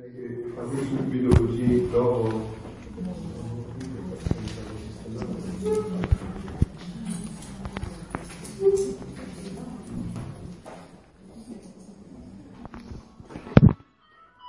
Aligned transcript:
che 0.00 0.52
farlo 0.54 0.82
subito 0.82 1.44
così 1.44 1.88
dopo. 1.90 2.52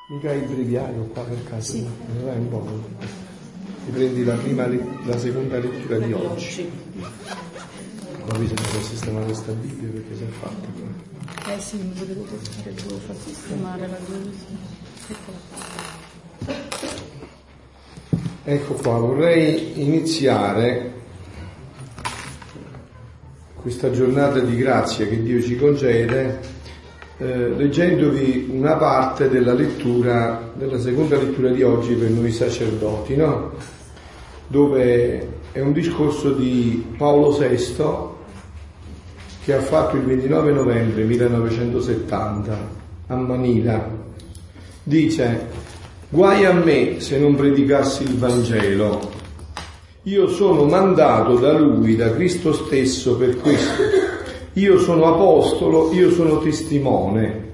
Mica 0.10 0.34
il 0.34 0.48
breviario 0.48 1.04
qua 1.06 1.24
per 1.24 1.44
caso, 1.44 1.72
sì. 1.72 1.82
ne 1.82 2.24
vai 2.24 2.38
un 2.38 2.50
po'. 2.50 2.84
Ti 3.86 3.92
prendi 3.92 4.24
la 4.24 4.36
prima, 4.36 4.68
la 5.06 5.18
seconda 5.18 5.60
lettura 5.60 6.00
di 6.00 6.14
oggi. 6.14 6.72
Ma 6.96 8.38
bisogna 8.40 8.82
sistemare 8.82 9.26
questa 9.26 9.52
Bibbia 9.52 9.90
perché 9.90 10.16
si 10.16 10.24
è 10.24 10.28
fatta. 10.28 11.54
Eh 11.54 11.60
sì, 11.60 11.78
mi 11.78 11.94
potevo 11.94 12.26
dire, 12.26 12.74
devo 12.74 12.98
far 12.98 13.16
sistemare 13.18 13.88
la 13.88 13.98
Ecco 18.44 18.74
qua, 18.74 18.98
vorrei 18.98 19.82
iniziare 19.82 20.94
questa 23.54 23.92
giornata 23.92 24.40
di 24.40 24.56
grazia 24.56 25.08
che 25.08 25.22
Dio 25.22 25.42
ci 25.42 25.58
concede 25.58 26.40
eh, 27.18 27.50
leggendovi 27.50 28.50
una 28.52 28.76
parte 28.76 29.30
della 29.30 29.54
lettura, 29.54 30.52
della 30.54 30.80
seconda 30.80 31.18
lettura 31.18 31.50
di 31.50 31.64
oggi 31.64 31.94
per 31.94 32.10
noi 32.10 32.32
sacerdoti, 32.32 33.16
no? 33.16 33.54
dove 34.48 35.28
è 35.52 35.60
un 35.60 35.72
discorso 35.72 36.32
di 36.34 36.94
Paolo 36.98 37.32
VI 37.32 38.14
che 39.44 39.54
ha 39.54 39.62
fatto 39.62 39.96
il 39.98 40.04
29 40.04 40.52
novembre 40.52 41.04
1970 41.04 42.58
a 43.08 43.16
Manila. 43.16 44.05
Dice, 44.88 45.48
guai 46.10 46.46
a 46.46 46.54
me 46.54 47.00
se 47.00 47.18
non 47.18 47.34
predicassi 47.34 48.04
il 48.04 48.20
Vangelo. 48.20 49.00
Io 50.04 50.28
sono 50.28 50.66
mandato 50.66 51.38
da 51.38 51.58
Lui, 51.58 51.96
da 51.96 52.14
Cristo 52.14 52.54
stesso 52.54 53.18
per 53.18 53.36
questo. 53.38 53.82
Io 54.54 54.78
sono 54.78 55.08
apostolo, 55.08 55.92
io 55.92 56.12
sono 56.12 56.38
testimone. 56.38 57.54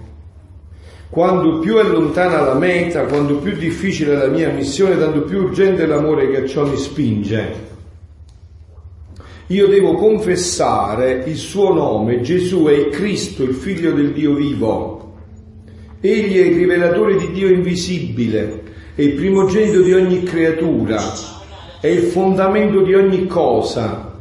Quando 1.10 1.60
più 1.60 1.78
è 1.78 1.84
lontana 1.84 2.42
la 2.42 2.56
meta, 2.56 3.06
quando 3.06 3.38
più 3.38 3.56
difficile 3.56 4.12
è 4.16 4.18
la 4.18 4.28
mia 4.28 4.50
missione, 4.50 4.98
tanto 4.98 5.22
più 5.22 5.44
urgente 5.44 5.84
è 5.84 5.86
l'amore 5.86 6.30
che 6.30 6.42
a 6.42 6.46
ciò 6.46 6.66
mi 6.66 6.76
spinge. 6.76 7.70
Io 9.48 9.68
devo 9.68 9.94
confessare 9.94 11.24
il 11.28 11.38
suo 11.38 11.74
nome, 11.74 12.20
Gesù 12.20 12.66
è 12.66 12.74
il 12.74 12.90
Cristo, 12.90 13.44
il 13.44 13.56
figlio 13.56 13.94
del 13.94 14.12
Dio 14.12 14.34
vivo. 14.34 15.11
Egli 16.04 16.36
è 16.36 16.46
il 16.48 16.56
rivelatore 16.56 17.16
di 17.16 17.32
Dio 17.32 17.48
invisibile, 17.48 18.64
è 18.96 19.04
il 19.04 19.14
primogenito 19.14 19.82
di 19.82 19.94
ogni 19.94 20.24
creatura, 20.24 21.00
è 21.80 21.86
il 21.86 22.06
fondamento 22.06 22.82
di 22.82 22.96
ogni 22.96 23.28
cosa. 23.28 24.12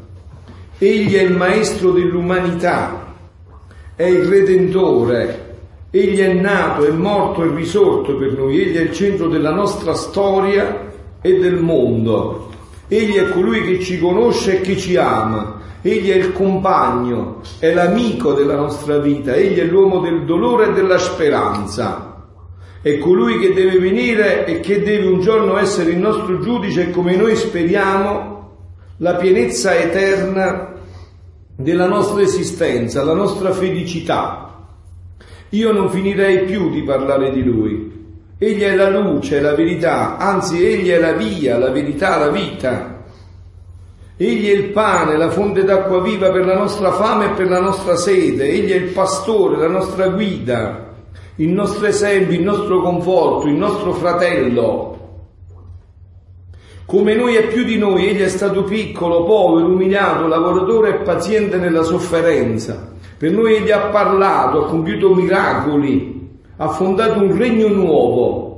Egli 0.76 1.14
è 1.14 1.22
il 1.22 1.32
maestro 1.32 1.92
dell'umanità, 1.92 3.14
è 3.96 4.04
il 4.04 4.24
redentore, 4.24 5.56
egli 5.90 6.18
è 6.18 6.34
nato, 6.34 6.84
è 6.84 6.90
morto 6.90 7.44
e 7.44 7.54
risorto 7.54 8.14
per 8.14 8.36
noi, 8.36 8.60
egli 8.60 8.76
è 8.76 8.82
il 8.82 8.92
centro 8.92 9.28
della 9.28 9.54
nostra 9.54 9.94
storia 9.94 10.86
e 11.22 11.38
del 11.38 11.56
mondo. 11.56 12.50
Egli 12.88 13.14
è 13.14 13.30
colui 13.30 13.64
che 13.64 13.82
ci 13.82 13.98
conosce 13.98 14.58
e 14.58 14.60
che 14.60 14.76
ci 14.76 14.96
ama. 14.96 15.59
Egli 15.82 16.10
è 16.10 16.16
il 16.16 16.32
compagno, 16.32 17.40
è 17.58 17.72
l'amico 17.72 18.32
della 18.34 18.56
nostra 18.56 18.98
vita, 18.98 19.34
egli 19.34 19.58
è 19.58 19.64
l'uomo 19.64 20.00
del 20.00 20.24
dolore 20.24 20.68
e 20.68 20.72
della 20.72 20.98
speranza. 20.98 22.26
È 22.82 22.98
colui 22.98 23.38
che 23.38 23.52
deve 23.52 23.78
venire 23.78 24.46
e 24.46 24.60
che 24.60 24.82
deve 24.82 25.06
un 25.06 25.20
giorno 25.20 25.56
essere 25.58 25.90
il 25.90 25.98
nostro 25.98 26.40
giudice 26.40 26.90
come 26.90 27.16
noi 27.16 27.36
speriamo 27.36 28.48
la 28.98 29.14
pienezza 29.16 29.74
eterna 29.74 30.74
della 31.56 31.86
nostra 31.86 32.22
esistenza, 32.22 33.02
la 33.02 33.14
nostra 33.14 33.52
felicità. 33.52 34.66
Io 35.50 35.72
non 35.72 35.90
finirei 35.90 36.44
più 36.44 36.70
di 36.70 36.82
parlare 36.82 37.30
di 37.32 37.42
lui, 37.42 37.90
Egli 38.42 38.62
è 38.62 38.74
la 38.74 38.88
luce, 38.88 39.38
la 39.38 39.54
verità, 39.54 40.16
anzi 40.16 40.64
egli 40.64 40.88
è 40.88 40.98
la 40.98 41.12
via, 41.12 41.58
la 41.58 41.68
verità, 41.68 42.16
la 42.16 42.30
vita. 42.30 42.99
Egli 44.22 44.50
è 44.50 44.52
il 44.52 44.64
pane, 44.64 45.16
la 45.16 45.30
fonte 45.30 45.64
d'acqua 45.64 46.02
viva 46.02 46.28
per 46.28 46.44
la 46.44 46.54
nostra 46.54 46.92
fame 46.92 47.24
e 47.24 47.28
per 47.30 47.48
la 47.48 47.58
nostra 47.58 47.96
sede. 47.96 48.50
Egli 48.50 48.70
è 48.70 48.74
il 48.74 48.90
pastore, 48.90 49.56
la 49.56 49.68
nostra 49.68 50.08
guida, 50.08 50.92
il 51.36 51.48
nostro 51.48 51.86
esempio, 51.86 52.36
il 52.36 52.42
nostro 52.42 52.82
conforto, 52.82 53.46
il 53.46 53.54
nostro 53.54 53.94
fratello. 53.94 54.98
Come 56.84 57.14
noi 57.14 57.36
e 57.36 57.44
più 57.44 57.64
di 57.64 57.78
noi, 57.78 58.08
egli 58.08 58.20
è 58.20 58.28
stato 58.28 58.64
piccolo, 58.64 59.24
povero, 59.24 59.68
umiliato, 59.68 60.26
lavoratore 60.26 60.90
e 60.90 61.02
paziente 61.02 61.56
nella 61.56 61.82
sofferenza. 61.82 62.92
Per 63.16 63.32
noi 63.32 63.54
egli 63.54 63.70
ha 63.70 63.86
parlato, 63.86 64.66
ha 64.66 64.68
compiuto 64.68 65.14
miracoli, 65.14 66.28
ha 66.58 66.68
fondato 66.68 67.22
un 67.22 67.38
regno 67.38 67.68
nuovo, 67.68 68.49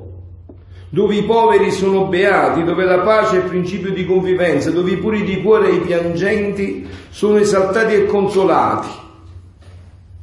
dove 0.92 1.14
i 1.14 1.22
poveri 1.22 1.70
sono 1.70 2.04
beati, 2.04 2.64
dove 2.64 2.84
la 2.84 2.98
pace 2.98 3.36
è 3.36 3.42
il 3.42 3.48
principio 3.48 3.92
di 3.92 4.04
convivenza, 4.04 4.70
dove 4.70 4.90
i 4.90 4.98
puri 4.98 5.24
di 5.24 5.40
cuore 5.40 5.70
e 5.70 5.76
i 5.76 5.80
piangenti 5.80 6.86
sono 7.08 7.38
esaltati 7.38 7.94
e 7.94 8.04
consolati, 8.04 8.90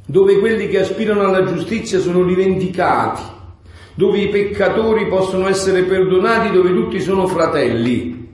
dove 0.06 0.38
quelli 0.38 0.68
che 0.68 0.78
aspirano 0.78 1.22
alla 1.22 1.42
giustizia 1.42 1.98
sono 1.98 2.22
rivendicati, 2.22 3.20
dove 3.94 4.18
i 4.18 4.28
peccatori 4.28 5.08
possono 5.08 5.48
essere 5.48 5.82
perdonati, 5.82 6.52
dove 6.52 6.72
tutti 6.72 7.00
sono 7.00 7.26
fratelli. 7.26 8.28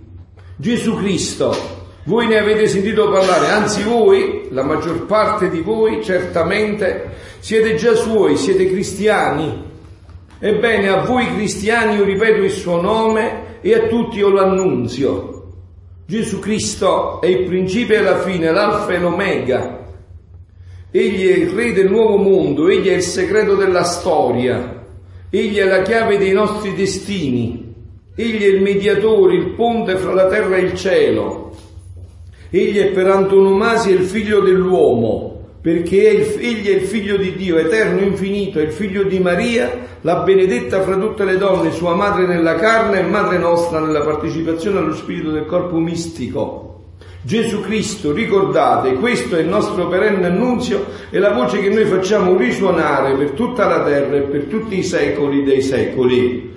Gesù 0.56 0.94
Cristo, 0.96 1.56
voi 2.04 2.26
ne 2.26 2.36
avete 2.36 2.66
sentito 2.66 3.08
parlare, 3.08 3.48
anzi 3.48 3.82
voi, 3.82 4.48
la 4.50 4.62
maggior 4.62 5.06
parte 5.06 5.48
di 5.48 5.60
voi, 5.60 6.04
certamente 6.04 7.14
siete 7.38 7.76
già 7.76 7.94
suoi, 7.94 8.36
siete 8.36 8.68
cristiani. 8.68 9.65
Ebbene, 10.38 10.88
a 10.88 11.02
voi 11.02 11.34
cristiani 11.34 11.96
io 11.96 12.04
ripeto 12.04 12.42
il 12.42 12.50
suo 12.50 12.80
nome 12.80 13.60
e 13.62 13.74
a 13.74 13.86
tutti 13.86 14.18
io 14.18 14.28
lo 14.28 14.42
annunzio. 14.42 15.32
Gesù 16.06 16.40
Cristo 16.40 17.20
è 17.22 17.26
il 17.26 17.44
principio 17.44 17.96
e 17.96 18.02
la 18.02 18.20
fine, 18.20 18.52
l'alfa 18.52 18.92
e 18.92 18.98
l'omega. 18.98 19.84
Egli 20.90 21.26
è 21.26 21.36
il 21.36 21.48
re 21.48 21.72
del 21.72 21.90
nuovo 21.90 22.16
mondo, 22.16 22.68
egli 22.68 22.88
è 22.88 22.94
il 22.94 23.02
segreto 23.02 23.54
della 23.54 23.82
storia, 23.82 24.84
egli 25.30 25.56
è 25.56 25.64
la 25.64 25.82
chiave 25.82 26.18
dei 26.18 26.32
nostri 26.32 26.74
destini, 26.74 27.74
egli 28.14 28.42
è 28.42 28.46
il 28.46 28.62
mediatore, 28.62 29.34
il 29.34 29.54
ponte 29.54 29.96
fra 29.96 30.12
la 30.12 30.26
terra 30.26 30.56
e 30.56 30.60
il 30.60 30.74
cielo. 30.74 31.54
Egli 32.50 32.78
è 32.78 32.92
per 32.92 33.08
antonomasia 33.08 33.92
il 33.92 34.04
figlio 34.04 34.40
dell'uomo, 34.40 35.35
perché 35.66 36.10
egli 36.38 36.68
è 36.68 36.76
il 36.76 36.82
figlio 36.82 37.16
di 37.16 37.34
Dio, 37.34 37.58
eterno, 37.58 38.00
infinito, 38.00 38.60
è 38.60 38.62
il 38.62 38.70
figlio 38.70 39.02
di 39.02 39.18
Maria, 39.18 39.68
la 40.02 40.18
benedetta 40.18 40.80
fra 40.82 40.96
tutte 40.96 41.24
le 41.24 41.38
donne, 41.38 41.72
sua 41.72 41.96
madre 41.96 42.24
nella 42.24 42.54
carne 42.54 43.00
e 43.00 43.02
madre 43.02 43.36
nostra 43.36 43.80
nella 43.80 44.02
partecipazione 44.02 44.78
allo 44.78 44.94
spirito 44.94 45.32
del 45.32 45.44
corpo 45.44 45.78
mistico. 45.78 46.84
Gesù 47.20 47.62
Cristo, 47.62 48.12
ricordate, 48.12 48.92
questo 48.92 49.34
è 49.34 49.40
il 49.40 49.48
nostro 49.48 49.88
perenne 49.88 50.26
annunzio 50.26 50.86
e 51.10 51.18
la 51.18 51.32
voce 51.32 51.58
che 51.58 51.70
noi 51.70 51.86
facciamo 51.86 52.36
risuonare 52.36 53.16
per 53.16 53.30
tutta 53.30 53.66
la 53.66 53.82
terra 53.82 54.18
e 54.18 54.20
per 54.20 54.44
tutti 54.44 54.78
i 54.78 54.84
secoli 54.84 55.42
dei 55.42 55.62
secoli. 55.62 56.55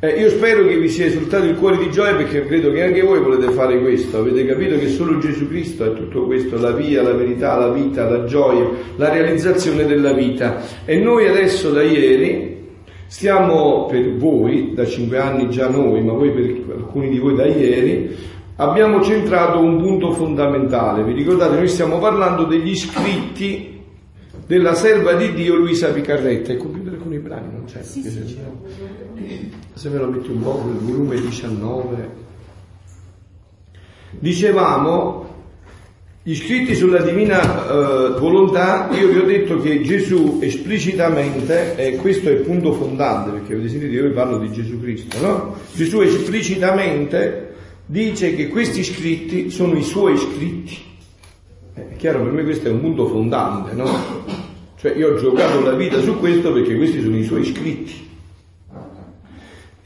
Eh, 0.00 0.10
io 0.10 0.30
spero 0.30 0.64
che 0.64 0.78
vi 0.78 0.88
sia 0.88 1.06
esultato 1.06 1.44
il 1.46 1.56
cuore 1.56 1.76
di 1.76 1.90
gioia 1.90 2.14
perché 2.14 2.44
credo 2.44 2.70
che 2.70 2.84
anche 2.84 3.02
voi 3.02 3.18
volete 3.18 3.50
fare 3.50 3.80
questo, 3.80 4.18
avete 4.18 4.46
capito 4.46 4.78
che 4.78 4.90
solo 4.90 5.18
Gesù 5.18 5.48
Cristo 5.48 5.86
è 5.86 5.92
tutto 5.96 6.24
questo, 6.24 6.56
la 6.56 6.70
via, 6.70 7.02
la 7.02 7.14
verità, 7.14 7.56
la 7.56 7.72
vita, 7.72 8.08
la 8.08 8.22
gioia, 8.24 8.70
la 8.94 9.08
realizzazione 9.08 9.86
della 9.86 10.12
vita. 10.12 10.62
E 10.84 11.00
noi 11.00 11.26
adesso 11.26 11.72
da 11.72 11.82
ieri 11.82 12.64
stiamo 13.08 13.86
per 13.86 14.14
voi, 14.14 14.72
da 14.72 14.86
cinque 14.86 15.18
anni 15.18 15.50
già 15.50 15.68
noi, 15.68 16.00
ma 16.04 16.12
voi 16.12 16.30
per 16.30 16.76
alcuni 16.76 17.10
di 17.10 17.18
voi 17.18 17.34
da 17.34 17.46
ieri, 17.46 18.14
abbiamo 18.54 19.02
centrato 19.02 19.58
un 19.58 19.78
punto 19.78 20.12
fondamentale. 20.12 21.02
Vi 21.02 21.12
ricordate, 21.12 21.56
noi 21.56 21.66
stiamo 21.66 21.98
parlando 21.98 22.44
degli 22.44 22.76
scritti 22.76 23.82
della 24.46 24.74
serva 24.74 25.14
di 25.14 25.34
Dio 25.34 25.56
Luisa 25.56 25.90
Picarretta. 25.90 26.52
Il 26.52 26.58
computer 26.58 26.96
con 26.98 27.12
i 27.12 27.18
brani 27.18 27.50
non 27.52 27.64
c'è. 27.64 27.82
Sì, 27.82 28.00
sì, 28.00 28.38
se 29.74 29.88
me 29.88 29.98
lo 29.98 30.08
metti 30.08 30.30
un 30.30 30.42
po' 30.42 30.62
nel 30.66 30.78
volume 30.78 31.20
19. 31.20 32.26
Dicevamo, 34.10 35.28
gli 36.22 36.34
scritti 36.34 36.74
sulla 36.74 37.00
divina 37.00 37.40
eh, 37.40 38.18
volontà, 38.18 38.90
io 38.92 39.08
vi 39.08 39.18
ho 39.18 39.24
detto 39.24 39.58
che 39.60 39.80
Gesù 39.82 40.38
esplicitamente, 40.42 41.76
e 41.76 41.96
questo 41.96 42.28
è 42.28 42.32
il 42.32 42.40
punto 42.40 42.72
fondante, 42.72 43.30
perché 43.30 43.54
avete 43.54 43.68
sentito 43.68 43.92
io 43.92 44.08
vi 44.08 44.14
parlo 44.14 44.38
di 44.38 44.52
Gesù 44.52 44.80
Cristo, 44.80 45.20
no? 45.20 45.54
Gesù 45.72 46.00
esplicitamente 46.00 47.54
dice 47.86 48.34
che 48.34 48.48
questi 48.48 48.84
scritti 48.84 49.50
sono 49.50 49.78
i 49.78 49.82
suoi 49.82 50.16
scritti. 50.18 50.76
È 51.72 51.96
chiaro, 51.96 52.22
per 52.22 52.32
me 52.32 52.42
questo 52.42 52.68
è 52.68 52.72
un 52.72 52.80
punto 52.80 53.06
fondante, 53.06 53.72
no? 53.74 53.88
Cioè 54.76 54.96
io 54.96 55.14
ho 55.14 55.16
giocato 55.16 55.60
la 55.60 55.72
vita 55.72 56.00
su 56.00 56.18
questo 56.18 56.52
perché 56.52 56.76
questi 56.76 57.00
sono 57.00 57.16
i 57.16 57.24
suoi 57.24 57.44
scritti. 57.44 58.07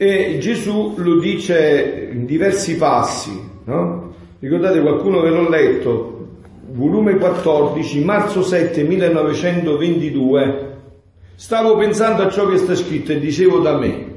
E 0.05 0.37
Gesù 0.37 0.95
lo 0.97 1.17
dice 1.17 2.09
in 2.11 2.25
diversi 2.25 2.75
passi, 2.75 3.41
no? 3.63 4.13
Ricordate 4.37 4.81
qualcuno 4.81 5.21
ve 5.21 5.29
l'ho 5.29 5.47
letto, 5.47 6.27
volume 6.71 7.15
14, 7.15 8.03
marzo 8.03 8.43
7 8.43 8.83
1922. 8.83 10.77
Stavo 11.35 11.77
pensando 11.77 12.23
a 12.23 12.29
ciò 12.29 12.49
che 12.49 12.57
sta 12.57 12.75
scritto 12.75 13.13
e 13.13 13.19
dicevo 13.19 13.59
da 13.59 13.77
me, 13.77 14.15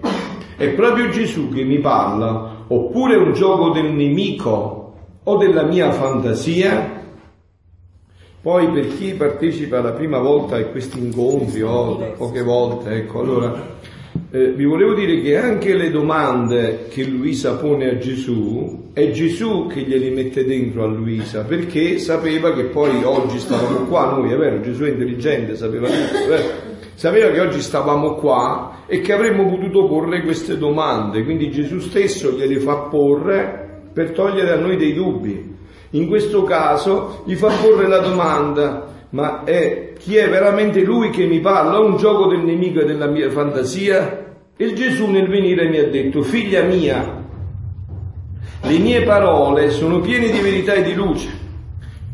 è 0.57 0.71
proprio 0.71 1.09
Gesù 1.11 1.51
che 1.51 1.63
mi 1.63 1.79
parla, 1.79 2.65
oppure 2.67 3.15
un 3.15 3.33
gioco 3.33 3.71
del 3.71 3.93
nemico 3.93 4.95
o 5.23 5.37
della 5.37 5.63
mia 5.63 5.93
fantasia? 5.93 7.05
Poi 8.43 8.71
per 8.71 8.89
chi 8.89 9.15
partecipa 9.15 9.81
la 9.81 9.93
prima 9.93 10.19
volta 10.19 10.57
a 10.57 10.65
questi 10.65 10.99
incontri 10.99 11.63
o 11.63 12.15
poche 12.17 12.43
volte, 12.43 12.91
ecco, 12.91 13.21
allora 13.21 13.95
eh, 14.31 14.53
vi 14.53 14.65
volevo 14.65 14.95
dire 14.95 15.21
che 15.21 15.37
anche 15.37 15.75
le 15.75 15.91
domande 15.91 16.87
che 16.89 17.05
Luisa 17.05 17.57
pone 17.57 17.91
a 17.91 17.99
Gesù, 17.99 18.91
è 18.93 19.11
Gesù 19.11 19.67
che 19.67 19.83
glieli 19.83 20.11
mette 20.11 20.45
dentro 20.45 20.85
a 20.85 20.87
Luisa, 20.87 21.45
perché 21.45 21.99
sapeva 21.99 22.53
che 22.53 22.65
poi 22.65 23.03
oggi 23.05 23.39
stavamo 23.39 23.87
qua, 23.87 24.13
noi 24.13 24.33
è 24.33 24.37
vero, 24.37 24.61
Gesù 24.61 24.85
è 24.85 24.91
intelligente, 24.91 25.57
sapeva 25.57 25.89
tutto, 25.89 26.27
vero? 26.29 26.75
sapeva 26.95 27.31
che 27.31 27.41
oggi 27.41 27.61
stavamo 27.61 28.15
qua 28.15 28.85
e 28.87 29.01
che 29.03 29.13
avremmo 29.13 29.49
potuto 29.49 29.87
porre 29.87 30.23
queste 30.23 30.57
domande, 30.57 31.25
quindi 31.25 31.51
Gesù 31.51 31.79
stesso 31.79 32.33
glieli 32.33 32.57
fa 32.57 32.77
porre 32.77 33.83
per 33.93 34.11
togliere 34.11 34.53
a 34.53 34.57
noi 34.57 34.77
dei 34.77 34.95
dubbi. 34.95 35.55
In 35.91 36.09
questo 36.09 36.43
caso 36.43 37.23
gli 37.27 37.35
fa 37.35 37.49
porre 37.49 37.87
la 37.87 37.99
domanda, 37.99 38.95
ma 39.11 39.45
è 39.45 39.86
chi 40.07 40.15
è 40.15 40.29
veramente 40.29 40.85
lui 40.85 41.11
che 41.11 41.27
mi 41.27 41.41
parla, 41.41 41.81
un 41.81 41.97
gioco 41.97 42.29
del 42.29 42.39
nemico 42.39 42.79
e 42.79 42.85
della 42.85 43.07
mia 43.07 43.29
fantasia? 43.29 44.37
E 44.57 44.73
Gesù 44.73 45.11
nel 45.11 45.27
venire 45.27 45.69
mi 45.69 45.79
ha 45.79 45.89
detto, 45.89 46.23
figlia 46.23 46.63
mia, 46.63 47.25
le 48.63 48.79
mie 48.79 49.03
parole 49.03 49.71
sono 49.71 49.99
piene 49.99 50.31
di 50.31 50.39
verità 50.39 50.75
e 50.75 50.85
di 50.85 50.95
luce, 50.95 51.29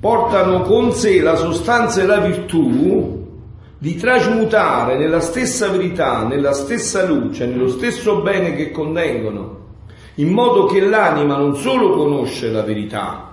portano 0.01 0.63
con 0.63 0.93
sé 0.93 1.21
la 1.21 1.37
sostanza 1.37 2.01
e 2.01 2.07
la 2.07 2.21
virtù 2.21 3.29
di 3.77 3.95
trasmutare 3.97 4.97
nella 4.97 5.21
stessa 5.21 5.69
verità, 5.69 6.25
nella 6.25 6.55
stessa 6.55 7.05
luce, 7.05 7.45
nello 7.45 7.69
stesso 7.69 8.23
bene 8.23 8.55
che 8.55 8.71
contengono, 8.71 9.67
in 10.15 10.31
modo 10.31 10.65
che 10.65 10.81
l'anima 10.81 11.37
non 11.37 11.57
solo 11.57 11.91
conosce 11.91 12.51
la 12.51 12.63
verità, 12.63 13.32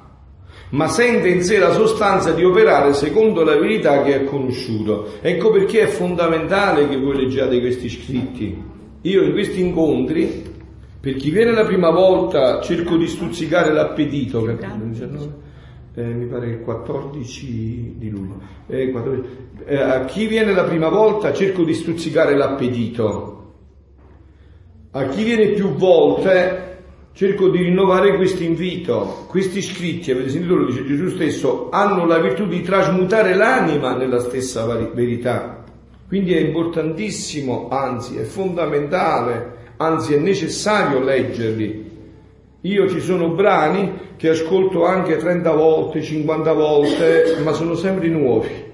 ma 0.72 0.88
sente 0.88 1.30
in 1.30 1.44
sé 1.44 1.58
la 1.58 1.72
sostanza 1.72 2.32
di 2.32 2.44
operare 2.44 2.94
secondo 2.94 3.44
la 3.44 3.58
verità 3.58 4.04
che 4.04 4.16
ha 4.16 4.24
conosciuto. 4.24 5.14
Ecco 5.22 5.52
perché 5.52 5.82
è 5.82 5.88
fondamentale 5.88 6.88
che 6.88 6.98
voi 6.98 7.18
leggiate 7.18 7.60
questi 7.60 7.90
scritti. 7.90 8.64
Io 9.02 9.24
in 9.24 9.32
questi 9.32 9.62
incontri, 9.62 10.44
per 11.00 11.16
chi 11.16 11.32
viene 11.32 11.52
la 11.52 11.66
prima 11.66 11.90
volta, 11.90 12.60
cerco 12.62 12.98
di 12.98 13.08
stuzzicare 13.08 13.72
l'appetito, 13.72 14.48
eh, 15.96 16.04
mi 16.04 16.26
pare 16.26 16.50
il 16.50 16.60
14 16.60 17.96
di 17.98 18.10
luglio. 18.10 18.42
Eh, 18.68 18.92
14, 18.92 19.28
eh, 19.66 19.82
a 19.82 20.06
chi 20.06 20.28
viene 20.28 20.54
la 20.54 20.64
prima 20.64 20.90
volta 20.90 21.34
cerco 21.34 21.64
di 21.64 21.74
stuzzicare 21.74 22.36
l'appetito. 22.36 23.36
A 24.92 25.08
chi 25.08 25.24
viene 25.24 25.50
più 25.50 25.74
volte 25.74 26.79
cerco 27.14 27.50
di 27.50 27.64
rinnovare 27.64 28.16
questo 28.16 28.44
invito. 28.44 29.26
Questi 29.28 29.62
scritti, 29.62 30.12
avete 30.12 30.30
sentito, 30.30 30.56
lo 30.56 30.66
dice 30.66 30.86
Gesù 30.86 31.10
stesso, 31.10 31.70
hanno 31.72 32.06
la 32.06 32.20
virtù 32.20 32.48
di 32.48 32.62
trasmutare 32.62 33.36
l'anima 33.36 33.96
nella 33.96 34.20
stessa 34.20 34.66
verità. 34.66 35.64
Quindi 36.08 36.34
è 36.34 36.40
importantissimo, 36.40 37.68
anzi 37.70 38.18
è 38.18 38.24
fondamentale, 38.24 39.74
anzi 39.78 40.14
è 40.14 40.18
necessario 40.18 41.02
leggerli. 41.02 41.88
Io 42.62 42.90
ci 42.90 43.00
sono 43.00 43.30
brani 43.30 43.94
che 44.18 44.30
ascolto 44.30 44.86
anche 44.86 45.18
30 45.18 45.52
volte, 45.52 46.02
50 46.02 46.54
volte, 46.54 47.38
ma 47.44 47.54
sono 47.54 47.76
sempre 47.76 48.08
nuovi 48.10 48.68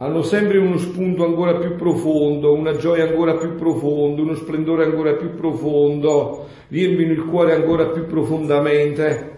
hanno 0.00 0.22
sempre 0.22 0.58
uno 0.58 0.78
spunto 0.78 1.24
ancora 1.24 1.56
più 1.56 1.74
profondo, 1.74 2.54
una 2.54 2.76
gioia 2.76 3.02
ancora 3.04 3.34
più 3.34 3.56
profonda, 3.56 4.22
uno 4.22 4.34
splendore 4.34 4.84
ancora 4.84 5.14
più 5.14 5.34
profondo, 5.34 6.46
riempiono 6.68 7.12
il 7.12 7.24
cuore 7.24 7.54
ancora 7.54 7.86
più 7.86 8.06
profondamente. 8.06 9.36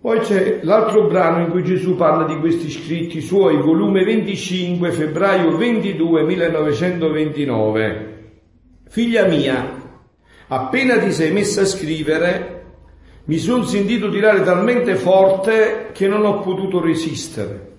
Poi 0.00 0.20
c'è 0.20 0.60
l'altro 0.62 1.06
brano 1.06 1.44
in 1.44 1.50
cui 1.50 1.62
Gesù 1.62 1.96
parla 1.96 2.24
di 2.24 2.38
questi 2.38 2.70
scritti 2.70 3.20
suoi, 3.20 3.58
volume 3.58 4.04
25, 4.04 4.90
febbraio 4.90 5.54
22, 5.56 6.22
1929. 6.22 8.20
Figlia 8.88 9.26
mia, 9.26 9.80
appena 10.48 10.98
ti 10.98 11.12
sei 11.12 11.30
messa 11.30 11.60
a 11.60 11.66
scrivere, 11.66 12.64
mi 13.26 13.36
sono 13.36 13.64
sentito 13.64 14.10
tirare 14.10 14.42
talmente 14.42 14.94
forte 14.94 15.90
che 15.92 16.08
non 16.08 16.24
ho 16.24 16.40
potuto 16.40 16.80
resistere 16.80 17.71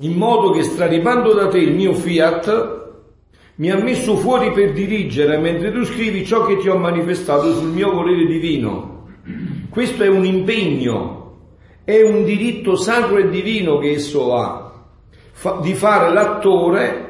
in 0.00 0.12
modo 0.12 0.50
che 0.50 0.62
straripando 0.62 1.32
da 1.32 1.48
te 1.48 1.58
il 1.58 1.74
mio 1.74 1.92
fiat 1.92 2.76
mi 3.56 3.70
ha 3.70 3.76
messo 3.76 4.16
fuori 4.16 4.52
per 4.52 4.72
dirigere 4.72 5.38
mentre 5.38 5.72
tu 5.72 5.84
scrivi 5.84 6.24
ciò 6.24 6.46
che 6.46 6.58
ti 6.58 6.68
ho 6.68 6.76
manifestato 6.76 7.52
sul 7.54 7.70
mio 7.70 7.92
volere 7.92 8.26
divino. 8.26 9.06
Questo 9.68 10.04
è 10.04 10.08
un 10.08 10.24
impegno, 10.24 11.38
è 11.82 12.00
un 12.02 12.24
diritto 12.24 12.76
sacro 12.76 13.18
e 13.18 13.28
divino 13.28 13.78
che 13.78 13.92
esso 13.92 14.36
ha, 14.36 14.86
fa, 15.32 15.58
di 15.60 15.74
fare 15.74 16.12
l'attore, 16.12 17.06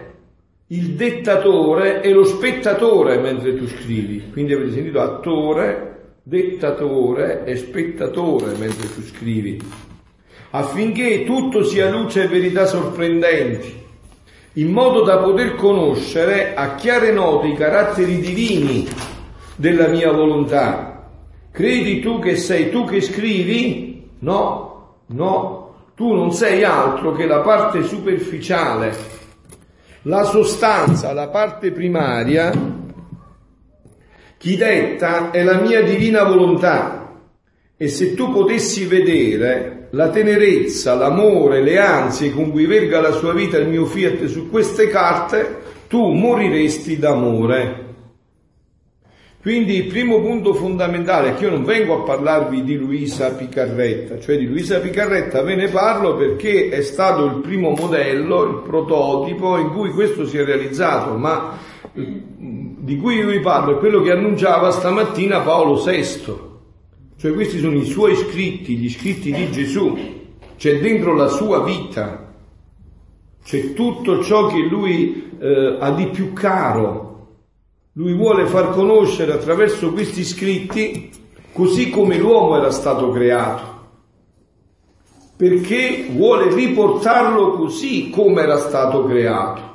il 0.69 0.95
dettatore 0.95 2.01
e 2.01 2.11
lo 2.13 2.25
spettatore 2.25 3.19
mentre 3.19 3.55
tu 3.55 3.67
scrivi. 3.67 4.31
Quindi 4.33 4.55
avete 4.55 4.73
sentito 4.73 5.01
attore, 5.01 6.15
dettatore 6.23 7.45
e 7.45 7.57
spettatore 7.57 8.55
mentre 8.57 8.89
tu 8.95 9.03
scrivi 9.03 9.88
affinché 10.51 11.25
tutto 11.25 11.63
sia 11.63 11.91
luce 11.91 12.25
e 12.25 12.29
verità 12.29 12.67
sorprendenti, 12.67 13.87
in 14.55 14.73
modo 14.73 15.03
da 15.03 15.19
poter 15.19 15.55
conoscere 15.55 16.55
a 16.55 16.75
chiare 16.75 17.13
note 17.13 17.49
i 17.49 17.55
caratteri 17.55 18.19
divini 18.19 18.89
della 19.57 19.89
mia 19.89 20.11
volontà. 20.11 21.11
Credi 21.51 22.01
tu 22.01 22.19
che 22.19 22.37
sei 22.37 22.71
tu 22.71 22.85
che 22.85 23.01
scrivi? 23.01 24.11
No, 24.21 24.97
no, 25.07 25.75
tu 25.95 26.13
non 26.15 26.33
sei 26.33 26.65
altro 26.65 27.13
che 27.13 27.27
la 27.27 27.41
parte 27.41 27.83
superficiale, 27.83 28.97
la 30.03 30.25
sostanza, 30.25 31.13
la 31.13 31.29
parte 31.29 31.73
primaria. 31.73 32.77
Chi 34.39 34.57
detta 34.57 35.33
è 35.33 35.43
la 35.43 35.61
mia 35.61 35.83
divina 35.83 36.23
volontà 36.23 37.17
e 37.77 37.89
se 37.89 38.15
tu 38.15 38.33
potessi 38.33 38.87
vedere 38.87 39.78
la 39.91 40.11
tenerezza, 40.11 40.95
l'amore, 40.95 41.63
le 41.63 41.79
ansie 41.79 42.33
con 42.33 42.51
cui 42.51 42.67
verga 42.67 43.01
la 43.01 43.13
sua 43.13 43.33
vita 43.33 43.57
il 43.57 43.69
mio 43.69 43.87
fiat 43.87 44.27
su 44.27 44.51
queste 44.51 44.89
carte, 44.89 45.67
tu 45.89 46.13
moriresti 46.13 46.99
d'amore. 46.99 47.87
Quindi 49.41 49.77
il 49.77 49.85
primo 49.87 50.21
punto 50.21 50.53
fondamentale 50.53 51.31
è 51.31 51.35
che 51.35 51.45
io 51.45 51.51
non 51.51 51.65
vengo 51.65 52.01
a 52.01 52.03
parlarvi 52.03 52.65
di 52.65 52.77
Luisa 52.77 53.33
Picarretta, 53.33 54.19
cioè 54.19 54.37
di 54.37 54.47
Luisa 54.47 54.81
Picarretta 54.81 55.43
ve 55.43 55.55
ne 55.55 55.69
parlo 55.69 56.17
perché 56.17 56.69
è 56.69 56.83
stato 56.83 57.25
il 57.25 57.37
primo 57.37 57.71
modello, 57.71 58.43
il 58.43 58.63
prototipo 58.67 59.57
in 59.57 59.71
cui 59.71 59.91
questo 59.91 60.27
si 60.27 60.37
è 60.37 60.45
realizzato, 60.45 61.15
ma 61.15 61.57
di 61.93 62.97
cui 62.97 63.15
io 63.15 63.29
vi 63.29 63.41
parlo 63.41 63.77
è 63.77 63.79
quello 63.79 64.03
che 64.03 64.11
annunciava 64.11 64.71
stamattina 64.71 65.41
Paolo 65.41 65.83
VI 65.83 66.48
cioè 67.19 67.33
questi 67.33 67.59
sono 67.59 67.75
i 67.75 67.85
suoi 67.85 68.15
scritti, 68.15 68.77
gli 68.77 68.89
scritti 68.89 69.33
di 69.33 69.51
Gesù, 69.51 69.99
c'è 70.57 70.79
dentro 70.79 71.15
la 71.15 71.27
sua 71.27 71.65
vita, 71.65 72.33
c'è 73.45 73.73
tutto 73.73 74.23
ciò 74.23 74.47
che 74.47 74.61
lui 74.61 75.33
eh, 75.41 75.77
ha 75.81 75.91
di 75.91 76.07
più 76.07 76.33
caro. 76.33 77.07
Lui 77.95 78.15
vuole 78.15 78.47
far 78.47 78.71
conoscere 78.71 79.33
attraverso 79.33 79.93
questi 79.93 80.23
scritti 80.23 81.11
così 81.53 81.91
come 81.91 82.17
l'uomo 82.19 82.57
era 82.57 82.71
stato 82.71 83.11
creato, 83.11 83.65
perché 85.37 86.07
vuole 86.13 86.55
riportarlo 86.55 87.55
così 87.55 88.11
come 88.11 88.43
era 88.43 88.59
stato 88.59 89.05
creato. 89.07 89.67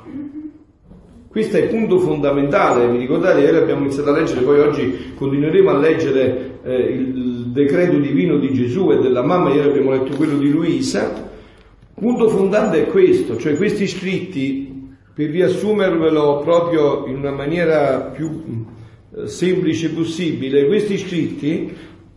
Questo 1.34 1.56
è 1.56 1.62
il 1.62 1.68
punto 1.68 1.98
fondamentale, 1.98 2.88
vi 2.88 2.98
ricordate, 2.98 3.40
ieri 3.40 3.56
abbiamo 3.56 3.86
iniziato 3.86 4.10
a 4.10 4.12
leggere, 4.12 4.42
poi 4.42 4.60
oggi 4.60 5.14
continueremo 5.16 5.68
a 5.68 5.76
leggere 5.76 6.60
eh, 6.62 6.76
il 6.76 7.46
decreto 7.48 7.98
divino 7.98 8.38
di 8.38 8.52
Gesù 8.52 8.92
e 8.92 8.98
della 8.98 9.24
mamma, 9.24 9.52
ieri 9.52 9.68
abbiamo 9.68 9.90
letto 9.90 10.14
quello 10.14 10.38
di 10.38 10.48
Luisa. 10.48 11.12
Il 11.12 12.00
punto 12.00 12.28
fondante 12.28 12.82
è 12.82 12.86
questo, 12.86 13.36
cioè 13.36 13.56
questi 13.56 13.88
scritti, 13.88 14.92
per 15.12 15.30
riassumervelo 15.30 16.38
proprio 16.44 17.04
in 17.08 17.16
una 17.16 17.32
maniera 17.32 18.12
più 18.14 18.64
eh, 19.16 19.26
semplice 19.26 19.90
possibile, 19.90 20.66
questi 20.66 20.98
scritti 20.98 21.74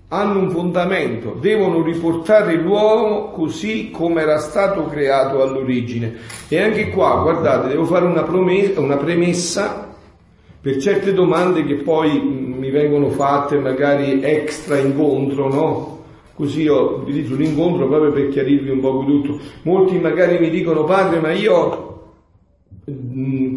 hanno 0.09 0.39
un 0.39 0.49
fondamento, 0.51 1.35
devono 1.39 1.81
riportare 1.81 2.55
l'uomo 2.55 3.29
così 3.31 3.91
come 3.91 4.21
era 4.21 4.37
stato 4.37 4.85
creato 4.85 5.41
all'origine. 5.41 6.15
E 6.47 6.61
anche 6.61 6.89
qua, 6.89 7.19
guardate, 7.21 7.67
devo 7.67 7.85
fare 7.85 8.05
una, 8.05 8.23
promessa, 8.23 8.79
una 8.79 8.95
premessa 8.95 9.95
per 10.61 10.77
certe 10.77 11.13
domande 11.13 11.65
che 11.65 11.75
poi 11.75 12.21
mi 12.21 12.69
vengono 12.69 13.09
fatte 13.09 13.57
magari 13.59 14.21
extra 14.23 14.77
incontro, 14.77 15.49
no? 15.49 15.95
Così 16.35 16.61
io 16.63 16.99
utilizzo 17.01 17.35
l'incontro 17.35 17.87
proprio 17.87 18.11
per 18.11 18.29
chiarirvi 18.29 18.69
un 18.69 18.79
po' 18.79 19.03
tutto. 19.05 19.39
Molti 19.63 19.97
magari 19.97 20.39
mi 20.39 20.49
dicono, 20.49 20.83
padre, 20.83 21.19
ma 21.19 21.31
io 21.31 21.86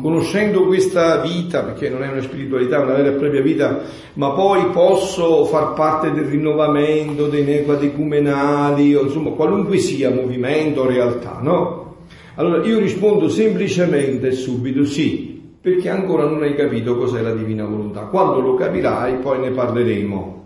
conoscendo 0.01 0.67
questa 0.67 1.21
vita, 1.21 1.63
perché 1.63 1.89
non 1.89 2.03
è 2.03 2.11
una 2.11 2.21
spiritualità, 2.21 2.81
una 2.81 2.95
vera 2.95 3.11
e 3.11 3.13
propria 3.13 3.41
vita, 3.41 3.83
ma 4.15 4.33
poi 4.33 4.71
posso 4.73 5.45
far 5.45 5.75
parte 5.75 6.11
del 6.11 6.25
rinnovamento, 6.25 7.29
dei 7.29 7.45
nequadecumenali, 7.45 8.97
o 8.97 9.03
insomma 9.03 9.31
qualunque 9.31 9.79
sia 9.79 10.11
movimento, 10.11 10.85
realtà, 10.85 11.39
no? 11.41 11.99
Allora 12.35 12.65
io 12.67 12.81
rispondo 12.81 13.29
semplicemente 13.29 14.29
e 14.29 14.33
subito 14.33 14.85
sì, 14.85 15.41
perché 15.61 15.89
ancora 15.89 16.25
non 16.25 16.43
hai 16.43 16.57
capito 16.57 16.97
cos'è 16.97 17.21
la 17.21 17.35
divina 17.35 17.65
volontà. 17.65 18.07
Quando 18.07 18.41
lo 18.41 18.55
capirai 18.55 19.19
poi 19.19 19.39
ne 19.39 19.51
parleremo. 19.51 20.39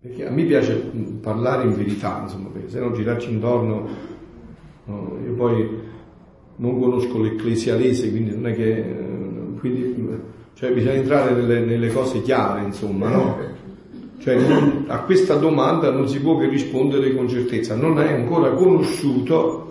Perché 0.00 0.26
a 0.26 0.30
me 0.30 0.44
piace 0.44 0.92
parlare 1.20 1.64
in 1.64 1.74
verità, 1.74 2.20
insomma, 2.22 2.50
se 2.66 2.78
no 2.78 2.92
girarci 2.92 3.30
intorno, 3.30 3.88
no, 4.84 5.18
io 5.24 5.32
poi 5.32 5.85
non 6.56 6.80
conosco 6.80 7.20
l'ecclesialese, 7.20 8.10
quindi 8.10 8.30
non 8.30 8.46
è 8.46 8.54
che, 8.54 8.84
quindi, 9.58 9.94
cioè 10.54 10.72
bisogna 10.72 10.94
entrare 10.94 11.34
nelle, 11.34 11.60
nelle 11.60 11.92
cose 11.92 12.22
chiare, 12.22 12.64
insomma, 12.64 13.08
no? 13.08 13.54
Cioè 14.18 14.38
a 14.86 15.00
questa 15.00 15.34
domanda 15.34 15.90
non 15.90 16.08
si 16.08 16.20
può 16.20 16.38
che 16.38 16.48
rispondere 16.48 17.14
con 17.14 17.28
certezza, 17.28 17.76
non 17.76 17.98
hai 17.98 18.12
ancora 18.12 18.50
conosciuto 18.50 19.66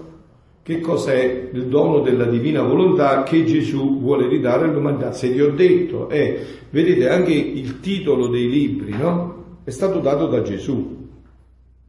che 0.66 0.80
cos'è 0.80 1.50
il 1.52 1.68
dono 1.68 2.00
della 2.00 2.26
divina 2.26 2.64
volontà 2.64 3.22
che 3.24 3.46
Gesù 3.46 4.00
vuole 4.00 4.28
ridare 4.28 4.66
all'umanità. 4.66 5.12
Se 5.12 5.30
vi 5.30 5.42
ho 5.42 5.52
detto, 5.52 6.10
è, 6.10 6.40
vedete 6.72 7.08
anche 7.10 7.34
il 7.34 7.80
titolo 7.82 8.28
dei 8.30 8.50
libri, 8.50 8.96
no? 8.98 9.36
è 9.64 9.70
stato 9.70 10.00
dato 10.00 10.28
da 10.28 10.42
Gesù. 10.42 10.95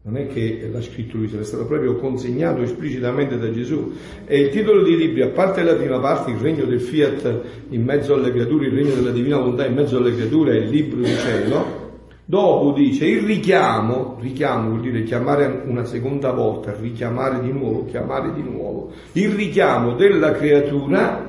Non 0.06 0.18
è 0.18 0.28
che 0.28 0.70
l'ha 0.72 0.80
scritto 0.80 1.16
lui, 1.16 1.28
è 1.36 1.42
stato 1.42 1.66
proprio 1.66 1.96
consegnato 1.96 2.62
esplicitamente 2.62 3.36
da 3.38 3.50
Gesù. 3.50 3.92
E 4.24 4.38
il 4.38 4.50
titolo 4.50 4.84
dei 4.84 4.96
libri, 4.96 5.22
a 5.22 5.30
parte 5.30 5.64
la 5.64 5.74
prima 5.74 5.98
parte, 5.98 6.30
il 6.30 6.36
regno 6.36 6.64
del 6.64 6.80
fiat 6.80 7.40
in 7.70 7.82
mezzo 7.82 8.14
alle 8.14 8.30
creature, 8.30 8.66
il 8.66 8.72
regno 8.72 8.94
della 8.94 9.10
divina 9.10 9.38
volontà 9.38 9.66
in 9.66 9.74
mezzo 9.74 9.96
alle 9.96 10.14
creature, 10.14 10.52
è 10.52 10.60
il 10.62 10.68
libro 10.68 11.00
di 11.00 11.12
cielo, 11.16 11.84
Dopo 12.28 12.72
dice 12.72 13.06
il 13.06 13.22
richiamo, 13.22 14.16
richiamo 14.20 14.70
vuol 14.70 14.80
dire 14.80 15.04
chiamare 15.04 15.62
una 15.64 15.84
seconda 15.84 16.32
volta, 16.32 16.74
richiamare 16.74 17.40
di 17.40 17.52
nuovo, 17.52 17.84
chiamare 17.84 18.32
di 18.32 18.42
nuovo, 18.42 18.90
il 19.12 19.30
richiamo 19.30 19.94
della 19.94 20.32
creatura 20.32 21.24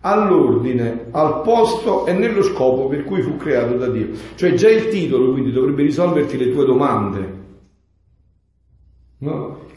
all'ordine, 0.00 1.08
al 1.10 1.42
posto 1.42 2.06
e 2.06 2.14
nello 2.14 2.42
scopo 2.42 2.88
per 2.88 3.04
cui 3.04 3.20
fu 3.20 3.36
creato 3.36 3.76
da 3.76 3.88
Dio. 3.88 4.08
Cioè 4.36 4.54
già 4.54 4.70
il 4.70 4.88
titolo 4.88 5.32
quindi 5.32 5.52
dovrebbe 5.52 5.82
risolverti 5.82 6.38
le 6.38 6.50
tue 6.50 6.64
domande. 6.64 7.37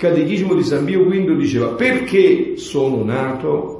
Catechismo 0.01 0.55
di 0.55 0.63
San 0.63 0.83
Pio 0.83 1.03
V 1.03 1.35
diceva 1.35 1.67
perché 1.67 2.57
sono 2.57 3.03
nato? 3.03 3.77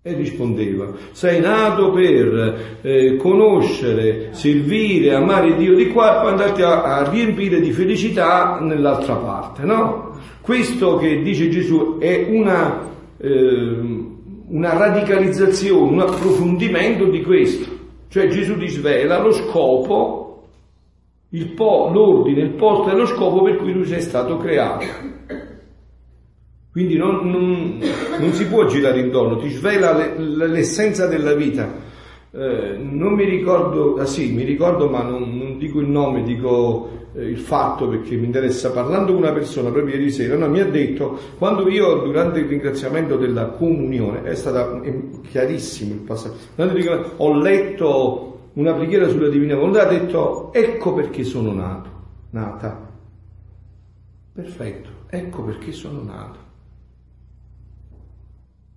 E 0.00 0.14
rispondeva, 0.14 0.92
sei 1.10 1.40
nato 1.40 1.90
per 1.90 2.78
eh, 2.82 3.16
conoscere, 3.16 4.28
servire, 4.30 5.12
amare 5.12 5.56
Dio 5.56 5.74
di 5.74 5.88
qua 5.88 6.18
e 6.18 6.20
poi 6.20 6.30
andarti 6.30 6.62
a, 6.62 6.82
a 6.82 7.10
riempire 7.10 7.60
di 7.60 7.72
felicità 7.72 8.60
nell'altra 8.60 9.16
parte, 9.16 9.64
no? 9.64 10.20
Questo 10.40 10.98
che 10.98 11.20
dice 11.22 11.48
Gesù 11.48 11.98
è 11.98 12.28
una... 12.30 12.92
Eh, 13.18 14.12
una 14.46 14.76
radicalizzazione, 14.76 15.90
un 15.90 16.00
approfondimento 16.00 17.06
di 17.06 17.22
questo. 17.22 17.66
Cioè 18.08 18.28
Gesù 18.28 18.56
ti 18.58 18.68
svela 18.68 19.20
lo 19.20 19.32
scopo, 19.32 20.23
il 21.34 21.48
po, 21.48 21.90
l'ordine, 21.92 22.42
il 22.42 22.50
posto 22.50 22.90
e 22.90 22.96
lo 22.96 23.06
scopo 23.06 23.42
per 23.42 23.56
cui 23.56 23.72
tu 23.72 23.84
sei 23.84 24.00
stato 24.00 24.36
creato. 24.36 24.86
Quindi 26.70 26.96
non, 26.96 27.28
non, 27.28 27.80
non 28.18 28.32
si 28.32 28.46
può 28.46 28.66
girare 28.66 29.00
intorno, 29.00 29.36
ti 29.38 29.48
svela 29.50 29.96
le, 29.96 30.46
l'essenza 30.46 31.06
della 31.06 31.34
vita. 31.34 31.82
Eh, 32.30 32.76
non 32.78 33.14
mi 33.14 33.24
ricordo, 33.24 33.96
ah 33.96 34.06
sì, 34.06 34.32
mi 34.32 34.42
ricordo 34.42 34.88
ma 34.88 35.02
non, 35.02 35.36
non 35.36 35.58
dico 35.58 35.80
il 35.80 35.88
nome, 35.88 36.24
dico 36.24 36.88
eh, 37.14 37.24
il 37.24 37.38
fatto 37.38 37.88
perché 37.88 38.16
mi 38.16 38.26
interessa, 38.26 38.72
parlando 38.72 39.12
con 39.12 39.22
una 39.22 39.32
persona 39.32 39.70
proprio 39.70 39.94
ieri 39.94 40.10
sera, 40.10 40.36
no, 40.36 40.48
mi 40.48 40.60
ha 40.60 40.66
detto, 40.66 41.18
quando 41.38 41.68
io 41.68 41.94
durante 41.98 42.40
il 42.40 42.46
ringraziamento 42.46 43.16
della 43.16 43.46
comunione, 43.50 44.22
è 44.22 44.34
stato 44.34 44.82
chiarissimo 45.30 45.94
il 45.94 46.00
passaggio, 46.00 46.34
ho 47.16 47.38
letto 47.40 48.33
una 48.54 48.74
preghiera 48.74 49.08
sulla 49.08 49.28
Divina 49.28 49.54
Volontà, 49.54 49.82
ha 49.82 49.92
detto, 49.92 50.52
ecco 50.52 50.94
perché 50.94 51.24
sono 51.24 51.52
nato, 51.52 51.90
nata. 52.30 52.92
Perfetto, 54.32 54.90
ecco 55.08 55.42
perché 55.42 55.72
sono 55.72 56.02
nato. 56.02 56.38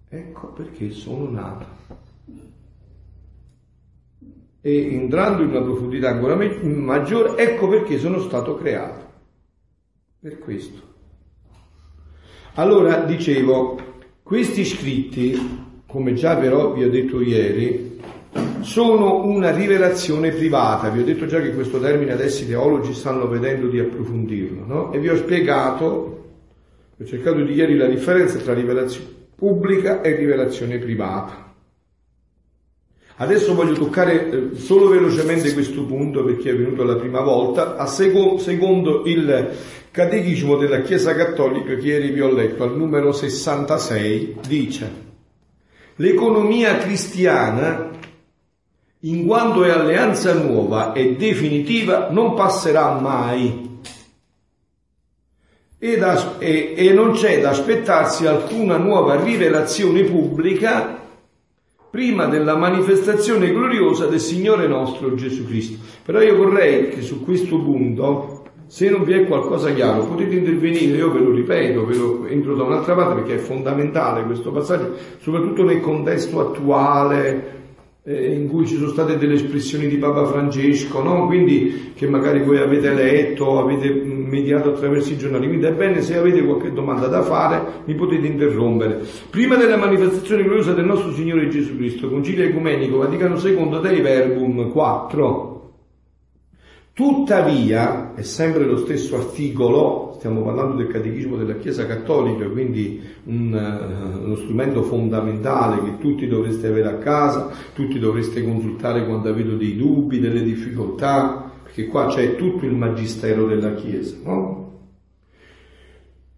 Ecco 0.09 0.47
perché 0.53 0.91
sono 0.91 1.29
nato 1.29 1.65
e 4.67 4.93
entrando 4.93 5.43
in 5.43 5.49
una 5.51 5.61
profondità 5.61 6.09
ancora 6.09 6.35
maggiore, 6.35 7.37
ecco 7.41 7.69
perché 7.69 7.97
sono 7.97 8.19
stato 8.19 8.55
creato. 8.55 9.05
Per 10.19 10.39
questo. 10.39 10.81
Allora, 12.55 13.05
dicevo, 13.05 13.79
questi 14.23 14.65
scritti, 14.65 15.83
come 15.85 16.15
già 16.15 16.35
però 16.35 16.73
vi 16.73 16.83
ho 16.83 16.89
detto 16.89 17.21
ieri, 17.21 17.86
sono 18.61 19.25
una 19.25 19.51
rivelazione 19.51 20.31
privata. 20.31 20.89
Vi 20.89 20.99
ho 20.99 21.03
detto 21.03 21.25
già 21.25 21.41
che 21.41 21.53
questo 21.53 21.79
termine 21.79 22.13
adesso 22.13 22.43
i 22.43 22.47
teologi 22.47 22.93
stanno 22.93 23.27
vedendo 23.27 23.67
di 23.67 23.79
approfondirlo, 23.79 24.65
no? 24.65 24.91
E 24.93 24.99
vi 24.99 25.09
ho 25.09 25.15
spiegato, 25.15 25.85
ho 26.97 27.05
cercato 27.05 27.41
di 27.41 27.53
ieri 27.53 27.75
la 27.75 27.87
differenza 27.87 28.37
tra 28.39 28.53
rivelazione 28.53 29.15
pubblica 29.35 30.01
e 30.01 30.15
rivelazione 30.15 30.79
privata. 30.79 31.53
Adesso 33.19 33.55
voglio 33.55 33.73
toccare 33.73 34.29
eh, 34.29 34.55
solo 34.55 34.89
velocemente 34.89 35.53
questo 35.53 35.85
punto 35.85 36.23
perché 36.23 36.51
è 36.51 36.55
venuto 36.55 36.83
la 36.83 36.95
prima 36.95 37.21
volta, 37.21 37.75
a 37.75 37.85
seco- 37.85 38.37
secondo 38.37 39.03
il 39.05 39.49
Catechismo 39.91 40.55
della 40.57 40.81
Chiesa 40.81 41.15
Cattolica 41.15 41.75
che 41.75 41.87
ieri 41.87 42.11
vi 42.11 42.21
ho 42.21 42.31
letto, 42.31 42.63
al 42.63 42.75
numero 42.75 43.11
66, 43.11 44.37
dice 44.47 45.05
l'economia 45.97 46.77
cristiana, 46.77 47.89
in 49.01 49.25
quanto 49.25 49.63
è 49.63 49.69
alleanza 49.69 50.33
nuova 50.33 50.93
e 50.93 51.15
definitiva, 51.15 52.09
non 52.09 52.33
passerà 52.33 52.99
mai 52.99 53.65
e, 55.79 55.97
da, 55.97 56.39
e, 56.39 56.73
e 56.75 56.91
non 56.93 57.11
c'è 57.11 57.39
da 57.39 57.51
aspettarsi 57.51 58.25
alcuna 58.25 58.77
nuova 58.77 59.21
rivelazione 59.21 60.03
pubblica 60.03 60.95
prima 61.89 62.25
della 62.25 62.55
manifestazione 62.55 63.51
gloriosa 63.51 64.07
del 64.07 64.19
Signore 64.19 64.67
nostro 64.67 65.13
Gesù 65.15 65.45
Cristo. 65.45 65.77
Però 66.03 66.21
io 66.21 66.35
vorrei 66.35 66.89
che 66.89 67.01
su 67.01 67.23
questo 67.23 67.59
punto, 67.61 68.43
se 68.65 68.89
non 68.89 69.03
vi 69.03 69.13
è 69.13 69.25
qualcosa 69.25 69.71
chiaro, 69.71 70.05
potete 70.05 70.35
intervenire, 70.35 70.97
io 70.97 71.11
ve 71.11 71.19
lo 71.19 71.31
ripeto, 71.31 71.85
ve 71.85 71.95
lo 71.95 72.25
entro 72.25 72.55
da 72.55 72.63
un'altra 72.63 72.95
parte 72.95 73.21
perché 73.21 73.35
è 73.35 73.37
fondamentale 73.37 74.23
questo 74.23 74.51
passaggio, 74.51 74.95
soprattutto 75.19 75.63
nel 75.63 75.79
contesto 75.79 76.39
attuale 76.39 77.56
eh, 78.07 78.33
in 78.33 78.47
cui 78.47 78.65
ci 78.65 78.77
sono 78.77 78.87
state 78.87 79.17
delle 79.17 79.33
espressioni 79.33 79.87
di 79.87 79.97
Papa 79.97 80.25
Francesco, 80.25 81.03
no? 81.03 81.25
quindi 81.25 81.91
che 81.93 82.07
magari 82.07 82.41
voi 82.41 82.59
avete 82.59 82.93
letto, 82.93 83.59
avete 83.59 83.89
mediato 83.91 84.69
attraverso 84.69 85.11
i 85.11 85.17
giornali. 85.17 85.47
Quindi 85.47 85.65
è 85.65 85.73
bene 85.73 86.01
se 86.01 86.15
avete 86.17 86.41
qualche 86.41 86.71
domanda 86.71 87.07
da 87.07 87.21
fare, 87.21 87.83
mi 87.83 87.95
potete 87.95 88.25
interrompere. 88.25 89.01
Prima 89.29 89.57
della 89.57 89.75
manifestazione 89.75 90.43
gloriosa 90.43 90.71
del 90.71 90.85
nostro 90.85 91.11
Signore 91.11 91.49
Gesù 91.49 91.75
Cristo, 91.75 92.09
Concilio 92.09 92.45
Ecumenico 92.45 92.97
Vaticano 92.97 93.37
II 93.37 93.79
Dei 93.81 93.99
Verbum 93.99 94.71
4. 94.71 95.56
Tuttavia, 96.97 98.15
è 98.15 98.23
sempre 98.23 98.65
lo 98.65 98.77
stesso 98.77 99.17
articolo, 99.17 100.15
stiamo 100.17 100.41
parlando 100.41 100.77
del 100.77 100.87
catechismo 100.87 101.37
della 101.37 101.59
Chiesa 101.59 101.85
Cattolica, 101.85 102.49
quindi 102.49 102.99
un, 103.25 103.53
uh, 103.53 104.25
uno 104.25 104.35
strumento 104.35 104.81
fondamentale 104.81 105.83
che 105.83 105.97
tutti 105.99 106.25
dovreste 106.25 106.65
avere 106.65 106.87
a 106.87 106.95
casa, 106.95 107.51
tutti 107.75 107.99
dovreste 107.99 108.43
consultare 108.43 109.05
quando 109.05 109.29
avete 109.29 109.57
dei 109.57 109.77
dubbi, 109.77 110.19
delle 110.19 110.41
difficoltà, 110.41 111.51
perché 111.61 111.85
qua 111.85 112.07
c'è 112.07 112.35
tutto 112.35 112.65
il 112.65 112.73
magistero 112.73 113.45
della 113.45 113.75
Chiesa, 113.75 114.17
no? 114.23 114.71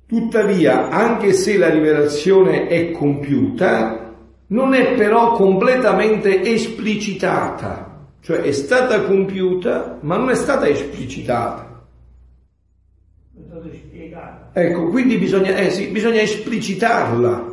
Tuttavia, 0.07 0.89
anche 0.89 1.31
se 1.31 1.57
la 1.57 1.69
rivelazione 1.69 2.67
è 2.67 2.91
compiuta, 2.91 4.13
non 4.47 4.73
è 4.73 4.93
però 4.95 5.31
completamente 5.31 6.41
esplicitata, 6.43 7.88
cioè 8.21 8.41
è 8.41 8.51
stata 8.51 9.03
compiuta, 9.03 9.97
ma 10.01 10.17
non 10.17 10.29
è 10.29 10.35
stata 10.35 10.67
esplicitata. 10.67 11.85
È 13.35 13.41
stata 13.47 13.67
spiegata. 13.73 14.51
Ecco, 14.53 14.89
quindi 14.89 15.17
bisogna, 15.17 15.55
eh 15.55 15.69
sì, 15.69 15.87
bisogna 15.87 16.21
esplicitarla. 16.21 17.47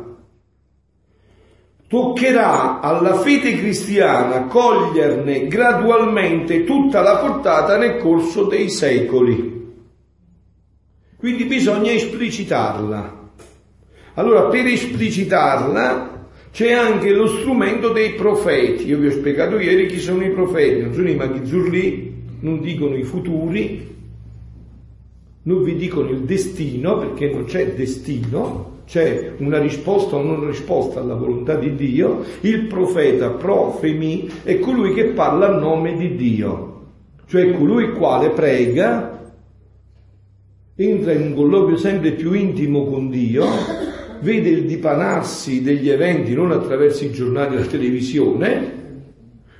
toccherà 1.87 2.81
alla 2.81 3.15
fede 3.19 3.55
cristiana 3.55 4.47
coglierne 4.47 5.47
gradualmente 5.47 6.65
tutta 6.65 7.01
la 7.01 7.17
portata 7.17 7.77
nel 7.77 7.97
corso 7.97 8.43
dei 8.43 8.69
secoli. 8.69 9.55
Quindi 11.15 11.45
bisogna 11.45 11.91
esplicitarla. 11.91 13.31
Allora, 14.15 14.47
per 14.49 14.65
esplicitarla 14.65 16.16
c'è 16.51 16.71
anche 16.71 17.11
lo 17.11 17.27
strumento 17.27 17.89
dei 17.89 18.13
profeti. 18.13 18.87
Io 18.87 18.97
vi 18.97 19.07
ho 19.07 19.11
spiegato 19.11 19.59
ieri 19.59 19.87
chi 19.87 19.99
sono 19.99 20.23
i 20.23 20.31
profeti, 20.31 20.81
non 20.81 20.93
sono 20.93 21.09
i 21.09 21.15
maghizzurli, 21.15 22.15
non 22.39 22.61
dicono 22.61 22.95
i 22.95 23.03
futuri, 23.03 23.95
non 25.43 25.63
vi 25.63 25.75
dicono 25.75 26.09
il 26.09 26.21
destino, 26.21 26.97
perché 26.97 27.29
non 27.29 27.45
c'è 27.45 27.73
destino, 27.73 28.81
c'è 28.85 29.33
una 29.37 29.59
risposta 29.59 30.15
o 30.15 30.21
non 30.21 30.47
risposta 30.47 30.99
alla 30.99 31.15
volontà 31.15 31.55
di 31.55 31.75
Dio, 31.75 32.23
il 32.41 32.67
profeta 32.67 33.29
profemi 33.31 34.29
è 34.43 34.59
colui 34.59 34.93
che 34.93 35.05
parla 35.05 35.47
a 35.47 35.59
nome 35.59 35.95
di 35.95 36.15
Dio, 36.15 36.85
cioè 37.27 37.51
colui 37.53 37.85
il 37.85 37.93
quale 37.93 38.29
prega, 38.29 39.33
entra 40.75 41.11
in 41.11 41.21
un 41.21 41.33
colloquio 41.33 41.77
sempre 41.77 42.11
più 42.11 42.33
intimo 42.33 42.85
con 42.85 43.09
Dio, 43.09 43.45
vede 44.21 44.49
il 44.49 44.65
dipanarsi 44.65 45.61
degli 45.61 45.89
eventi 45.89 46.33
non 46.33 46.51
attraverso 46.51 47.05
i 47.05 47.11
giornali 47.11 47.55
e 47.55 47.59
la 47.59 47.65
televisione, 47.65 48.75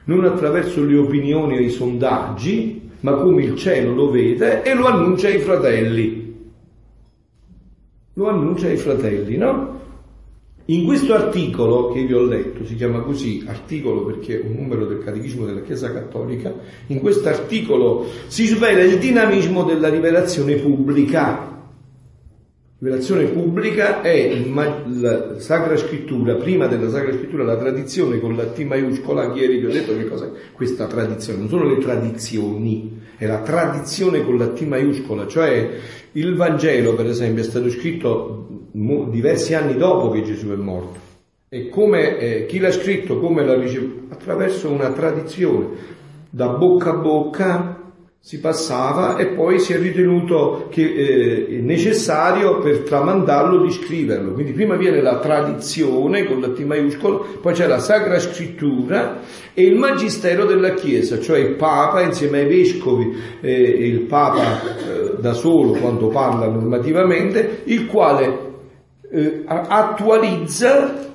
non 0.06 0.26
attraverso 0.26 0.84
le 0.84 0.98
opinioni 0.98 1.58
e 1.58 1.64
i 1.64 1.70
sondaggi, 1.70 2.90
ma 3.02 3.14
come 3.14 3.44
il 3.44 3.56
cielo 3.56 3.94
lo 3.94 4.10
vede 4.10 4.64
e 4.64 4.74
lo 4.74 4.86
annuncia 4.86 5.28
ai 5.28 5.40
fratelli 5.40 6.28
lo 8.18 8.30
annuncia 8.30 8.68
ai 8.68 8.78
fratelli, 8.78 9.38
no? 9.38 9.76
In 10.66 10.86
questo 10.86 11.14
articolo 11.14 11.92
che 11.92 12.04
vi 12.04 12.14
ho 12.14 12.24
letto, 12.24 12.66
si 12.66 12.76
chiama 12.76 13.00
così, 13.00 13.44
articolo 13.48 14.04
perché 14.04 14.42
è 14.42 14.44
un 14.44 14.56
numero 14.56 14.86
del 14.86 15.02
Catechismo 15.04 15.46
della 15.46 15.62
Chiesa 15.62 15.94
Cattolica, 15.94 16.54
in 16.88 17.00
questo 17.00 17.30
articolo 17.30 18.06
si 18.26 18.48
svela 18.48 18.82
il 18.82 18.98
dinamismo 18.98 19.64
della 19.64 19.88
rivelazione 19.88 20.56
pubblica. 20.56 21.57
Rivelazione 22.80 23.26
pubblica 23.26 24.02
è 24.02 24.40
la 25.00 25.40
Sacra 25.40 25.76
Scrittura, 25.78 26.36
prima 26.36 26.68
della 26.68 26.90
Sacra 26.90 27.12
Scrittura 27.12 27.44
la 27.44 27.58
tradizione 27.58 28.20
con 28.20 28.36
la 28.36 28.46
T 28.46 28.60
maiuscola, 28.60 29.34
ieri 29.34 29.58
vi 29.58 29.66
ho 29.66 29.72
detto 29.72 29.98
che 29.98 30.08
cos'è 30.08 30.30
questa 30.52 30.86
tradizione, 30.86 31.40
non 31.40 31.50
sono 31.50 31.66
le 31.66 31.80
tradizioni, 31.80 33.02
è 33.18 33.26
la 33.26 33.40
tradizione 33.40 34.24
con 34.24 34.38
la 34.38 34.50
T 34.50 34.62
maiuscola, 34.62 35.26
cioè 35.26 35.72
il 36.12 36.36
Vangelo 36.36 36.94
per 36.94 37.08
esempio 37.08 37.42
è 37.42 37.46
stato 37.48 37.68
scritto 37.72 38.68
diversi 39.10 39.56
anni 39.56 39.76
dopo 39.76 40.12
che 40.12 40.22
Gesù 40.22 40.50
è 40.50 40.56
morto 40.56 41.00
e 41.50 41.70
come, 41.70 42.18
eh, 42.20 42.46
chi 42.46 42.60
l'ha 42.60 42.72
scritto, 42.72 43.20
come 43.20 43.44
l'ha 43.44 43.56
ricevuto? 43.56 44.14
Attraverso 44.14 44.70
una 44.70 44.92
tradizione, 44.92 45.68
da 46.30 46.50
bocca 46.50 46.92
a 46.92 46.98
bocca 46.98 47.77
si 48.28 48.42
passava 48.42 49.16
e 49.16 49.28
poi 49.28 49.58
si 49.58 49.72
è 49.72 49.78
ritenuto 49.78 50.68
che, 50.70 50.84
eh, 50.84 51.62
necessario 51.62 52.60
per 52.60 52.80
tramandarlo 52.80 53.64
di 53.64 53.72
scriverlo. 53.72 54.34
Quindi 54.34 54.52
prima 54.52 54.76
viene 54.76 55.02
la 55.02 55.20
tradizione 55.20 56.26
con 56.26 56.42
la 56.42 56.50
T 56.50 56.60
maiuscolo, 56.60 57.26
poi 57.42 57.54
c'è 57.54 57.68
la 57.68 57.80
Sacra 57.80 58.20
Scrittura 58.20 59.22
e 59.54 59.62
il 59.64 59.78
Magistero 59.78 60.44
della 60.44 60.74
Chiesa, 60.74 61.22
cioè 61.22 61.40
il 61.40 61.56
Papa 61.56 62.02
insieme 62.02 62.40
ai 62.40 62.48
vescovi 62.48 63.18
eh, 63.40 63.54
il 63.54 64.02
Papa 64.02 64.42
eh, 64.42 65.22
da 65.22 65.32
solo 65.32 65.72
quando 65.80 66.10
parla 66.10 66.48
normativamente, 66.48 67.62
il 67.64 67.86
quale 67.86 68.40
eh, 69.10 69.44
attualizza 69.46 71.14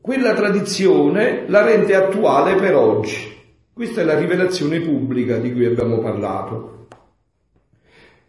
quella 0.00 0.32
tradizione, 0.32 1.44
la 1.48 1.62
rende 1.62 1.94
attuale 1.94 2.54
per 2.54 2.74
oggi. 2.74 3.31
Questa 3.74 4.02
è 4.02 4.04
la 4.04 4.18
rivelazione 4.18 4.80
pubblica 4.80 5.38
di 5.38 5.50
cui 5.50 5.64
abbiamo 5.64 6.00
parlato. 6.00 6.88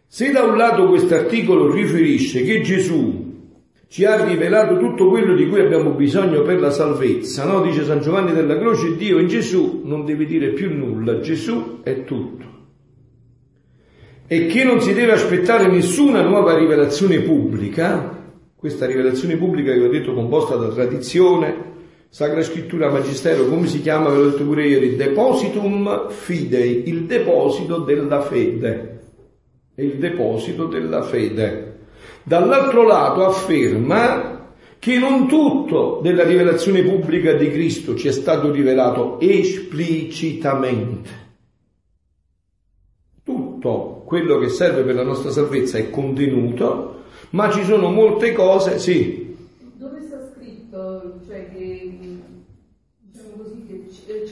Se 0.06 0.30
da 0.30 0.42
un 0.42 0.56
lato 0.56 0.86
questo 0.86 1.14
articolo 1.14 1.70
riferisce 1.70 2.42
che 2.44 2.62
Gesù 2.62 3.32
ci 3.88 4.06
ha 4.06 4.24
rivelato 4.24 4.78
tutto 4.78 5.10
quello 5.10 5.34
di 5.34 5.46
cui 5.46 5.60
abbiamo 5.60 5.90
bisogno 5.90 6.40
per 6.40 6.60
la 6.60 6.70
salvezza, 6.70 7.44
no? 7.44 7.60
dice 7.60 7.84
San 7.84 8.00
Giovanni 8.00 8.32
della 8.32 8.58
Croce, 8.58 8.96
Dio 8.96 9.18
in 9.18 9.28
Gesù 9.28 9.82
non 9.84 10.06
deve 10.06 10.24
dire 10.24 10.48
più 10.48 10.74
nulla, 10.74 11.20
Gesù 11.20 11.80
è 11.82 12.04
tutto. 12.04 12.44
E 14.26 14.46
che 14.46 14.64
non 14.64 14.80
si 14.80 14.94
deve 14.94 15.12
aspettare 15.12 15.66
nessuna 15.66 16.22
nuova 16.22 16.56
rivelazione 16.56 17.20
pubblica, 17.20 18.32
questa 18.56 18.86
rivelazione 18.86 19.36
pubblica 19.36 19.74
che 19.74 19.84
ho 19.84 19.90
detto 19.90 20.14
composta 20.14 20.56
da 20.56 20.68
tradizione, 20.68 21.73
Sacra 22.14 22.44
Scrittura 22.44 22.90
Magistero, 22.90 23.46
come 23.46 23.66
si 23.66 23.80
chiama, 23.80 24.08
ve 24.10 24.16
l'ho 24.18 24.30
detto 24.30 24.44
pure 24.44 24.68
ieri, 24.68 24.94
depositum 24.94 26.10
fidei, 26.10 26.88
il 26.88 27.06
deposito 27.06 27.78
della 27.78 28.20
fede. 28.20 29.00
È 29.74 29.82
il 29.82 29.96
deposito 29.96 30.66
della 30.66 31.02
fede. 31.02 31.78
Dall'altro 32.22 32.84
lato 32.84 33.24
afferma 33.24 34.52
che 34.78 34.96
non 34.96 35.26
tutto 35.26 35.98
della 36.04 36.22
rivelazione 36.22 36.84
pubblica 36.84 37.32
di 37.32 37.50
Cristo 37.50 37.96
ci 37.96 38.06
è 38.06 38.12
stato 38.12 38.52
rivelato 38.52 39.18
esplicitamente. 39.18 41.10
Tutto 43.24 44.04
quello 44.06 44.38
che 44.38 44.50
serve 44.50 44.82
per 44.82 44.94
la 44.94 45.02
nostra 45.02 45.32
salvezza 45.32 45.78
è 45.78 45.90
contenuto, 45.90 47.06
ma 47.30 47.50
ci 47.50 47.64
sono 47.64 47.90
molte 47.90 48.30
cose, 48.30 48.78
sì, 48.78 49.23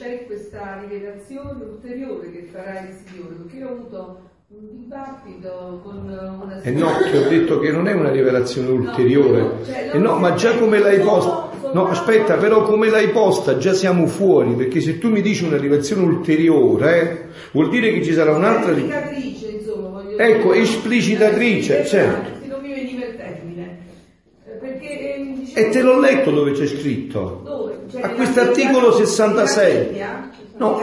c'è 0.03 0.27
questa 0.27 0.81
rivelazione 0.81 1.63
ulteriore 1.63 2.33
che 2.33 2.49
farà 2.51 2.81
il 2.81 2.95
Signore, 3.07 3.35
perché 3.37 3.57
io 3.59 3.69
ho 3.69 3.73
avuto 3.73 4.21
un 4.49 4.69
dibattito 4.73 5.81
con 5.85 5.99
una 5.99 6.61
E 6.63 6.69
eh 6.69 6.73
no, 6.73 6.91
ti 7.11 7.17
ho 7.17 7.29
detto 7.29 7.59
che 7.61 7.71
non 7.71 7.87
è 7.87 7.93
una 7.93 8.11
rivelazione 8.11 8.69
ulteriore. 8.69 9.41
No, 9.41 9.65
cioè, 9.65 9.91
eh 9.95 9.99
no 9.99 10.19
ma 10.19 10.35
già 10.35 10.57
come 10.59 10.79
l'hai 10.79 11.01
posta. 11.01 11.51
No, 11.73 11.87
aspetta, 11.87 12.37
però 12.37 12.65
come 12.65 12.91
l'hai 12.91 13.09
posta 13.09 13.57
già 13.57 13.73
siamo 13.73 14.07
fuori, 14.07 14.55
perché 14.55 14.81
se 14.81 14.99
tu 14.99 15.09
mi 15.09 15.23
dici 15.23 15.45
una 15.45 15.57
rivelazione 15.57 16.03
ulteriore, 16.03 17.01
eh, 17.01 17.19
vuol 17.53 17.71
dire 17.71 17.93
che 17.93 18.03
ci 18.03 18.13
sarà 18.13 18.35
un'altra 18.35 18.73
insomma, 18.73 20.03
Ecco, 20.17 20.53
esplicitatrice, 20.53 21.87
certo. 21.87 22.47
Non 22.47 22.61
mi 22.61 22.75
veniva 22.75 23.07
il 23.07 23.17
termine. 23.17 23.79
Eh, 24.45 24.51
perché, 24.57 25.15
eh, 25.15 25.23
diciamo... 25.35 25.42
E 25.55 25.69
te 25.69 25.83
l'ho 25.83 25.99
letto 25.99 26.31
dove 26.31 26.53
c'è 26.53 26.67
scritto. 26.67 27.43
Dove? 27.45 27.73
a 28.01 28.11
questo 28.11 28.41
articolo 28.41 28.93
66. 28.93 30.03
No, 30.57 30.81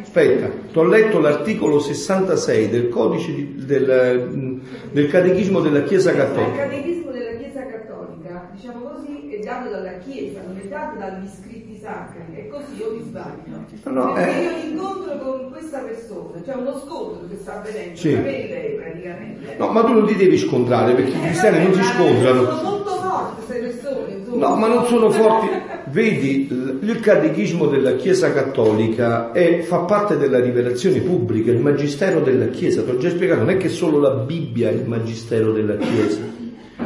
aspetta, 0.00 0.48
ti 0.70 0.78
ho 0.78 0.84
letto 0.84 1.18
l'articolo 1.18 1.78
66 1.78 2.68
del 2.68 2.88
codice 2.88 3.34
di, 3.34 3.64
del, 3.64 4.60
del 4.90 5.08
catechismo 5.08 5.60
della 5.60 5.82
Chiesa 5.82 6.14
Cattolica. 6.14 6.64
Il 6.64 6.70
catechismo 6.70 7.10
della 7.10 7.36
Chiesa 7.36 7.66
Cattolica, 7.66 8.48
diciamo 8.54 8.80
così, 8.80 9.30
è 9.30 9.44
dato 9.44 9.70
dalla 9.70 9.98
Chiesa, 9.98 10.40
non 10.46 10.60
è 10.62 10.66
dato 10.66 10.98
dagli 10.98 11.26
scritti 11.28 11.78
sacri, 11.80 12.22
e 12.34 12.48
così 12.48 12.76
io 12.78 12.92
mi 12.92 13.02
sbaglio. 13.02 13.90
No, 13.90 14.12
Perché 14.12 14.38
eh. 14.38 14.42
io 14.42 14.70
incontro 14.70 15.18
con 15.18 15.50
questa 15.50 15.78
persona, 15.80 16.38
c'è 16.38 16.52
cioè 16.52 16.60
uno 16.60 16.78
scontro 16.78 17.28
che 17.28 17.36
sta 17.40 17.58
avvenendo 17.58 17.98
sì. 17.98 18.22
lei 18.22 18.74
praticamente. 18.76 19.56
No, 19.58 19.68
ma 19.68 19.82
tu 19.82 19.92
non 19.92 20.06
ti 20.06 20.16
devi 20.16 20.38
scontrare 20.38 20.94
perché 20.94 21.10
i 21.10 21.20
cristiani 21.20 21.64
non 21.64 21.74
si 21.74 21.82
scontrano. 21.82 22.44
Sono 22.44 22.62
molto 22.62 23.01
forti 23.12 23.44
queste 23.44 23.58
persone, 23.58 24.12
insomma. 24.18 24.48
No, 24.48 24.56
ma 24.56 24.66
non 24.68 24.86
sono 24.86 25.10
forti. 25.10 25.46
Vedi, 25.90 26.48
il 26.80 27.00
catechismo 27.00 27.66
della 27.66 27.96
Chiesa 27.96 28.32
Cattolica 28.32 29.32
è, 29.32 29.60
fa 29.60 29.80
parte 29.80 30.16
della 30.16 30.40
rivelazione 30.40 31.00
pubblica, 31.00 31.50
il 31.50 31.60
magistero 31.60 32.20
della 32.20 32.46
Chiesa. 32.46 32.82
Ti 32.82 32.90
ho 32.90 32.96
già 32.98 33.10
spiegato, 33.10 33.40
non 33.40 33.50
è 33.50 33.56
che 33.56 33.68
solo 33.68 33.98
la 33.98 34.10
Bibbia 34.10 34.70
è 34.70 34.72
il 34.72 34.86
magistero 34.86 35.52
della 35.52 35.76
Chiesa. 35.76 36.20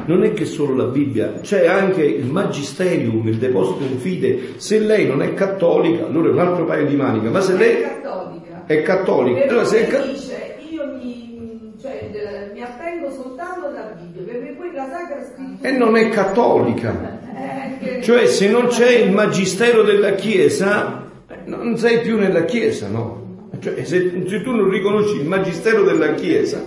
Non 0.06 0.24
è 0.24 0.32
che 0.32 0.44
solo 0.44 0.74
la 0.74 0.84
Bibbia, 0.84 1.40
c'è 1.40 1.66
anche 1.66 2.04
il 2.04 2.26
magisterium, 2.26 3.26
il 3.28 3.38
deposito 3.38 3.82
in 3.84 3.98
fide. 3.98 4.54
Se 4.56 4.78
lei 4.78 5.06
non 5.06 5.22
è 5.22 5.32
cattolica, 5.34 6.06
allora 6.06 6.28
è 6.28 6.32
un 6.32 6.38
altro 6.38 6.64
paio 6.64 6.86
di 6.86 6.96
maniche, 6.96 7.28
ma 7.28 7.40
se 7.40 7.56
lei 7.56 7.76
è 7.76 7.80
cattolica, 7.82 8.64
è 8.66 8.82
cattolica 8.82 9.42
allora 9.48 9.64
se 9.64 9.86
è 9.86 9.88
ca- 9.88 10.02
dice, 10.02 10.56
io 10.68 10.84
mi, 11.00 11.72
cioè, 11.80 12.50
mi 12.52 12.62
attengo 12.62 13.10
soltanto 13.10 13.66
alla 13.66 13.94
Bibbia, 13.98 14.32
perché 14.32 14.54
quella 14.54 14.75
sacra 14.75 14.75
scrittura... 14.75 14.75
E 15.60 15.70
non 15.72 15.96
è 15.96 16.08
cattolica. 16.10 17.16
Cioè 18.02 18.26
se 18.26 18.48
non 18.48 18.66
c'è 18.66 18.90
il 18.98 19.12
magistero 19.12 19.82
della 19.82 20.12
Chiesa, 20.12 21.10
non 21.44 21.76
sei 21.76 22.00
più 22.00 22.18
nella 22.18 22.44
Chiesa, 22.44 22.88
no? 22.88 23.48
Cioè, 23.60 23.84
se, 23.84 24.24
se, 24.26 24.42
tu 24.42 24.50
non 24.52 24.68
riconosci 24.68 25.16
il 25.16 25.26
magistero 25.26 25.82
della 25.82 26.14
Chiesa, 26.14 26.62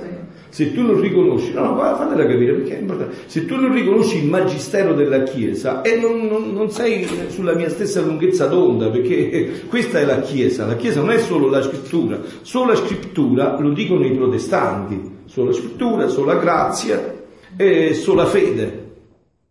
se 0.50 0.74
tu 0.74 0.82
non 0.82 1.00
riconosci, 1.00 1.54
no, 1.54 1.76
no, 1.76 1.78
fatela 1.78 2.26
capire 2.26 2.54
perché 2.54 2.78
è 2.78 2.80
importante, 2.82 3.16
se 3.28 3.46
tu 3.46 3.56
non 3.56 3.72
riconosci 3.72 4.18
il 4.18 4.26
magistero 4.26 4.94
della 4.94 5.24
Chiesa 5.24 5.82
e 5.82 5.98
non, 5.98 6.26
non, 6.26 6.52
non, 6.52 6.72
sei 6.72 7.08
sulla 7.28 7.54
mia 7.54 7.70
stessa 7.70 8.02
lunghezza 8.02 8.48
d'onda, 8.48 8.90
perché 8.90 9.64
questa 9.70 10.00
è 10.00 10.06
la 10.06 10.20
Chiesa, 10.22 10.66
la 10.66 10.76
Chiesa 10.76 11.02
non 11.02 11.12
è 11.12 11.20
solo 11.20 11.48
la 11.48 11.62
scrittura, 11.62 12.20
solo 12.42 12.72
la 12.72 12.78
scrittura 12.78 13.60
lo 13.60 13.70
dicono 13.70 14.06
i 14.06 14.12
protestanti, 14.12 15.18
sola 15.26 15.52
scrittura, 15.52 16.08
sola 16.08 16.36
grazia 16.36 17.18
e 17.62 17.94
sola 17.94 18.26
fede. 18.26 18.88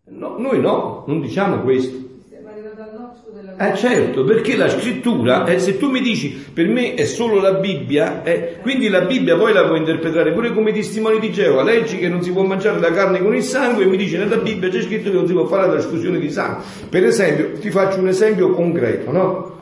No, 0.05 0.37
noi 0.39 0.59
no, 0.59 1.03
non 1.05 1.21
diciamo 1.21 1.61
questo. 1.61 2.07
Eh 3.61 3.75
certo, 3.75 4.23
perché 4.23 4.55
la 4.55 4.67
scrittura, 4.67 5.45
eh, 5.45 5.59
se 5.59 5.77
tu 5.77 5.91
mi 5.91 6.01
dici 6.01 6.29
per 6.51 6.67
me 6.67 6.95
è 6.95 7.05
solo 7.05 7.39
la 7.39 7.53
Bibbia, 7.53 8.23
eh, 8.23 8.57
quindi 8.61 8.89
la 8.89 9.01
Bibbia 9.01 9.35
poi 9.37 9.53
la 9.53 9.67
puoi 9.67 9.77
interpretare 9.77 10.31
pure 10.31 10.53
come 10.53 10.71
testimoni 10.71 11.19
di 11.19 11.31
Geova, 11.31 11.61
leggi 11.61 11.99
che 11.99 12.07
non 12.07 12.23
si 12.23 12.31
può 12.31 12.41
mangiare 12.43 12.79
la 12.79 12.91
carne 12.91 13.21
con 13.21 13.35
il 13.35 13.43
sangue 13.43 13.83
e 13.83 13.87
mi 13.87 13.97
dici 13.97 14.17
nella 14.17 14.37
Bibbia 14.37 14.69
c'è 14.69 14.81
scritto 14.81 15.11
che 15.11 15.15
non 15.15 15.27
si 15.27 15.33
può 15.33 15.45
fare 15.45 15.67
la 15.67 15.73
trasfusione 15.73 16.19
di 16.19 16.31
sangue. 16.31 16.63
Per 16.89 17.05
esempio, 17.05 17.59
ti 17.59 17.69
faccio 17.69 17.99
un 17.99 18.07
esempio 18.07 18.53
concreto, 18.53 19.11
no? 19.11 19.58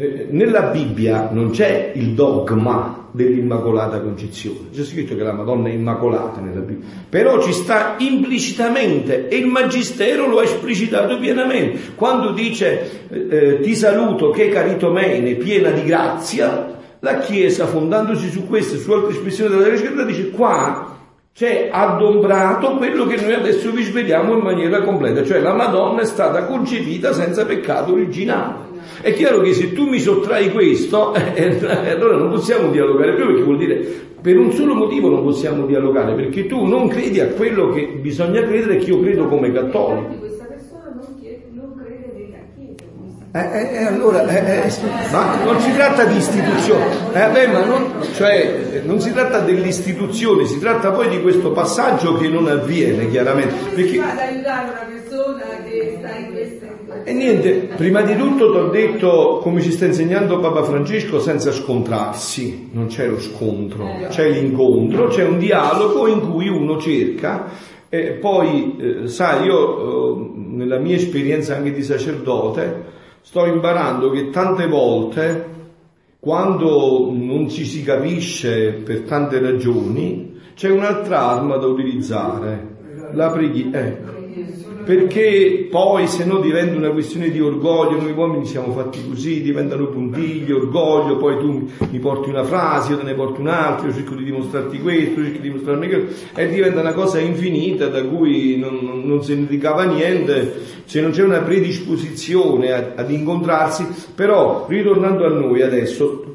Eh, 0.00 0.28
nella 0.30 0.62
Bibbia 0.62 1.28
non 1.30 1.50
c'è 1.50 1.92
il 1.94 2.14
dogma 2.14 3.08
dell'Immacolata 3.10 4.00
Concezione, 4.00 4.70
c'è 4.72 4.82
scritto 4.82 5.14
che 5.14 5.22
la 5.22 5.34
Madonna 5.34 5.68
è 5.68 5.72
immacolata 5.72 6.40
nella 6.40 6.60
Bibbia, 6.60 6.88
però 7.06 7.42
ci 7.42 7.52
sta 7.52 7.96
implicitamente 7.98 9.28
e 9.28 9.36
il 9.36 9.46
Magistero 9.46 10.26
lo 10.26 10.38
ha 10.38 10.44
esplicitato 10.44 11.18
pienamente. 11.18 11.92
Quando 11.96 12.30
dice 12.30 13.08
eh, 13.10 13.26
eh 13.30 13.60
ti 13.60 13.74
saluto 13.74 14.30
che 14.30 14.48
caritomene, 14.48 15.34
piena 15.34 15.68
di 15.68 15.84
grazia, 15.84 16.78
la 17.00 17.18
Chiesa 17.18 17.66
fondandosi 17.66 18.30
su 18.30 18.46
queste 18.46 18.76
e 18.76 18.78
su 18.78 18.90
altre 18.92 19.12
espressioni 19.12 19.54
della 19.54 19.76
Scrittura 19.76 20.04
dice 20.04 20.30
qua 20.30 20.96
c'è 21.34 21.68
adombrato 21.70 22.76
quello 22.76 23.06
che 23.06 23.16
noi 23.16 23.34
adesso 23.34 23.70
vi 23.70 23.82
sveliamo 23.82 24.32
in 24.32 24.40
maniera 24.40 24.80
completa, 24.80 25.22
cioè 25.24 25.40
la 25.40 25.52
Madonna 25.52 26.00
è 26.00 26.06
stata 26.06 26.44
concepita 26.44 27.12
senza 27.12 27.44
peccato 27.44 27.92
originale. 27.92 28.69
È 29.02 29.14
chiaro 29.14 29.40
che 29.40 29.54
se 29.54 29.72
tu 29.72 29.88
mi 29.88 29.98
sottrai 29.98 30.50
questo, 30.50 31.14
eh, 31.34 31.58
eh, 31.58 31.90
allora 31.90 32.16
non 32.16 32.30
possiamo 32.30 32.70
dialogare 32.70 33.14
più 33.14 33.26
perché 33.26 33.42
vuol 33.42 33.58
dire 33.58 34.08
per 34.20 34.38
un 34.38 34.52
solo 34.52 34.74
motivo 34.74 35.08
non 35.08 35.22
possiamo 35.22 35.64
dialogare, 35.64 36.14
perché 36.14 36.46
tu 36.46 36.66
non 36.66 36.88
credi 36.88 37.20
a 37.20 37.28
quello 37.28 37.70
che 37.70 37.86
bisogna 38.00 38.42
credere 38.42 38.76
che 38.76 38.90
io 38.90 39.00
credo 39.00 39.26
come 39.28 39.50
cattolico. 39.50 40.28
Eh, 43.32 43.38
eh, 43.38 43.74
eh, 43.74 43.84
allora, 43.84 44.26
eh, 44.26 44.66
eh, 44.66 44.72
ma 45.12 45.36
non 45.44 45.60
si 45.60 45.72
tratta 45.72 46.04
di 46.04 46.16
istituzione, 46.16 46.84
eh, 47.12 47.28
beh, 47.30 47.46
ma 47.46 47.64
non, 47.64 48.04
cioè, 48.12 48.82
non 48.82 49.00
si 49.00 49.12
tratta 49.12 49.38
dell'istituzione, 49.38 50.46
si 50.46 50.58
tratta 50.58 50.90
poi 50.90 51.08
di 51.08 51.22
questo 51.22 51.52
passaggio 51.52 52.16
che 52.16 52.26
non 52.26 52.48
avviene 52.48 53.08
chiaramente. 53.08 53.54
Perché... 53.72 54.00
Ad 54.00 54.18
aiutare 54.18 54.70
una 54.70 54.86
persona 54.90 55.44
che 55.64 55.96
sta 56.00 56.16
in 56.16 56.32
questa 56.32 56.69
e 57.04 57.12
niente, 57.12 57.68
prima 57.76 58.02
di 58.02 58.16
tutto 58.16 58.50
ti 58.50 58.56
ho 58.56 58.68
detto 58.68 59.38
come 59.42 59.60
ci 59.60 59.70
sta 59.70 59.86
insegnando 59.86 60.40
Papa 60.40 60.64
Francesco 60.64 61.20
senza 61.20 61.52
scontrarsi, 61.52 62.70
non 62.72 62.86
c'è 62.86 63.06
lo 63.06 63.20
scontro, 63.20 64.06
c'è 64.08 64.28
l'incontro, 64.28 65.06
c'è 65.06 65.24
un 65.24 65.38
dialogo 65.38 66.08
in 66.08 66.20
cui 66.20 66.48
uno 66.48 66.78
cerca. 66.78 67.68
E 67.88 68.12
poi, 68.12 68.76
eh, 68.78 69.08
sai, 69.08 69.46
io 69.46 70.16
eh, 70.16 70.30
nella 70.36 70.78
mia 70.78 70.96
esperienza 70.96 71.56
anche 71.56 71.72
di 71.72 71.82
sacerdote, 71.82 72.84
sto 73.20 73.46
imparando 73.46 74.10
che 74.10 74.30
tante 74.30 74.66
volte, 74.66 75.44
quando 76.18 77.10
non 77.12 77.48
ci 77.48 77.64
si 77.64 77.82
capisce 77.82 78.72
per 78.84 79.02
tante 79.02 79.40
ragioni, 79.40 80.38
c'è 80.54 80.70
un'altra 80.70 81.20
arma 81.20 81.56
da 81.56 81.66
utilizzare, 81.66 82.76
la 83.12 83.30
preghiera. 83.30 83.78
Ecco 83.78 84.10
perché 84.84 85.68
poi 85.70 86.06
se 86.06 86.24
no 86.24 86.40
diventa 86.40 86.76
una 86.76 86.90
questione 86.90 87.30
di 87.30 87.40
orgoglio, 87.40 88.00
noi 88.00 88.12
uomini 88.12 88.46
siamo 88.46 88.72
fatti 88.72 89.06
così, 89.06 89.42
diventano 89.42 89.86
puntigli, 89.86 90.50
orgoglio, 90.50 91.16
poi 91.16 91.38
tu 91.38 91.68
mi 91.90 91.98
porti 91.98 92.28
una 92.28 92.44
frase, 92.44 92.92
io 92.92 92.98
te 92.98 93.04
ne 93.04 93.14
porto 93.14 93.40
un'altra, 93.40 93.88
io 93.88 93.94
cerco 93.94 94.14
di 94.14 94.24
dimostrarti 94.24 94.80
questo, 94.80 95.22
cerco 95.22 95.38
di 95.38 95.40
dimostrarmi 95.40 95.88
quello, 95.88 96.06
e 96.34 96.48
diventa 96.48 96.80
una 96.80 96.92
cosa 96.92 97.18
infinita 97.18 97.88
da 97.88 98.04
cui 98.04 98.56
non, 98.58 99.02
non 99.04 99.22
se 99.22 99.34
ne 99.34 99.46
ricava 99.48 99.84
niente, 99.84 100.52
se 100.84 101.00
non 101.00 101.10
c'è 101.10 101.22
una 101.22 101.40
predisposizione 101.40 102.72
a, 102.72 102.92
ad 102.96 103.10
incontrarsi, 103.10 103.86
però 104.14 104.66
ritornando 104.68 105.24
a 105.24 105.28
noi 105.30 105.62
adesso, 105.62 106.34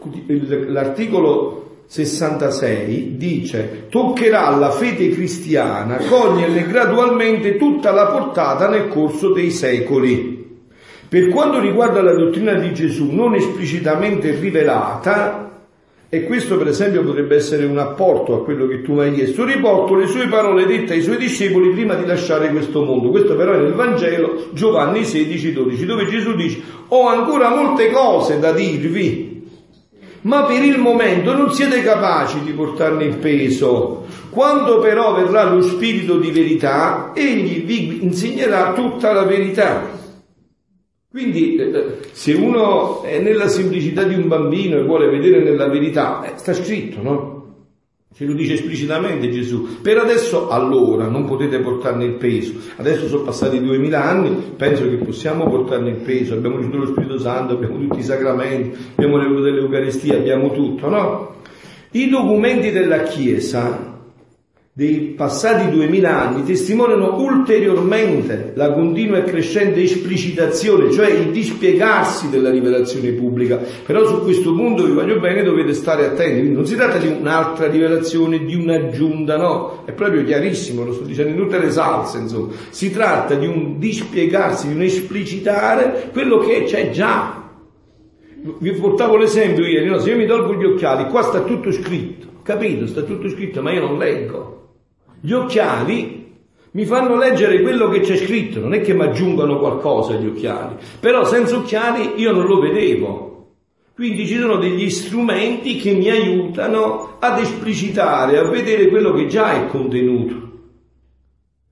l'articolo 0.67 1.64
66 1.87 3.15
dice 3.15 3.85
toccherà 3.89 4.49
la 4.55 4.71
fede 4.71 5.09
cristiana 5.09 5.97
coglierle 5.97 6.65
gradualmente 6.65 7.57
tutta 7.57 7.91
la 7.91 8.07
portata 8.07 8.67
nel 8.67 8.87
corso 8.87 9.31
dei 9.31 9.51
secoli. 9.51 10.43
Per 11.07 11.29
quanto 11.29 11.59
riguarda 11.59 12.01
la 12.01 12.15
dottrina 12.15 12.53
di 12.55 12.73
Gesù 12.73 13.11
non 13.11 13.35
esplicitamente 13.35 14.31
rivelata, 14.31 15.45
e 16.09 16.23
questo 16.23 16.57
per 16.57 16.67
esempio 16.67 17.03
potrebbe 17.03 17.35
essere 17.35 17.65
un 17.65 17.77
apporto 17.77 18.35
a 18.35 18.43
quello 18.43 18.67
che 18.67 18.81
tu 18.81 18.93
mi 18.93 19.01
hai 19.01 19.13
chiesto, 19.13 19.43
riporto 19.43 19.95
le 19.95 20.07
sue 20.07 20.27
parole 20.27 20.65
dette 20.65 20.93
ai 20.93 21.01
suoi 21.01 21.17
discepoli 21.17 21.69
prima 21.71 21.95
di 21.95 22.05
lasciare 22.05 22.49
questo 22.49 22.83
mondo. 22.83 23.09
Questo 23.09 23.35
però 23.35 23.53
è 23.53 23.57
nel 23.57 23.73
Vangelo 23.73 24.47
Giovanni 24.53 25.03
16, 25.03 25.53
12, 25.53 25.85
dove 25.85 26.05
Gesù 26.05 26.33
dice 26.35 26.61
ho 26.87 27.07
ancora 27.07 27.49
molte 27.49 27.91
cose 27.91 28.39
da 28.39 28.51
dirvi 28.51 29.34
ma 30.25 30.43
per 30.45 30.63
il 30.63 30.79
momento 30.79 31.33
non 31.33 31.51
siete 31.51 31.81
capaci 31.81 32.41
di 32.43 32.51
portarne 32.51 33.05
il 33.05 33.17
peso. 33.17 34.05
Quando 34.29 34.79
però 34.79 35.13
verrà 35.13 35.43
lo 35.43 35.61
Spirito 35.61 36.17
di 36.17 36.31
verità, 36.31 37.11
egli 37.13 37.63
vi 37.63 38.03
insegnerà 38.03 38.73
tutta 38.73 39.13
la 39.13 39.23
verità. 39.23 39.93
Quindi 41.09 41.55
eh, 41.55 41.99
se 42.11 42.33
uno 42.33 43.03
è 43.03 43.19
nella 43.19 43.47
semplicità 43.47 44.03
di 44.03 44.15
un 44.15 44.27
bambino 44.27 44.77
e 44.77 44.83
vuole 44.83 45.07
vedere 45.07 45.41
nella 45.41 45.67
verità, 45.67 46.23
eh, 46.23 46.37
sta 46.37 46.53
scritto, 46.53 47.01
no? 47.01 47.44
Ce 48.17 48.23
lo 48.23 48.31
dice 48.31 48.53
esplicitamente 48.53 49.29
Gesù. 49.29 49.81
Per 49.81 49.97
adesso, 49.97 50.47
allora, 50.47 51.07
non 51.07 51.25
potete 51.25 51.59
portarne 51.59 52.05
il 52.05 52.13
peso. 52.13 52.53
Adesso 52.77 53.09
sono 53.09 53.23
passati 53.23 53.61
duemila 53.61 54.05
anni, 54.05 54.53
penso 54.55 54.87
che 54.87 54.95
possiamo 54.95 55.49
portarne 55.49 55.89
il 55.89 55.97
peso. 55.97 56.33
Abbiamo 56.33 56.55
ricevuto 56.55 56.79
lo 56.79 56.85
Spirito 56.85 57.19
Santo, 57.19 57.55
abbiamo 57.55 57.77
tutti 57.77 57.99
i 57.99 58.03
sacramenti, 58.03 58.77
abbiamo 58.95 59.17
le 59.17 59.41
dell'Eucaristia, 59.41 60.15
abbiamo 60.15 60.53
tutto, 60.53 60.87
no? 60.87 61.35
I 61.91 62.07
documenti 62.07 62.71
della 62.71 63.03
Chiesa 63.03 63.94
dei 64.77 65.13
passati 65.15 65.69
duemila 65.69 66.27
anni 66.27 66.43
testimoniano 66.43 67.15
ulteriormente 67.17 68.51
la 68.55 68.73
continua 68.73 69.19
e 69.19 69.23
crescente 69.23 69.81
esplicitazione, 69.81 70.91
cioè 70.91 71.11
il 71.11 71.31
dispiegarsi 71.31 72.29
della 72.29 72.49
rivelazione 72.49 73.11
pubblica. 73.11 73.57
Però 73.85 74.05
su 74.05 74.21
questo 74.23 74.53
punto 74.53 74.83
vi 74.83 74.91
voglio 74.91 75.17
bene, 75.21 75.43
dovete 75.43 75.73
stare 75.73 76.03
attenti, 76.03 76.39
Quindi 76.39 76.55
non 76.55 76.65
si 76.65 76.75
tratta 76.75 76.97
di 76.97 77.07
un'altra 77.07 77.67
rivelazione, 77.67 78.43
di 78.43 78.53
un'aggiunta, 78.53 79.37
no, 79.37 79.83
è 79.85 79.93
proprio 79.93 80.25
chiarissimo, 80.25 80.83
lo 80.83 80.91
sto 80.91 81.05
dicendo 81.05 81.31
in 81.31 81.37
tutte 81.37 81.57
le 81.57 81.71
salse, 81.71 82.17
insomma, 82.17 82.51
si 82.69 82.91
tratta 82.91 83.35
di 83.35 83.47
un 83.47 83.79
dispiegarsi, 83.79 84.67
di 84.67 84.73
un 84.73 84.81
esplicitare 84.81 86.09
quello 86.11 86.39
che 86.39 86.63
c'è 86.65 86.89
già. 86.89 87.49
Vi 88.59 88.71
portavo 88.73 89.15
l'esempio 89.15 89.65
ieri, 89.65 89.87
no? 89.87 89.99
se 89.99 90.09
io 90.09 90.17
mi 90.17 90.25
tolgo 90.25 90.53
gli 90.55 90.65
occhiali, 90.65 91.09
qua 91.09 91.21
sta 91.21 91.43
tutto 91.43 91.71
scritto, 91.71 92.27
capito? 92.43 92.87
Sta 92.87 93.03
tutto 93.03 93.29
scritto, 93.29 93.61
ma 93.61 93.71
io 93.71 93.79
non 93.79 93.97
leggo. 93.97 94.63
Gli 95.25 95.31
occhiali 95.31 96.33
mi 96.69 96.85
fanno 96.85 97.17
leggere 97.17 97.59
quello 97.63 97.89
che 97.89 98.01
c'è 98.01 98.15
scritto, 98.15 98.59
non 98.59 98.75
è 98.75 98.81
che 98.81 98.93
mi 98.93 99.01
aggiungano 99.01 99.57
qualcosa 99.57 100.13
gli 100.13 100.27
occhiali, 100.27 100.75
però 100.99 101.25
senza 101.25 101.55
occhiali 101.55 102.11
io 102.17 102.31
non 102.31 102.45
lo 102.45 102.59
vedevo. 102.59 103.53
Quindi 103.95 104.27
ci 104.27 104.37
sono 104.37 104.57
degli 104.57 104.87
strumenti 104.87 105.77
che 105.77 105.93
mi 105.93 106.11
aiutano 106.11 107.15
ad 107.17 107.39
esplicitare, 107.39 108.37
a 108.37 108.43
vedere 108.43 108.87
quello 108.87 109.13
che 109.13 109.25
già 109.25 109.53
è 109.53 109.65
contenuto. 109.65 110.43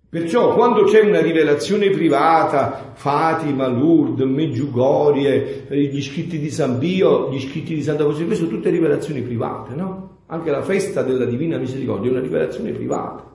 Perciò 0.09 0.55
quando 0.55 0.85
c'è 0.85 1.01
una 1.01 1.21
rivelazione 1.21 1.91
privata, 1.91 2.93
Fatima, 2.95 3.67
Lourdes, 3.67 4.25
Meggiugorie, 4.25 5.67
gli 5.69 6.01
scritti 6.01 6.39
di 6.39 6.49
San 6.49 6.79
Pio, 6.79 7.29
gli 7.31 7.39
scritti 7.39 7.75
di 7.75 7.83
Santa 7.83 8.03
Così, 8.03 8.25
queste 8.25 8.45
sono 8.45 8.57
tutte 8.57 8.71
rivelazioni 8.71 9.21
private, 9.21 9.75
no? 9.75 10.21
Anche 10.25 10.49
la 10.49 10.63
festa 10.63 11.03
della 11.03 11.25
Divina 11.25 11.59
Misericordia 11.59 12.09
è 12.09 12.13
una 12.13 12.21
rivelazione 12.21 12.71
privata 12.71 13.32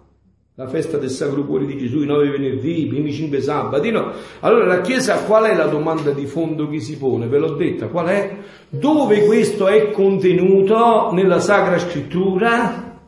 la 0.59 0.67
festa 0.67 0.99
del 0.99 1.11
Sacro 1.11 1.45
Cuore 1.45 1.67
di 1.67 1.79
Gesù, 1.79 2.03
i 2.03 2.07
nove 2.07 2.31
venerdì, 2.31 2.83
i 2.83 2.87
primi 2.89 3.13
cinque 3.13 3.41
sabati, 3.41 3.93
no? 3.93 4.11
Allora 4.41 4.65
la 4.65 4.81
Chiesa 4.81 5.23
qual 5.23 5.45
è 5.45 5.55
la 5.55 5.67
domanda 5.67 6.11
di 6.11 6.27
fondo 6.27 6.69
che 6.69 6.81
si 6.81 6.99
pone? 6.99 7.29
Ve 7.29 7.39
l'ho 7.39 7.55
detta, 7.55 7.87
qual 7.87 8.09
è? 8.09 8.39
Dove 8.69 9.25
questo 9.25 9.69
è 9.69 9.93
contenuto 9.93 11.13
nella 11.13 11.39
Sacra 11.39 11.79
Scrittura? 11.79 12.99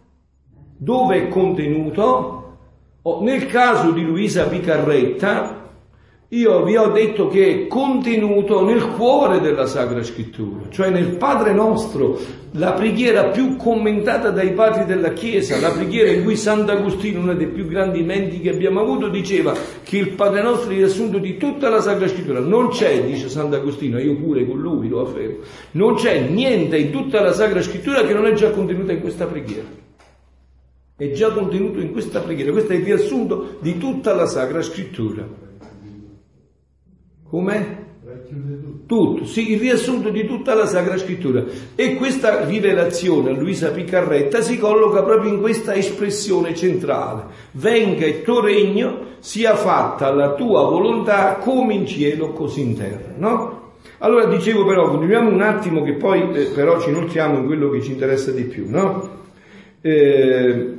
Dove 0.76 1.16
è 1.16 1.26
contenuto? 1.26 2.58
Oh, 3.02 3.20
nel 3.24 3.46
caso 3.46 3.90
di 3.90 4.04
Luisa 4.04 4.46
Picarretta, 4.46 5.59
io 6.32 6.62
vi 6.62 6.76
ho 6.76 6.92
detto 6.92 7.26
che 7.26 7.48
è 7.48 7.66
contenuto 7.66 8.64
nel 8.64 8.86
cuore 8.90 9.40
della 9.40 9.66
Sacra 9.66 10.00
Scrittura, 10.04 10.68
cioè 10.70 10.88
nel 10.88 11.16
Padre 11.16 11.52
nostro, 11.52 12.16
la 12.52 12.72
preghiera 12.72 13.30
più 13.30 13.56
commentata 13.56 14.30
dai 14.30 14.52
padri 14.52 14.84
della 14.84 15.12
Chiesa, 15.12 15.58
la 15.58 15.72
preghiera 15.72 16.08
in 16.12 16.22
cui 16.22 16.36
Sant'Agostino, 16.36 17.18
uno 17.18 17.34
dei 17.34 17.48
più 17.48 17.66
grandi 17.66 18.04
menti 18.04 18.38
che 18.38 18.50
abbiamo 18.50 18.80
avuto, 18.80 19.08
diceva 19.08 19.54
che 19.82 19.98
il 19.98 20.10
Padre 20.10 20.42
nostro 20.42 20.70
è 20.70 20.76
riassunto 20.76 21.18
di 21.18 21.36
tutta 21.36 21.68
la 21.68 21.80
Sacra 21.80 22.06
Scrittura. 22.06 22.38
Non 22.38 22.68
c'è, 22.68 23.02
dice 23.02 23.28
Sant'Agostino, 23.28 23.98
io 23.98 24.14
pure 24.14 24.46
con 24.46 24.60
lui 24.60 24.88
lo 24.88 25.00
affermo, 25.00 25.38
non 25.72 25.96
c'è 25.96 26.20
niente 26.20 26.78
in 26.78 26.92
tutta 26.92 27.20
la 27.20 27.32
Sacra 27.32 27.60
Scrittura 27.60 28.04
che 28.04 28.14
non 28.14 28.26
è 28.26 28.34
già 28.34 28.50
contenuta 28.50 28.92
in 28.92 29.00
questa 29.00 29.26
preghiera. 29.26 29.66
È 30.94 31.10
già 31.10 31.32
contenuto 31.32 31.80
in 31.80 31.90
questa 31.90 32.20
preghiera, 32.20 32.52
questo 32.52 32.72
è 32.72 32.76
il 32.76 32.84
riassunto 32.84 33.56
di 33.60 33.78
tutta 33.78 34.14
la 34.14 34.26
Sacra 34.26 34.62
Scrittura. 34.62 35.48
Come? 37.30 37.78
Tutto, 38.86 39.24
sì, 39.24 39.52
il 39.52 39.60
riassunto 39.60 40.10
di 40.10 40.26
tutta 40.26 40.54
la 40.54 40.66
Sacra 40.66 40.98
Scrittura. 40.98 41.44
E 41.76 41.94
questa 41.94 42.44
rivelazione 42.44 43.30
a 43.30 43.38
Luisa 43.38 43.70
Piccarretta 43.70 44.40
si 44.40 44.58
colloca 44.58 45.04
proprio 45.04 45.32
in 45.32 45.40
questa 45.40 45.74
espressione 45.74 46.54
centrale. 46.56 47.22
Venga 47.52 48.04
il 48.04 48.22
tuo 48.22 48.40
regno, 48.40 48.98
sia 49.20 49.54
fatta 49.54 50.12
la 50.12 50.34
tua 50.34 50.62
volontà 50.62 51.36
come 51.36 51.74
in 51.74 51.86
cielo 51.86 52.32
così 52.32 52.62
in 52.62 52.76
terra, 52.76 53.14
no? 53.16 53.58
Allora 53.98 54.26
dicevo 54.26 54.64
però, 54.64 54.88
continuiamo 54.88 55.30
un 55.30 55.42
attimo 55.42 55.82
che 55.82 55.94
poi 55.94 56.32
eh, 56.32 56.46
però 56.46 56.80
ci 56.80 56.88
inoltriamo 56.88 57.38
in 57.38 57.46
quello 57.46 57.70
che 57.70 57.80
ci 57.80 57.92
interessa 57.92 58.32
di 58.32 58.44
più, 58.44 58.68
no? 58.68 59.18
Eh, 59.80 60.78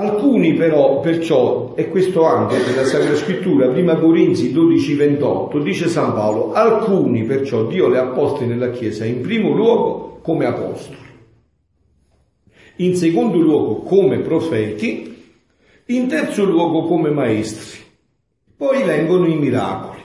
alcuni 0.00 0.54
però, 0.54 1.00
perciò, 1.00 1.74
e 1.76 1.88
questo 1.90 2.24
anche 2.24 2.56
nella 2.56 2.84
Sacra 2.84 3.14
Scrittura, 3.14 3.68
prima 3.68 3.96
Corinzi 3.96 4.50
12:28, 4.50 5.62
dice 5.62 5.88
San 5.88 6.14
Paolo, 6.14 6.52
alcuni 6.52 7.24
perciò 7.24 7.66
Dio 7.66 7.88
le 7.88 7.98
ha 7.98 8.06
posti 8.06 8.46
nella 8.46 8.70
Chiesa 8.70 9.04
in 9.04 9.20
primo 9.20 9.50
luogo 9.50 10.18
come 10.22 10.46
apostoli, 10.46 10.96
in 12.76 12.96
secondo 12.96 13.38
luogo 13.38 13.82
come 13.82 14.20
profeti, 14.20 15.14
in 15.86 16.08
terzo 16.08 16.44
luogo 16.44 16.84
come 16.84 17.10
maestri. 17.10 17.78
Poi 18.56 18.82
vengono 18.82 19.26
i 19.26 19.36
miracoli. 19.36 19.98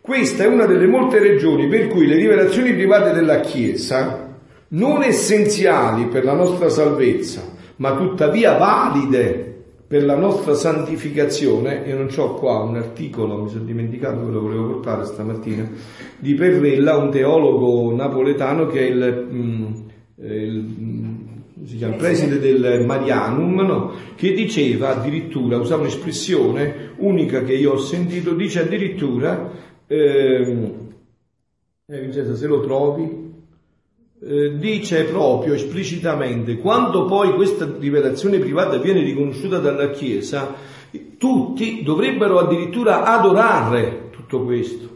Questa 0.00 0.44
è 0.44 0.46
una 0.46 0.66
delle 0.66 0.86
molte 0.86 1.18
ragioni 1.18 1.68
per 1.68 1.88
cui 1.88 2.06
le 2.06 2.16
rivelazioni 2.16 2.72
private 2.72 3.12
della 3.12 3.40
Chiesa, 3.40 4.40
non 4.68 5.02
essenziali 5.02 6.06
per 6.06 6.24
la 6.24 6.34
nostra 6.34 6.68
salvezza, 6.68 7.54
ma 7.76 7.96
tuttavia 7.96 8.56
valide 8.56 9.54
per 9.86 10.04
la 10.04 10.16
nostra 10.16 10.54
santificazione, 10.54 11.84
io 11.86 11.96
non 11.96 12.08
ho 12.16 12.34
qua 12.34 12.60
un 12.60 12.76
articolo, 12.76 13.42
mi 13.42 13.48
sono 13.48 13.64
dimenticato 13.64 14.24
che 14.24 14.32
lo 14.32 14.40
volevo 14.40 14.66
portare 14.66 15.04
stamattina, 15.04 15.70
di 16.18 16.34
Perrella, 16.34 16.96
un 16.96 17.10
teologo 17.10 17.94
napoletano 17.94 18.66
che 18.66 18.80
è 18.80 18.90
il, 18.90 19.26
mm, 19.30 19.74
il 20.22 20.64
mm, 20.80 21.14
si 21.64 21.76
chiama, 21.76 21.96
preside 21.96 22.40
del 22.40 22.84
Marianum, 22.84 23.60
no? 23.60 23.92
che 24.16 24.32
diceva 24.32 24.96
addirittura, 24.96 25.58
usava 25.58 25.82
un'espressione 25.82 26.94
unica 26.96 27.42
che 27.44 27.54
io 27.54 27.74
ho 27.74 27.78
sentito, 27.78 28.34
dice 28.34 28.62
addirittura 28.62 29.50
eh, 29.86 30.74
eh, 31.88 32.00
Vincenzo, 32.00 32.34
se 32.34 32.46
lo 32.48 32.60
trovi, 32.60 33.25
eh, 34.26 34.56
dice 34.58 35.04
proprio 35.04 35.54
esplicitamente, 35.54 36.58
quando 36.58 37.04
poi 37.04 37.32
questa 37.34 37.68
rivelazione 37.78 38.38
privata 38.38 38.76
viene 38.78 39.00
riconosciuta 39.02 39.58
dalla 39.58 39.90
Chiesa, 39.90 40.52
tutti 41.16 41.82
dovrebbero 41.84 42.40
addirittura 42.40 43.04
adorare 43.04 44.10
tutto 44.10 44.42
questo, 44.42 44.88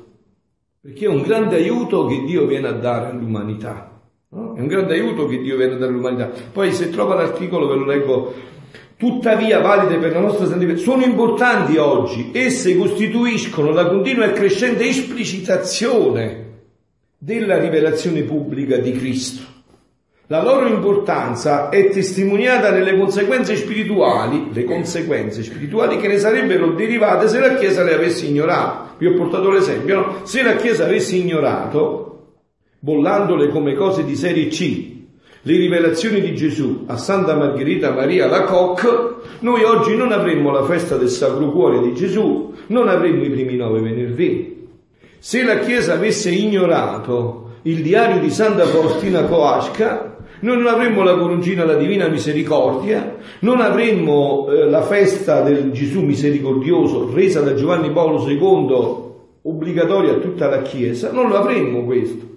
perché 0.81 1.05
è 1.05 1.09
un 1.09 1.23
grande 1.23 1.57
aiuto 1.57 2.07
che 2.07 2.25
Dio 2.25 2.47
viene 2.47 2.69
a 2.69 2.73
dare 2.73 3.11
all'umanità. 3.11 4.01
No? 4.31 4.55
È 4.55 4.61
un 4.61 4.67
grande 4.67 4.95
aiuto 4.95 5.27
che 5.27 5.39
Dio 5.39 5.57
viene 5.57 5.75
a 5.75 5.79
dare 5.79 5.93
all'umanità. 5.93 6.31
Poi 6.53 6.73
se 6.73 6.91
trova 6.91 7.15
l'articolo 7.15 7.69
ve 7.69 7.75
lo 7.77 7.85
leggo 7.85 8.35
tuttavia 8.97 9.61
valide 9.61 9.97
per 9.99 10.13
la 10.13 10.21
nostra 10.21 10.47
santificazione, 10.47 11.01
sono 11.01 11.11
importanti 11.11 11.77
oggi. 11.77 12.31
Esse 12.33 12.77
costituiscono 12.77 13.71
la 13.71 13.87
continua 13.87 14.27
e 14.27 14.33
crescente 14.33 14.87
esplicitazione 14.87 16.50
della 17.23 17.59
rivelazione 17.59 18.23
pubblica 18.23 18.79
di 18.79 18.93
Cristo. 18.93 19.43
La 20.29 20.43
loro 20.43 20.67
importanza 20.69 21.69
è 21.69 21.91
testimoniata 21.91 22.71
nelle 22.71 22.97
conseguenze 22.97 23.57
spirituali, 23.57 24.49
le 24.53 24.65
conseguenze 24.65 25.43
spirituali 25.43 25.99
che 25.99 26.09
ne 26.09 26.17
sarebbero 26.17 26.71
derivate 26.71 27.29
se 27.29 27.39
la 27.39 27.57
Chiesa 27.57 27.83
le 27.83 27.93
avesse 27.93 28.25
ignorato. 28.25 28.95
Vi 28.97 29.07
ho 29.07 29.13
portato 29.13 29.51
l'esempio, 29.51 29.95
no? 29.97 30.21
Se 30.23 30.43
la 30.43 30.57
Chiesa 30.57 30.85
avesse 30.85 31.17
ignorato, 31.17 32.37
bollandole 32.79 33.49
come 33.49 33.75
cose 33.75 34.03
di 34.03 34.17
serie 34.17 34.47
C, 34.47 34.93
le 35.43 35.57
rivelazioni 35.57 36.23
di 36.23 36.35
Gesù 36.35 36.85
a 36.87 36.97
Santa 36.97 37.35
Margherita 37.35 37.93
Maria 37.93 38.27
la 38.27 38.45
Coque, 38.45 39.17
noi 39.41 39.63
oggi 39.65 39.95
non 39.95 40.13
avremmo 40.13 40.53
la 40.53 40.65
festa 40.65 40.97
del 40.97 41.11
Sacro 41.11 41.51
Cuore 41.51 41.83
di 41.83 41.93
Gesù, 41.93 42.55
non 42.69 42.89
avremmo 42.89 43.25
i 43.25 43.31
primi 43.31 43.57
nove 43.57 43.81
venerdì. 43.81 44.60
Se 45.23 45.45
la 45.45 45.59
Chiesa 45.59 45.93
avesse 45.93 46.31
ignorato 46.31 47.59
il 47.65 47.83
diario 47.83 48.21
di 48.21 48.31
Santa 48.31 48.65
Faustina 48.65 49.25
Coasca, 49.25 50.17
noi 50.41 50.57
non 50.57 50.67
avremmo 50.67 51.03
la 51.03 51.15
coroncina 51.15 51.63
alla 51.63 51.75
Divina 51.75 52.09
Misericordia, 52.09 53.17
non 53.41 53.61
avremmo 53.61 54.49
eh, 54.49 54.65
la 54.65 54.81
festa 54.81 55.43
del 55.43 55.73
Gesù 55.73 56.01
misericordioso 56.01 57.13
resa 57.13 57.43
da 57.43 57.53
Giovanni 57.53 57.93
Paolo 57.93 58.27
II 58.27 59.09
obbligatoria 59.43 60.13
a 60.13 60.21
tutta 60.21 60.49
la 60.49 60.63
Chiesa, 60.63 61.13
non 61.13 61.29
lo 61.29 61.37
avremmo 61.37 61.85
questo. 61.85 62.29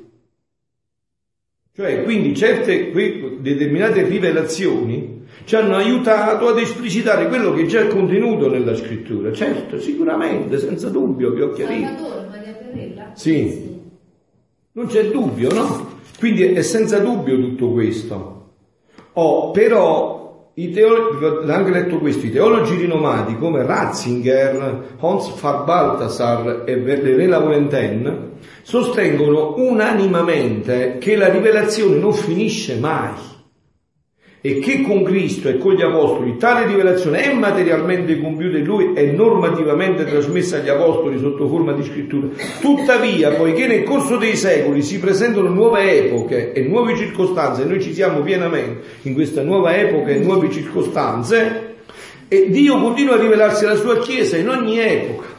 Cioè, 1.74 2.04
quindi 2.04 2.36
certe 2.36 2.92
determinate 3.40 4.04
rivelazioni 4.04 5.22
ci 5.46 5.56
hanno 5.56 5.78
aiutato 5.78 6.50
ad 6.50 6.58
esplicitare 6.58 7.30
quello 7.30 7.54
che 7.54 7.66
già 7.66 7.80
è 7.80 7.88
contenuto 7.88 8.50
nella 8.50 8.76
scrittura. 8.76 9.32
Certo, 9.32 9.80
sicuramente, 9.80 10.60
senza 10.60 10.90
dubbio, 10.90 11.32
vi 11.32 11.42
ho 11.42 11.52
chiarito. 11.52 12.23
Sì. 13.14 13.82
Non 14.72 14.88
c'è 14.88 15.10
dubbio, 15.10 15.54
no? 15.54 15.92
Quindi 16.18 16.44
è 16.44 16.62
senza 16.62 17.00
dubbio 17.00 17.36
tutto 17.38 17.72
questo. 17.72 18.52
Oh, 19.14 19.52
però, 19.52 20.52
i 20.56 20.72
teologi, 20.72 21.52
anche 21.52 21.72
letto 21.72 22.00
questo, 22.00 22.26
i 22.26 22.32
teologi 22.32 22.76
rinomati 22.76 23.38
come 23.38 23.66
Ratzinger, 23.66 24.96
Hans 25.00 25.30
Farbaltasar 25.30 26.64
e 26.66 26.78
Verena 26.78 27.40
Volenten 27.40 28.32
sostengono 28.62 29.56
unanimamente 29.58 30.98
che 31.00 31.16
la 31.16 31.30
rivelazione 31.30 31.98
non 31.98 32.14
finisce 32.14 32.78
mai 32.80 33.12
e 34.46 34.60
che 34.60 34.82
con 34.82 35.04
Cristo 35.04 35.48
e 35.48 35.58
con 35.58 35.74
gli 35.74 35.82
Apostoli 35.82 36.36
tale 36.36 36.68
rivelazione 36.68 37.32
è 37.32 37.34
materialmente 37.34 38.20
compiuta 38.20 38.58
in 38.58 38.66
Lui 38.66 38.92
e 38.94 39.14
normativamente 39.14 40.04
trasmessa 40.04 40.58
agli 40.58 40.68
Apostoli 40.68 41.18
sotto 41.18 41.48
forma 41.48 41.72
di 41.72 41.82
scrittura. 41.82 42.28
Tuttavia, 42.60 43.32
poiché 43.36 43.68
nel 43.68 43.84
corso 43.84 44.18
dei 44.18 44.36
secoli 44.36 44.82
si 44.82 45.00
presentano 45.00 45.48
nuove 45.48 46.08
epoche 46.08 46.52
e 46.52 46.62
nuove 46.64 46.98
circostanze, 46.98 47.62
e 47.62 47.66
noi 47.66 47.82
ci 47.82 47.94
siamo 47.94 48.20
pienamente 48.20 48.82
in 49.04 49.14
questa 49.14 49.44
nuova 49.44 49.78
epoca 49.78 50.12
e 50.12 50.20
nuove 50.20 50.52
circostanze, 50.52 51.76
e 52.28 52.50
Dio 52.50 52.82
continua 52.82 53.16
a 53.16 53.22
rivelarsi 53.22 53.64
alla 53.64 53.76
sua 53.76 54.00
Chiesa 54.00 54.36
in 54.36 54.50
ogni 54.50 54.78
epoca. 54.78 55.33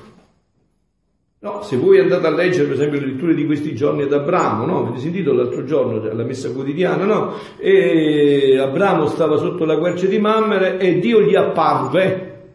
No, 1.44 1.60
se 1.62 1.76
voi 1.76 1.98
andate 1.98 2.26
a 2.26 2.30
leggere 2.30 2.64
per 2.64 2.76
esempio 2.76 3.00
le 3.00 3.06
letture 3.08 3.34
di 3.34 3.44
questi 3.44 3.74
giorni 3.74 4.00
ad 4.00 4.14
Abramo, 4.14 4.64
no? 4.64 4.78
Avete 4.78 4.98
sentito 4.98 5.34
l'altro 5.34 5.62
giorno 5.64 6.00
alla 6.00 6.10
cioè, 6.10 6.24
messa 6.24 6.50
quotidiana, 6.50 7.04
no? 7.04 7.34
E 7.58 8.56
Abramo 8.58 9.06
stava 9.08 9.36
sotto 9.36 9.66
la 9.66 9.76
quercia 9.76 10.06
di 10.06 10.18
Mammere 10.18 10.78
e 10.78 10.98
Dio 11.00 11.20
gli 11.20 11.34
apparve, 11.34 12.54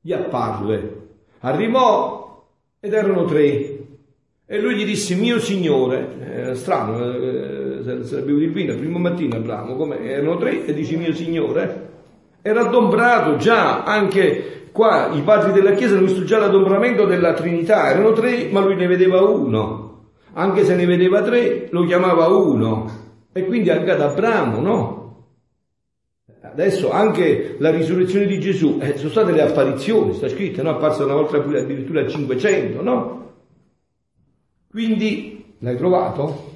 gli 0.00 0.14
apparve. 0.14 1.00
Arrivò 1.40 2.46
ed 2.80 2.94
erano 2.94 3.26
tre. 3.26 3.78
E 4.46 4.58
lui 4.58 4.74
gli 4.74 4.86
disse, 4.86 5.14
mio 5.16 5.38
signore, 5.38 6.48
eh, 6.48 6.54
strano, 6.54 7.12
eh, 7.12 8.04
sarebbe 8.04 8.32
bevuto 8.32 8.58
il 8.58 8.76
primo 8.78 8.98
mattino 8.98 9.36
Abramo, 9.36 9.76
come 9.76 10.00
erano 10.00 10.38
tre 10.38 10.64
e 10.64 10.72
dice 10.72 10.96
mio 10.96 11.12
signore. 11.12 11.88
Era 12.40 12.62
adombrato 12.62 13.36
già 13.36 13.84
anche 13.84 14.59
Qua 14.72 15.10
i 15.12 15.22
padri 15.22 15.52
della 15.52 15.72
Chiesa 15.72 15.96
hanno 15.96 16.06
visto 16.06 16.24
già 16.24 16.38
l'adombramento 16.38 17.04
della 17.04 17.34
Trinità, 17.34 17.90
erano 17.90 18.12
tre, 18.12 18.48
ma 18.50 18.60
lui 18.60 18.76
ne 18.76 18.86
vedeva 18.86 19.20
uno. 19.22 19.88
Anche 20.34 20.64
se 20.64 20.74
ne 20.74 20.86
vedeva 20.86 21.22
tre, 21.22 21.68
lo 21.70 21.84
chiamava 21.84 22.28
uno. 22.28 22.90
E 23.32 23.44
quindi 23.46 23.70
anche 23.70 23.90
ad 23.90 24.00
Abramo, 24.00 24.60
no? 24.60 24.98
Adesso 26.42 26.90
anche 26.90 27.56
la 27.58 27.70
risurrezione 27.70 28.26
di 28.26 28.40
Gesù, 28.40 28.78
eh, 28.80 28.96
sono 28.96 29.10
state 29.10 29.32
le 29.32 29.42
apparizioni, 29.42 30.14
sta 30.14 30.28
scritto, 30.28 30.62
no? 30.62 30.70
Apparsa 30.70 31.04
una 31.04 31.14
volta 31.14 31.36
addirittura 31.36 32.02
a 32.02 32.08
500, 32.08 32.82
no? 32.82 33.32
Quindi, 34.68 35.54
l'hai 35.58 35.76
trovato? 35.76 36.48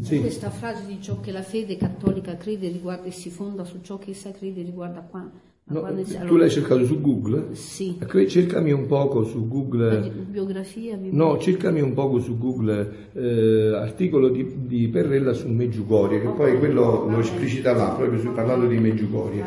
Sì. 0.00 0.20
Questa 0.20 0.50
frase 0.50 0.86
di 0.86 1.02
ciò 1.02 1.20
che 1.20 1.32
la 1.32 1.42
fede 1.42 1.76
cattolica 1.76 2.36
crede 2.36 2.68
riguarda 2.68 3.06
e 3.06 3.10
si 3.10 3.30
fonda 3.30 3.64
su 3.64 3.80
ciò 3.82 3.98
che 3.98 4.12
essa 4.12 4.30
crede 4.30 4.62
riguarda 4.62 5.00
qua. 5.00 5.28
No, 5.70 5.86
tu 6.26 6.36
l'hai 6.36 6.48
cercato 6.48 6.86
su 6.86 6.98
Google? 6.98 7.54
Sì. 7.54 7.98
Cercami 8.26 8.72
un 8.72 8.86
poco 8.86 9.24
su 9.24 9.46
Google. 9.46 10.10
Biografia? 10.26 10.98
No, 10.98 11.36
cercami 11.38 11.82
un 11.82 11.92
poco 11.92 12.20
su 12.20 12.38
Google 12.38 13.10
eh, 13.12 13.74
articolo 13.74 14.30
di, 14.30 14.66
di, 14.66 14.88
Perrella 14.88 15.34
su 15.34 15.46
Meggiugorie, 15.48 16.22
che 16.22 16.28
poi 16.28 16.58
quello 16.58 17.06
lo 17.10 17.18
esplicita 17.18 17.74
là, 17.74 17.90
proprio 17.90 18.18
su, 18.18 18.32
parlando 18.32 18.66
di 18.66 18.78
Meggiugorie. 18.78 19.44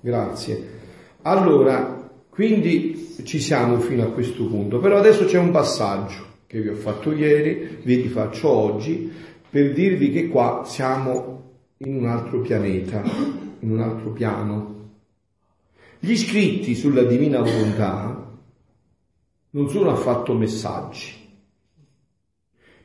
Grazie. 0.00 0.74
Allora, 1.22 2.10
quindi 2.28 3.14
ci 3.24 3.40
siamo 3.40 3.80
fino 3.80 4.04
a 4.04 4.10
questo 4.12 4.46
punto, 4.46 4.78
però 4.78 4.98
adesso 4.98 5.24
c'è 5.24 5.38
un 5.38 5.50
passaggio 5.50 6.24
che 6.46 6.60
vi 6.60 6.68
ho 6.68 6.74
fatto 6.74 7.10
ieri, 7.10 7.78
vi 7.82 7.96
rifaccio 7.96 8.48
oggi, 8.48 9.10
per 9.50 9.72
dirvi 9.72 10.12
che 10.12 10.28
qua 10.28 10.62
siamo 10.64 11.42
in 11.78 11.96
un 11.96 12.06
altro 12.06 12.40
pianeta, 12.40 13.02
in 13.58 13.72
un 13.72 13.80
altro 13.80 14.10
piano. 14.10 14.75
Gli 16.06 16.16
scritti 16.16 16.76
sulla 16.76 17.02
divina 17.02 17.40
volontà 17.40 18.32
non 19.50 19.68
sono 19.68 19.90
affatto 19.90 20.34
messaggi, 20.34 21.12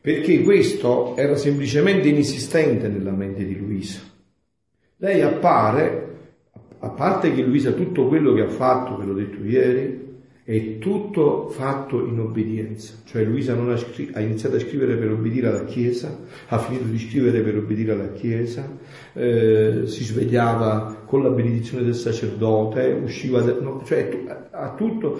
perché 0.01 0.41
questo 0.41 1.15
era 1.15 1.35
semplicemente 1.35 2.07
inesistente 2.07 2.87
nella 2.87 3.11
mente 3.11 3.45
di 3.45 3.55
Luisa. 3.55 3.99
Lei 4.97 5.21
appare, 5.21 6.39
a 6.79 6.89
parte 6.89 7.31
che 7.31 7.43
Luisa 7.43 7.73
tutto 7.73 8.07
quello 8.07 8.33
che 8.33 8.41
ha 8.41 8.49
fatto, 8.49 8.97
ve 8.97 9.05
l'ho 9.05 9.13
detto 9.13 9.43
ieri, 9.43 10.10
è 10.43 10.79
tutto 10.79 11.49
fatto 11.49 12.03
in 12.03 12.19
obbedienza, 12.19 12.95
cioè 13.05 13.23
Luisa 13.23 13.53
ha, 13.53 13.77
scri- 13.77 14.09
ha, 14.13 14.21
iniziato 14.21 14.55
a 14.55 14.59
scrivere 14.59 14.95
per 14.95 15.11
obbedire 15.11 15.47
alla 15.47 15.65
Chiesa, 15.65 16.17
ha 16.47 16.57
finito 16.57 16.85
di 16.85 16.97
scrivere 16.97 17.41
per 17.41 17.57
obbedire 17.57 17.91
alla 17.91 18.11
Chiesa, 18.11 18.67
eh, 19.13 19.83
si 19.85 20.03
svegliava 20.03 21.03
con 21.05 21.21
la 21.21 21.29
benedizione 21.29 21.83
del 21.83 21.93
sacerdote, 21.93 22.99
usciva, 23.03 23.41
da, 23.41 23.55
no, 23.59 23.83
cioè 23.85 24.47
a 24.49 24.73
tutto, 24.73 25.19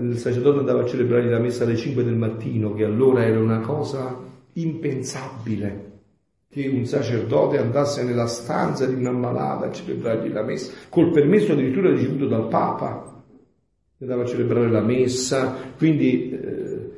il 0.00 0.18
sacerdote 0.18 0.58
andava 0.58 0.82
a 0.82 0.86
celebrare 0.86 1.30
la 1.30 1.38
messa 1.38 1.64
alle 1.64 1.76
5 1.76 2.04
del 2.04 2.16
mattino, 2.16 2.74
che 2.74 2.84
allora 2.84 3.24
era 3.24 3.40
una 3.40 3.60
cosa 3.60 4.22
impensabile, 4.52 5.86
che 6.50 6.68
un 6.68 6.84
sacerdote 6.84 7.56
andasse 7.56 8.04
nella 8.04 8.26
stanza 8.26 8.84
di 8.84 8.94
un 8.94 9.06
ammalato 9.06 9.64
a 9.64 9.72
celebrargli 9.72 10.30
la 10.30 10.42
messa, 10.42 10.72
col 10.90 11.10
permesso 11.10 11.52
addirittura 11.52 11.90
ricevuto 11.90 12.26
dal 12.26 12.48
Papa 12.48 13.16
andava 14.00 14.22
a 14.22 14.26
celebrare 14.26 14.70
la 14.70 14.80
messa, 14.80 15.56
quindi 15.76 16.30
eh, 16.30 16.90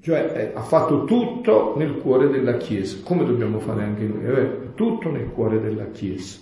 cioè, 0.00 0.32
eh, 0.34 0.56
ha 0.56 0.62
fatto 0.62 1.04
tutto 1.04 1.74
nel 1.76 1.96
cuore 1.98 2.28
della 2.28 2.56
Chiesa, 2.56 2.98
come 3.04 3.24
dobbiamo 3.24 3.58
fare 3.58 3.82
anche 3.82 4.04
noi, 4.04 4.24
eh? 4.24 4.74
tutto 4.74 5.10
nel 5.10 5.30
cuore 5.30 5.60
della 5.60 5.90
Chiesa, 5.90 6.38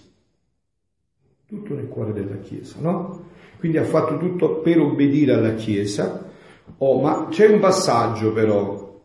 tutto 1.47 1.75
nel 1.75 1.89
cuore 1.89 2.13
della 2.13 2.39
Chiesa, 2.39 2.77
no? 2.81 3.27
Quindi 3.59 3.79
ha 3.79 3.85
fatto 3.85 4.19
tutto 4.19 4.61
per 4.61 4.79
obbedire 4.79 5.35
alla 5.35 5.55
Chiesa, 5.55 6.31
oh, 6.79 7.01
ma 7.01 7.27
c'è 7.29 7.49
un 7.49 7.59
passaggio 7.59 8.33
però, 8.33 9.03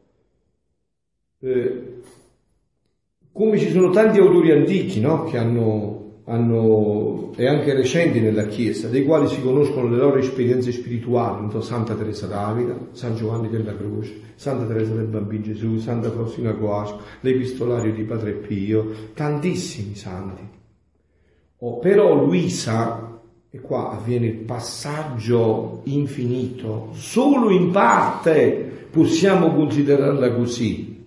come 3.33 3.57
ci 3.57 3.71
sono 3.71 3.89
tanti 3.89 4.19
autori 4.19 4.51
antichi 4.51 5.01
no? 5.01 5.23
che 5.23 5.37
hanno 5.37 6.02
hanno, 6.25 7.33
e 7.35 7.47
anche 7.47 7.73
recenti 7.73 8.21
nella 8.21 8.47
Chiesa, 8.47 8.87
dei 8.87 9.03
quali 9.03 9.27
si 9.27 9.41
conoscono 9.41 9.89
le 9.89 9.97
loro 9.97 10.17
esperienze 10.17 10.71
spirituali, 10.71 11.41
non 11.41 11.51
so, 11.51 11.61
Santa 11.61 11.95
Teresa 11.95 12.27
d'Avila, 12.27 12.77
San 12.91 13.15
Giovanni 13.15 13.49
della 13.49 13.75
Croce, 13.75 14.19
Santa 14.35 14.65
Teresa 14.65 14.93
del 14.93 15.07
Bambino 15.07 15.43
Gesù, 15.43 15.77
Santa 15.79 16.09
Faustina 16.11 16.53
Coasco, 16.53 17.01
l'Epistolario 17.21 17.93
di 17.93 18.03
Padre 18.03 18.33
Pio, 18.33 18.89
tantissimi 19.13 19.95
santi. 19.95 20.41
Oh, 21.57 21.79
però 21.79 22.13
Luisa, 22.13 23.19
e 23.49 23.59
qua 23.59 23.91
avviene 23.91 24.27
il 24.27 24.37
passaggio 24.37 25.81
infinito, 25.85 26.89
solo 26.93 27.49
in 27.49 27.71
parte 27.71 28.87
possiamo 28.89 29.53
considerarla 29.53 30.33
così, 30.33 31.05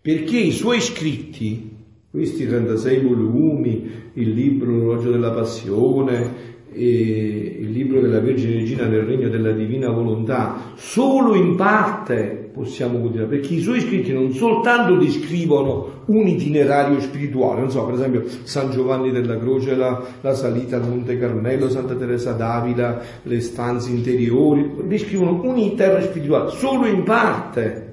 perché 0.00 0.38
i 0.38 0.52
suoi 0.52 0.80
scritti 0.80 1.75
questi 2.16 2.46
36 2.46 3.00
volumi, 3.00 3.90
il 4.14 4.30
libro 4.30 4.70
L'orologio 4.70 5.10
della 5.10 5.32
passione, 5.32 6.54
il 6.72 7.70
libro 7.70 8.00
della 8.00 8.20
Vergine 8.20 8.54
Regina 8.54 8.86
nel 8.86 9.02
regno 9.02 9.28
della 9.28 9.52
divina 9.52 9.90
volontà, 9.90 10.72
solo 10.76 11.34
in 11.34 11.56
parte 11.56 12.48
possiamo 12.54 13.00
continuare, 13.00 13.36
perché 13.36 13.52
i 13.52 13.60
suoi 13.60 13.80
scritti 13.80 14.14
non 14.14 14.32
soltanto 14.32 14.96
descrivono 14.96 16.04
un 16.06 16.26
itinerario 16.26 17.00
spirituale, 17.00 17.60
non 17.60 17.70
so, 17.70 17.84
per 17.84 17.96
esempio 17.96 18.24
San 18.44 18.70
Giovanni 18.70 19.10
della 19.10 19.38
Croce, 19.38 19.76
la, 19.76 20.02
la 20.22 20.34
salita 20.34 20.76
al 20.76 20.88
Monte 20.88 21.18
Carmelo, 21.18 21.68
Santa 21.68 21.96
Teresa 21.96 22.32
d'Avila, 22.32 22.98
le 23.24 23.40
stanze 23.40 23.90
interiori, 23.90 24.70
descrivono 24.84 25.42
un 25.42 25.58
itinerario 25.58 26.06
spirituale, 26.06 26.50
solo 26.52 26.86
in 26.86 27.02
parte 27.02 27.85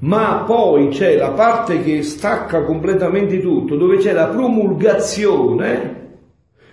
ma 0.00 0.44
poi 0.46 0.88
c'è 0.88 1.16
la 1.16 1.30
parte 1.30 1.82
che 1.82 2.02
stacca 2.02 2.62
completamente 2.62 3.40
tutto, 3.40 3.76
dove 3.76 3.96
c'è 3.96 4.12
la 4.12 4.26
promulgazione 4.26 5.96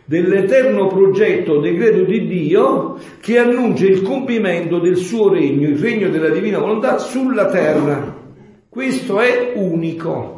dell'eterno 0.06 0.86
progetto 0.88 1.60
decreto 1.60 2.04
di 2.04 2.28
Dio 2.28 2.98
che 3.20 3.40
annuncia 3.40 3.86
il 3.86 4.04
compimento 4.04 4.80
del 4.80 4.98
suo 4.98 5.30
regno, 5.30 5.68
il 5.68 5.80
regno 5.80 6.10
della 6.10 6.30
divina 6.30 6.60
volontà 6.60 7.00
sulla 7.00 7.48
terra. 7.48 8.16
Questo 8.70 9.20
è 9.20 9.54
unico. 9.56 10.35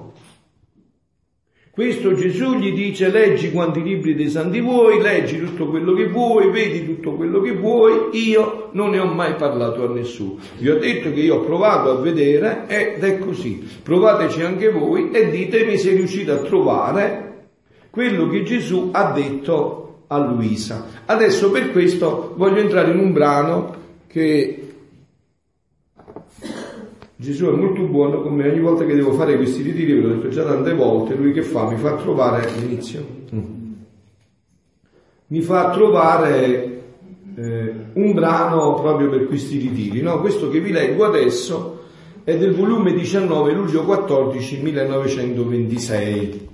Questo 1.78 2.16
Gesù 2.16 2.56
gli 2.56 2.74
dice 2.74 3.12
leggi 3.12 3.52
quanti 3.52 3.84
libri 3.84 4.16
dei 4.16 4.32
santi 4.32 4.62
vuoi, 4.62 5.00
leggi 5.00 5.38
tutto 5.38 5.68
quello 5.68 5.94
che 5.94 6.08
vuoi, 6.08 6.50
vedi 6.50 6.84
tutto 6.84 7.12
quello 7.12 7.40
che 7.40 7.52
vuoi, 7.52 8.10
io 8.14 8.70
non 8.72 8.90
ne 8.90 8.98
ho 8.98 9.06
mai 9.06 9.36
parlato 9.36 9.88
a 9.88 9.94
nessuno. 9.94 10.40
Vi 10.58 10.72
ho 10.72 10.80
detto 10.80 11.14
che 11.14 11.20
io 11.20 11.36
ho 11.36 11.42
provato 11.42 11.92
a 11.92 12.02
vedere 12.02 12.64
ed 12.66 13.04
è 13.04 13.20
così. 13.20 13.64
Provateci 13.84 14.42
anche 14.42 14.72
voi 14.72 15.12
e 15.12 15.30
ditemi 15.30 15.78
se 15.78 15.92
riuscite 15.92 16.32
a 16.32 16.38
trovare 16.38 17.50
quello 17.92 18.28
che 18.28 18.42
Gesù 18.42 18.90
ha 18.92 19.12
detto 19.12 20.06
a 20.08 20.18
Luisa. 20.18 21.04
Adesso 21.06 21.52
per 21.52 21.72
questo 21.72 22.34
voglio 22.38 22.58
entrare 22.58 22.90
in 22.90 22.98
un 22.98 23.14
brano 23.14 23.76
che 24.08 24.57
Gesù 27.20 27.48
è 27.48 27.52
molto 27.52 27.82
buono 27.82 28.22
con 28.22 28.36
me, 28.36 28.48
ogni 28.48 28.60
volta 28.60 28.86
che 28.86 28.94
devo 28.94 29.12
fare 29.14 29.38
questi 29.38 29.64
ritiri, 29.64 29.94
ve 29.94 30.02
l'ho 30.02 30.14
detto 30.16 30.30
già 30.30 30.44
tante 30.44 30.76
volte, 30.76 31.16
lui 31.16 31.34
che 31.34 31.42
fa? 31.42 31.68
Mi 31.68 31.76
fa 31.78 31.96
trovare 31.96 32.48
l'inizio. 32.60 33.04
Mm. 33.34 33.44
Mi 35.28 35.42
fa 35.42 35.72
trovare 35.72 36.82
eh, 37.36 37.74
un 37.94 38.14
brano 38.14 38.76
proprio 38.76 39.10
per 39.10 39.26
questi 39.26 39.58
ritiri. 39.58 40.02
No? 40.02 40.20
Questo 40.20 40.48
che 40.50 40.60
vi 40.60 40.72
leggo 40.72 41.06
adesso 41.06 41.86
è 42.24 42.38
del 42.38 42.54
volume 42.54 42.94
19, 42.94 43.52
luglio 43.52 43.84
14, 43.84 44.62
1926. 44.62 46.47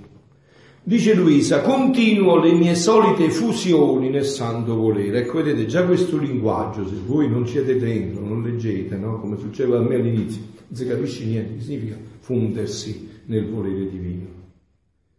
Dice 0.86 1.14
Luisa, 1.14 1.62
continuo 1.62 2.38
le 2.38 2.52
mie 2.52 2.74
solite 2.74 3.30
fusioni 3.30 4.10
nel 4.10 4.26
santo 4.26 4.74
volere. 4.74 5.20
Ecco, 5.20 5.38
vedete 5.38 5.64
già 5.64 5.86
questo 5.86 6.18
linguaggio, 6.18 6.86
se 6.86 6.96
voi 7.06 7.26
non 7.26 7.48
siete 7.48 7.78
dentro, 7.78 8.22
non 8.22 8.42
leggete, 8.42 8.94
no? 8.98 9.18
come 9.18 9.38
succedeva 9.38 9.78
a 9.78 9.80
me 9.80 9.94
all'inizio, 9.94 10.42
non 10.68 10.76
si 10.76 10.86
capisce 10.86 11.24
niente, 11.24 11.62
significa 11.62 11.96
fondersi 12.18 13.08
nel 13.24 13.48
volere 13.48 13.88
divino. 13.88 14.26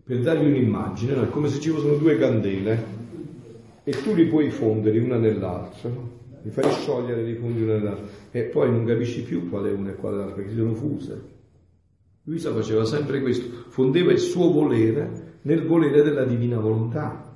Per 0.03 0.21
dargli 0.21 0.45
un'immagine, 0.45 1.15
no? 1.15 1.23
è 1.23 1.29
come 1.29 1.47
se 1.47 1.59
ci 1.59 1.71
fossero 1.71 1.95
due 1.95 2.15
candele 2.19 2.85
e 3.83 3.91
tu 4.03 4.13
li 4.13 4.27
puoi 4.27 4.51
fondere 4.51 4.99
una 4.99 5.17
nell'altra, 5.17 5.89
no? 5.89 6.09
li 6.43 6.51
fai 6.51 6.71
sciogliere, 6.73 7.23
li 7.23 7.33
fondi 7.33 7.63
una 7.63 7.77
nell'altra 7.77 8.05
e 8.29 8.43
poi 8.43 8.69
non 8.69 8.85
capisci 8.85 9.23
più 9.23 9.49
qual 9.49 9.65
è 9.65 9.71
una 9.71 9.89
e 9.89 9.95
qual 9.95 10.13
è 10.13 10.17
l'altra, 10.17 10.35
perché 10.35 10.51
si 10.51 10.57
sono 10.57 10.75
fuse. 10.75 11.33
Luisa 12.25 12.53
faceva 12.53 12.85
sempre 12.85 13.19
questo, 13.19 13.65
fondeva 13.69 14.11
il 14.11 14.19
suo 14.19 14.51
volere 14.51 15.24
nel 15.45 15.65
volere 15.65 16.01
della 16.01 16.23
divina 16.23 16.59
volontà, 16.59 17.35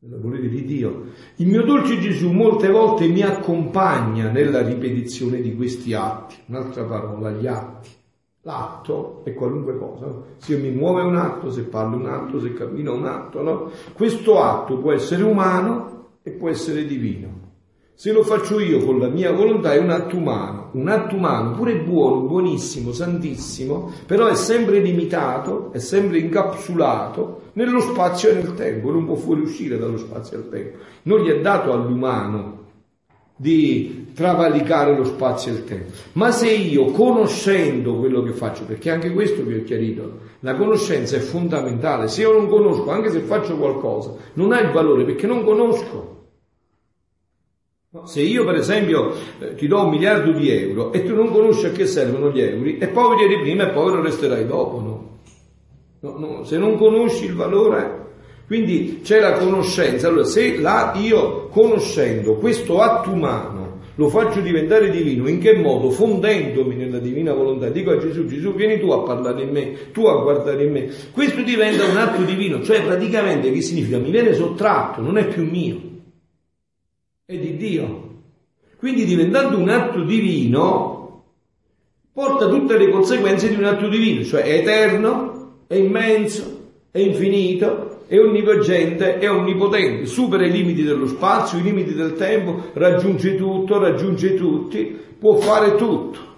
nel 0.00 0.20
volere 0.20 0.48
di 0.48 0.64
Dio. 0.64 1.04
Il 1.36 1.46
mio 1.46 1.62
dolce 1.62 1.98
Gesù 1.98 2.30
molte 2.30 2.68
volte 2.68 3.06
mi 3.06 3.22
accompagna 3.22 4.30
nella 4.30 4.62
ripetizione 4.62 5.40
di 5.40 5.54
questi 5.54 5.94
atti, 5.94 6.36
un'altra 6.46 6.84
parola, 6.84 7.30
gli 7.30 7.46
atti. 7.46 7.90
L'atto 8.42 9.22
è 9.24 9.32
qualunque 9.32 9.78
cosa, 9.78 10.04
no? 10.04 10.24
se 10.36 10.54
io 10.54 10.62
mi 10.62 10.70
muovo 10.70 11.02
un 11.02 11.16
atto, 11.16 11.50
se 11.50 11.62
parlo 11.62 11.96
un 11.96 12.06
atto, 12.06 12.38
se 12.40 12.52
cammino 12.52 12.92
un 12.92 13.06
atto, 13.06 13.40
no? 13.40 13.70
Questo 13.94 14.38
atto 14.38 14.76
può 14.76 14.92
essere 14.92 15.22
umano 15.22 16.18
e 16.22 16.30
può 16.30 16.50
essere 16.50 16.84
divino. 16.84 17.43
Se 17.96 18.10
lo 18.10 18.24
faccio 18.24 18.58
io 18.58 18.84
con 18.84 18.98
la 18.98 19.06
mia 19.06 19.30
volontà 19.30 19.72
è 19.72 19.78
un 19.78 19.90
atto 19.90 20.16
umano, 20.16 20.70
un 20.72 20.88
atto 20.88 21.14
umano 21.14 21.52
pure 21.52 21.76
buono, 21.76 22.22
buonissimo, 22.22 22.90
santissimo, 22.90 23.92
però 24.04 24.26
è 24.26 24.34
sempre 24.34 24.80
limitato, 24.80 25.70
è 25.72 25.78
sempre 25.78 26.18
incapsulato 26.18 27.50
nello 27.52 27.78
spazio 27.78 28.30
e 28.30 28.34
nel 28.34 28.54
tempo, 28.54 28.90
non 28.90 29.06
può 29.06 29.14
fuoriuscire 29.14 29.78
dallo 29.78 29.96
spazio 29.96 30.36
e 30.36 30.40
dal 30.40 30.50
tempo. 30.50 30.78
Non 31.02 31.20
gli 31.20 31.28
è 31.28 31.40
dato 31.40 31.72
all'umano 31.72 32.62
di 33.36 34.08
travalicare 34.12 34.96
lo 34.96 35.04
spazio 35.04 35.52
e 35.52 35.54
il 35.54 35.64
tempo. 35.64 35.92
Ma 36.14 36.32
se 36.32 36.50
io, 36.50 36.86
conoscendo 36.86 37.94
quello 37.94 38.24
che 38.24 38.32
faccio, 38.32 38.64
perché 38.64 38.90
anche 38.90 39.12
questo 39.12 39.44
vi 39.44 39.54
ho 39.54 39.62
chiarito, 39.62 40.18
la 40.40 40.56
conoscenza 40.56 41.14
è 41.14 41.20
fondamentale, 41.20 42.08
se 42.08 42.22
io 42.22 42.32
non 42.32 42.48
conosco, 42.48 42.90
anche 42.90 43.12
se 43.12 43.20
faccio 43.20 43.56
qualcosa, 43.56 44.16
non 44.32 44.52
ha 44.52 44.58
il 44.58 44.72
valore 44.72 45.04
perché 45.04 45.28
non 45.28 45.44
conosco. 45.44 46.10
Se 48.02 48.20
io 48.20 48.44
per 48.44 48.56
esempio 48.56 49.14
eh, 49.38 49.54
ti 49.54 49.68
do 49.68 49.84
un 49.84 49.90
miliardo 49.90 50.32
di 50.32 50.50
euro 50.50 50.92
e 50.92 51.04
tu 51.04 51.14
non 51.14 51.30
conosci 51.30 51.66
a 51.66 51.70
che 51.70 51.86
servono 51.86 52.32
gli 52.32 52.40
euro, 52.40 52.68
è 52.76 52.88
povero 52.88 53.20
eri 53.20 53.38
prima 53.38 53.68
e 53.68 53.72
povero 53.72 54.02
resterai 54.02 54.44
dopo, 54.46 54.80
no? 54.80 55.18
no, 56.00 56.18
no 56.18 56.44
se 56.44 56.58
non 56.58 56.76
conosci 56.76 57.26
il 57.26 57.34
valore, 57.34 58.02
quindi 58.48 59.00
c'è 59.04 59.20
la 59.20 59.34
conoscenza. 59.34 60.08
Allora, 60.08 60.24
se 60.24 60.58
la, 60.58 60.92
io 60.96 61.46
conoscendo 61.46 62.34
questo 62.34 62.80
atto 62.80 63.10
umano 63.10 63.62
lo 63.94 64.08
faccio 64.08 64.40
diventare 64.40 64.90
divino, 64.90 65.28
in 65.28 65.38
che 65.38 65.54
modo? 65.54 65.90
Fondendomi 65.90 66.74
nella 66.74 66.98
divina 66.98 67.32
volontà. 67.32 67.68
Dico 67.68 67.92
a 67.92 67.98
Gesù, 67.98 68.26
Gesù 68.26 68.54
vieni 68.54 68.80
tu 68.80 68.90
a 68.90 69.02
parlare 69.02 69.44
in 69.44 69.50
me, 69.50 69.92
tu 69.92 70.06
a 70.06 70.20
guardare 70.20 70.64
in 70.64 70.72
me. 70.72 70.90
Questo 71.12 71.42
diventa 71.42 71.84
un 71.84 71.96
atto 71.96 72.22
divino, 72.22 72.60
cioè 72.60 72.82
praticamente 72.82 73.52
che 73.52 73.60
significa? 73.62 73.98
Mi 73.98 74.10
viene 74.10 74.34
sottratto, 74.34 75.00
non 75.00 75.16
è 75.16 75.28
più 75.28 75.48
mio 75.48 75.92
è 77.26 77.38
di 77.38 77.56
Dio. 77.56 78.12
Quindi 78.76 79.06
diventando 79.06 79.56
un 79.56 79.70
atto 79.70 80.02
divino, 80.02 81.24
porta 82.12 82.48
tutte 82.48 82.76
le 82.76 82.90
conseguenze 82.90 83.48
di 83.48 83.54
un 83.54 83.64
atto 83.64 83.88
divino, 83.88 84.22
cioè 84.24 84.42
è 84.42 84.58
eterno, 84.58 85.62
è 85.66 85.74
immenso, 85.74 86.72
è 86.90 86.98
infinito, 86.98 88.02
è 88.06 88.18
onnipotente, 88.18 89.18
è 89.18 89.30
onnipotente, 89.30 90.04
supera 90.04 90.44
i 90.44 90.50
limiti 90.50 90.82
dello 90.82 91.06
spazio, 91.06 91.56
i 91.56 91.62
limiti 91.62 91.94
del 91.94 92.12
tempo, 92.12 92.70
raggiunge 92.74 93.36
tutto, 93.36 93.78
raggiunge 93.78 94.34
tutti, 94.34 94.94
può 95.18 95.36
fare 95.36 95.76
tutto 95.76 96.32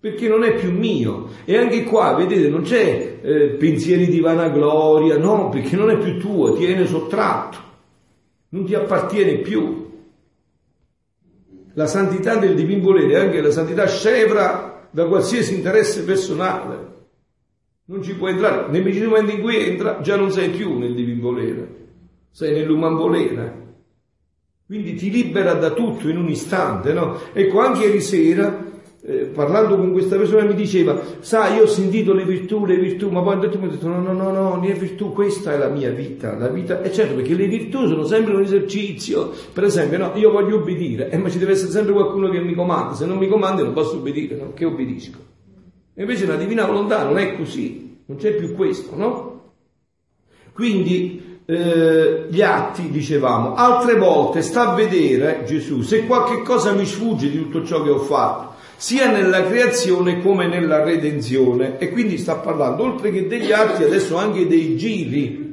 perché 0.00 0.28
non 0.28 0.44
è 0.44 0.54
più 0.54 0.72
mio. 0.72 1.28
E 1.44 1.56
anche 1.56 1.84
qua, 1.84 2.14
vedete, 2.14 2.48
non 2.48 2.62
c'è 2.62 3.18
eh, 3.22 3.48
pensieri 3.58 4.06
di 4.06 4.20
vanagloria, 4.20 5.16
no, 5.16 5.48
perché 5.48 5.74
non 5.74 5.90
è 5.90 5.98
più 5.98 6.18
tuo, 6.18 6.54
ti 6.54 6.64
viene 6.64 6.86
sottratto, 6.86 7.58
non 8.50 8.64
ti 8.64 8.74
appartiene 8.74 9.38
più. 9.38 9.84
La 11.74 11.86
santità 11.86 12.36
del 12.36 12.54
divin 12.54 12.80
volere 12.80 13.12
è 13.14 13.24
anche 13.24 13.40
la 13.40 13.50
santità 13.50 13.86
scevra 13.86 14.88
da 14.90 15.06
qualsiasi 15.06 15.54
interesse 15.54 16.04
personale. 16.04 16.94
Non 17.86 18.02
ci 18.02 18.14
può 18.14 18.28
entrare, 18.28 18.68
nel 18.70 19.06
momento 19.06 19.32
in 19.32 19.40
cui 19.40 19.56
entra 19.56 20.00
già 20.00 20.16
non 20.16 20.32
sei 20.32 20.50
più 20.50 20.78
nel 20.78 20.94
divin 20.94 21.20
volere, 21.20 21.68
sei 22.30 22.52
nell'uman 22.52 22.96
volere. 22.96 23.64
Quindi 24.66 24.94
ti 24.94 25.10
libera 25.10 25.54
da 25.54 25.70
tutto 25.70 26.08
in 26.08 26.16
un 26.16 26.28
istante, 26.28 26.92
no? 26.92 27.20
Ecco, 27.32 27.60
anche 27.60 27.84
ieri 27.84 28.00
sera 28.00 28.64
eh, 29.08 29.26
parlando 29.26 29.76
con 29.76 29.92
questa 29.92 30.16
persona 30.16 30.42
mi 30.42 30.54
diceva, 30.54 31.00
sai, 31.20 31.56
io 31.56 31.62
ho 31.62 31.66
sentito 31.66 32.12
le 32.12 32.24
virtù, 32.24 32.66
le 32.66 32.76
virtù, 32.76 33.08
ma 33.08 33.22
poi 33.22 33.36
mi 33.36 33.46
ho 33.46 33.68
detto, 33.68 33.86
no, 33.86 34.00
no, 34.00 34.12
no, 34.12 34.32
no, 34.32 34.60
è 34.60 34.72
virtù, 34.72 35.12
questa 35.12 35.52
è 35.52 35.58
la 35.58 35.68
mia 35.68 35.90
vita, 35.90 36.36
la 36.36 36.48
vita, 36.48 36.82
e 36.82 36.92
certo 36.92 37.14
perché 37.14 37.34
le 37.34 37.46
virtù 37.46 37.86
sono 37.86 38.04
sempre 38.04 38.34
un 38.34 38.42
esercizio, 38.42 39.32
per 39.52 39.62
esempio, 39.62 39.98
no, 39.98 40.10
io 40.16 40.32
voglio 40.32 40.56
obbedire, 40.56 41.08
eh, 41.10 41.18
ma 41.18 41.30
ci 41.30 41.38
deve 41.38 41.52
essere 41.52 41.70
sempre 41.70 41.92
qualcuno 41.92 42.28
che 42.30 42.40
mi 42.40 42.54
comanda, 42.54 42.94
se 42.94 43.06
non 43.06 43.18
mi 43.18 43.28
comanda 43.28 43.62
non 43.62 43.72
posso 43.72 43.94
obbedire, 43.94 44.34
no? 44.34 44.52
che 44.54 44.64
obbedisco. 44.64 45.18
E 45.94 46.02
invece 46.02 46.26
la 46.26 46.36
divina 46.36 46.66
volontà 46.66 47.04
non 47.04 47.16
è 47.16 47.36
così, 47.36 48.00
non 48.06 48.18
c'è 48.18 48.32
più 48.32 48.56
questo, 48.56 48.96
no? 48.96 49.52
Quindi 50.52 51.38
eh, 51.46 52.26
gli 52.28 52.42
atti, 52.42 52.90
dicevamo, 52.90 53.54
altre 53.54 53.94
volte 53.96 54.42
sta 54.42 54.72
a 54.72 54.74
vedere 54.74 55.44
Gesù 55.46 55.82
se 55.82 56.06
qualche 56.06 56.42
cosa 56.42 56.72
mi 56.72 56.84
sfugge 56.84 57.30
di 57.30 57.38
tutto 57.38 57.64
ciò 57.64 57.82
che 57.82 57.90
ho 57.90 57.98
fatto 57.98 58.55
sia 58.76 59.10
nella 59.10 59.44
creazione 59.44 60.20
come 60.22 60.46
nella 60.46 60.82
redenzione. 60.82 61.78
E 61.78 61.90
quindi 61.90 62.18
sta 62.18 62.36
parlando, 62.36 62.84
oltre 62.84 63.10
che 63.10 63.26
degli 63.26 63.52
atti, 63.52 63.82
adesso 63.82 64.16
anche 64.16 64.46
dei 64.46 64.76
giri. 64.76 65.44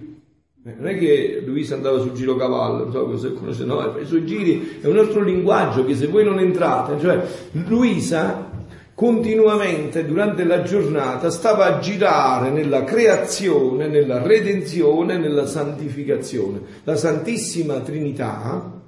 Eh, 0.66 0.76
non 0.78 0.88
è 0.88 0.98
che 0.98 1.42
Luisa 1.46 1.76
andava 1.76 2.00
sul 2.00 2.14
giro 2.14 2.36
cavallo, 2.36 2.86
non 2.86 2.92
so 2.92 3.18
se 3.18 3.34
conosce, 3.34 3.66
no, 3.66 3.98
i 4.00 4.06
suoi 4.06 4.26
giri 4.26 4.80
è 4.82 4.88
un 4.88 4.98
altro 4.98 5.22
linguaggio 5.22 5.84
che 5.84 5.94
se 5.94 6.08
voi 6.08 6.24
non 6.24 6.40
entrate, 6.40 6.98
cioè 7.02 7.22
Luisa 7.68 8.50
continuamente 8.94 10.06
durante 10.06 10.46
la 10.46 10.62
giornata 10.62 11.30
stava 11.32 11.66
a 11.66 11.80
girare 11.80 12.50
nella 12.50 12.84
creazione, 12.84 13.88
nella 13.88 14.22
redenzione, 14.22 15.18
nella 15.18 15.46
santificazione. 15.48 16.62
La 16.84 16.96
Santissima 16.96 17.80
Trinità 17.80 18.82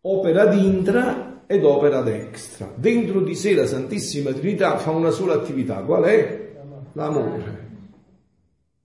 opera 0.00 0.42
ad 0.42 0.58
intra 0.58 1.29
ed 1.50 1.64
opera 1.64 1.98
ad 1.98 2.06
extra. 2.06 2.70
Dentro 2.72 3.22
di 3.22 3.34
sé 3.34 3.56
la 3.56 3.66
Santissima 3.66 4.30
Trinità 4.30 4.76
fa 4.76 4.92
una 4.92 5.10
sola 5.10 5.34
attività, 5.34 5.78
qual 5.82 6.04
è? 6.04 6.52
L'amore. 6.92 7.68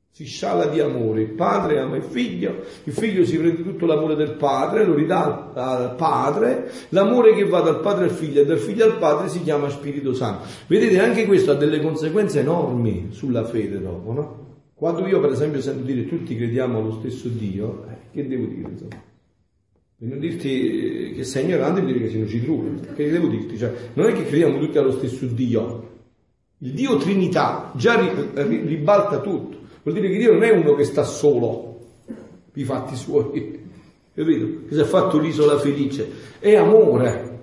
Si 0.10 0.26
sciala 0.26 0.66
di 0.66 0.80
amore, 0.80 1.22
il 1.22 1.30
padre 1.34 1.78
ama 1.78 1.98
il 1.98 2.02
figlio, 2.02 2.64
il 2.86 2.94
figlio 2.94 3.24
si 3.24 3.38
prende 3.38 3.62
tutto 3.62 3.86
l'amore 3.86 4.16
del 4.16 4.32
padre, 4.32 4.84
lo 4.84 4.96
ridà 4.96 5.52
al 5.54 5.94
padre, 5.96 6.72
l'amore 6.90 7.36
che 7.36 7.46
va 7.46 7.60
dal 7.60 7.82
padre 7.82 8.06
al 8.06 8.12
figlio 8.12 8.42
e 8.42 8.46
dal 8.46 8.58
figlio 8.58 8.86
al 8.86 8.98
padre 8.98 9.30
si 9.30 9.44
chiama 9.44 9.70
Spirito 9.70 10.16
Santo. 10.16 10.48
Vedete, 10.66 11.00
anche 11.00 11.28
questo 11.28 11.52
ha 11.52 11.56
delle 11.56 11.80
conseguenze 11.80 12.40
enormi 12.40 13.10
sulla 13.12 13.46
fede 13.46 13.80
dopo, 13.80 14.12
no? 14.12 14.46
Quando 14.74 15.06
io 15.06 15.20
per 15.20 15.30
esempio 15.30 15.62
sento 15.62 15.84
dire 15.84 16.08
tutti 16.08 16.36
crediamo 16.36 16.80
allo 16.80 16.94
stesso 16.94 17.28
Dio, 17.28 17.86
eh, 17.92 18.10
che 18.12 18.28
devo 18.28 18.46
dire? 18.46 18.70
Insomma? 18.70 19.14
Per 19.98 20.10
non 20.10 20.20
dirti 20.20 21.14
che 21.16 21.24
sei 21.24 21.46
ignorante 21.46 21.80
e 21.80 21.86
dire 21.86 22.00
che 22.00 22.10
sei 22.10 22.22
un 22.22 22.28
citrone. 22.28 22.80
Che 22.94 23.10
devo 23.10 23.28
dirti? 23.28 23.58
Cioè, 23.58 23.72
non 23.94 24.08
è 24.08 24.14
che 24.14 24.26
crediamo 24.26 24.60
tutti 24.60 24.78
allo 24.78 24.92
stesso 24.92 25.26
Dio. 25.26 25.90
Il 26.58 26.72
Dio 26.72 26.98
Trinità 26.98 27.72
già 27.76 27.98
ribalta 27.98 29.20
tutto. 29.22 29.58
Vuol 29.84 29.96
dire 29.96 30.10
che 30.10 30.18
Dio 30.18 30.34
non 30.34 30.44
è 30.44 30.52
uno 30.52 30.76
che 30.76 30.84
sta 30.84 31.04
solo 31.04 31.80
i 32.54 32.64
fatti 32.66 32.96
suoi. 32.98 33.64
Capito? 34.14 34.68
Che 34.68 34.76
si 34.76 34.82
è 34.82 34.84
fatto 34.84 35.18
l'isola 35.18 35.58
felice. 35.60 36.10
È 36.40 36.56
amore. 36.56 37.34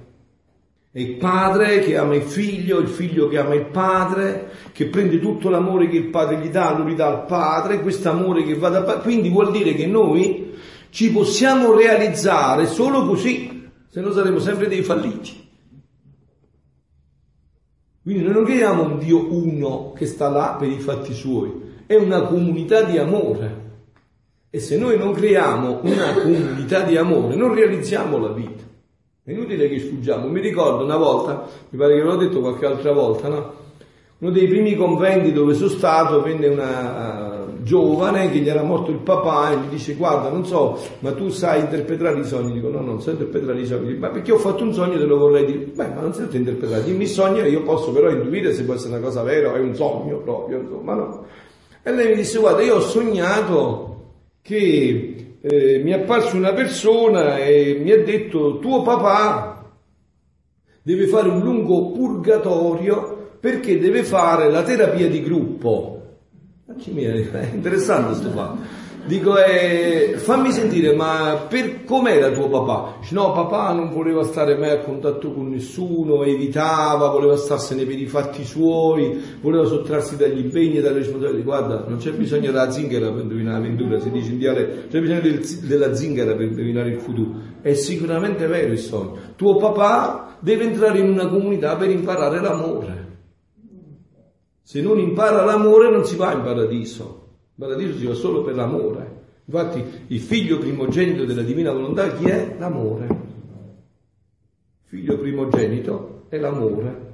È 0.90 1.00
il 1.00 1.16
padre 1.16 1.78
che 1.78 1.96
ama 1.96 2.16
il 2.16 2.22
figlio, 2.22 2.78
il 2.80 2.88
figlio 2.88 3.28
che 3.28 3.38
ama 3.38 3.55
il 3.55 3.64
padre, 3.66 4.50
che 4.72 4.88
prende 4.88 5.18
tutto 5.20 5.48
l'amore 5.48 5.88
che 5.88 5.96
il 5.96 6.11
padre 6.11 6.36
gli 6.36 6.50
dà, 6.50 6.76
lo 6.76 6.84
ridà 6.84 7.07
al 7.07 7.24
padre, 7.24 7.80
questo 7.80 8.11
amore 8.11 8.42
che 8.44 8.57
va 8.57 8.68
da 8.68 8.82
padre. 8.82 9.00
Quindi 9.00 9.30
vuol 9.30 9.50
dire 9.53 9.72
che 9.72 9.86
noi 9.86 10.53
ci 10.93 11.11
possiamo 11.11 11.74
realizzare 11.74 12.66
solo 12.66 13.07
così, 13.07 13.70
se 13.88 14.01
no 14.03 14.12
saremo 14.12 14.38
sempre 14.38 14.68
dei 14.68 14.82
falliti. 14.82 15.49
Quindi 18.03 18.22
noi 18.22 18.34
non 18.34 18.45
crediamo 18.45 18.82
un 18.82 18.99
Dio 18.99 19.32
uno 19.32 19.93
che 19.97 20.05
sta 20.05 20.28
là 20.28 20.55
per 20.59 20.68
i 20.68 20.80
fatti 20.80 21.14
suoi, 21.14 21.84
è 21.86 21.95
una 21.95 22.20
comunità 22.22 22.82
di 22.82 22.99
amore. 22.99 23.61
E 24.51 24.61
se 24.61 24.76
noi 24.76 24.99
non 24.99 25.14
creiamo 25.14 25.80
una 25.82 26.12
comunità 26.12 26.82
di 26.82 26.99
amore, 26.99 27.36
non 27.36 27.55
realizziamo 27.55 28.18
la 28.18 28.32
vita. 28.32 28.62
È 29.24 29.30
inutile 29.30 29.70
che 29.70 29.78
sfuggiamo. 29.78 30.28
Mi 30.28 30.40
ricordo 30.40 30.84
una 30.84 30.99
volta, 30.99 31.49
mi 31.70 31.78
pare 31.78 31.95
che 31.95 32.03
l'ho 32.03 32.16
detto 32.16 32.40
qualche 32.40 32.66
altra 32.66 32.93
volta, 32.93 33.28
no? 33.28 33.55
Uno 34.18 34.30
dei 34.30 34.47
primi 34.47 34.74
conventi 34.74 35.32
dove 35.32 35.55
sono 35.55 35.70
stato 35.70 36.20
venne 36.20 36.49
una 36.49 37.32
giovane 37.62 38.30
che 38.30 38.38
gli 38.38 38.48
era 38.48 38.62
morto 38.62 38.90
il 38.90 38.98
papà 38.98 39.52
e 39.52 39.56
gli 39.56 39.70
dice 39.70 39.94
guarda 39.94 40.28
non 40.28 40.44
so 40.44 40.78
ma 41.00 41.12
tu 41.12 41.28
sai 41.28 41.60
interpretare 41.60 42.18
i 42.18 42.24
sogni. 42.24 42.52
Dico 42.52 42.68
no 42.68 42.80
non 42.80 43.00
so 43.00 43.10
interpretare 43.10 43.60
i 43.60 43.66
sogni. 43.66 43.94
Ma 43.94 44.08
perché 44.08 44.32
ho 44.32 44.38
fatto 44.38 44.62
un 44.62 44.72
sogno 44.72 44.98
te 44.98 45.04
lo 45.04 45.18
vorrei 45.18 45.44
dire? 45.44 45.58
Beh 45.66 45.88
ma 45.88 46.00
non 46.00 46.12
sai 46.12 46.28
interpretare 46.32 46.84
dimmi 46.84 47.04
il 47.04 47.08
sogno 47.08 47.42
e 47.42 47.48
io 47.48 47.62
posso 47.62 47.92
però 47.92 48.10
intuire 48.10 48.52
se 48.52 48.64
può 48.64 48.74
essere 48.74 48.94
una 48.96 49.04
cosa 49.04 49.22
vera 49.22 49.50
o 49.50 49.54
è 49.54 49.60
un 49.60 49.74
sogno 49.74 50.18
proprio 50.18 50.60
insomma 50.60 50.94
no? 50.94 51.24
E 51.82 51.92
lei 51.92 52.08
mi 52.08 52.16
disse 52.16 52.38
guarda 52.38 52.62
io 52.62 52.76
ho 52.76 52.80
sognato 52.80 53.88
che 54.42 55.36
eh, 55.40 55.78
mi 55.78 55.90
è 55.90 55.94
apparso 55.94 56.36
una 56.36 56.52
persona 56.52 57.38
e 57.38 57.80
mi 57.82 57.90
ha 57.90 58.02
detto 58.02 58.58
tuo 58.58 58.82
papà 58.82 59.70
deve 60.82 61.06
fare 61.06 61.28
un 61.28 61.40
lungo 61.40 61.90
purgatorio 61.90 63.36
perché 63.40 63.78
deve 63.78 64.02
fare 64.04 64.50
la 64.50 64.62
terapia 64.62 65.08
di 65.08 65.22
gruppo 65.22 66.01
è 67.41 67.55
interessante 67.55 68.07
questo 68.07 68.31
fatto. 68.31 68.81
Dico, 69.05 69.37
eh, 69.37 70.14
fammi 70.16 70.53
sentire, 70.53 70.95
ma 70.95 71.47
per 71.49 71.85
com'era 71.85 72.31
tuo 72.31 72.49
papà? 72.49 72.99
Dice, 73.01 73.14
no, 73.14 73.33
papà 73.33 73.73
non 73.73 73.91
voleva 73.91 74.23
stare 74.23 74.57
mai 74.57 74.70
a 74.70 74.79
contatto 74.79 75.33
con 75.33 75.51
nessuno, 75.51 76.23
evitava, 76.23 77.09
voleva 77.09 77.37
starsene 77.37 77.85
per 77.85 77.99
i 77.99 78.07
fatti 78.07 78.45
suoi, 78.45 79.20
voleva 79.41 79.64
sottrarsi 79.64 80.16
dagli 80.16 80.39
impegni 80.39 80.77
e 80.77 80.83
dalle 80.83 80.99
responsabilità. 80.99 81.43
Guarda, 81.43 81.85
non 81.89 81.99
c'è 81.99 82.12
bisogno 82.12 82.53
della 82.53 82.70
zingara 82.70 83.11
per 83.11 83.23
indovinare 83.23 83.59
l'avventura, 83.59 83.99
si 83.99 84.11
dice 84.12 84.31
in 84.31 84.39
dialetto, 84.39 84.89
c'è 84.89 85.01
bisogno 85.01 85.20
del, 85.20 85.41
della 85.62 85.95
zingara 85.95 86.35
per 86.35 86.47
indovinare 86.47 86.91
il 86.91 87.01
futuro. 87.01 87.31
È 87.61 87.75
sicuramente 87.75 88.47
vero 88.47 88.70
il 88.70 88.79
sogno. 88.79 89.16
Tuo 89.35 89.57
papà 89.57 90.37
deve 90.39 90.62
entrare 90.62 91.01
in 91.01 91.11
una 91.11 91.27
comunità 91.27 91.75
per 91.75 91.91
imparare 91.91 92.41
l'amore. 92.41 93.01
Se 94.62 94.80
non 94.80 94.98
impara 94.98 95.44
l'amore 95.44 95.90
non 95.90 96.04
si 96.04 96.16
va 96.16 96.32
in 96.32 96.42
paradiso. 96.42 97.28
In 97.54 97.66
paradiso 97.66 97.98
si 97.98 98.06
va 98.06 98.14
solo 98.14 98.42
per 98.42 98.54
l'amore. 98.54 99.20
Infatti 99.44 99.84
il 100.06 100.20
figlio 100.20 100.58
primogenito 100.58 101.24
della 101.24 101.42
divina 101.42 101.72
volontà 101.72 102.12
chi 102.12 102.26
è? 102.26 102.56
L'amore. 102.58 103.06
Figlio 104.84 105.18
primogenito 105.18 106.24
è 106.28 106.38
l'amore. 106.38 107.10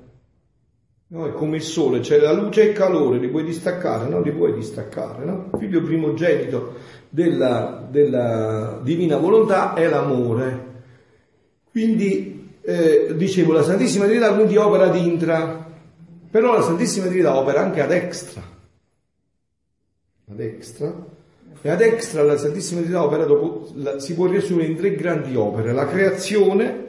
No, 1.10 1.26
è 1.26 1.32
come 1.32 1.56
il 1.56 1.62
sole, 1.62 2.00
c'è 2.00 2.18
la 2.18 2.32
luce 2.32 2.62
e 2.62 2.66
il 2.66 2.72
calore, 2.74 3.18
li 3.18 3.28
puoi 3.28 3.42
distaccare, 3.42 4.10
no? 4.10 4.20
Li 4.20 4.30
puoi 4.30 4.52
distaccare, 4.52 5.24
no? 5.24 5.48
Il 5.54 5.58
figlio 5.58 5.80
primogenito 5.80 6.74
della, 7.08 7.88
della 7.90 8.78
divina 8.82 9.16
volontà 9.16 9.72
è 9.72 9.88
l'amore. 9.88 10.66
Quindi, 11.70 12.56
eh, 12.60 13.14
dicevo, 13.16 13.52
la 13.52 13.62
Santissima 13.62 14.04
Trinità 14.04 14.34
quindi 14.34 14.56
opera 14.58 14.84
ad 14.84 14.96
intra, 14.96 15.67
però 16.30 16.54
la 16.54 16.62
Santissima 16.62 17.06
Trinità 17.06 17.36
opera 17.36 17.60
anche 17.60 17.80
ad 17.80 17.92
extra. 17.92 18.42
Ad 20.30 20.40
extra. 20.40 21.06
E 21.60 21.68
ad 21.70 21.80
extra 21.80 22.22
la 22.22 22.36
Santissima 22.36 22.80
Trinità 22.80 23.04
opera 23.04 23.24
dopo, 23.24 23.70
la, 23.74 23.98
si 23.98 24.14
può 24.14 24.26
riassumere 24.26 24.68
in 24.68 24.76
tre 24.76 24.94
grandi 24.94 25.34
opere, 25.34 25.72
la 25.72 25.86
creazione, 25.86 26.86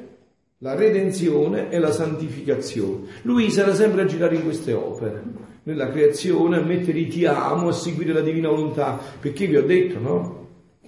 la 0.60 0.76
redenzione 0.76 1.70
e 1.70 1.80
la 1.80 1.92
santificazione. 1.92 3.08
Lui 3.24 3.50
sarà 3.50 3.74
sempre 3.74 4.02
a 4.02 4.06
girare 4.06 4.36
in 4.36 4.44
queste 4.44 4.74
opere, 4.74 5.24
nella 5.64 5.90
creazione, 5.90 6.58
a 6.58 6.62
mettere 6.62 7.00
i 7.00 7.08
ti 7.08 7.26
amo, 7.26 7.70
a 7.70 7.74
seguire 7.74 8.14
la 8.14 8.22
divina 8.22 8.50
volontà, 8.50 9.00
perché 9.20 9.48
vi 9.48 9.56
ho 9.56 9.64
detto, 9.64 10.00
no? 10.00 10.40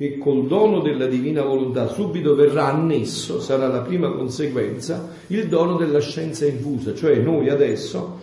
che 0.01 0.17
col 0.17 0.47
dono 0.47 0.79
della 0.79 1.05
divina 1.05 1.43
volontà 1.43 1.87
subito 1.87 2.33
verrà 2.33 2.65
annesso, 2.65 3.39
sarà 3.39 3.67
la 3.67 3.81
prima 3.81 4.11
conseguenza, 4.11 5.09
il 5.27 5.47
dono 5.47 5.77
della 5.77 5.99
scienza 5.99 6.45
infusa, 6.47 6.95
cioè 6.95 7.17
noi 7.17 7.49
adesso, 7.49 8.19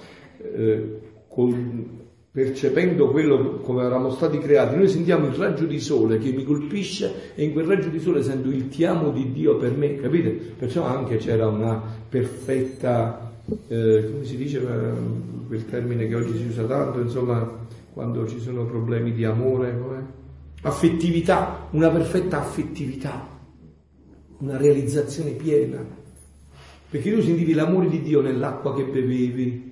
eh, 0.59 1.01
col, 1.29 1.87
percependo 2.31 3.11
quello 3.11 3.61
come 3.61 3.83
eravamo 3.83 4.11
stati 4.11 4.39
creati, 4.39 4.77
noi 4.77 4.89
sentiamo 4.89 5.27
il 5.27 5.35
raggio 5.35 5.65
di 5.65 5.79
sole 5.79 6.19
che 6.19 6.33
mi 6.33 6.45
colpisce 6.45 7.33
e 7.35 7.45
in 7.45 7.53
quel 7.53 7.67
raggio 7.67 7.89
di 7.89 8.01
sole 8.01 8.23
sento 8.23 8.49
il 8.49 8.69
ti 8.69 8.85
amo 8.85 9.11
di 9.11 9.33
Dio 9.33 9.57
per 9.57 9.77
me, 9.77 9.97
capite? 9.97 10.31
Perciò 10.31 10.85
anche 10.85 11.17
c'era 11.19 11.47
una 11.47 11.81
perfetta, 12.09 13.33
eh, 13.69 14.11
come 14.11 14.25
si 14.25 14.37
dice 14.37 14.59
eh, 14.59 15.47
quel 15.47 15.65
termine 15.67 16.09
che 16.09 16.15
oggi 16.15 16.37
si 16.37 16.47
usa 16.47 16.65
tanto, 16.65 17.01
insomma, 17.01 17.67
quando 17.93 18.27
ci 18.27 18.41
sono 18.41 18.67
problemi 18.67 19.13
di 19.13 19.25
amore, 19.25 19.79
com'è? 19.79 20.03
affettività, 20.63 21.69
una 21.71 21.89
perfetta 21.91 22.41
affettività, 22.41 23.27
una 24.39 24.57
realizzazione 24.57 25.31
piena. 25.31 25.97
Perché 26.91 27.13
tu 27.13 27.21
sentivi 27.21 27.53
l'amore 27.53 27.89
di 27.89 28.01
Dio 28.01 28.23
nell'acqua 28.23 28.75
che 28.75 28.85
bevevi, 28.85 29.68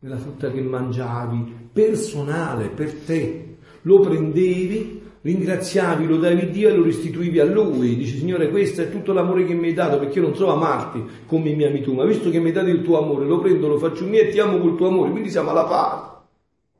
nella 0.00 0.16
frutta 0.16 0.50
che 0.50 0.62
mangiavi, 0.62 1.68
personale 1.72 2.68
per 2.68 2.92
te. 2.92 3.56
Lo 3.82 4.00
prendevi, 4.00 5.02
ringraziavi, 5.20 6.06
lo 6.06 6.16
davi 6.16 6.50
Dio 6.50 6.70
e 6.70 6.72
lo 6.74 6.82
restituivi 6.82 7.38
a 7.38 7.44
Lui. 7.44 7.96
Dici, 7.96 8.16
Signore, 8.16 8.48
questo 8.48 8.80
è 8.80 8.90
tutto 8.90 9.12
l'amore 9.12 9.44
che 9.44 9.52
mi 9.52 9.66
hai 9.66 9.74
dato, 9.74 9.98
perché 9.98 10.18
io 10.18 10.26
non 10.26 10.34
so 10.34 10.50
amarti 10.50 11.04
come 11.26 11.52
mi 11.52 11.64
ami 11.64 11.82
tu, 11.82 11.92
ma 11.92 12.04
visto 12.04 12.30
che 12.30 12.38
mi 12.38 12.46
hai 12.46 12.52
dato 12.52 12.68
il 12.68 12.82
tuo 12.82 12.98
amore, 12.98 13.26
lo 13.26 13.40
prendo, 13.40 13.68
lo 13.68 13.78
faccio 13.78 14.06
mio 14.06 14.20
e 14.20 14.28
ti 14.28 14.38
amo 14.38 14.58
col 14.58 14.76
tuo 14.76 14.88
amore, 14.88 15.10
quindi 15.10 15.28
siamo 15.28 15.50
alla 15.50 15.64
pari. 15.64 16.08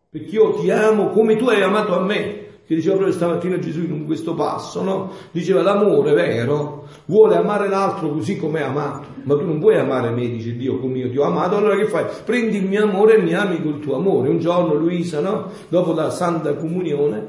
Perché 0.08 0.34
io 0.34 0.54
ti 0.54 0.70
amo 0.70 1.08
come 1.10 1.36
tu 1.36 1.46
hai 1.48 1.62
amato 1.62 1.94
a 1.94 2.02
me 2.02 2.48
che 2.70 2.76
diceva 2.76 2.94
proprio 2.94 3.16
stamattina 3.16 3.58
Gesù 3.58 3.80
in 3.80 4.06
questo 4.06 4.34
passo, 4.34 4.80
no? 4.80 5.10
Diceva 5.32 5.60
l'amore 5.60 6.12
vero 6.12 6.86
vuole 7.06 7.34
amare 7.34 7.68
l'altro 7.68 8.10
così 8.10 8.36
come 8.36 8.60
è 8.60 8.62
amato, 8.62 9.08
ma 9.24 9.36
tu 9.36 9.44
non 9.44 9.58
puoi 9.58 9.76
amare 9.76 10.10
me, 10.10 10.28
dice 10.28 10.54
Dio, 10.54 10.78
come 10.78 10.98
io 10.98 11.10
ti 11.10 11.18
ho 11.18 11.24
amato, 11.24 11.56
allora 11.56 11.74
che 11.74 11.86
fai? 11.86 12.04
Prendi 12.24 12.58
il 12.58 12.66
mio 12.66 12.84
amore 12.84 13.16
e 13.16 13.22
mi 13.22 13.34
ami 13.34 13.60
col 13.60 13.80
tuo 13.80 13.96
amore. 13.96 14.28
Un 14.28 14.38
giorno 14.38 14.74
Luisa, 14.74 15.18
no? 15.18 15.50
Dopo 15.68 15.92
la 15.94 16.10
Santa 16.10 16.54
Comunione, 16.54 17.26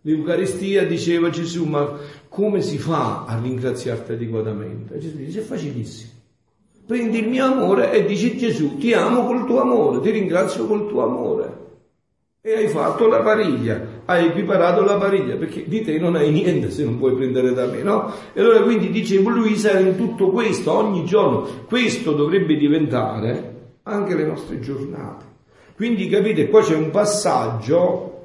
l'Eucaristia 0.00 0.84
diceva 0.84 1.30
Gesù, 1.30 1.66
ma 1.66 1.88
come 2.28 2.60
si 2.60 2.76
fa 2.76 3.26
a 3.28 3.38
ringraziarti 3.40 4.10
adeguatamente? 4.10 4.94
E 4.94 4.98
Gesù 4.98 5.16
dice, 5.18 5.38
è 5.38 5.44
facilissimo. 5.44 6.10
Prendi 6.84 7.20
il 7.20 7.28
mio 7.28 7.44
amore 7.44 7.92
e 7.92 8.04
dici 8.04 8.36
Gesù, 8.36 8.76
ti 8.76 8.92
amo 8.92 9.24
col 9.24 9.46
tuo 9.46 9.60
amore, 9.60 10.00
ti 10.00 10.10
ringrazio 10.10 10.66
col 10.66 10.88
tuo 10.88 11.04
amore. 11.04 11.58
E 12.42 12.54
hai 12.54 12.68
fatto 12.68 13.06
la 13.06 13.20
pariglia, 13.20 13.89
hai 14.10 14.26
equiparato 14.26 14.82
la 14.82 14.96
pariglia, 14.96 15.36
perché 15.36 15.64
di 15.68 15.82
te 15.82 15.96
non 15.98 16.16
hai 16.16 16.32
niente 16.32 16.70
se 16.70 16.82
non 16.82 16.98
puoi 16.98 17.14
prendere 17.14 17.52
da 17.52 17.66
me, 17.66 17.82
no? 17.82 18.12
E 18.32 18.40
allora 18.40 18.60
quindi 18.62 18.90
dicevo, 18.90 19.30
Luisa 19.30 19.78
in 19.78 19.96
tutto 19.96 20.30
questo, 20.30 20.72
ogni 20.72 21.04
giorno, 21.04 21.46
questo 21.66 22.12
dovrebbe 22.12 22.56
diventare 22.56 23.54
anche 23.84 24.16
le 24.16 24.26
nostre 24.26 24.58
giornate. 24.58 25.24
Quindi 25.76 26.08
capite, 26.08 26.48
qua 26.48 26.60
c'è 26.60 26.74
un 26.74 26.90
passaggio 26.90 28.22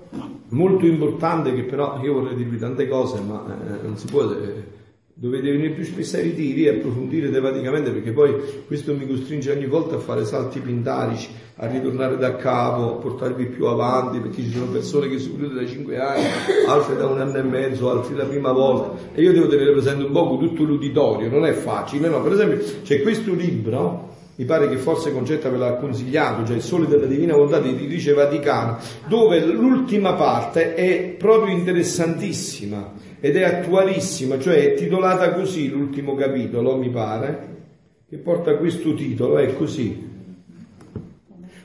molto 0.50 0.88
importante 0.88 1.54
che 1.54 1.64
però 1.64 2.00
io 2.02 2.14
vorrei 2.14 2.36
dirvi 2.36 2.58
tante 2.58 2.88
cose, 2.88 3.22
ma 3.22 3.46
eh, 3.46 3.86
non 3.86 3.96
si 3.96 4.08
può... 4.08 4.24
Eh, 4.24 4.65
dovete 5.18 5.50
venire 5.50 5.70
più 5.70 5.86
spesso 5.86 6.18
ai 6.18 6.24
ritiri 6.24 6.66
e 6.66 6.72
approfondire 6.72 7.32
tematicamente 7.32 7.90
perché 7.92 8.12
poi 8.12 8.36
questo 8.68 8.94
mi 8.94 9.08
costringe 9.08 9.50
ogni 9.50 9.66
volta 9.66 9.96
a 9.96 10.00
fare 10.00 10.26
salti 10.26 10.60
pindarici, 10.60 11.30
a 11.56 11.68
ritornare 11.68 12.18
da 12.18 12.36
capo, 12.36 12.96
a 12.96 12.96
portarvi 12.98 13.46
più 13.46 13.68
avanti 13.68 14.20
perché 14.20 14.42
ci 14.42 14.52
sono 14.52 14.66
persone 14.66 15.08
che 15.08 15.16
venute 15.16 15.54
da 15.54 15.66
5 15.66 15.98
anni, 15.98 16.26
altre 16.68 16.98
da 16.98 17.06
un 17.08 17.22
anno 17.22 17.38
e 17.38 17.44
mezzo, 17.44 17.90
altre 17.90 18.14
la 18.14 18.26
prima 18.26 18.52
volta 18.52 19.14
e 19.14 19.22
io 19.22 19.32
devo 19.32 19.48
tenere 19.48 19.72
presente 19.72 20.04
un 20.04 20.12
po' 20.12 20.38
tutto 20.38 20.64
l'uditorio, 20.64 21.30
non 21.30 21.46
è 21.46 21.54
facile, 21.54 22.10
no? 22.10 22.22
Per 22.22 22.34
esempio 22.34 22.60
c'è 22.84 23.02
questo 23.02 23.34
libro 23.34 24.12
mi 24.38 24.44
pare 24.44 24.68
che 24.68 24.76
forse 24.76 25.14
Concetta 25.14 25.48
ve 25.48 25.56
l'ha 25.56 25.76
consigliato, 25.76 26.46
cioè 26.46 26.58
il 26.58 26.62
Sole 26.62 26.88
della 26.88 27.06
Divina 27.06 27.36
Volontà 27.36 27.60
di 27.60 27.70
Editrice 27.70 28.12
Vaticana, 28.12 28.78
dove 29.08 29.40
l'ultima 29.46 30.16
parte 30.16 30.74
è 30.74 31.16
proprio 31.18 31.56
interessantissima 31.56 32.92
ed 33.26 33.38
è 33.38 33.42
attualissima, 33.42 34.38
cioè 34.38 34.74
è 34.74 34.74
titolata 34.76 35.34
così 35.34 35.68
l'ultimo 35.68 36.14
capitolo, 36.14 36.78
mi 36.78 36.92
pare, 36.92 37.56
che 38.08 38.18
porta 38.18 38.56
questo 38.56 38.94
titolo, 38.94 39.40
è 39.40 39.56
così. 39.56 40.14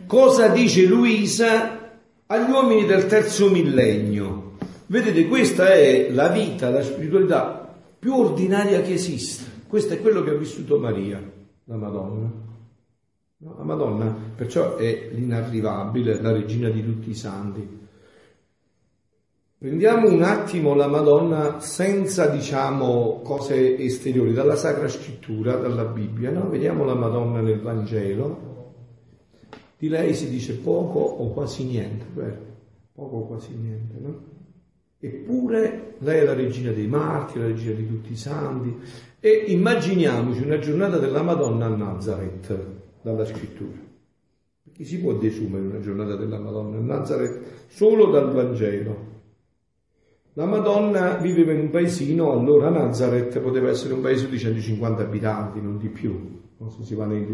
Cosa 0.07 0.49
dice 0.49 0.87
Luisa 0.87 1.99
agli 2.25 2.51
uomini 2.51 2.87
del 2.87 3.05
terzo 3.05 3.51
millennio? 3.51 4.53
Vedete, 4.87 5.29
questa 5.29 5.75
è 5.75 6.09
la 6.11 6.29
vita, 6.29 6.71
la 6.71 6.83
spiritualità 6.83 7.77
più 7.99 8.15
ordinaria 8.15 8.81
che 8.81 8.95
esiste. 8.95 9.45
Questo 9.67 9.93
è 9.93 10.01
quello 10.01 10.23
che 10.23 10.31
ha 10.31 10.37
vissuto 10.39 10.79
Maria, 10.79 11.23
la 11.65 11.77
Madonna. 11.77 12.33
No, 13.37 13.55
la 13.59 13.65
Madonna 13.65 14.17
perciò 14.35 14.77
è 14.77 15.11
l'inarrivabile, 15.13 16.23
la 16.23 16.33
regina 16.33 16.71
di 16.71 16.83
tutti 16.83 17.11
i 17.11 17.15
santi. 17.15 17.80
Prendiamo 19.61 20.09
un 20.09 20.23
attimo 20.23 20.73
la 20.73 20.87
Madonna 20.87 21.61
senza, 21.61 22.29
diciamo, 22.29 23.21
cose 23.23 23.77
esteriori, 23.77 24.33
dalla 24.33 24.57
Sacra 24.57 24.89
Scrittura, 24.89 25.57
dalla 25.57 25.85
Bibbia, 25.85 26.31
no? 26.31 26.49
Vediamo 26.49 26.87
la 26.87 26.95
Madonna 26.95 27.43
nel 27.43 27.61
Vangelo. 27.61 28.73
Di 29.77 29.89
lei 29.89 30.15
si 30.15 30.31
dice 30.31 30.55
poco 30.55 31.01
o 31.01 31.31
quasi 31.33 31.67
niente, 31.67 32.07
vero? 32.15 32.39
Poco 32.95 33.17
o 33.17 33.27
quasi 33.27 33.55
niente, 33.55 33.99
no? 34.01 34.21
Eppure 34.99 35.97
lei 35.99 36.21
è 36.21 36.25
la 36.25 36.33
regina 36.33 36.73
dei 36.73 36.87
martiri, 36.87 37.41
la 37.41 37.47
regina 37.49 37.75
di 37.75 37.87
tutti 37.87 38.13
i 38.13 38.17
santi. 38.17 38.75
E 39.21 39.45
immaginiamoci 39.49 40.43
una 40.43 40.59
giornata 40.59 40.97
della 40.97 41.21
Madonna 41.21 41.67
a 41.67 41.77
Nazareth 41.77 42.59
dalla 43.03 43.27
scrittura. 43.27 43.77
Chi 44.73 44.85
si 44.87 45.01
può 45.01 45.13
desumere 45.13 45.67
una 45.67 45.81
giornata 45.81 46.17
della 46.17 46.39
Madonna 46.39 46.79
a 46.79 46.81
Nazareth 46.81 47.67
solo 47.67 48.07
dal 48.07 48.33
Vangelo? 48.33 49.19
La 50.35 50.45
Madonna 50.45 51.17
viveva 51.17 51.53
in 51.53 51.61
un 51.61 51.71
paesino, 51.71 52.31
allora 52.31 52.69
Nazareth 52.69 53.41
poteva 53.41 53.69
essere 53.69 53.95
un 53.95 54.01
paese 54.01 54.29
di 54.29 54.39
150 54.39 55.03
abitanti, 55.03 55.61
non 55.61 55.77
di 55.77 55.89
più. 55.89 56.39
Non 56.57 56.71
so, 56.71 56.85
si 56.85 56.95
va 56.95 57.05
nei 57.05 57.27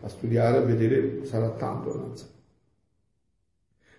a 0.00 0.08
studiare, 0.08 0.58
a 0.58 0.60
vedere, 0.60 1.24
sarà 1.24 1.48
tanto 1.50 1.96
Nazareth. 1.96 2.32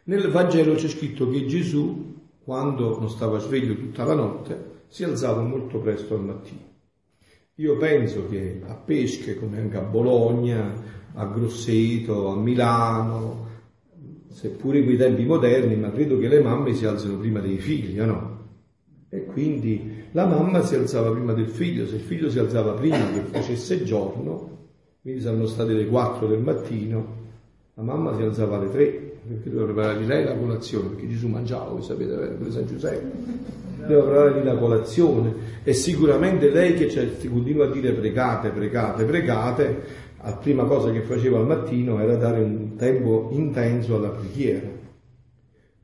Nel 0.04 0.30
Vangelo 0.30 0.76
c'è 0.76 0.88
scritto 0.88 1.28
che 1.30 1.48
Gesù, 1.48 2.14
quando 2.44 3.00
non 3.00 3.10
stava 3.10 3.40
sveglio 3.40 3.76
tutta 3.76 4.04
la 4.04 4.14
notte, 4.14 4.84
si 4.88 5.04
alzava 5.04 5.42
molto 5.42 5.80
presto 5.80 6.14
al 6.14 6.24
mattino. 6.24 6.74
Io 7.56 7.78
penso 7.78 8.28
che 8.28 8.62
a 8.68 8.76
Pesche, 8.76 9.40
come 9.40 9.60
anche 9.60 9.78
a 9.78 9.82
Bologna, 9.82 10.72
a 11.14 11.26
Grosseto, 11.26 12.28
a 12.28 12.36
Milano, 12.36 13.48
seppure 14.30 14.84
quei 14.84 14.98
tempi 14.98 15.26
moderni, 15.26 15.76
ma 15.76 15.90
credo 15.90 16.20
che 16.20 16.28
le 16.28 16.42
mamme 16.42 16.74
si 16.76 16.86
alzano 16.86 17.18
prima 17.18 17.40
dei 17.40 17.58
figli, 17.58 18.00
no? 18.00 18.35
E 19.16 19.24
quindi 19.24 20.04
la 20.12 20.26
mamma 20.26 20.62
si 20.62 20.76
alzava 20.76 21.10
prima 21.10 21.32
del 21.32 21.48
figlio, 21.48 21.88
se 21.88 21.96
il 21.96 22.02
figlio 22.02 22.30
si 22.30 22.38
alzava 22.38 22.74
prima 22.74 22.98
che 23.14 23.22
facesse 23.22 23.82
giorno, 23.86 24.58
quindi 25.02 25.22
saranno 25.22 25.46
state 25.46 25.72
le 25.72 25.88
4 25.88 26.28
del 26.28 26.42
mattino, 26.42 27.24
la 27.76 27.84
mamma 27.84 28.14
si 28.18 28.24
alzava 28.24 28.58
alle 28.58 28.70
3 28.70 28.86
perché 29.26 29.50
doveva 29.50 29.72
preparare 29.72 30.06
lei 30.06 30.26
la 30.26 30.36
colazione, 30.36 30.90
perché 30.90 31.08
Gesù 31.08 31.28
mangiava, 31.28 31.72
voi 31.72 31.82
sapete, 31.82 32.14
per 32.14 32.52
San 32.52 32.66
Giuseppe, 32.68 33.12
doveva 33.80 34.04
preparare 34.04 34.44
la 34.44 34.58
colazione 34.58 35.34
e 35.64 35.72
sicuramente 35.72 36.50
lei 36.50 36.74
che 36.74 37.30
continua 37.30 37.68
a 37.68 37.72
dire 37.72 37.94
pregate, 37.94 38.50
pregate, 38.50 39.06
pregate, 39.06 39.84
la 40.22 40.34
prima 40.34 40.66
cosa 40.66 40.92
che 40.92 41.02
faceva 41.02 41.40
al 41.40 41.46
mattino 41.46 42.02
era 42.02 42.18
dare 42.18 42.42
un 42.42 42.76
tempo 42.76 43.30
intenso 43.32 43.96
alla 43.96 44.10
preghiera. 44.10 44.68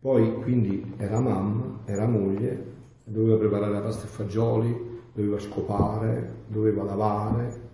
Poi 0.02 0.34
quindi 0.42 0.94
era 0.98 1.20
mamma, 1.20 1.82
era 1.86 2.08
moglie, 2.08 2.71
doveva 3.12 3.38
preparare 3.38 3.74
la 3.74 3.82
pasta 3.82 4.06
e 4.06 4.10
fagioli, 4.10 4.90
doveva 5.14 5.40
scopare, 5.40 6.44
doveva 6.48 6.84
lavare. 6.84 7.70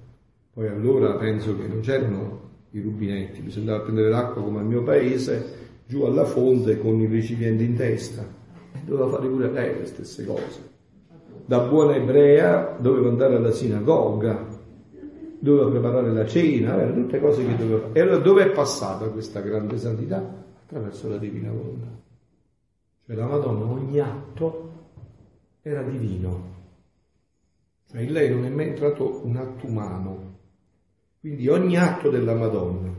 Poi 0.53 0.67
allora 0.67 1.15
penso 1.15 1.55
che 1.55 1.67
non 1.67 1.81
c'erano 1.81 2.45
i 2.71 2.81
rubinetti, 2.81 3.41
bisognava 3.41 3.81
prendere 3.81 4.09
l'acqua 4.09 4.41
come 4.41 4.59
al 4.59 4.65
mio 4.65 4.83
paese, 4.83 5.55
giù 5.85 6.03
alla 6.03 6.25
fonte 6.25 6.79
con 6.79 6.99
il 6.99 7.09
recipiente 7.09 7.63
in 7.63 7.75
testa. 7.75 8.23
E 8.73 8.79
doveva 8.83 9.09
fare 9.09 9.27
pure 9.27 9.51
lei 9.51 9.79
le 9.79 9.85
stesse 9.85 10.25
cose. 10.25 10.75
Da 11.45 11.59
buona 11.59 11.95
ebrea 11.95 12.75
doveva 12.79 13.07
andare 13.07 13.35
alla 13.35 13.51
sinagoga, 13.51 14.47
doveva 15.39 15.69
preparare 15.69 16.11
la 16.11 16.25
cena, 16.25 16.81
erano 16.81 17.03
tutte 17.03 17.19
cose 17.19 17.45
che 17.45 17.55
doveva 17.55 17.79
fare. 17.79 17.93
E 17.93 18.01
allora 18.01 18.17
dove 18.17 18.43
è 18.43 18.51
passata 18.51 19.07
questa 19.07 19.39
grande 19.39 19.77
santità? 19.77 20.45
Attraverso 20.63 21.07
la 21.07 21.17
divina 21.17 21.51
volontà. 21.51 21.88
Cioè 23.05 23.15
la 23.15 23.27
Madonna 23.27 23.63
ogni 23.71 23.99
atto 23.99 24.66
era 25.68 25.82
divino. 25.84 26.55
Cioè 27.89 28.01
in 28.01 28.11
lei 28.11 28.30
non 28.30 28.45
è 28.45 28.49
mai 28.49 28.68
entrato 28.68 29.22
un 29.24 29.36
atto 29.36 29.68
umano. 29.68 30.36
Quindi 31.20 31.47
ogni 31.47 31.78
atto 31.78 32.09
della 32.09 32.36
Madonna, 32.36 32.93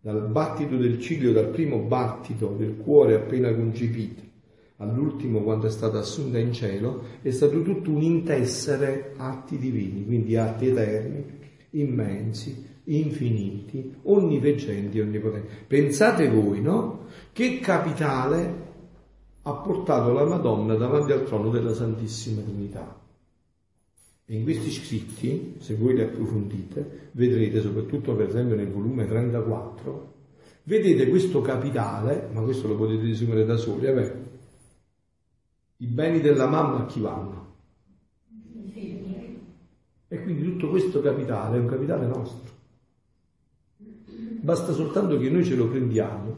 dal 0.00 0.28
battito 0.28 0.76
del 0.76 1.00
ciglio, 1.00 1.32
dal 1.32 1.48
primo 1.48 1.78
battito 1.78 2.54
del 2.56 2.76
cuore 2.76 3.14
appena 3.14 3.54
concepito, 3.54 4.22
all'ultimo 4.76 5.42
quando 5.42 5.66
è 5.66 5.70
stata 5.70 5.98
assunta 5.98 6.38
in 6.38 6.52
cielo, 6.52 7.04
è 7.22 7.30
stato 7.30 7.62
tutto 7.62 7.90
un 7.90 8.02
intessere 8.02 9.12
atti 9.16 9.58
divini, 9.58 10.04
quindi 10.04 10.36
atti 10.36 10.68
eterni, 10.68 11.24
immensi, 11.70 12.66
infiniti, 12.84 13.96
onniveggenti, 14.02 14.98
onnipotenti. 15.00 15.48
Pensate 15.66 16.28
voi, 16.28 16.60
no? 16.60 17.06
Che 17.32 17.58
capitale 17.60 18.66
ha 19.48 19.54
portato 19.54 20.12
la 20.12 20.24
Madonna 20.24 20.74
davanti 20.74 21.12
al 21.12 21.24
trono 21.24 21.48
della 21.48 21.72
Santissima 21.72 22.42
Trinità. 22.42 23.00
E 24.26 24.36
in 24.36 24.42
questi 24.42 24.70
scritti, 24.70 25.54
se 25.58 25.74
voi 25.74 25.94
li 25.94 26.02
approfondite, 26.02 27.10
vedrete 27.12 27.62
soprattutto 27.62 28.14
per 28.14 28.28
esempio 28.28 28.56
nel 28.56 28.70
volume 28.70 29.06
34, 29.06 30.12
vedete 30.64 31.08
questo 31.08 31.40
capitale, 31.40 32.28
ma 32.30 32.42
questo 32.42 32.68
lo 32.68 32.76
potete 32.76 33.06
desumere 33.06 33.46
da 33.46 33.56
soli, 33.56 33.86
vabbè, 33.86 34.16
i 35.78 35.86
beni 35.86 36.20
della 36.20 36.46
mamma 36.46 36.80
a 36.80 36.86
chi 36.86 37.00
vanno? 37.00 37.46
E 40.10 40.22
quindi 40.22 40.42
tutto 40.42 40.68
questo 40.68 41.00
capitale 41.00 41.56
è 41.56 41.60
un 41.60 41.66
capitale 41.66 42.06
nostro. 42.06 42.56
Basta 44.40 44.72
soltanto 44.72 45.18
che 45.18 45.30
noi 45.30 45.44
ce 45.44 45.54
lo 45.54 45.68
prendiamo 45.68 46.36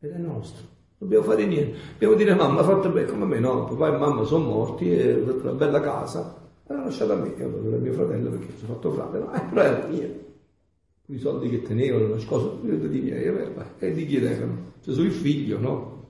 ed 0.00 0.10
è 0.10 0.18
nostro. 0.18 0.71
Dobbiamo 1.02 1.24
fare 1.24 1.44
niente. 1.46 1.76
Dobbiamo 1.94 2.14
dire 2.14 2.34
mamma 2.36 2.60
ha 2.60 2.62
fatto 2.62 2.88
bene 2.90 3.08
come 3.08 3.24
me, 3.24 3.40
no, 3.40 3.64
papà 3.64 3.92
e 3.92 3.98
mamma 3.98 4.22
sono 4.22 4.44
morti, 4.44 4.88
e 4.92 5.14
ho 5.14 5.26
fatto 5.26 5.40
una 5.42 5.52
bella 5.52 5.80
casa, 5.80 6.48
l'ha 6.68 6.84
lasciata 6.84 7.14
a 7.14 7.16
me, 7.16 7.34
avevo 7.34 7.76
mio 7.76 7.92
fratello 7.92 8.30
perché 8.30 8.46
ci 8.56 8.64
ho 8.64 8.66
fatto 8.68 8.92
fratello, 8.92 9.32
eh, 9.32 9.40
però 9.40 9.62
era 9.62 9.86
mia. 9.88 10.08
I 11.06 11.18
soldi 11.18 11.50
che 11.50 11.62
tenevano, 11.62 12.14
le 12.14 12.24
cose, 12.24 12.50
di 12.62 13.00
miei, 13.00 13.52
e 13.78 13.92
di 13.92 14.06
chi 14.06 14.24
erano? 14.24 14.58
Cioè 14.80 14.94
sono 14.94 15.06
il 15.06 15.12
figlio, 15.12 15.58
no? 15.58 16.06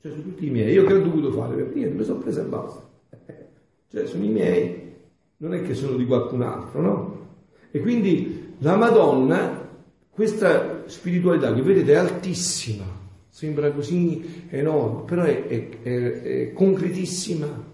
Cioè 0.00 0.12
sono 0.12 0.22
tutti 0.22 0.46
i 0.46 0.50
miei, 0.50 0.74
io 0.74 0.84
che 0.84 0.94
ho 0.94 1.00
dovuto 1.00 1.32
fare? 1.32 1.56
Per 1.56 1.74
niente, 1.74 1.98
mi 1.98 2.04
sono 2.04 2.20
preso 2.20 2.40
e 2.40 2.44
basta. 2.44 2.88
Cioè 3.90 4.06
sono 4.06 4.24
i 4.24 4.28
miei, 4.28 4.94
non 5.38 5.54
è 5.54 5.62
che 5.62 5.74
sono 5.74 5.96
di 5.96 6.06
qualcun 6.06 6.42
altro, 6.42 6.80
no? 6.80 7.26
E 7.72 7.80
quindi 7.80 8.54
la 8.58 8.76
Madonna, 8.76 9.68
questa 10.08 10.84
spiritualità 10.86 11.52
che 11.52 11.62
vedete 11.62 11.92
è 11.94 11.96
altissima, 11.96 12.99
sembra 13.40 13.70
così 13.70 14.44
enorme, 14.50 15.04
però 15.06 15.22
è, 15.22 15.46
è, 15.46 15.68
è, 15.82 16.20
è 16.20 16.52
concretissima 16.52 17.68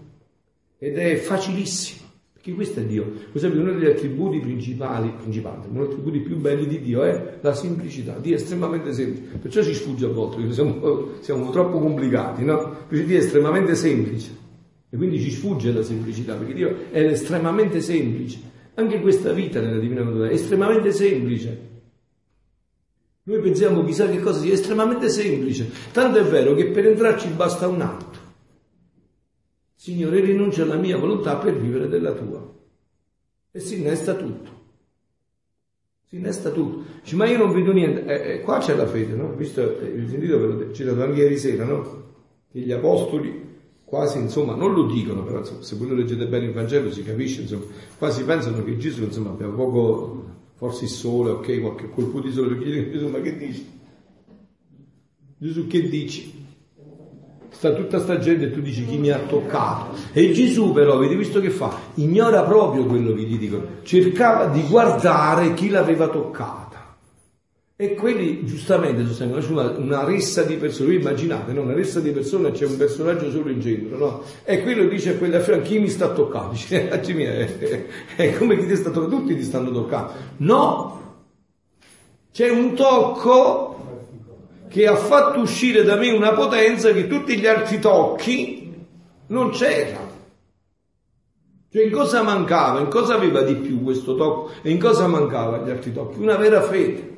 ed 0.77 0.97
è 0.97 1.17
facilissima. 1.17 2.07
Perché 2.31 2.53
questo 2.53 2.79
è 2.79 2.83
Dio. 2.83 3.03
Per 3.03 3.31
esempio, 3.33 3.59
uno 3.59 3.73
degli 3.73 3.85
attributi 3.85 4.39
principali, 4.39 5.11
principali, 5.19 5.67
uno 5.69 5.81
degli 5.81 5.91
attributi 5.91 6.19
più 6.19 6.37
belli 6.37 6.67
di 6.67 6.79
Dio 6.79 7.03
è 7.03 7.39
la 7.41 7.53
semplicità. 7.53 8.17
Dio 8.17 8.31
è 8.31 8.39
estremamente 8.39 8.93
semplice. 8.93 9.39
Perciò 9.41 9.61
ci 9.61 9.73
sfugge 9.73 10.05
a 10.05 10.09
volte, 10.09 10.37
perché 10.37 10.53
siamo, 10.53 11.09
siamo 11.19 11.51
troppo 11.51 11.79
complicati, 11.79 12.45
no? 12.45 12.85
Perché 12.87 13.03
Dio 13.03 13.17
è 13.17 13.19
estremamente 13.19 13.75
semplice. 13.75 14.29
E 14.89 14.95
quindi 14.95 15.19
ci 15.19 15.31
sfugge 15.31 15.73
la 15.73 15.83
semplicità, 15.83 16.35
perché 16.35 16.53
Dio 16.53 16.75
è 16.91 17.01
estremamente 17.01 17.81
semplice. 17.81 18.39
Anche 18.75 19.01
questa 19.01 19.33
vita 19.33 19.59
nella 19.59 19.79
Divina 19.79 20.01
Volontà 20.01 20.29
è 20.29 20.33
estremamente 20.33 20.93
semplice. 20.93 21.75
Noi 23.27 23.41
pensiamo 23.41 23.83
chissà 23.83 24.07
che 24.09 24.21
cosa 24.21 24.39
sia 24.39 24.53
estremamente 24.53 25.09
semplice. 25.09 25.69
Tanto 25.91 26.17
è 26.17 26.23
vero 26.23 26.55
che 26.55 26.67
per 26.67 26.87
entrarci 26.87 27.27
basta 27.29 27.67
un 27.67 27.81
atto. 27.81 28.19
Signore, 29.75 30.21
rinuncio 30.21 30.63
alla 30.63 30.77
mia 30.77 30.97
volontà 30.97 31.35
per 31.35 31.59
vivere 31.59 31.89
della 31.89 32.13
tua. 32.13 32.55
E 33.51 33.59
si 33.59 33.79
innesta 33.79 34.13
tutto. 34.15 34.49
Si 36.05 36.15
innesta 36.15 36.51
tutto. 36.51 36.85
Dice, 37.03 37.15
ma 37.17 37.27
io 37.27 37.37
non 37.37 37.51
vedo 37.51 37.73
niente. 37.73 38.05
Eh, 38.05 38.31
eh, 38.31 38.41
qua 38.41 38.59
c'è 38.59 38.75
la 38.75 38.87
fede, 38.87 39.13
no? 39.13 39.33
Visto, 39.35 39.77
eh, 39.77 40.07
sentito 40.07 40.39
ve 40.39 40.45
l'ho 40.45 40.73
citato 40.73 41.03
anche 41.03 41.19
ieri 41.19 41.37
sera, 41.37 41.65
no? 41.65 42.13
Che 42.49 42.59
gli 42.59 42.71
apostoli 42.71 43.45
quasi, 43.83 44.19
insomma, 44.19 44.55
non 44.55 44.73
lo 44.73 44.85
dicono, 44.85 45.23
però 45.23 45.39
insomma, 45.39 45.63
se 45.63 45.75
voi 45.75 45.93
leggete 45.93 46.27
bene 46.27 46.45
il 46.45 46.53
Vangelo 46.53 46.91
si 46.91 47.03
capisce, 47.03 47.41
insomma, 47.41 47.65
quasi 47.97 48.23
pensano 48.23 48.63
che 48.63 48.77
Gesù, 48.77 49.03
insomma, 49.03 49.31
abbia 49.31 49.47
poco, 49.49 50.26
forse 50.57 50.83
il 50.83 50.89
sole, 50.89 51.31
ok, 51.31 51.61
qualche 51.61 51.89
colpo 51.89 52.19
di 52.19 52.31
sole, 52.31 52.55
perché 52.55 52.91
Gesù, 52.91 53.07
ma 53.07 53.21
che 53.21 53.37
dici? 53.37 53.69
Gesù 55.37 55.67
che 55.67 55.87
dici? 55.87 56.45
sta 57.57 57.73
tutta 57.73 57.99
sta 57.99 58.19
gente 58.19 58.45
e 58.45 58.51
tu 58.51 58.61
dici 58.61 58.85
chi 58.85 58.97
mi 58.97 59.09
ha 59.09 59.17
toccato. 59.17 59.95
E 60.13 60.31
Gesù 60.31 60.73
però, 60.73 60.93
avete 60.93 61.15
visto 61.15 61.39
che 61.39 61.49
fa? 61.49 61.75
Ignora 61.95 62.43
proprio 62.43 62.85
quello 62.85 63.13
che 63.13 63.21
gli 63.23 63.37
dicono, 63.37 63.63
cercava 63.81 64.45
di 64.45 64.61
guardare 64.61 65.55
chi 65.55 65.69
l'aveva 65.69 66.07
toccata. 66.07 66.66
E 67.79 67.93
quelli 67.93 68.43
giustamente 68.43 69.05
sostengono 69.05 69.77
una 69.77 70.03
ressa 70.03 70.41
di 70.41 70.55
persone, 70.55 70.87
voi 70.87 70.95
immaginate, 70.95 71.53
no? 71.53 71.61
una 71.61 71.75
ressa 71.75 71.99
di 71.99 72.09
persone 72.09 72.49
c'è 72.49 72.65
un 72.65 72.75
personaggio 72.75 73.29
solo 73.29 73.51
in 73.51 73.61
centro, 73.61 73.97
no? 73.99 74.23
E 74.45 74.63
quello 74.63 74.87
dice 74.87 75.11
a 75.11 75.17
quella 75.17 75.39
fianco 75.41 75.67
chi 75.67 75.77
mi 75.77 75.87
sta 75.87 76.09
toccando? 76.09 76.53
Dice, 76.57 76.89
è, 76.89 77.85
è 78.15 78.35
come 78.35 78.57
chi 78.57 78.65
ti 78.65 78.75
sta 78.75 78.89
toccando, 78.89 79.17
tutti 79.17 79.35
ti 79.35 79.43
stanno 79.43 79.69
toccando. 79.69 80.11
No! 80.37 81.01
C'è 82.31 82.49
un 82.49 82.73
tocco 82.73 83.75
che 84.69 84.87
ha 84.87 84.95
fatto 84.95 85.39
uscire 85.39 85.83
da 85.83 85.97
me 85.97 86.09
una 86.09 86.33
potenza 86.33 86.91
che 86.91 87.05
tutti 87.05 87.37
gli 87.37 87.45
altri 87.45 87.77
tocchi 87.79 88.73
non 89.27 89.51
c'era. 89.51 89.99
Cioè 91.71 91.83
in 91.83 91.91
cosa 91.91 92.23
mancava? 92.23 92.79
In 92.79 92.87
cosa 92.87 93.13
aveva 93.13 93.43
di 93.43 93.53
più 93.53 93.83
questo 93.83 94.15
tocco? 94.15 94.49
E 94.63 94.71
in 94.71 94.79
cosa 94.79 95.05
mancava 95.05 95.59
gli 95.59 95.69
altri 95.69 95.93
tocchi? 95.93 96.19
Una 96.19 96.37
vera 96.37 96.63
fede. 96.63 97.16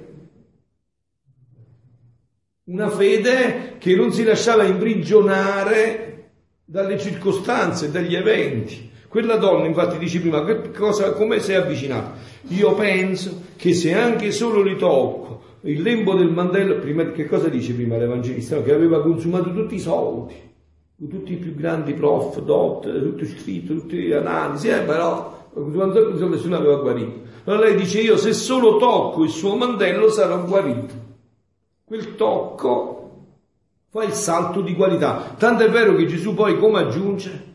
Una 2.69 2.89
fede 2.89 3.77
che 3.79 3.95
non 3.95 4.11
si 4.11 4.23
lasciava 4.23 4.63
imprigionare 4.63 6.33
dalle 6.63 6.99
circostanze, 6.99 7.89
dagli 7.89 8.13
eventi. 8.13 8.91
Quella 9.07 9.37
donna 9.37 9.65
infatti 9.65 9.97
dice 9.97 10.19
prima, 10.19 10.45
che 10.45 10.69
cosa, 10.69 11.13
come 11.13 11.37
è 11.37 11.53
avvicinata? 11.55 12.13
Io 12.49 12.75
penso 12.75 13.41
che 13.55 13.73
se 13.73 13.95
anche 13.95 14.31
solo 14.31 14.61
li 14.61 14.77
tocco 14.77 15.41
il 15.61 15.81
lembo 15.81 16.13
del 16.13 16.29
mantello, 16.29 16.77
prima, 16.77 17.09
che 17.09 17.25
cosa 17.25 17.47
dice 17.47 17.73
prima 17.73 17.97
l'Evangelista? 17.97 18.61
Che 18.61 18.71
aveva 18.71 19.01
consumato 19.01 19.51
tutti 19.51 19.73
i 19.73 19.79
soldi, 19.79 20.35
tutti 21.09 21.33
i 21.33 21.37
più 21.37 21.55
grandi 21.55 21.93
prof, 21.93 22.39
dot, 22.43 22.83
tutto 23.01 23.25
scritto, 23.25 23.73
tutte 23.73 23.95
le 23.95 24.15
analisi, 24.15 24.67
eh, 24.67 24.81
però 24.81 25.49
nessuno 25.55 26.55
aveva 26.55 26.75
guarito. 26.75 27.21
Allora 27.45 27.65
lei 27.65 27.77
dice 27.77 27.99
io 27.99 28.15
se 28.15 28.31
solo 28.31 28.77
tocco 28.77 29.23
il 29.23 29.31
suo 29.31 29.55
mantello 29.55 30.11
sarò 30.11 30.45
guarito. 30.45 31.08
Quel 31.89 32.13
tocco 32.13 33.09
fa 33.89 34.03
il 34.03 34.11
salto 34.11 34.61
di 34.61 34.75
qualità. 34.75 35.33
Tanto 35.35 35.63
è 35.63 35.71
vero 35.71 35.95
che 35.95 36.05
Gesù 36.05 36.35
poi 36.35 36.59
come 36.59 36.81
aggiunge? 36.81 37.47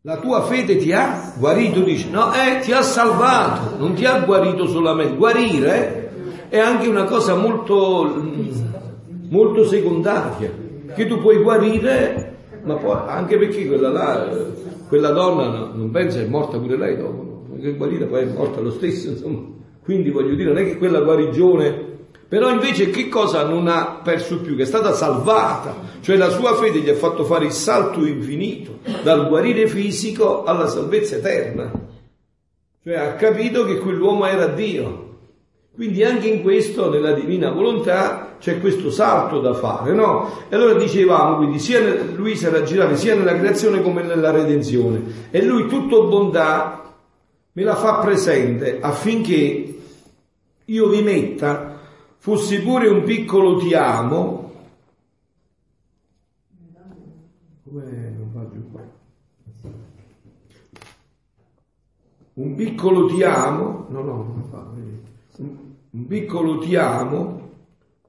La 0.00 0.16
tua 0.16 0.42
fede 0.42 0.76
ti 0.78 0.90
ha 0.92 1.32
guarito, 1.38 1.78
dice, 1.82 2.08
no, 2.10 2.32
eh, 2.32 2.58
ti 2.58 2.72
ha 2.72 2.82
salvato, 2.82 3.76
non 3.78 3.94
ti 3.94 4.04
ha 4.04 4.18
guarito 4.18 4.66
solamente. 4.66 5.14
Guarire 5.14 6.10
è 6.48 6.58
anche 6.58 6.88
una 6.88 7.04
cosa 7.04 7.36
molto, 7.36 8.20
molto 9.28 9.64
secondaria, 9.64 10.50
che 10.92 11.06
tu 11.06 11.20
puoi 11.20 11.40
guarire, 11.40 12.38
ma 12.64 12.74
poi, 12.74 12.98
anche 13.06 13.38
perché 13.38 13.64
quella, 13.68 13.90
là, 13.90 14.28
quella 14.88 15.10
donna 15.10 15.70
non 15.72 15.92
pensa 15.92 16.20
è 16.20 16.26
morta 16.26 16.58
pure 16.58 16.76
lei 16.76 16.96
dopo, 16.96 17.44
no? 17.48 17.60
che 17.60 17.76
guarire 17.76 18.06
poi 18.06 18.22
è 18.22 18.26
morta 18.26 18.58
lo 18.58 18.72
stesso, 18.72 19.10
insomma. 19.10 19.54
Quindi 19.84 20.10
voglio 20.10 20.34
dire, 20.34 20.48
non 20.48 20.58
è 20.58 20.64
che 20.64 20.78
quella 20.78 20.98
guarigione 20.98 21.94
però 22.28 22.50
invece 22.50 22.90
che 22.90 23.08
cosa 23.08 23.44
non 23.44 23.68
ha 23.68 24.00
perso 24.02 24.40
più? 24.40 24.56
Che 24.56 24.62
è 24.62 24.66
stata 24.66 24.92
salvata, 24.92 25.74
cioè 26.00 26.16
la 26.16 26.30
sua 26.30 26.54
fede 26.56 26.80
gli 26.80 26.88
ha 26.88 26.94
fatto 26.94 27.24
fare 27.24 27.44
il 27.44 27.52
salto 27.52 28.04
infinito 28.04 28.78
dal 29.02 29.28
guarire 29.28 29.68
fisico 29.68 30.42
alla 30.42 30.66
salvezza 30.66 31.16
eterna. 31.16 31.70
Cioè 32.82 32.96
ha 32.96 33.14
capito 33.14 33.64
che 33.64 33.78
quell'uomo 33.78 34.26
era 34.26 34.46
Dio. 34.46 35.04
Quindi 35.76 36.02
anche 36.02 36.28
in 36.28 36.42
questo, 36.42 36.88
nella 36.88 37.12
divina 37.12 37.50
volontà, 37.50 38.36
c'è 38.40 38.60
questo 38.60 38.90
salto 38.90 39.40
da 39.40 39.52
fare, 39.52 39.92
no? 39.92 40.46
E 40.48 40.56
allora 40.56 40.72
dicevamo, 40.74 41.36
quindi, 41.36 41.58
sia 41.58 41.80
lui 42.14 42.34
sarà 42.34 42.62
girato 42.62 42.96
sia 42.96 43.14
nella 43.14 43.36
creazione 43.36 43.82
come 43.82 44.02
nella 44.02 44.30
redenzione. 44.30 45.28
E 45.30 45.44
lui, 45.44 45.66
tutto 45.66 46.08
bontà, 46.08 46.94
me 47.52 47.62
la 47.62 47.74
fa 47.76 47.98
presente 47.98 48.78
affinché 48.80 49.74
io 50.64 50.88
vi 50.88 51.02
metta, 51.02 51.75
fossi 52.18 52.60
pure 52.62 52.88
un 52.88 53.02
piccolo 53.04 53.58
ti 53.58 53.74
amo? 53.74 54.44
Un 62.34 62.54
piccolo 62.54 63.06
ti 63.06 63.22
amo, 63.22 63.86
no, 63.88 64.02
no, 64.02 64.14
non 64.14 64.44
fa, 64.50 64.66
un 65.38 66.06
piccolo 66.06 66.58
ti 66.58 66.76
amo, 66.76 67.50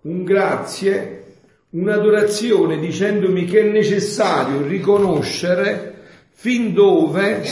un 0.01 0.23
grazie, 0.23 1.35
un'adorazione 1.69 2.77
dicendomi 2.79 3.45
che 3.45 3.61
è 3.61 3.71
necessario 3.71 4.67
riconoscere 4.67 5.95
fin 6.31 6.73
dove 6.73 7.43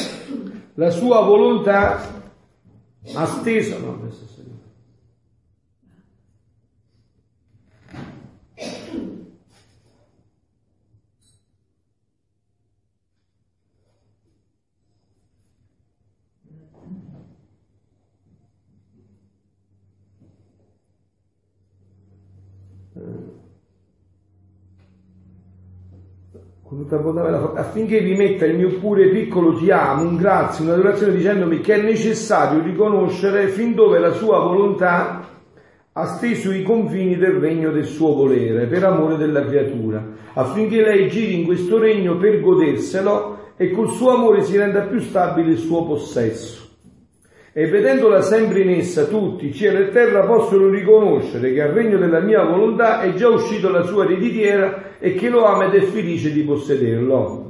la 0.73 0.89
sua 0.89 1.21
volontà 1.21 2.23
ha 3.13 3.25
steso, 3.25 3.79
no, 3.79 3.99
adesso 4.01 4.25
con 26.63 26.79
tutta 26.79 26.97
bontà, 26.97 27.21
affinché 27.75 27.99
vi 27.99 28.15
metta 28.15 28.45
il 28.45 28.55
mio 28.55 28.79
pure 28.79 29.09
piccolo 29.09 29.57
ti 29.57 29.69
amo, 29.69 30.03
un 30.03 30.15
grazie, 30.15 30.63
un'adorazione 30.63 31.13
dicendomi 31.13 31.59
che 31.59 31.73
è 31.73 31.81
necessario 31.81 32.63
riconoscere 32.63 33.49
fin 33.49 33.75
dove 33.75 33.99
la 33.99 34.13
sua 34.13 34.39
volontà 34.39 35.27
ha 35.91 36.05
steso 36.05 36.53
i 36.53 36.63
confini 36.63 37.17
del 37.17 37.33
regno 37.33 37.71
del 37.71 37.83
suo 37.83 38.13
volere, 38.13 38.67
per 38.67 38.85
amore 38.85 39.17
della 39.17 39.45
creatura, 39.45 40.01
affinché 40.35 40.81
lei 40.81 41.09
giri 41.09 41.37
in 41.37 41.45
questo 41.45 41.77
regno 41.77 42.15
per 42.15 42.39
goderselo 42.39 43.51
e 43.57 43.71
col 43.71 43.89
suo 43.89 44.11
amore 44.11 44.43
si 44.43 44.55
renda 44.55 44.83
più 44.83 45.01
stabile 45.01 45.51
il 45.51 45.57
suo 45.57 45.83
possesso. 45.83 46.63
E 47.51 47.67
vedendola 47.67 48.21
sempre 48.21 48.61
in 48.61 48.69
essa 48.69 49.03
tutti, 49.05 49.53
cielo 49.53 49.79
e 49.79 49.89
terra, 49.89 50.25
possono 50.25 50.69
riconoscere 50.69 51.51
che 51.51 51.61
al 51.61 51.71
regno 51.71 51.97
della 51.97 52.19
mia 52.21 52.43
volontà 52.43 53.01
è 53.01 53.13
già 53.15 53.27
uscito 53.27 53.69
la 53.69 53.83
sua 53.83 54.05
ereditiera 54.05 54.97
e 54.97 55.13
che 55.13 55.27
lo 55.27 55.43
ama 55.43 55.65
ed 55.65 55.81
è 55.81 55.85
felice 55.85 56.31
di 56.31 56.41
possederlo. 56.41 57.44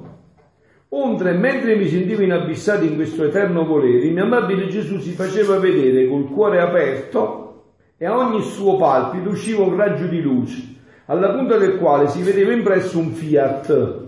Ontre, 0.97 1.33
mentre 1.33 1.75
mi 1.75 1.89
sentivo 1.89 2.21
inabissato 2.21 2.85
in 2.85 2.95
questo 2.95 3.25
eterno 3.25 3.65
volere, 3.65 4.05
il 4.05 4.13
mio 4.13 4.23
amabile 4.23 4.67
Gesù 4.67 4.97
si 4.99 5.11
faceva 5.11 5.59
vedere 5.59 6.07
col 6.07 6.29
cuore 6.29 6.61
aperto 6.61 7.73
e 7.97 8.05
a 8.05 8.17
ogni 8.17 8.41
suo 8.41 8.77
palpito 8.77 9.29
usciva 9.29 9.63
un 9.63 9.75
raggio 9.75 10.07
di 10.07 10.21
luce, 10.21 10.63
alla 11.07 11.33
punta 11.33 11.57
del 11.57 11.75
quale 11.75 12.07
si 12.07 12.21
vedeva 12.23 12.53
impresso 12.53 12.97
un 12.97 13.11
fiat. 13.11 14.03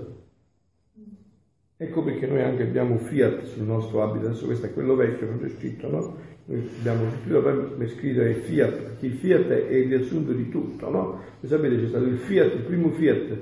Ecco 1.76 2.04
perché 2.04 2.26
noi 2.26 2.42
anche 2.42 2.64
abbiamo 2.64 2.94
un 2.94 3.00
fiat 3.00 3.44
sul 3.44 3.64
nostro 3.64 4.02
abito, 4.02 4.28
adesso 4.28 4.46
questo 4.46 4.68
è 4.68 4.74
quello 4.74 4.96
vecchio, 4.96 5.28
non 5.28 5.42
c'è 5.42 5.50
scritto, 5.50 5.90
no? 5.90 6.16
Noi 6.46 6.70
abbiamo 6.80 7.10
scritto 7.10 7.88
scrivere 7.98 8.34
fiat, 8.36 8.72
perché 8.72 9.06
il 9.08 9.14
fiat 9.14 9.48
è 9.50 9.74
il 9.74 9.90
riassunto 9.90 10.32
di 10.32 10.48
tutto, 10.48 10.90
no? 10.90 11.20
Voi 11.42 11.50
sapete 11.50 11.82
c'è 11.82 11.88
stato 11.88 12.06
il 12.06 12.18
fiat, 12.18 12.54
il 12.54 12.62
primo 12.62 12.92
fiat 12.92 13.38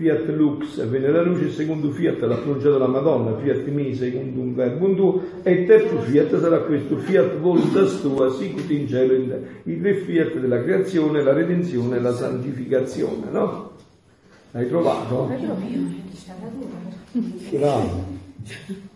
Fiat 0.00 0.28
lux, 0.30 0.82
venne 0.88 1.10
la 1.10 1.20
luce, 1.20 1.44
il 1.44 1.52
secondo 1.52 1.90
fiat 1.90 2.22
l'ha 2.22 2.36
pronunciato 2.36 2.78
la 2.78 2.86
Madonna, 2.86 3.36
fiat 3.36 3.66
mi, 3.66 3.94
secundum 3.94 4.54
verbum 4.54 4.96
tuo, 4.96 5.22
e 5.42 5.52
il 5.52 5.66
terzo 5.66 6.00
fiat 6.00 6.40
sarà 6.40 6.60
questo, 6.60 6.96
fiat 6.96 7.36
voluntas 7.36 8.00
tua, 8.00 8.32
sicut 8.32 8.70
in 8.70 8.88
cielo 8.88 9.12
in 9.12 9.28
te. 9.28 9.70
I 9.70 9.78
tre 9.78 9.96
fiat 9.96 10.38
della 10.38 10.62
creazione, 10.62 11.22
la 11.22 11.34
redenzione 11.34 11.98
e 11.98 12.00
la 12.00 12.14
santificazione, 12.14 13.30
no? 13.30 13.72
L'hai 14.52 14.68
trovato? 14.68 15.28
Bravo. 17.50 18.04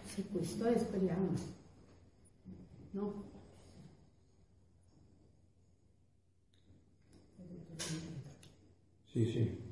Se 0.07 0.25
questo 0.33 0.65
è, 0.65 0.79
speriamo. 0.79 1.35
No? 2.93 3.25
Sì, 9.13 9.27
sì. 9.27 9.64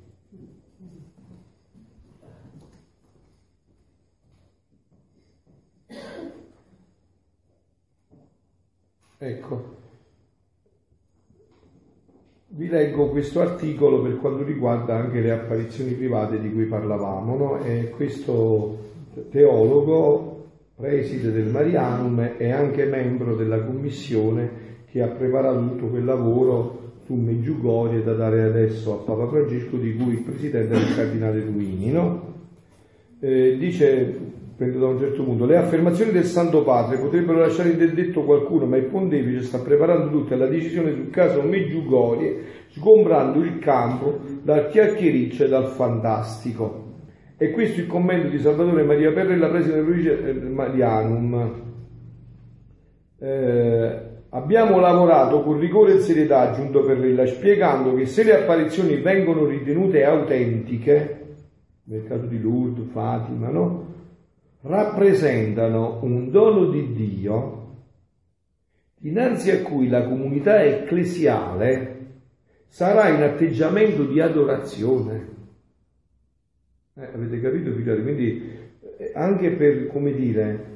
Ecco, 9.17 9.81
vi 12.55 12.67
leggo 12.67 13.09
questo 13.09 13.39
articolo 13.39 14.01
per 14.01 14.17
quanto 14.17 14.43
riguarda 14.43 14.95
anche 14.95 15.21
le 15.21 15.31
apparizioni 15.31 15.93
private 15.93 16.39
di 16.39 16.51
cui 16.51 16.65
parlavamo. 16.65 17.35
No? 17.37 17.59
Questo 17.95 18.77
teologo, 19.29 20.49
preside 20.75 21.31
del 21.31 21.47
Marianum, 21.47 22.35
è 22.37 22.49
anche 22.49 22.85
membro 22.85 23.35
della 23.35 23.63
commissione 23.63 24.61
che 24.91 25.01
ha 25.01 25.07
preparato 25.07 25.59
tutto 25.69 25.87
quel 25.87 26.03
lavoro 26.05 26.91
su 27.05 27.15
Meggiugorie 27.15 28.03
da 28.03 28.13
dare 28.13 28.43
adesso 28.43 28.93
a 28.93 29.03
Papa 29.03 29.27
Francesco, 29.27 29.77
di 29.77 29.95
cui 29.95 30.13
il 30.13 30.21
presidente 30.21 30.73
è 30.73 30.77
il 30.77 30.95
cardinale 30.95 31.41
Ruini. 31.41 31.91
No? 31.91 32.33
Eh, 33.19 33.57
dice 33.57 34.19
prendo 34.55 34.79
da 34.79 34.87
un 34.87 34.99
certo 34.99 35.23
punto, 35.23 35.45
le 35.45 35.57
affermazioni 35.57 36.11
del 36.11 36.25
Santo 36.25 36.63
Padre 36.63 36.97
potrebbero 36.97 37.39
lasciare 37.39 37.69
interdetto 37.69 38.23
qualcuno, 38.23 38.65
ma 38.65 38.77
il 38.77 38.85
pontefice 38.85 39.41
sta 39.41 39.59
preparando 39.59 40.09
tutta 40.09 40.35
la 40.35 40.47
decisione 40.47 40.93
sul 40.93 41.09
caso 41.09 41.41
Meggiugorie, 41.41 42.41
sgombrando 42.69 43.39
il 43.39 43.59
campo 43.59 44.19
dal 44.43 44.69
chiacchiericcio 44.69 45.45
e 45.45 45.47
dal 45.47 45.67
fantastico. 45.67 46.81
E 47.37 47.51
questo 47.51 47.81
il 47.81 47.87
commento 47.87 48.27
di 48.27 48.39
Salvatore 48.39 48.83
Maria 48.83 49.11
Perrella, 49.11 49.49
presidente 49.49 50.21
del 50.21 50.49
Marianum. 50.49 51.61
Eh, 53.19 53.99
abbiamo 54.29 54.79
lavorato 54.79 55.41
con 55.41 55.59
rigore 55.59 55.95
e 55.95 55.99
serietà, 55.99 56.51
aggiunto 56.51 56.83
Perrella, 56.83 57.25
spiegando 57.25 57.95
che 57.95 58.05
se 58.05 58.23
le 58.23 58.41
apparizioni 58.41 58.97
vengono 58.97 59.45
ritenute 59.45 60.03
autentiche, 60.03 61.21
nel 61.85 62.05
caso 62.07 62.27
di 62.27 62.39
Lourdes, 62.39 62.91
Fatima, 62.91 63.49
no? 63.49 63.92
Rappresentano 64.63 65.99
un 66.03 66.29
dono 66.31 66.69
di 66.69 66.93
Dio 66.93 67.61
dinanzi 69.03 69.51
a 69.51 69.61
cui 69.61 69.89
la 69.89 70.07
comunità 70.07 70.63
ecclesiale 70.63 71.91
sarà 72.69 73.09
in 73.09 73.21
atteggiamento 73.21 74.05
di 74.05 74.21
adorazione. 74.21 75.27
Eh, 76.95 77.03
avete 77.13 77.41
capito, 77.41 77.73
figlioli? 77.73 78.01
Quindi 78.01 78.49
eh, 78.97 79.11
anche 79.13 79.51
per, 79.51 79.87
come 79.87 80.13
dire, 80.13 80.71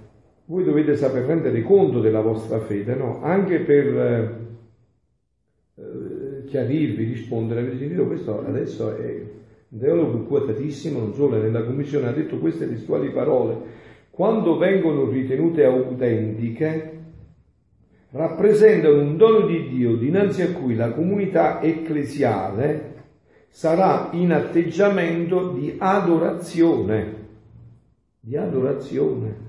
voi 0.45 0.65
dovete 0.65 0.97
saper 0.97 1.23
rendere 1.23 1.61
conto 1.61 2.01
della 2.01 2.19
vostra 2.19 2.59
fede, 2.59 2.95
no? 2.95 3.23
Anche 3.23 3.59
per 3.59 3.85
eh, 3.97 4.35
eh 5.75 6.43
chiarirvi, 6.47 7.05
rispondere, 7.05 7.61
avete 7.61 7.77
sentito 7.77 8.07
questo 8.07 8.45
adesso 8.45 8.95
è 8.95 9.21
un 9.70 9.80
teologo 9.80 10.24
quotatissimo, 10.24 10.99
non 10.99 11.13
solo 11.13 11.41
nella 11.41 11.63
commissione, 11.63 12.07
ha 12.07 12.13
detto 12.13 12.38
queste 12.38 12.68
testuali 12.70 13.09
parole. 13.09 13.86
Quando 14.09 14.57
vengono 14.57 15.09
ritenute 15.09 15.65
autentiche, 15.65 16.97
rappresentano 18.11 19.01
un 19.01 19.18
dono 19.18 19.45
di 19.45 19.68
Dio 19.70 19.97
dinanzi 19.97 20.41
a 20.41 20.53
cui 20.53 20.76
la 20.76 20.91
comunità 20.91 21.61
ecclesiale 21.61 22.95
sarà 23.49 24.09
in 24.13 24.32
atteggiamento 24.32 25.51
di 25.51 25.76
adorazione. 25.78 27.26
Di 28.20 28.38
adorazione. 28.38 29.47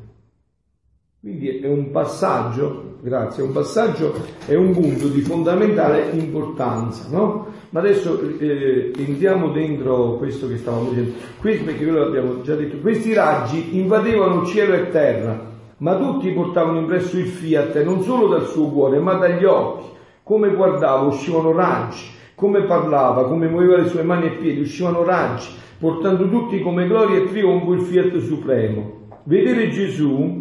Quindi 1.21 1.59
è 1.59 1.67
un 1.67 1.91
passaggio, 1.91 2.99
grazie, 3.01 3.43
è 3.43 3.47
un 3.47 3.53
passaggio, 3.53 4.15
è 4.47 4.55
un 4.55 4.71
punto 4.71 5.09
di 5.09 5.21
fondamentale 5.21 6.11
importanza, 6.13 7.09
no? 7.11 7.49
Ma 7.71 7.81
adesso 7.81 8.21
eh, 8.39 8.93
entriamo 8.97 9.51
dentro 9.51 10.15
questo 10.19 10.47
che 10.47 10.59
stavamo 10.59 10.91
dicendo. 10.91 11.15
Questo 11.41 11.65
perché 11.65 11.83
quello 11.83 12.05
l'abbiamo 12.05 12.41
già 12.43 12.55
detto. 12.55 12.77
Questi 12.77 13.15
raggi 13.15 13.77
invadevano 13.77 14.47
cielo 14.47 14.75
e 14.75 14.91
terra, 14.91 15.45
ma 15.79 15.97
tutti 15.97 16.31
portavano 16.31 16.79
impresso 16.79 17.19
il 17.19 17.27
fiat, 17.27 17.83
non 17.83 18.03
solo 18.03 18.29
dal 18.29 18.47
suo 18.47 18.69
cuore, 18.69 19.01
ma 19.01 19.15
dagli 19.15 19.45
occhi. 19.45 19.87
Come 20.23 20.55
guardava 20.55 21.01
uscivano 21.01 21.51
raggi, 21.51 22.05
come 22.37 22.63
parlava, 22.63 23.27
come 23.27 23.49
muoveva 23.49 23.79
le 23.79 23.89
sue 23.89 24.05
mani 24.05 24.27
e 24.27 24.37
piedi, 24.37 24.61
uscivano 24.61 25.03
raggi, 25.03 25.49
portando 25.81 26.29
tutti 26.29 26.61
come 26.61 26.87
gloria 26.87 27.19
e 27.19 27.25
trionfo 27.25 27.73
il 27.73 27.81
fiat 27.81 28.17
supremo. 28.19 29.07
Vedere 29.25 29.69
Gesù 29.71 30.38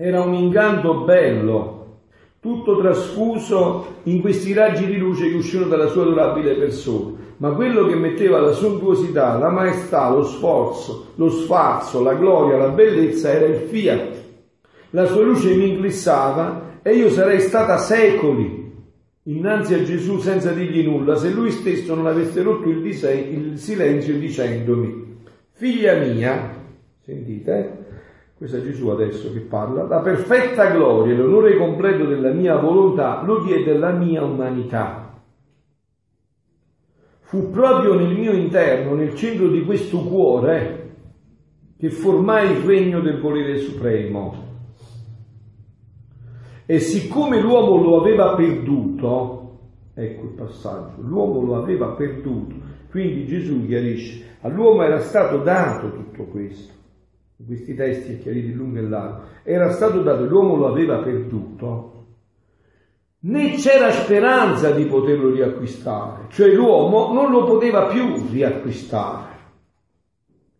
era 0.00 0.22
un 0.22 0.32
incanto 0.34 1.00
bello, 1.00 1.96
tutto 2.38 2.78
trasfuso 2.78 3.96
in 4.04 4.20
questi 4.20 4.52
raggi 4.52 4.86
di 4.86 4.96
luce 4.96 5.28
che 5.28 5.34
uscivano 5.34 5.68
dalla 5.68 5.88
sua 5.88 6.02
adorabile 6.02 6.54
persona. 6.54 7.16
Ma 7.38 7.50
quello 7.50 7.86
che 7.86 7.96
metteva 7.96 8.38
la 8.38 8.52
sontuosità, 8.52 9.36
la 9.38 9.50
maestà, 9.50 10.08
lo 10.10 10.22
sforzo, 10.22 11.12
lo 11.16 11.28
sfarzo, 11.30 12.00
la 12.00 12.14
gloria, 12.14 12.56
la 12.56 12.68
bellezza 12.68 13.32
era 13.32 13.46
il 13.46 13.56
fiat. 13.68 14.16
La 14.90 15.06
sua 15.06 15.22
luce 15.22 15.54
mi 15.54 15.70
inclissava 15.70 16.78
e 16.82 16.94
io 16.94 17.10
sarei 17.10 17.40
stata 17.40 17.76
secoli 17.76 18.66
innanzi 19.24 19.74
a 19.74 19.82
Gesù 19.82 20.18
senza 20.18 20.52
dirgli 20.52 20.86
nulla 20.86 21.16
se 21.16 21.28
lui 21.28 21.50
stesso 21.50 21.94
non 21.94 22.06
avesse 22.06 22.40
rotto 22.42 22.68
il, 22.68 22.80
dise- 22.80 23.12
il 23.12 23.58
silenzio 23.58 24.16
dicendomi, 24.16 25.18
figlia 25.52 25.98
mia, 25.98 26.54
sentite, 27.04 27.87
questo 28.38 28.58
è 28.58 28.62
Gesù 28.62 28.86
adesso 28.86 29.32
che 29.32 29.40
parla, 29.40 29.82
la 29.82 29.98
perfetta 29.98 30.70
gloria 30.70 31.12
e 31.12 31.16
l'onore 31.16 31.56
completo 31.56 32.04
della 32.04 32.30
mia 32.30 32.56
volontà 32.56 33.20
lo 33.24 33.42
diede 33.42 33.76
la 33.76 33.90
mia 33.90 34.22
umanità. 34.22 35.20
Fu 37.22 37.50
proprio 37.50 37.94
nel 37.94 38.16
mio 38.16 38.30
interno, 38.30 38.94
nel 38.94 39.16
centro 39.16 39.48
di 39.48 39.64
questo 39.64 40.04
cuore, 40.04 40.94
che 41.76 41.90
formai 41.90 42.52
il 42.52 42.64
regno 42.64 43.00
del 43.00 43.20
volere 43.20 43.58
supremo. 43.58 44.46
E 46.64 46.78
siccome 46.78 47.40
l'uomo 47.40 47.82
lo 47.82 48.00
aveva 48.00 48.36
perduto, 48.36 49.58
ecco 49.94 50.24
il 50.26 50.34
passaggio, 50.34 51.00
l'uomo 51.00 51.42
lo 51.44 51.56
aveva 51.56 51.88
perduto, 51.88 52.54
quindi 52.88 53.26
Gesù 53.26 53.66
chiarisce, 53.66 54.36
all'uomo 54.42 54.84
era 54.84 55.00
stato 55.00 55.38
dato 55.38 55.90
tutto 55.90 56.22
questo 56.26 56.76
questi 57.46 57.74
testi 57.74 58.14
è 58.14 58.18
chiariti 58.18 58.50
in 58.50 58.56
lungo 58.56 58.78
e 58.78 58.82
largo, 58.82 59.22
era 59.44 59.70
stato 59.70 60.02
dato, 60.02 60.24
l'uomo 60.24 60.56
lo 60.56 60.66
aveva 60.66 60.98
perduto, 60.98 62.06
né 63.20 63.52
c'era 63.52 63.90
speranza 63.92 64.70
di 64.72 64.84
poterlo 64.86 65.30
riacquistare, 65.30 66.26
cioè 66.30 66.52
l'uomo 66.52 67.12
non 67.12 67.30
lo 67.30 67.44
poteva 67.44 67.86
più 67.86 68.26
riacquistare. 68.30 69.36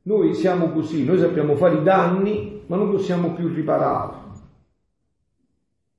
Noi 0.02 0.32
siamo 0.34 0.70
così, 0.70 1.04
noi 1.04 1.18
sappiamo 1.18 1.54
fare 1.56 1.76
i 1.76 1.82
danni, 1.82 2.62
ma 2.66 2.76
non 2.76 2.90
possiamo 2.90 3.34
più 3.34 3.48
riparare. 3.48 4.16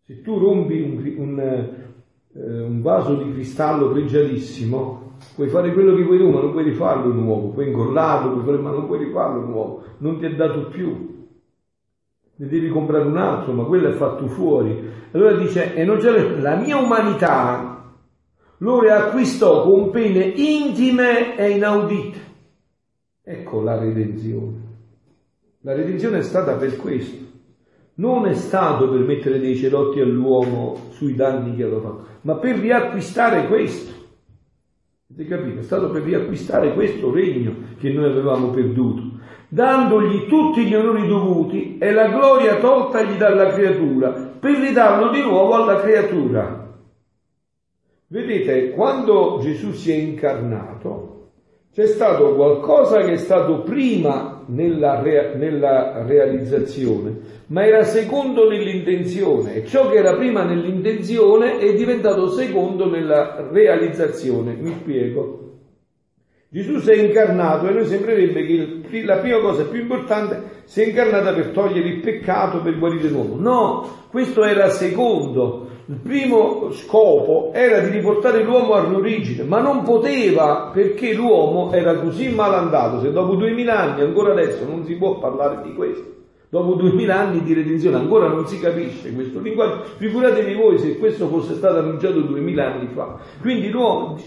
Se 0.06 0.22
tu 0.22 0.40
rompi 0.40 0.82
un, 0.82 1.14
un, 1.18 1.40
eh, 1.40 2.62
un 2.62 2.82
vaso 2.82 3.16
di 3.16 3.32
cristallo 3.34 3.92
pregiatissimo, 3.92 5.09
puoi 5.36 5.48
fare 5.48 5.74
quello 5.74 5.96
che 5.96 6.04
vuoi 6.04 6.18
tu, 6.18 6.30
ma 6.30 6.42
non 6.42 6.52
puoi 6.52 6.64
rifarlo 6.64 7.12
nuovo, 7.14 7.50
puoi 7.50 7.68
ingollarlo, 7.68 8.34
puoi 8.34 8.46
fare, 8.46 8.58
ma 8.58 8.72
non 8.72 8.86
puoi 8.88 9.06
rifarlo 9.06 9.42
nuovo, 9.42 9.84
non 9.98 10.18
ti 10.18 10.26
è 10.26 10.36
dato 10.36 10.68
più. 10.68 11.18
Ne 12.36 12.48
devi 12.48 12.70
comprare 12.70 13.06
un 13.06 13.18
altro, 13.18 13.52
ma 13.54 13.64
quello 13.64 13.90
è 13.90 13.94
fatto 13.94 14.28
fuori. 14.28 14.88
Allora 15.12 15.36
dice, 15.36 15.74
e 15.74 15.84
non 15.84 15.98
c'è 15.98 16.40
la 16.40 16.56
mia 16.56 16.78
umanità 16.78 17.70
lo 18.62 18.82
riacquistò 18.82 19.64
con 19.64 19.90
pene 19.90 20.24
intime 20.36 21.38
e 21.38 21.52
inaudite. 21.52 22.20
Ecco 23.24 23.62
la 23.62 23.78
redenzione. 23.78 24.68
La 25.62 25.74
redenzione 25.74 26.20
è 26.20 26.22
stata 26.24 26.56
per 26.56 26.76
questo. 26.76 27.28
Non 27.96 28.26
è 28.28 28.34
stato 28.34 28.90
per 28.90 29.00
mettere 29.00 29.40
dei 29.40 29.56
cerotti 29.56 30.00
all'uomo 30.00 30.76
sui 30.92 31.16
danni 31.16 31.56
che 31.56 31.64
aveva 31.64 31.82
fatto, 31.82 32.06
ma 32.22 32.36
per 32.36 32.58
riacquistare 32.58 33.48
questo. 33.48 33.99
Avete 35.12 35.28
capito? 35.28 35.60
È 35.60 35.64
stato 35.64 35.90
per 35.90 36.04
riacquistare 36.04 36.76
questo 36.76 37.12
regno 37.12 37.56
che 37.80 37.92
noi 37.92 38.06
avevamo 38.06 38.52
perduto, 38.52 39.18
dandogli 39.48 40.28
tutti 40.28 40.66
gli 40.66 40.76
onori 40.76 41.08
dovuti 41.08 41.80
e 41.80 41.92
la 41.92 42.10
gloria 42.10 42.58
toltagli 42.58 43.18
dalla 43.18 43.48
creatura, 43.48 44.12
per 44.12 44.60
ridarlo 44.60 45.10
di 45.10 45.22
nuovo 45.22 45.56
alla 45.56 45.80
creatura. 45.82 46.78
Vedete, 48.06 48.70
quando 48.70 49.40
Gesù 49.42 49.72
si 49.72 49.92
è 49.92 49.96
incarnato, 49.96 51.32
c'è 51.74 51.88
stato 51.88 52.36
qualcosa 52.36 53.00
che 53.00 53.14
è 53.14 53.18
stato 53.18 53.64
prima 53.64 54.39
nella, 54.50 55.02
rea- 55.02 55.36
nella, 55.36 56.04
realizzazione, 56.06 57.18
ma 57.48 57.66
era 57.66 57.84
secondo 57.84 58.48
nell'intenzione 58.50 59.56
e 59.56 59.66
ciò 59.66 59.90
che 59.90 59.98
era 59.98 60.16
prima 60.16 60.44
nell'intenzione 60.44 61.58
è 61.58 61.74
diventato 61.74 62.30
secondo 62.30 62.90
nella 62.90 63.50
realizzazione. 63.52 64.54
Mi 64.54 64.74
spiego. 64.74 65.49
Gesù 66.52 66.80
si 66.80 66.90
è 66.90 66.96
incarnato 66.96 67.68
e 67.68 67.74
noi 67.74 67.86
sembrerebbe 67.86 68.44
che 68.44 69.04
la 69.04 69.18
prima 69.18 69.38
cosa 69.38 69.66
più 69.66 69.82
importante 69.82 70.64
si 70.64 70.82
è 70.82 70.88
incarnata 70.88 71.32
per 71.32 71.50
togliere 71.50 71.88
il 71.88 72.00
peccato, 72.00 72.64
per 72.64 72.80
guarire 72.80 73.08
l'uomo. 73.08 73.36
No, 73.38 73.88
questo 74.10 74.44
era 74.44 74.68
secondo. 74.70 75.68
Il 75.86 76.00
primo 76.02 76.72
scopo 76.72 77.52
era 77.54 77.82
di 77.82 77.92
riportare 77.92 78.42
l'uomo 78.42 78.74
all'origine, 78.74 79.44
ma 79.44 79.60
non 79.60 79.84
poteva 79.84 80.72
perché 80.74 81.14
l'uomo 81.14 81.72
era 81.72 82.00
così 82.00 82.30
malandato, 82.30 83.00
se 83.00 83.12
dopo 83.12 83.36
duemila 83.36 83.78
anni, 83.78 84.02
ancora 84.02 84.32
adesso, 84.32 84.66
non 84.66 84.84
si 84.86 84.96
può 84.96 85.20
parlare 85.20 85.62
di 85.62 85.76
questo. 85.76 86.19
Dopo 86.52 86.74
duemila 86.74 87.20
anni 87.20 87.44
di 87.44 87.54
redenzione 87.54 87.98
ancora 87.98 88.28
non 88.28 88.48
si 88.48 88.60
capisce 88.60 89.14
questo 89.14 89.40
linguaggio. 89.40 89.84
Figuratevi 89.98 90.56
voi 90.56 90.80
se 90.80 90.98
questo 90.98 91.28
fosse 91.28 91.54
stato 91.54 91.78
annunciato 91.78 92.22
duemila 92.22 92.74
anni 92.74 92.88
fa. 92.88 93.20
Quindi 93.40 93.72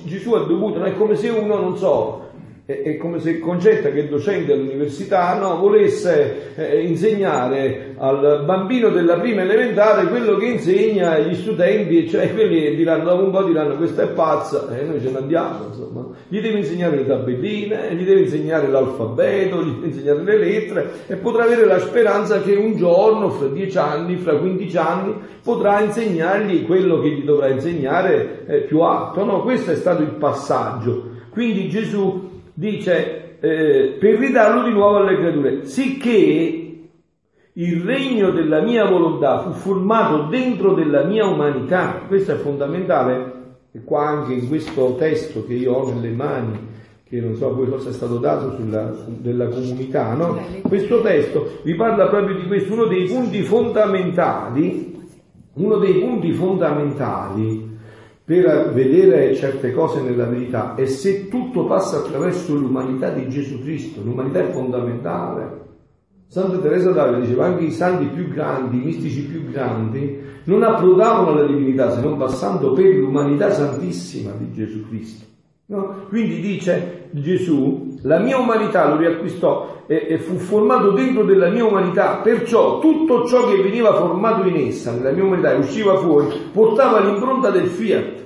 Gesù 0.05 0.33
ha 0.35 0.45
dovuto, 0.45 0.79
no? 0.79 0.85
è 0.85 0.97
come 0.97 1.17
se 1.17 1.31
uno, 1.31 1.59
non 1.59 1.77
so, 1.77 2.31
è, 2.65 2.97
come 2.97 3.19
se 3.19 3.41
Concetta, 3.41 3.91
che 3.91 4.05
è 4.05 4.09
docente 4.09 4.53
all'università, 4.53 5.37
no, 5.37 5.57
volesse 5.57 6.55
eh, 6.55 6.81
insegnare 6.81 7.95
al 7.99 8.45
bambino 8.47 8.91
della 8.91 9.19
prima 9.19 9.43
elementare 9.43 10.07
quello 10.07 10.37
che 10.37 10.47
insegna 10.47 11.13
agli 11.13 11.35
studenti, 11.35 12.09
cioè 12.09 12.33
quelli 12.33 12.75
diranno 12.77 13.05
dopo 13.05 13.25
un 13.25 13.31
po' 13.33 13.43
diranno 13.43 13.77
questa 13.77 14.03
è 14.05 14.09
pazza, 14.09 14.69
e 14.79 14.85
noi 14.85 15.01
ce 15.01 15.11
ne 15.11 15.19
andiamo, 15.19 15.67
insomma. 15.71 16.07
Gli 16.29 16.41
devi 16.41 16.59
insegnare 16.59 16.97
le 16.97 17.07
tabelline, 17.07 17.95
gli 17.97 18.05
devi 18.05 18.23
insegnare 18.23 18.69
l'alfabeto, 18.69 19.63
gli 19.63 19.73
devi 19.73 19.87
insegnare 19.87 20.23
le 20.23 20.39
lettere 20.39 20.91
e 21.09 21.17
potrà 21.17 21.43
avere 21.43 21.67
la 21.67 21.81
speranza 21.81 22.41
che 22.43 22.55
un 22.55 22.77
giorno, 22.77 23.31
fra 23.31 23.49
dieci 23.49 23.77
anni, 23.77 24.17
fra 24.17 24.37
quindici 24.37 24.77
anni, 24.77 25.15
potrà 25.43 25.81
insegnargli 25.81 26.65
quello 26.65 27.01
che 27.01 27.09
gli 27.09 27.25
dovrà 27.25 27.49
insegnare 27.49 28.45
eh, 28.47 28.59
più 28.61 28.81
alto. 28.81 29.25
No, 29.25 29.43
questo 29.43 29.73
è 29.73 29.77
stato 29.77 30.03
il 30.03 30.13
passaggio. 30.13 31.11
Quindi 31.33 31.69
Gesù 31.71 32.22
dice 32.55 33.39
eh, 33.41 33.97
per 33.99 34.19
ridarlo 34.19 34.63
di 34.63 34.71
nuovo 34.71 34.99
alle 34.99 35.17
creature, 35.17 35.65
sicché 35.65 36.59
il 37.55 37.83
regno 37.83 38.31
della 38.31 38.63
mia 38.63 38.89
volontà 38.89 39.41
fu 39.43 39.53
formato 39.53 40.29
dentro 40.29 40.75
della 40.75 41.05
mia 41.05 41.27
umanità, 41.27 42.05
questo 42.07 42.33
è 42.33 42.37
fondamentale, 42.37 43.41
e 43.73 43.83
qua 43.85 44.07
anche 44.07 44.35
in 44.35 44.49
questo 44.49 44.95
testo 44.95 45.45
che 45.45 45.55
io 45.55 45.73
ho 45.73 45.93
nelle 45.93 46.11
mani, 46.11 46.71
che 47.05 47.21
non 47.21 47.35
so 47.35 47.55
poi 47.55 47.69
cosa 47.69 47.91
è 47.91 47.93
stato 47.93 48.17
dato 48.19 48.55
sulla, 48.55 48.93
su, 48.93 49.21
della 49.21 49.49
comunità, 49.49 50.15
no? 50.15 50.39
Questo 50.63 51.01
testo 51.03 51.59
vi 51.63 51.75
parla 51.75 52.07
proprio 52.09 52.37
di 52.37 52.47
questo, 52.47 52.73
uno 52.73 52.87
dei 52.87 53.07
punti 53.07 53.43
fondamentali, 53.43 55.01
uno 55.55 55.77
dei 55.77 55.95
punti 55.95 56.33
fondamentali 56.33 57.72
per 58.25 58.73
vedere 58.73 59.35
certe 59.35 59.73
cose 59.73 60.01
nella 60.01 60.27
verità 60.27 60.75
e 60.77 60.87
se 60.87 61.29
tutto 61.29 61.67
passa 61.67 61.99
attraverso 61.99 62.55
l'umanità 62.55 63.11
di 63.11 63.29
Gesù 63.29 63.61
Cristo, 63.61 64.01
l'umanità 64.03 64.41
è 64.41 64.51
fondamentale. 64.51 65.61
Santa 66.29 66.59
Teresa 66.59 66.93
d'Avila 66.93 67.19
diceva 67.19 67.47
anche 67.47 67.65
i 67.65 67.73
santi 67.73 68.07
più 68.07 68.29
grandi, 68.29 68.77
i 68.81 68.85
mistici 68.85 69.27
più 69.27 69.51
grandi, 69.51 70.19
non 70.45 70.63
approdavano 70.63 71.31
alla 71.31 71.47
divinità 71.47 71.91
se 71.91 72.01
non 72.01 72.17
passando 72.17 72.73
per 72.73 72.95
l'umanità 72.95 73.51
santissima 73.51 74.33
di 74.39 74.51
Gesù 74.53 74.87
Cristo. 74.89 75.27
No? 75.67 76.07
Quindi 76.09 76.41
dice 76.41 77.02
Gesù, 77.13 77.99
la 78.03 78.19
mia 78.19 78.39
umanità 78.39 78.89
lo 78.89 78.97
riacquistò 78.97 79.85
e, 79.87 80.07
e, 80.09 80.19
fu 80.19 80.37
formato 80.37 80.93
dentro 80.93 81.25
della 81.25 81.51
mia 81.51 81.65
umanità, 81.65 82.17
perciò 82.17 82.79
tutto 82.79 83.27
ciò 83.27 83.49
che 83.49 83.63
veniva 83.63 83.95
formato 83.95 84.49
in 84.49 84.57
essa, 84.57 84.93
nella 84.93 85.13
mia 85.13 85.25
umanità, 85.25 85.55
usciva 85.55 85.97
fuori, 85.99 86.35
portava 86.53 87.01
l'impronta 87.01 87.51
del 87.51 87.67
fiat. 87.67 88.21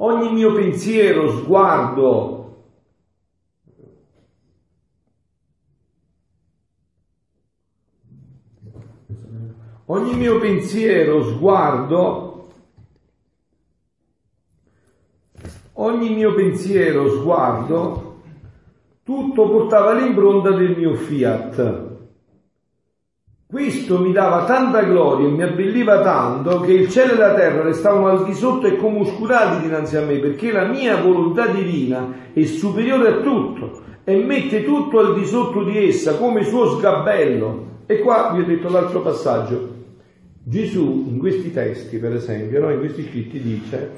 Ogni 0.00 0.32
mio 0.32 0.52
pensiero, 0.52 1.28
sguardo, 1.28 2.38
ogni 9.86 10.14
mio 10.14 10.38
pensiero, 10.38 11.22
sguardo, 11.22 12.48
ogni 15.74 16.14
mio 16.14 16.34
pensiero, 16.34 17.08
sguardo, 17.10 18.07
tutto 19.08 19.48
portava 19.48 19.94
l'impronta 19.94 20.50
del 20.50 20.76
mio 20.76 20.94
fiat. 20.94 21.86
Questo 23.46 24.00
mi 24.00 24.12
dava 24.12 24.44
tanta 24.44 24.82
gloria 24.82 25.28
e 25.28 25.30
mi 25.30 25.42
abbelliva 25.42 26.02
tanto 26.02 26.60
che 26.60 26.74
il 26.74 26.90
cielo 26.90 27.14
e 27.14 27.16
la 27.16 27.32
terra 27.32 27.62
restavano 27.62 28.08
al 28.08 28.26
di 28.26 28.34
sotto 28.34 28.66
e 28.66 28.76
come 28.76 28.98
oscurati 28.98 29.62
dinanzi 29.62 29.96
a 29.96 30.04
me, 30.04 30.18
perché 30.18 30.52
la 30.52 30.66
mia 30.66 31.00
volontà 31.00 31.46
divina 31.46 32.32
è 32.34 32.44
superiore 32.44 33.08
a 33.08 33.20
tutto 33.22 33.80
e 34.04 34.14
mette 34.16 34.62
tutto 34.62 34.98
al 34.98 35.14
di 35.14 35.24
sotto 35.24 35.64
di 35.64 35.88
essa 35.88 36.18
come 36.18 36.44
suo 36.44 36.76
sgabello. 36.76 37.84
E 37.86 38.00
qua 38.00 38.32
vi 38.34 38.42
ho 38.42 38.44
detto 38.44 38.68
l'altro 38.68 39.00
passaggio. 39.00 39.74
Gesù 40.42 41.06
in 41.08 41.16
questi 41.16 41.50
testi, 41.50 41.96
per 41.96 42.12
esempio, 42.12 42.60
no? 42.60 42.70
in 42.70 42.80
questi 42.80 43.04
scritti 43.04 43.40
dice 43.40 43.90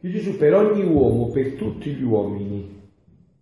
che 0.00 0.10
Gesù 0.10 0.36
per 0.36 0.54
ogni 0.54 0.84
uomo, 0.84 1.30
per 1.30 1.54
tutti 1.54 1.90
gli 1.90 2.04
uomini, 2.04 2.76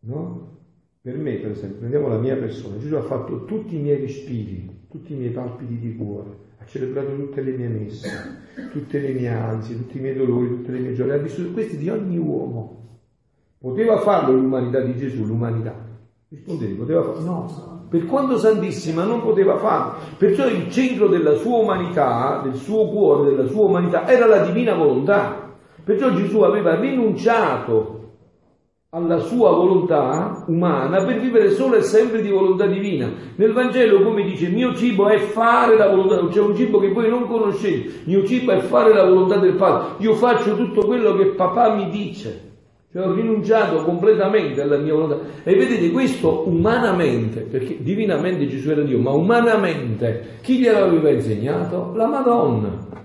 no? 0.05 0.53
Per 1.01 1.19
me, 1.19 1.35
per 1.35 1.51
esempio, 1.51 1.79
prendiamo 1.81 2.09
la 2.09 2.19
mia 2.19 2.37
persona, 2.37 2.79
Gesù 2.79 2.95
ha 2.95 3.03
fatto 3.03 3.45
tutti 3.45 3.77
i 3.77 3.81
miei 3.81 4.01
respiri, 4.01 4.87
tutti 4.91 5.13
i 5.13 5.17
miei 5.17 5.33
palpiti 5.33 5.79
di 5.79 5.97
cuore, 5.97 6.31
ha 6.59 6.65
celebrato 6.65 7.15
tutte 7.15 7.43
le 7.43 7.53
mie 7.53 7.69
messe, 7.69 8.09
tutte 8.73 9.01
le 9.01 9.13
mie 9.13 9.29
ansie, 9.29 9.77
tutti 9.77 9.99
i 9.99 10.01
miei 10.01 10.17
dolori, 10.17 10.49
tutte 10.49 10.73
le 10.73 10.79
mie 10.79 10.95
gioie, 10.95 11.13
ha 11.13 11.19
vissuto 11.19 11.53
questi 11.53 11.77
di 11.77 11.91
ogni 11.91 12.17
uomo. 12.17 13.01
Poteva 13.59 13.99
farlo 13.99 14.33
l'umanità 14.33 14.81
di 14.81 14.97
Gesù, 14.97 15.25
l'umanità? 15.25 15.75
Rispondete, 16.29 16.73
poteva 16.73 17.03
farlo? 17.03 17.21
No, 17.21 17.87
per 17.91 18.07
quanto 18.07 18.39
santissima 18.39 19.05
non 19.05 19.21
poteva 19.21 19.59
farlo. 19.59 19.99
Perciò 20.17 20.49
il 20.49 20.71
centro 20.71 21.09
della 21.09 21.35
sua 21.35 21.59
umanità, 21.59 22.41
del 22.43 22.55
suo 22.55 22.89
cuore, 22.89 23.31
della 23.31 23.47
sua 23.47 23.67
umanità, 23.67 24.09
era 24.09 24.27
la 24.27 24.43
divina 24.43 24.75
volontà. 24.75 25.55
Perciò 25.85 26.15
Gesù 26.15 26.41
aveva 26.41 26.81
rinunciato 26.81 28.04
alla 28.95 29.19
sua 29.19 29.51
volontà 29.51 30.45
umana 30.47 31.03
per 31.03 31.19
vivere 31.19 31.51
solo 31.51 31.75
e 31.75 31.83
sempre 31.83 32.23
di 32.23 32.29
volontà 32.29 32.65
divina. 32.67 33.11
Nel 33.35 33.53
Vangelo, 33.53 34.03
come 34.03 34.23
dice, 34.23 34.49
mio 34.49 34.73
cibo 34.73 35.09
è 35.09 35.19
fare 35.19 35.77
la 35.77 35.89
volontà, 35.89 36.25
c'è 36.29 36.41
un 36.41 36.55
cibo 36.55 36.79
che 36.79 36.93
voi 36.93 37.09
non 37.09 37.27
conoscete, 37.27 38.03
mio 38.05 38.25
cibo 38.25 38.53
è 38.53 38.61
fare 38.61 38.95
la 38.95 39.05
volontà 39.05 39.39
del 39.39 39.55
Padre. 39.55 40.05
Io 40.05 40.15
faccio 40.15 40.55
tutto 40.55 40.87
quello 40.87 41.17
che 41.17 41.27
papà 41.27 41.75
mi 41.75 41.91
dice. 41.91 42.53
Cioè 42.93 43.05
ho 43.05 43.13
rinunciato 43.13 43.83
completamente 43.83 44.63
alla 44.63 44.77
mia 44.77 44.95
volontà. 44.95 45.19
E 45.43 45.57
vedete 45.57 45.91
questo 45.91 46.45
umanamente, 46.47 47.41
perché 47.41 47.79
divinamente 47.81 48.47
Gesù 48.47 48.71
era 48.71 48.83
Dio, 48.83 49.01
ma 49.01 49.11
umanamente 49.11 50.39
chi 50.41 50.59
gliel'aveva 50.59 51.11
insegnato? 51.11 51.93
La 51.97 52.07
Madonna. 52.07 53.03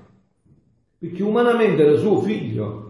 Perché 0.99 1.23
umanamente 1.23 1.83
era 1.83 1.97
suo 1.97 2.19
figlio 2.19 2.88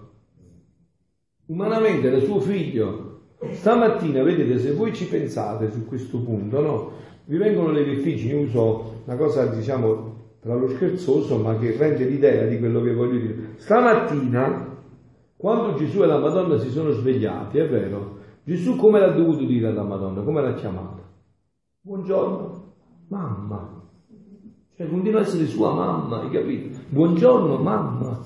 umanamente 1.49 2.07
era 2.07 2.19
suo 2.19 2.39
figlio, 2.39 3.07
Stamattina, 3.51 4.21
vedete, 4.23 4.59
se 4.59 4.73
voi 4.73 4.93
ci 4.93 5.05
pensate 5.07 5.71
su 5.71 5.85
questo 5.85 6.19
punto, 6.19 6.61
no? 6.61 6.91
Vi 7.25 7.37
vengono 7.37 7.71
le 7.71 7.83
vertigini, 7.83 8.43
uso 8.43 9.03
una 9.05 9.15
cosa, 9.15 9.45
diciamo, 9.45 10.17
tra 10.41 10.55
lo 10.55 10.67
scherzoso, 10.69 11.37
ma 11.37 11.57
che 11.57 11.75
rende 11.77 12.05
l'idea 12.05 12.45
di 12.45 12.57
quello 12.57 12.81
che 12.81 12.93
voglio 12.93 13.19
dire. 13.19 13.53
Stamattina, 13.57 14.77
quando 15.37 15.77
Gesù 15.77 16.01
e 16.01 16.05
la 16.05 16.19
Madonna 16.19 16.57
si 16.57 16.69
sono 16.69 16.91
svegliati, 16.91 17.59
è 17.59 17.69
vero, 17.69 18.17
Gesù 18.43 18.75
come 18.75 18.99
l'ha 18.99 19.11
dovuto 19.11 19.45
dire 19.45 19.67
alla 19.67 19.83
Madonna? 19.83 20.21
Come 20.21 20.41
l'ha 20.41 20.53
chiamata? 20.53 21.01
Buongiorno, 21.81 22.73
mamma. 23.07 23.83
Cioè 24.75 24.89
continua 24.89 25.19
a 25.19 25.23
essere 25.23 25.45
sua 25.45 25.73
mamma, 25.73 26.21
hai 26.21 26.29
capito? 26.29 26.77
Buongiorno 26.89 27.57
mamma. 27.57 28.19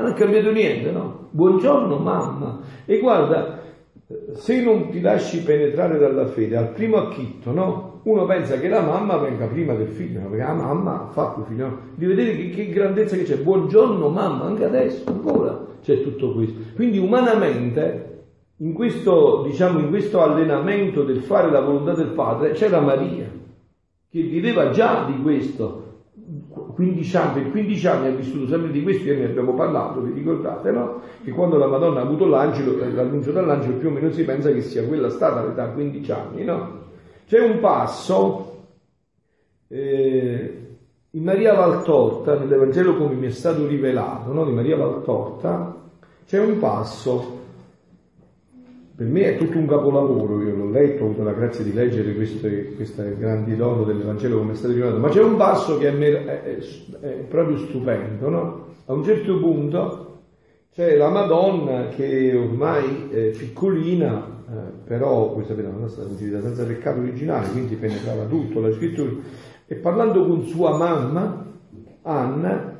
Non 0.00 0.12
ha 0.12 0.14
cambiato 0.14 0.50
niente, 0.50 0.90
no? 0.90 1.28
Buongiorno 1.30 1.98
mamma. 1.98 2.60
E 2.86 2.98
guarda, 3.00 3.60
se 4.32 4.62
non 4.62 4.88
ti 4.88 5.02
lasci 5.02 5.42
penetrare 5.42 5.98
dalla 5.98 6.26
fede 6.26 6.56
al 6.56 6.70
primo 6.70 6.96
acchitto, 6.96 7.52
no? 7.52 8.00
Uno 8.04 8.24
pensa 8.24 8.58
che 8.58 8.68
la 8.68 8.80
mamma 8.80 9.18
venga 9.18 9.44
prima 9.44 9.74
del 9.74 9.88
figlio, 9.88 10.20
no? 10.20 10.30
perché 10.30 10.42
la 10.42 10.54
mamma 10.54 11.02
ha 11.02 11.06
fatto 11.08 11.40
il 11.40 11.46
figlio, 11.46 11.66
no? 11.66 11.78
Di 11.96 12.06
vedere 12.06 12.34
che, 12.34 12.48
che 12.48 12.70
grandezza 12.70 13.14
che 13.14 13.24
c'è. 13.24 13.36
Buongiorno 13.36 14.08
mamma, 14.08 14.46
anche 14.46 14.64
adesso, 14.64 15.04
ancora 15.06 15.66
c'è 15.82 16.00
tutto 16.02 16.32
questo. 16.32 16.58
Quindi 16.74 16.96
umanamente 16.96 18.22
in 18.56 18.72
questo, 18.72 19.42
diciamo, 19.44 19.80
in 19.80 19.90
questo 19.90 20.22
allenamento 20.22 21.04
del 21.04 21.20
fare 21.20 21.50
la 21.50 21.60
volontà 21.60 21.92
del 21.92 22.08
Padre 22.08 22.52
c'era 22.52 22.80
Maria 22.80 23.30
che 24.10 24.22
viveva 24.22 24.70
già 24.70 25.04
di 25.04 25.20
questo. 25.20 25.79
15 26.74 27.16
anni, 27.16 27.42
per 27.42 27.50
15 27.50 27.86
anni 27.88 28.06
ha 28.06 28.10
vissuto 28.10 28.46
sempre 28.46 28.70
di 28.70 28.82
questo, 28.82 29.04
ieri 29.04 29.20
ne 29.20 29.26
abbiamo 29.26 29.54
parlato, 29.54 30.00
vi 30.00 30.12
ricordate, 30.12 30.70
no? 30.70 31.00
Che 31.22 31.30
quando 31.32 31.58
la 31.58 31.66
Madonna 31.66 32.00
ha 32.00 32.04
avuto 32.04 32.26
l'angelo, 32.26 32.80
eh, 32.80 32.92
l'annuncio 32.92 33.32
dall'angelo, 33.32 33.78
più 33.78 33.88
o 33.88 33.90
meno 33.90 34.10
si 34.10 34.24
pensa 34.24 34.52
che 34.52 34.60
sia 34.62 34.86
quella 34.86 35.10
stata 35.10 35.44
l'età 35.44 35.68
15 35.68 36.12
anni, 36.12 36.44
no? 36.44 36.78
C'è 37.26 37.40
un 37.40 37.58
passo 37.58 38.66
eh, 39.68 40.76
in 41.10 41.22
Maria 41.22 41.54
Valtorta, 41.54 42.38
nell'Evangelo 42.38 42.96
come 42.96 43.14
mi 43.14 43.26
è 43.26 43.30
stato 43.30 43.66
rivelato, 43.66 44.32
no? 44.32 44.44
Di 44.44 44.52
Maria 44.52 44.76
Valtorta, 44.76 45.74
c'è 46.26 46.38
un 46.38 46.58
passo 46.60 47.38
per 49.00 49.08
me 49.08 49.22
è 49.22 49.38
tutto 49.38 49.56
un 49.56 49.66
capolavoro, 49.66 50.42
io 50.42 50.54
l'ho 50.54 50.68
letto, 50.68 51.04
ho 51.04 51.06
avuto 51.06 51.22
la 51.22 51.32
grazia 51.32 51.64
di 51.64 51.72
leggere 51.72 52.14
queste, 52.14 52.74
queste 52.74 53.16
grandi 53.16 53.56
dono 53.56 53.82
dell'Evangelo 53.84 54.36
come 54.36 54.52
è 54.52 54.54
stato 54.54 54.74
rivelato, 54.74 54.98
ma 54.98 55.08
c'è 55.08 55.22
un 55.22 55.36
passo 55.36 55.78
che 55.78 55.88
è, 55.88 55.98
è, 55.98 56.42
è, 56.42 56.58
è 57.00 57.08
proprio 57.26 57.56
stupendo, 57.56 58.28
no? 58.28 58.66
A 58.84 58.92
un 58.92 59.02
certo 59.02 59.38
punto 59.38 60.20
c'è 60.74 60.96
la 60.98 61.08
Madonna 61.08 61.88
che 61.88 62.36
ormai 62.36 63.08
è 63.10 63.30
piccolina, 63.30 64.42
eh, 64.46 64.54
però 64.84 65.32
voi 65.32 65.46
sapete 65.46 65.68
la 65.68 65.78
nostra 65.78 66.04
concepita 66.04 66.42
senza 66.42 66.66
peccato 66.66 67.00
originale, 67.00 67.48
quindi 67.52 67.76
penetrava 67.76 68.26
tutto 68.26 68.60
la 68.60 68.70
scrittura, 68.70 69.12
e 69.66 69.76
parlando 69.76 70.26
con 70.26 70.44
sua 70.44 70.76
mamma, 70.76 71.46
Anna, 72.02 72.76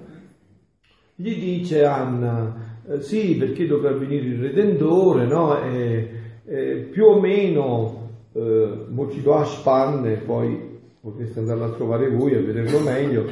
gli 1.15 1.35
dice 1.35 1.83
Anna, 1.83 2.60
eh, 2.91 3.03
sì, 3.03 3.37
perché 3.37 3.67
dovrà 3.69 3.93
venire 3.93 4.27
il 4.27 4.41
Redentore, 4.41 5.25
no? 5.27 5.63
E, 5.63 6.11
e 6.45 6.89
più 6.91 7.05
o 7.05 7.21
meno, 7.21 8.09
eh, 8.33 8.69
mo 8.89 9.09
ci 9.11 9.23
poi 10.25 10.69
potreste 11.01 11.39
andarlo 11.39 11.65
a 11.65 11.71
trovare 11.71 12.11
voi 12.11 12.35
a 12.35 12.41
vederlo 12.41 12.81
meglio. 12.81 13.25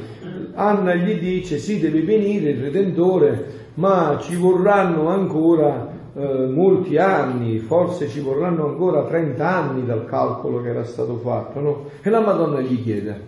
Anna 0.54 0.94
gli 0.94 1.18
dice, 1.18 1.58
sì, 1.58 1.80
deve 1.80 2.02
venire 2.02 2.50
il 2.50 2.62
Redentore, 2.62 3.46
ma 3.74 4.18
ci 4.20 4.36
vorranno 4.36 5.08
ancora 5.08 5.92
eh, 6.14 6.46
molti 6.46 6.96
anni, 6.96 7.58
forse 7.58 8.06
ci 8.08 8.20
vorranno 8.20 8.64
ancora 8.66 9.06
30 9.06 9.48
anni 9.48 9.84
dal 9.84 10.06
calcolo 10.06 10.62
che 10.62 10.68
era 10.68 10.84
stato 10.84 11.16
fatto, 11.16 11.60
no? 11.60 11.84
E 12.00 12.10
la 12.10 12.20
Madonna 12.20 12.60
gli 12.60 12.80
chiede, 12.80 13.20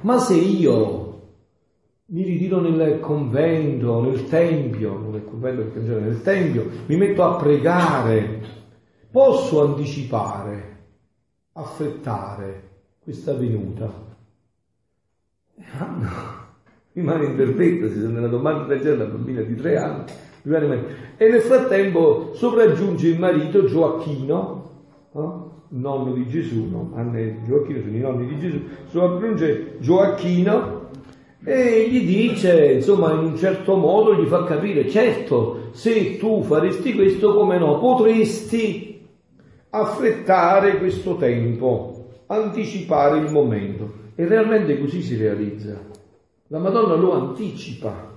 ma 0.00 0.18
se 0.18 0.34
io 0.34 1.09
mi 2.12 2.22
ritiro 2.22 2.60
nel 2.60 3.00
convento, 3.00 4.02
nel 4.02 4.28
tempio, 4.28 4.98
non 4.98 5.12
nel 5.12 5.24
convento 5.24 5.62
in 5.62 5.84
genere 5.84 6.00
nel 6.06 6.22
tempio, 6.22 6.66
mi 6.86 6.96
metto 6.96 7.22
a 7.22 7.36
pregare, 7.36 8.40
posso 9.10 9.64
anticipare, 9.64 10.78
affrettare 11.52 12.68
questa 13.02 13.34
venuta? 13.34 14.08
Ah 15.78 16.40
rimane 16.92 17.26
interdetta, 17.26 17.88
si 17.88 18.00
sono 18.00 18.14
nella 18.14 18.28
domanda 18.28 18.64
del 18.64 18.80
genere, 18.80 19.04
una 19.04 19.12
bambina 19.12 19.42
di 19.42 19.54
tre 19.54 19.76
anni, 19.76 20.04
e 21.16 21.28
nel 21.28 21.40
frattempo 21.40 22.32
sopraggiunge 22.34 23.08
il 23.08 23.18
marito 23.18 23.64
Gioacchino, 23.64 24.70
no? 25.12 25.64
il 25.68 25.78
nonno 25.78 26.12
di 26.12 26.26
Gesù, 26.26 26.68
no? 26.68 26.90
Anna 26.94 27.18
e 27.18 27.36
Gioacchino 27.46 27.80
sono 27.80 27.96
i 27.96 28.00
nonni 28.00 28.26
di 28.26 28.38
Gesù, 28.38 28.60
sopraggiunge 28.86 29.76
Gioacchino 29.78 30.79
e 31.42 31.88
gli 31.88 32.04
dice, 32.04 32.72
insomma, 32.72 33.12
in 33.12 33.18
un 33.18 33.36
certo 33.36 33.76
modo 33.76 34.14
gli 34.14 34.26
fa 34.26 34.44
capire, 34.44 34.88
certo, 34.88 35.68
se 35.72 36.18
tu 36.18 36.42
faresti 36.42 36.94
questo, 36.94 37.34
come 37.34 37.58
no, 37.58 37.78
potresti 37.78 39.06
affrettare 39.70 40.78
questo 40.78 41.16
tempo, 41.16 42.08
anticipare 42.26 43.18
il 43.18 43.30
momento. 43.30 43.98
E 44.14 44.26
realmente 44.26 44.78
così 44.78 45.00
si 45.00 45.16
realizza. 45.16 45.80
La 46.48 46.58
Madonna 46.58 46.94
lo 46.94 47.12
anticipa, 47.12 48.09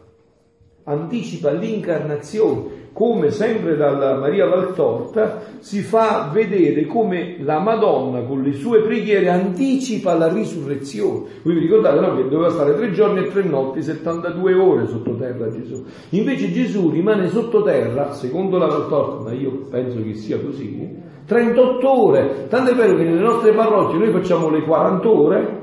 anticipa 0.86 1.52
l'incarnazione, 1.52 2.82
come 2.94 3.32
sempre 3.32 3.76
dalla 3.76 4.18
Maria 4.18 4.46
Valtorta, 4.46 5.42
si 5.60 5.82
fa 5.82 6.30
vedere 6.32 6.86
come 6.86 7.38
la 7.40 7.60
Madonna 7.60 8.22
con 8.22 8.42
le 8.42 8.54
sue 8.54 8.82
preghiere 8.82 9.30
anticipa 9.30 10.14
la 10.14 10.32
risurrezione. 10.32 11.26
Voi 11.42 11.56
vi 11.56 11.62
ricordate 11.62 12.00
no? 12.00 12.16
che 12.16 12.28
doveva 12.30 12.52
stare 12.52 12.76
tre 12.76 12.92
giorni 12.92 13.26
e 13.26 13.32
tre 13.32 13.44
notti, 13.44 13.82
72 13.82 14.54
ore 14.54 14.88
sottoterra 14.88 15.50
Gesù. 15.50 15.84
Invece 16.10 16.52
Gesù 16.52 16.92
rimane 16.92 17.30
sottoterra, 17.30 18.14
secondo 18.14 18.58
la 18.58 18.68
Valtorta, 18.68 19.24
ma 19.24 19.34
io 19.34 19.66
penso 19.70 20.04
che 20.04 20.14
sia 20.14 20.40
così, 20.40 21.02
38 21.26 22.04
ore. 22.04 22.48
Tanto 22.48 22.72
è 22.72 22.76
vero 22.76 22.96
che 22.96 23.04
nelle 23.04 23.22
nostre 23.22 23.54
parrocchie 23.54 23.98
noi 23.98 24.12
facciamo 24.12 24.50
le 24.50 24.62
40 24.62 25.10
ore, 25.10 25.62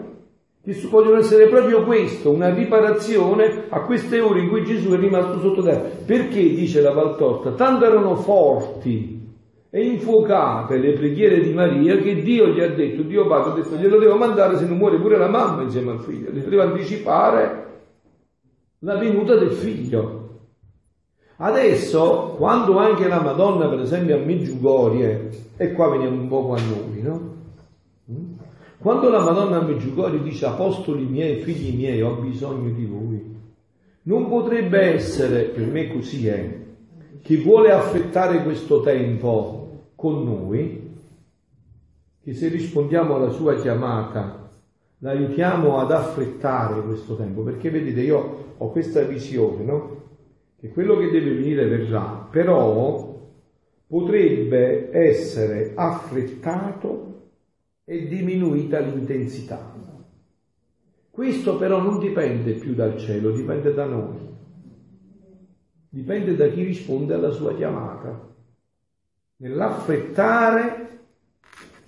vogliono 0.89 1.19
essere 1.19 1.49
proprio 1.49 1.85
questo, 1.85 2.31
una 2.31 2.53
riparazione 2.53 3.65
a 3.69 3.81
queste 3.83 4.21
ore 4.21 4.41
in 4.41 4.49
cui 4.49 4.65
Gesù 4.65 4.91
è 4.91 4.99
rimasto 4.99 5.41
sottoterra. 5.41 5.89
Perché, 6.05 6.41
dice 6.41 6.81
la 6.81 6.93
Valtorta, 6.93 7.53
tanto 7.53 7.85
erano 7.85 8.17
forti 8.17 9.19
e 9.71 9.85
infuocate 9.85 10.79
le 10.79 10.93
preghiere 10.93 11.41
di 11.41 11.53
Maria 11.53 11.97
che 11.99 12.23
Dio 12.23 12.49
gli 12.49 12.61
ha 12.61 12.69
detto, 12.69 13.03
Dio 13.03 13.27
Padre 13.27 13.53
ha 13.53 13.55
detto, 13.55 13.77
glielo 13.77 13.99
devo 13.99 14.17
mandare 14.17 14.57
se 14.59 14.67
non 14.67 14.77
muore 14.77 14.99
pure 14.99 15.17
la 15.17 15.29
mamma 15.29 15.63
insieme 15.63 15.93
al 15.93 16.01
figlio, 16.01 16.31
gli 16.31 16.41
devo 16.41 16.63
anticipare 16.63 17.67
la 18.81 18.97
venuta 18.97 19.37
del 19.37 19.53
figlio. 19.53 20.19
Adesso, 21.37 22.35
quando 22.37 22.79
anche 22.79 23.09
la 23.09 23.21
Madonna, 23.21 23.69
per 23.69 23.81
esempio 23.81 24.17
a 24.17 24.19
Meggiugorie, 24.19 25.31
e 25.57 25.73
qua 25.73 25.89
veniamo 25.89 26.21
un 26.21 26.29
poco 26.29 26.55
a 26.55 26.59
noi, 26.61 27.03
no? 27.03 27.39
Quando 28.81 29.11
la 29.11 29.23
Madonna 29.23 29.61
Meggiugorio 29.61 30.21
dice 30.21 30.47
apostoli 30.47 31.05
miei, 31.05 31.43
figli 31.43 31.77
miei, 31.77 32.01
ho 32.01 32.15
bisogno 32.15 32.71
di 32.71 32.87
voi, 32.87 33.37
non 34.05 34.27
potrebbe 34.27 34.81
essere, 34.95 35.43
per 35.43 35.67
me 35.67 35.93
così 35.93 36.27
è, 36.27 36.59
chi 37.21 37.37
vuole 37.37 37.73
affettare 37.73 38.43
questo 38.43 38.81
tempo 38.81 39.89
con 39.95 40.25
noi, 40.25 40.99
che 42.23 42.33
se 42.33 42.49
rispondiamo 42.49 43.17
alla 43.17 43.29
sua 43.29 43.61
chiamata, 43.61 44.51
l'aiutiamo 45.01 45.79
ad 45.79 45.93
affrettare 45.93 46.81
questo 46.81 47.17
tempo, 47.17 47.43
perché 47.43 47.69
vedete 47.69 48.01
io 48.01 48.55
ho 48.57 48.71
questa 48.71 49.03
visione, 49.03 49.63
no? 49.63 50.03
Che 50.59 50.71
quello 50.71 50.97
che 50.97 51.11
deve 51.11 51.35
venire 51.35 51.67
verrà, 51.67 52.27
però 52.31 53.29
potrebbe 53.87 54.89
essere 54.91 55.73
affrettato 55.75 57.10
è 57.91 58.03
diminuita 58.03 58.79
l'intensità. 58.79 59.75
Questo 61.11 61.57
però 61.57 61.83
non 61.83 61.99
dipende 61.99 62.53
più 62.53 62.73
dal 62.73 62.97
cielo, 62.97 63.33
dipende 63.33 63.75
da 63.75 63.85
noi. 63.85 64.17
Dipende 65.89 66.37
da 66.37 66.47
chi 66.51 66.63
risponde 66.63 67.15
alla 67.15 67.33
sua 67.33 67.53
chiamata. 67.57 68.29
Nell'affrettare 69.39 71.01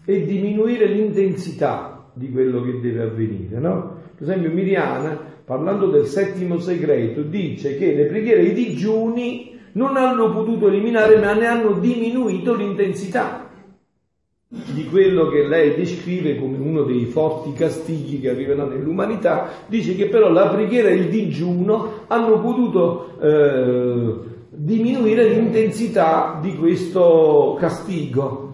e 0.04 0.24
diminuire 0.24 0.86
l'intensità 0.86 2.10
di 2.14 2.32
quello 2.32 2.62
che 2.62 2.80
deve 2.80 3.02
avvenire, 3.02 3.60
no? 3.60 4.00
Per 4.16 4.28
esempio 4.28 4.50
Miriana, 4.50 5.16
parlando 5.44 5.86
del 5.86 6.06
settimo 6.06 6.58
segreto, 6.58 7.22
dice 7.22 7.78
che 7.78 7.94
le 7.94 8.06
preghiere 8.06 8.40
e 8.40 8.46
i 8.46 8.54
digiuni 8.54 9.56
non 9.74 9.96
hanno 9.96 10.32
potuto 10.32 10.66
eliminare 10.66 11.20
ma 11.20 11.32
ne 11.32 11.46
hanno 11.46 11.78
diminuito 11.78 12.56
l'intensità 12.56 13.50
di 14.52 14.86
quello 14.86 15.28
che 15.28 15.46
lei 15.46 15.74
descrive 15.74 16.36
come 16.36 16.58
uno 16.58 16.82
dei 16.82 17.06
forti 17.06 17.54
castigli 17.54 18.20
che 18.20 18.28
arriveranno 18.28 18.74
nell'umanità, 18.74 19.48
dice 19.66 19.96
che 19.96 20.08
però 20.08 20.28
la 20.28 20.48
preghiera 20.48 20.88
e 20.88 20.94
il 20.94 21.08
digiuno 21.08 22.04
hanno 22.06 22.38
potuto 22.38 23.16
eh, 23.18 24.14
diminuire 24.50 25.26
l'intensità 25.28 26.38
di 26.42 26.54
questo 26.56 27.56
castigo. 27.58 28.50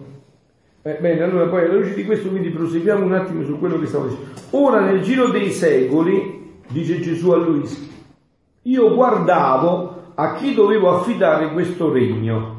Eh, 0.83 0.97
bene, 1.01 1.21
allora 1.21 1.47
poi 1.47 1.65
alla 1.65 1.73
luce 1.73 1.93
di 1.93 2.05
questo 2.05 2.29
quindi 2.29 2.49
proseguiamo 2.49 3.03
un 3.03 3.13
attimo 3.13 3.43
su 3.43 3.59
quello 3.59 3.77
che 3.77 3.87
stavo 3.87 4.07
dicendo. 4.07 4.29
Ora 4.51 4.79
nel 4.79 5.01
giro 5.01 5.27
dei 5.27 5.51
secoli, 5.51 6.61
dice 6.69 7.01
Gesù 7.01 7.31
a 7.31 7.37
Luisa, 7.37 7.77
io 8.61 8.95
guardavo 8.95 10.13
a 10.15 10.35
chi 10.35 10.53
dovevo 10.53 10.95
affidare 10.95 11.51
questo 11.51 11.91
regno. 11.91 12.58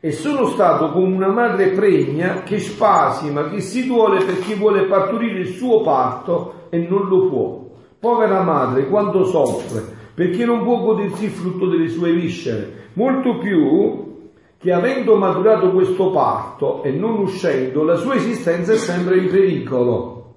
E 0.00 0.12
sono 0.12 0.46
stato 0.46 0.92
come 0.92 1.14
una 1.14 1.32
madre 1.32 1.70
pregna 1.70 2.42
che 2.44 2.60
spasima, 2.60 3.48
che 3.48 3.60
si 3.60 3.86
duole 3.86 4.24
per 4.24 4.38
chi 4.38 4.54
vuole 4.54 4.84
partorire 4.84 5.40
il 5.40 5.48
suo 5.48 5.80
parto 5.80 6.66
e 6.70 6.78
non 6.78 7.08
lo 7.08 7.28
può. 7.28 7.66
Povera 7.98 8.42
madre, 8.42 8.86
quanto 8.86 9.24
soffre, 9.24 9.82
perché 10.14 10.44
non 10.44 10.62
può 10.62 10.78
godersi 10.82 11.24
il 11.24 11.30
frutto 11.30 11.66
delle 11.66 11.88
sue 11.88 12.12
viscere. 12.12 12.90
Molto 12.92 13.38
più 13.38 14.06
che 14.56 14.72
avendo 14.72 15.16
maturato 15.16 15.72
questo 15.72 16.10
parto 16.10 16.84
e 16.84 16.92
non 16.92 17.18
uscendo, 17.18 17.82
la 17.82 17.96
sua 17.96 18.14
esistenza 18.14 18.72
è 18.72 18.76
sempre 18.76 19.18
in 19.18 19.28
pericolo. 19.28 20.34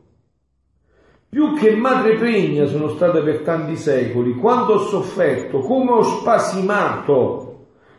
Più 1.29 1.53
che 1.53 1.75
madre 1.75 2.15
pregna 2.15 2.65
sono 2.65 2.89
stata 2.89 3.21
per 3.21 3.41
tanti 3.41 3.75
secoli, 3.75 4.33
quanto 4.33 4.73
ho 4.73 4.79
sofferto, 4.79 5.59
come 5.59 5.91
ho 5.91 6.01
spasimato 6.01 7.50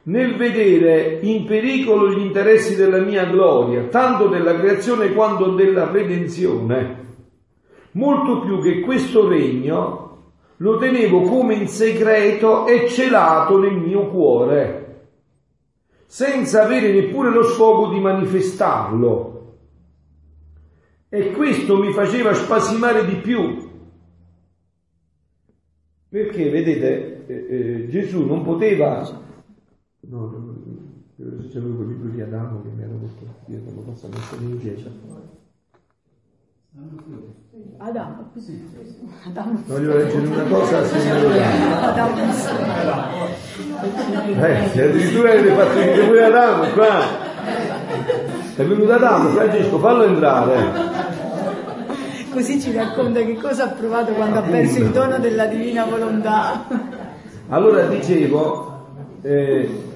nel 0.05 0.37
vedere 0.37 1.21
in 1.23 1.45
pericolo 1.45 2.11
gli 2.11 2.21
interessi 2.21 2.75
della 2.75 3.01
mia 3.01 3.25
gloria, 3.27 3.85
tanto 3.85 4.29
della 4.29 4.59
creazione 4.59 5.13
quanto 5.13 5.51
della 5.55 5.91
redenzione. 5.91 7.01
Molto 7.93 8.41
più 8.41 8.61
che 8.61 8.81
questo 8.81 9.29
regno 9.29 10.01
lo 10.57 10.79
tenevo 10.79 11.23
come 11.23 11.55
in 11.55 11.69
segreto 11.69 12.67
e 12.67 12.89
celato 12.89 13.59
nel 13.59 13.75
mio 13.75 14.09
cuore 14.09 14.83
senza 16.13 16.65
avere 16.65 16.93
neppure 16.93 17.31
lo 17.31 17.43
sfogo 17.43 17.91
di 17.91 17.99
manifestarlo. 17.99 19.57
E 21.09 21.31
questo 21.31 21.79
mi 21.79 21.91
faceva 21.95 22.35
spasimare 22.35 23.07
di 23.07 23.15
più. 23.15 23.71
Perché, 26.11 26.51
vedete, 26.51 27.25
eh, 27.27 27.47
eh, 27.49 27.89
Gesù 27.89 28.27
non 28.27 28.43
poteva... 28.43 29.31
No, 30.05 30.19
no, 30.19 30.55
c'è 31.49 31.61
quel 31.61 31.87
libro 31.87 32.09
di 32.09 32.21
Adamo 32.21 32.61
che 32.63 32.69
mi 32.75 32.83
hanno 32.83 32.97
portato 32.97 33.45
dietro, 33.47 33.73
lo 33.73 33.83
posso 33.83 34.09
mettere 34.09 34.43
in 34.43 34.59
chiesa. 34.59 34.91
Adamo, 37.79 38.31
sì. 38.37 38.61
Adamo. 39.27 39.63
Voglio 39.67 39.97
leggere 39.97 40.27
una 40.27 40.43
cosa 40.45 40.79
Adamo. 40.79 42.17
Eh, 44.27 44.83
addirittura 44.83 45.33
avete 45.33 45.55
fatto 45.55 45.75
venire 45.79 46.07
pure 46.07 46.25
Adamo 46.25 46.65
qua. 46.73 47.01
È 48.57 48.65
venuto 48.65 48.93
Adamo, 48.93 49.29
Francesco, 49.29 49.79
fallo 49.79 50.03
entrare. 50.03 50.91
Così 52.33 52.61
ci 52.61 52.73
racconta 52.73 53.21
che 53.21 53.37
cosa 53.37 53.65
ha 53.65 53.69
provato 53.69 54.13
quando 54.15 54.39
ha 54.41 54.43
perso 54.43 54.79
il 54.79 54.91
dono 54.91 55.19
della 55.19 55.47
divina 55.47 55.85
volontà. 55.85 56.67
Allora 57.49 57.87
dicevo, 57.87 58.71
eh, 59.21 59.91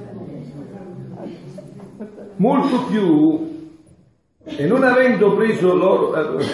molto 2.37 2.84
più 2.84 3.55
e 4.45 4.64
non 4.66 4.84
avendo 4.84 5.34
preso 5.34 5.74
loro, 5.74 6.39
eh, 6.39 6.45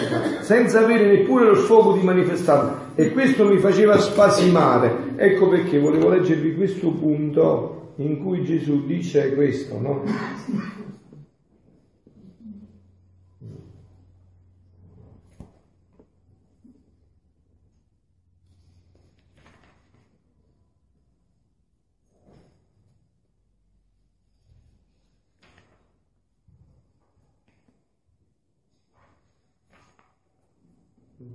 senza 0.41 0.79
avere 0.79 1.05
neppure 1.05 1.45
lo 1.45 1.55
sfogo 1.55 1.93
di 1.93 2.03
manifestarlo, 2.03 2.75
e 2.95 3.11
questo 3.11 3.45
mi 3.45 3.57
faceva 3.57 3.99
spasimare. 3.99 5.13
Ecco 5.15 5.47
perché 5.47 5.79
volevo 5.79 6.09
leggervi 6.09 6.55
questo 6.55 6.89
punto 6.89 7.91
in 7.97 8.23
cui 8.23 8.43
Gesù 8.43 8.85
dice 8.85 9.35
questo, 9.35 9.79
no? 9.79 10.03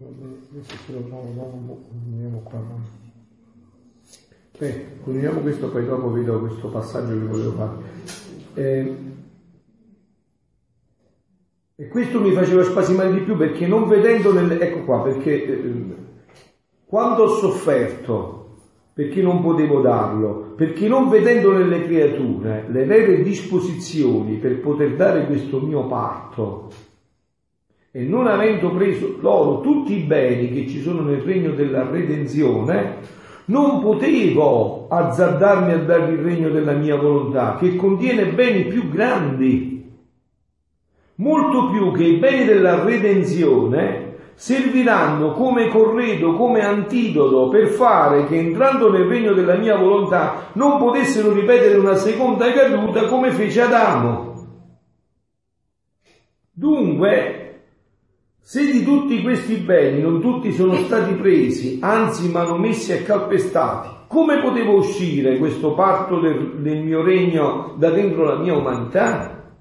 Adesso 0.00 0.76
ce 0.86 0.92
lo 0.92 1.00
trovo, 1.00 1.84
andiamo 1.92 2.40
qua. 2.44 2.60
Beh, 4.58 4.86
continuiamo 5.02 5.40
questo, 5.40 5.70
poi 5.70 5.84
dopo 5.84 6.10
vedo 6.12 6.40
questo 6.40 6.68
passaggio 6.68 7.18
che 7.18 7.24
volevo 7.24 7.52
fare. 7.52 7.72
Eh, 8.54 8.96
e 11.76 11.88
questo 11.88 12.20
mi 12.20 12.32
faceva 12.32 12.64
spasimare 12.64 13.12
di 13.12 13.20
più 13.20 13.36
perché 13.36 13.66
non 13.66 13.88
vedendo 13.88 14.32
nelle... 14.32 14.58
Ecco 14.58 14.84
qua, 14.84 15.02
perché 15.02 15.44
eh, 15.44 15.96
quando 16.84 17.24
ho 17.24 17.28
sofferto, 17.28 18.56
perché 18.92 19.22
non 19.22 19.42
potevo 19.42 19.80
darlo, 19.80 20.54
perché 20.56 20.88
non 20.88 21.08
vedendo 21.08 21.52
nelle 21.52 21.84
creature 21.84 22.66
le 22.68 22.84
vere 22.84 23.22
disposizioni 23.22 24.38
per 24.38 24.58
poter 24.60 24.96
dare 24.96 25.26
questo 25.26 25.60
mio 25.60 25.86
parto, 25.86 26.68
e 27.90 28.02
non 28.02 28.26
avendo 28.26 28.70
preso 28.70 29.16
loro 29.20 29.60
tutti 29.60 29.96
i 29.96 30.02
beni 30.02 30.52
che 30.52 30.66
ci 30.68 30.80
sono 30.80 31.02
nel 31.02 31.22
regno 31.22 31.52
della 31.52 31.88
redenzione, 31.88 33.16
non 33.46 33.80
potevo 33.80 34.88
azzardarmi 34.88 35.72
a 35.72 35.78
dare 35.78 36.12
il 36.12 36.18
regno 36.18 36.50
della 36.50 36.74
mia 36.74 36.96
volontà, 36.96 37.56
che 37.58 37.76
contiene 37.76 38.26
beni 38.26 38.64
più 38.64 38.90
grandi, 38.90 39.90
molto 41.16 41.70
più 41.70 41.92
che 41.92 42.04
i 42.04 42.18
beni 42.18 42.44
della 42.44 42.84
redenzione 42.84 44.06
serviranno 44.34 45.32
come 45.32 45.66
corredo, 45.68 46.34
come 46.34 46.60
antidoto 46.60 47.48
per 47.48 47.68
fare 47.68 48.26
che 48.26 48.36
entrando 48.36 48.88
nel 48.88 49.06
regno 49.06 49.32
della 49.32 49.56
mia 49.56 49.76
volontà 49.76 50.50
non 50.52 50.78
potessero 50.78 51.32
ripetere 51.32 51.76
una 51.76 51.96
seconda 51.96 52.52
caduta 52.52 53.06
come 53.06 53.32
fece 53.32 53.62
Adamo. 53.62 54.26
Dunque, 56.52 57.37
se 58.50 58.64
di 58.64 58.82
tutti 58.82 59.20
questi 59.20 59.56
beni 59.56 60.00
non 60.00 60.22
tutti 60.22 60.52
sono 60.52 60.76
stati 60.76 61.12
presi, 61.16 61.80
anzi 61.82 62.30
manomessi 62.30 62.92
e 62.92 63.02
calpestati, 63.02 63.90
come 64.06 64.40
potevo 64.40 64.78
uscire 64.78 65.36
questo 65.36 65.74
parto 65.74 66.18
del, 66.18 66.62
del 66.62 66.78
mio 66.78 67.02
regno 67.02 67.74
da 67.76 67.90
dentro 67.90 68.24
la 68.24 68.38
mia 68.38 68.56
umanità? 68.56 69.52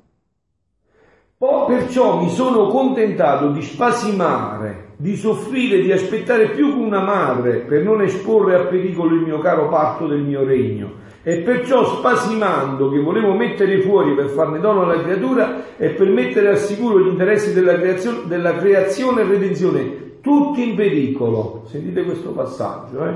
Poi 1.37 1.65
perciò 1.67 2.21
mi 2.21 2.29
sono 2.29 2.67
contentato 2.67 3.49
di 3.49 3.61
spasimare, 3.61 4.93
di 4.95 5.17
soffrire, 5.17 5.81
di 5.81 5.91
aspettare 5.91 6.51
più 6.51 6.73
che 6.73 6.79
una 6.79 7.03
madre 7.03 7.65
per 7.67 7.83
non 7.83 8.01
esporre 8.01 8.55
a 8.55 8.67
pericolo 8.67 9.15
il 9.15 9.21
mio 9.23 9.39
caro 9.39 9.67
parto 9.67 10.07
del 10.07 10.21
mio 10.21 10.45
regno 10.45 11.06
e 11.27 11.39
perciò 11.39 11.83
spasimando 11.83 12.89
che 12.89 12.99
volevo 12.99 13.33
mettere 13.33 13.81
fuori 13.81 14.15
per 14.15 14.29
farne 14.29 14.61
dono 14.61 14.83
alla 14.83 15.03
creatura 15.03 15.75
e 15.75 15.89
per 15.89 16.07
mettere 16.07 16.47
al 16.47 16.57
sicuro 16.57 17.01
gli 17.01 17.09
interessi 17.09 17.51
della 17.51 17.77
creazione, 17.77 18.19
della 18.27 18.55
creazione 18.55 19.19
e 19.23 19.25
redenzione, 19.25 20.21
tutti 20.21 20.69
in 20.69 20.77
pericolo. 20.77 21.63
Sentite 21.65 22.05
questo 22.05 22.31
passaggio, 22.31 23.05
eh? 23.05 23.15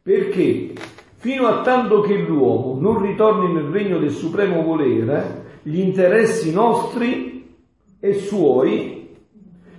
Perché 0.00 0.74
fino 1.16 1.48
a 1.48 1.62
tanto 1.62 2.02
che 2.02 2.18
l'uomo 2.18 2.80
non 2.80 3.02
ritorni 3.02 3.52
nel 3.52 3.64
regno 3.64 3.98
del 3.98 4.12
supremo 4.12 4.62
volere, 4.62 5.58
gli 5.62 5.80
interessi 5.80 6.52
nostri 6.52 7.48
e 7.98 8.14
suoi 8.14 9.08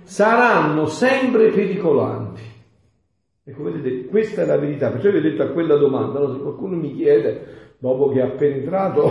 saranno 0.02 0.84
sempre 0.84 1.48
pericolanti. 1.48 2.42
Ecco, 3.44 3.62
vedete, 3.64 4.04
questa 4.06 4.42
è 4.42 4.46
la 4.46 4.56
verità. 4.58 4.90
Perciò 4.90 5.10
vi 5.10 5.16
ho 5.16 5.22
detto 5.22 5.42
a 5.42 5.46
quella 5.46 5.76
domanda, 5.76 6.20
no? 6.20 6.32
se 6.32 6.38
qualcuno 6.38 6.76
mi 6.76 6.94
chiede 6.94 7.60
dopo 7.82 8.10
che 8.10 8.20
ha 8.20 8.28
penetrato 8.28 9.10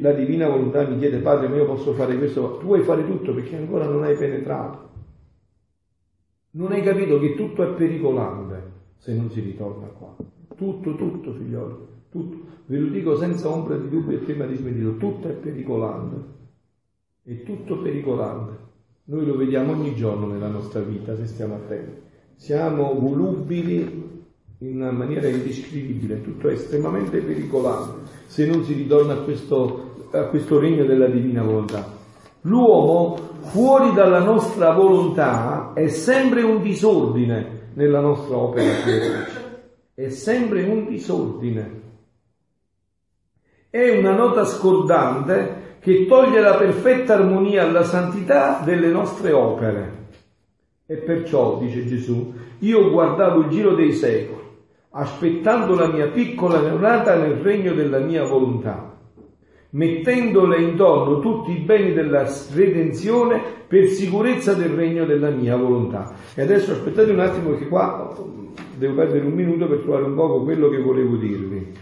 la 0.00 0.12
divina 0.12 0.48
volontà 0.48 0.84
mi 0.84 0.98
chiede 0.98 1.18
padre 1.18 1.46
ma 1.46 1.54
io 1.54 1.66
posso 1.66 1.92
fare 1.92 2.18
questo? 2.18 2.58
Tu 2.58 2.66
vuoi 2.66 2.82
fare 2.82 3.06
tutto 3.06 3.32
perché 3.32 3.56
ancora 3.56 3.86
non 3.86 4.02
hai 4.02 4.16
penetrato. 4.16 4.90
Non 6.54 6.72
hai 6.72 6.82
capito 6.82 7.20
che 7.20 7.36
tutto 7.36 7.62
è 7.62 7.72
pericolante 7.76 8.70
se 8.96 9.14
non 9.14 9.30
si 9.30 9.40
ritorna 9.40 9.86
qua. 9.86 10.16
Tutto 10.56 10.96
tutto 10.96 11.32
figlioli 11.34 11.90
tutto. 12.10 12.50
Ve 12.66 12.78
lo 12.78 12.88
dico 12.88 13.16
senza 13.16 13.48
ombra 13.48 13.76
di 13.76 13.88
dubbio 13.88 14.16
e 14.16 14.20
prima 14.22 14.44
di 14.44 14.56
smentito. 14.56 14.96
Tutto 14.96 15.28
è 15.28 15.32
pericolante. 15.32 16.16
È 17.22 17.42
tutto 17.44 17.80
pericolante. 17.80 18.58
Noi 19.04 19.24
lo 19.24 19.36
vediamo 19.36 19.70
ogni 19.70 19.94
giorno 19.94 20.26
nella 20.26 20.48
nostra 20.48 20.80
vita 20.80 21.16
se 21.16 21.26
stiamo 21.26 21.54
attenti. 21.54 22.00
Siamo 22.34 22.98
volubili 22.98 24.01
in 24.62 24.80
una 24.80 24.92
maniera 24.92 25.28
indescrivibile, 25.28 26.22
tutto 26.22 26.48
è 26.48 26.52
estremamente 26.52 27.18
pericolato 27.18 28.00
se 28.26 28.46
non 28.46 28.64
si 28.64 28.72
ritorna 28.72 29.14
a 29.14 29.18
questo, 29.18 30.08
a 30.12 30.24
questo 30.24 30.58
regno 30.58 30.84
della 30.84 31.06
divina 31.06 31.42
volontà. 31.42 32.00
L'uomo 32.42 33.16
fuori 33.40 33.92
dalla 33.92 34.20
nostra 34.20 34.72
volontà 34.72 35.72
è 35.74 35.88
sempre 35.88 36.42
un 36.42 36.62
disordine 36.62 37.60
nella 37.74 38.00
nostra 38.00 38.36
opera 38.36 39.40
è 39.94 40.08
sempre 40.08 40.62
un 40.64 40.86
disordine. 40.86 41.80
È 43.68 43.98
una 43.98 44.14
nota 44.14 44.44
scordante 44.44 45.76
che 45.80 46.06
toglie 46.06 46.40
la 46.40 46.56
perfetta 46.56 47.14
armonia 47.14 47.62
alla 47.62 47.84
santità 47.84 48.62
delle 48.64 48.88
nostre 48.88 49.32
opere. 49.32 50.00
E 50.86 50.96
perciò, 50.96 51.58
dice 51.58 51.86
Gesù, 51.86 52.32
io 52.60 52.90
guardavo 52.90 53.42
il 53.42 53.48
giro 53.48 53.74
dei 53.74 53.92
secoli, 53.92 54.41
aspettando 54.92 55.74
la 55.74 55.88
mia 55.88 56.08
piccola 56.08 56.60
neonata 56.60 57.16
nel 57.16 57.36
regno 57.36 57.72
della 57.72 57.98
mia 57.98 58.24
volontà, 58.24 58.98
mettendole 59.70 60.60
intorno 60.60 61.18
tutti 61.18 61.52
i 61.52 61.60
beni 61.60 61.92
della 61.92 62.28
redenzione 62.54 63.40
per 63.66 63.86
sicurezza 63.86 64.52
del 64.52 64.70
regno 64.70 65.04
della 65.04 65.30
mia 65.30 65.56
volontà. 65.56 66.12
E 66.34 66.42
adesso 66.42 66.72
aspettate 66.72 67.10
un 67.10 67.20
attimo 67.20 67.50
perché 67.50 67.68
qua 67.68 68.14
devo 68.76 68.94
perdere 68.94 69.24
un 69.24 69.32
minuto 69.32 69.66
per 69.66 69.78
trovare 69.78 70.04
un 70.04 70.14
poco 70.14 70.42
quello 70.42 70.68
che 70.68 70.78
volevo 70.78 71.16
dirvi. 71.16 71.72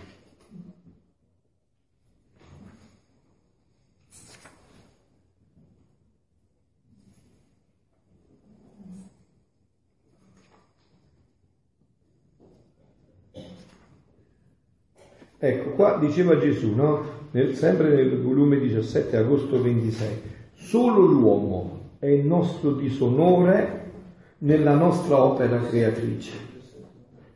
Ecco, 15.43 15.71
qua 15.71 15.97
diceva 15.99 16.39
Gesù, 16.39 16.75
no? 16.75 17.03
Nel, 17.31 17.55
sempre 17.55 17.95
nel 17.95 18.21
volume 18.21 18.59
17, 18.59 19.17
agosto 19.17 19.63
26, 19.63 20.09
solo 20.53 21.07
l'uomo 21.07 21.93
è 21.99 22.09
il 22.09 22.27
nostro 22.27 22.73
disonore 22.73 23.91
nella 24.39 24.75
nostra 24.75 25.23
opera 25.25 25.59
creatrice, 25.61 26.33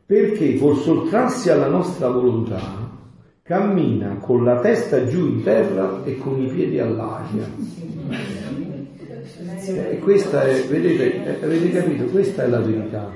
perché 0.05 0.55
col 0.59 0.77
sottrarsi 0.77 1.49
alla 1.49 1.67
nostra 1.67 2.09
volontà 2.09 2.93
cammina 3.41 4.17
con 4.17 4.43
la 4.43 4.59
testa 4.59 5.07
giù 5.07 5.25
in 5.25 5.41
terra 5.41 6.03
e 6.03 6.17
con 6.19 6.39
i 6.39 6.47
piedi 6.47 6.79
all'aria. 6.79 7.49
E 9.89 9.97
questa 9.97 10.43
è, 10.43 10.63
vedete, 10.67 11.43
avete 11.43 11.71
capito? 11.71 12.03
Questa 12.05 12.43
è 12.43 12.47
la 12.47 12.59
verità. 12.59 13.11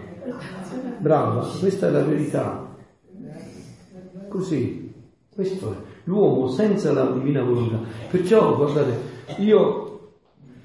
Brava, 0.97 1.47
questa 1.59 1.89
è 1.89 1.91
la 1.91 2.03
verità. 2.03 2.68
Così, 4.29 4.93
questo 5.33 5.71
è 5.71 5.75
l'uomo 6.09 6.49
senza 6.49 6.91
la 6.91 7.09
divina 7.11 7.43
volontà. 7.43 7.79
Perciò, 8.09 8.55
guardate, 8.55 8.97
io 9.37 9.87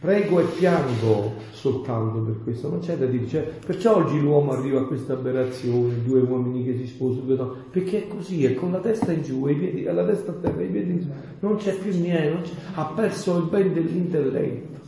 prego 0.00 0.40
e 0.40 0.44
piango 0.44 1.32
soltanto 1.50 2.18
per 2.20 2.42
questo, 2.42 2.68
non 2.68 2.80
c'è 2.80 2.96
da 2.96 3.06
dire, 3.06 3.26
cioè, 3.26 3.42
perciò 3.42 3.96
oggi 3.96 4.20
l'uomo 4.20 4.52
arriva 4.52 4.80
a 4.80 4.84
questa 4.84 5.14
aberrazione, 5.14 6.02
due 6.02 6.20
uomini 6.20 6.64
che 6.64 6.76
si 6.76 6.86
sposano, 6.86 7.56
perché 7.70 8.04
è 8.04 8.08
così, 8.08 8.44
è 8.44 8.54
con 8.54 8.70
la 8.70 8.80
testa 8.80 9.12
in 9.12 9.22
giù, 9.22 9.46
i 9.46 9.54
piedi, 9.54 9.82
la 9.84 10.04
testa 10.04 10.32
a 10.32 10.34
terra, 10.34 10.62
i 10.62 10.68
piedi 10.68 10.90
in 10.90 11.00
giù, 11.00 11.08
non 11.40 11.56
c'è 11.56 11.74
più 11.78 11.98
niente, 11.98 12.50
c'è, 12.50 12.54
ha 12.74 12.84
perso 12.94 13.38
il 13.38 13.44
bene 13.44 13.72
dell'intelletto, 13.72 14.78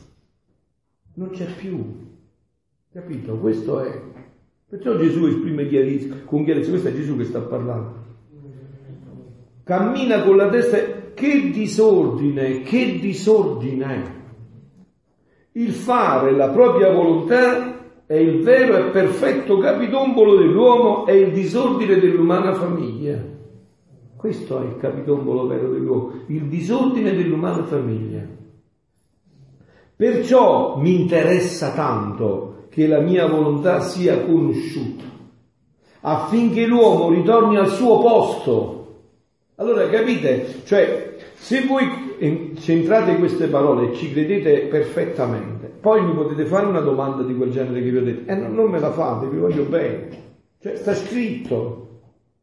non 1.15 1.31
c'è 1.31 1.47
più, 1.47 1.83
capito? 2.93 3.39
Questo 3.39 3.81
è. 3.81 4.03
Perciò 4.69 4.99
Gesù 4.99 5.25
esprime 5.27 5.67
chiarezza, 5.67 6.15
con 6.27 6.45
chiarezza, 6.45 6.71
questo 6.71 6.89
è 6.89 6.95
Gesù 6.95 7.17
che 7.17 7.25
sta 7.25 7.41
parlando 7.41 8.05
cammina 9.67 10.23
con 10.23 10.37
la 10.37 10.49
testa, 10.49 10.79
che 11.13 11.51
disordine, 11.51 12.63
che 12.63 13.01
disordine. 13.01 14.15
Il 15.53 15.73
fare 15.73 16.31
la 16.37 16.51
propria 16.51 16.93
volontà 16.93 18.05
è 18.07 18.15
il 18.15 18.45
vero 18.45 18.77
e 18.77 18.91
perfetto 18.91 19.59
capitombolo 19.59 20.37
dell'uomo 20.37 21.05
e 21.07 21.19
il 21.19 21.33
disordine 21.33 21.99
dell'umana 21.99 22.55
famiglia. 22.55 23.21
Questo 24.15 24.63
è 24.63 24.67
il 24.67 24.77
capitombolo 24.77 25.49
vero 25.49 25.69
dell'uomo, 25.71 26.13
il 26.29 26.45
disordine 26.45 27.13
dell'umana 27.13 27.65
famiglia. 27.65 28.25
Perciò 29.97 30.77
mi 30.77 31.01
interessa 31.01 31.73
tanto 31.73 32.67
che 32.71 32.87
la 32.87 33.01
mia 33.01 33.27
volontà 33.27 33.81
sia 33.81 34.23
conosciuta, 34.23 35.05
affinché 36.03 36.67
l'uomo 36.67 37.11
ritorni 37.11 37.57
al 37.57 37.69
suo 37.69 37.99
posto 37.99 38.76
allora 39.57 39.89
capite? 39.89 40.63
Cioè, 40.65 41.17
se 41.35 41.67
voi 41.67 42.55
centrate 42.59 43.17
queste 43.17 43.47
parole 43.47 43.91
e 43.91 43.95
ci 43.95 44.13
credete 44.13 44.67
perfettamente, 44.67 45.67
poi 45.67 46.05
mi 46.05 46.13
potete 46.13 46.45
fare 46.45 46.67
una 46.67 46.81
domanda 46.81 47.23
di 47.23 47.35
quel 47.35 47.51
genere 47.51 47.83
che 47.83 47.91
vi 47.91 47.97
ho 47.97 48.05
detto, 48.05 48.31
e 48.31 48.35
eh, 48.35 48.37
non, 48.37 48.71
me 48.71 48.79
la 48.79 48.93
fate, 48.93 49.29
vi 49.29 49.39
voglio 49.39 49.65
bene. 49.65 50.09
Cioè, 50.61 50.77
sta 50.77 50.95
scritto. 50.95 51.85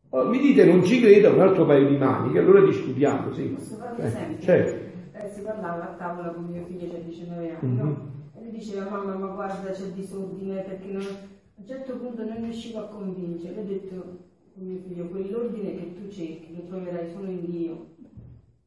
Allora, 0.10 0.30
mi 0.30 0.40
dite 0.40 0.66
non 0.66 0.84
ci 0.84 1.02
credo, 1.02 1.34
un 1.34 1.42
altro 1.42 1.66
paio 1.66 1.88
di 1.88 1.98
mani, 1.98 2.32
che 2.32 2.40
allora 2.40 2.62
discutiamo, 2.62 3.32
sì. 3.34 3.44
Posso 3.44 3.76
fare 3.76 3.94
un 3.96 4.04
eh, 4.04 4.08
esempio? 4.08 4.44
Certo. 4.44 5.18
Eh, 5.18 5.30
si 5.34 5.42
parlava 5.42 5.84
a 5.84 5.96
tavola 5.96 6.30
con 6.30 6.46
mio 6.46 6.64
figlio, 6.66 6.90
che 6.90 6.98
ha 6.98 7.00
19 7.00 7.50
anni, 7.50 7.74
mm-hmm. 7.74 7.86
no? 7.86 8.12
E 8.36 8.42
lui 8.42 8.52
diceva, 8.52 8.90
mamma, 8.90 9.16
ma 9.16 9.28
guarda, 9.28 9.72
c'è 9.72 9.86
disordine, 9.94 10.62
perché 10.62 10.92
non... 10.92 11.02
a 11.02 11.28
un 11.56 11.66
certo 11.68 11.98
punto 11.98 12.24
non 12.24 12.42
riuscivo 12.42 12.80
a 12.80 12.88
convincere. 12.88 13.60
Ho 13.60 13.64
detto, 13.64 14.18
mio 14.56 14.80
figlio, 14.88 15.08
quell'ordine 15.08 15.76
che 15.76 15.94
tu 15.94 16.10
cerchi 16.10 16.56
lo 16.56 16.64
troverai 16.64 17.10
solo 17.12 17.30
in 17.30 17.46
Dio. 17.46 17.88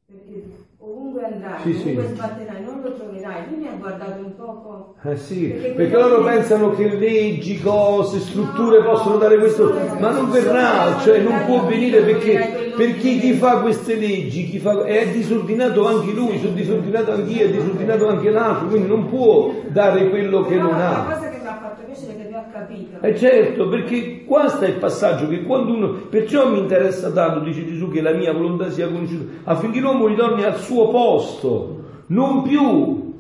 Perché 0.06 0.44
ovunque 0.78 1.24
andrai, 1.24 1.60
sì, 1.62 1.80
ovunque 1.80 2.06
sì. 2.06 2.14
sbatterai, 2.14 2.64
non 2.64 2.80
lo 2.80 2.94
troverai. 2.94 3.48
Lui 3.48 3.58
mi 3.58 3.66
ha 3.66 3.72
guardato 3.72 4.24
un 4.24 4.36
poco. 4.36 4.94
Eh 5.02 5.16
sì, 5.16 5.48
perché, 5.48 5.70
perché 5.70 5.96
loro 5.96 6.22
pensano 6.22 6.70
che 6.74 6.96
leggi, 6.96 7.60
cose, 7.60 8.20
strutture 8.20 8.78
no, 8.78 8.84
possono 8.84 9.16
dare 9.16 9.36
questo, 9.38 9.74
ma 9.98 10.10
non 10.10 10.30
verrà, 10.30 10.96
cioè 11.00 11.20
non 11.20 11.44
può 11.44 11.66
venire 11.66 12.02
perché, 12.02 12.72
perché 12.76 13.18
chi 13.18 13.32
fa 13.32 13.60
queste 13.60 13.96
leggi, 13.96 14.44
chi 14.44 14.58
fa, 14.58 14.84
è 14.84 15.10
disordinato 15.10 15.86
anche 15.86 16.12
lui, 16.12 16.38
sono 16.38 16.52
disordinato 16.52 17.12
anche 17.12 17.32
io, 17.32 17.44
è 17.46 17.50
disordinato 17.50 18.08
anche 18.08 18.30
l'altro, 18.30 18.68
quindi 18.68 18.88
non 18.88 19.08
può 19.08 19.54
dare 19.68 20.08
quello 20.08 20.42
che 20.42 20.54
non 20.56 20.74
ha. 20.74 21.04
La 21.08 21.14
cosa 21.14 21.30
che 21.30 21.38
mi 21.40 21.46
ha 21.46 21.58
fatto 21.60 21.82
capito. 22.57 23.05
Eh 23.05 23.16
certo, 23.16 23.69
perché 23.69 24.24
qua 24.24 24.49
sta 24.49 24.66
il 24.66 24.77
passaggio 24.77 25.28
che 25.28 25.43
quando 25.43 25.73
uno, 25.73 25.89
perciò 26.09 26.51
mi 26.51 26.59
interessa 26.59 27.11
tanto, 27.11 27.41
dice 27.41 27.66
Gesù, 27.66 27.91
che 27.91 28.01
la 28.01 28.12
mia 28.12 28.33
volontà 28.33 28.70
sia 28.70 28.89
conosciuta, 28.89 29.51
affinché 29.51 29.81
l'uomo 29.81 30.07
ritorni 30.07 30.45
al 30.45 30.57
suo 30.57 30.89
posto, 30.89 31.83
non 32.09 32.43
più 32.43 33.15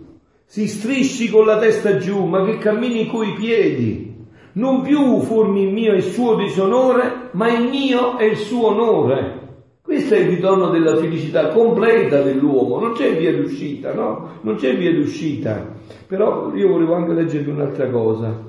si 0.44 0.68
strisci 0.68 1.28
con 1.28 1.44
la 1.44 1.58
testa 1.58 1.98
giù, 1.98 2.24
ma 2.24 2.44
che 2.44 2.58
cammini 2.58 3.06
coi 3.06 3.34
piedi. 3.34 4.14
Non 4.52 4.80
più 4.80 5.20
formi 5.20 5.64
il 5.64 5.72
mio 5.72 5.92
e 5.92 5.96
il 5.96 6.02
suo 6.02 6.36
disonore, 6.36 7.28
ma 7.32 7.52
il 7.52 7.68
mio 7.68 8.18
e 8.18 8.26
il 8.26 8.36
suo 8.36 8.68
onore. 8.68 9.44
Questo 9.82 10.14
è 10.14 10.18
il 10.18 10.28
ritorno 10.28 10.70
della 10.70 10.96
felicità 10.96 11.48
completa 11.48 12.22
dell'uomo, 12.22 12.80
non 12.80 12.92
c'è 12.92 13.16
via 13.16 13.36
d'uscita, 13.36 13.92
no? 13.92 14.38
Non 14.40 14.54
c'è 14.54 14.74
via 14.76 14.92
d'uscita. 14.92 15.74
Però 16.06 16.52
io 16.54 16.68
volevo 16.68 16.94
anche 16.94 17.12
leggervi 17.12 17.50
un'altra 17.50 17.90
cosa. 17.90 18.45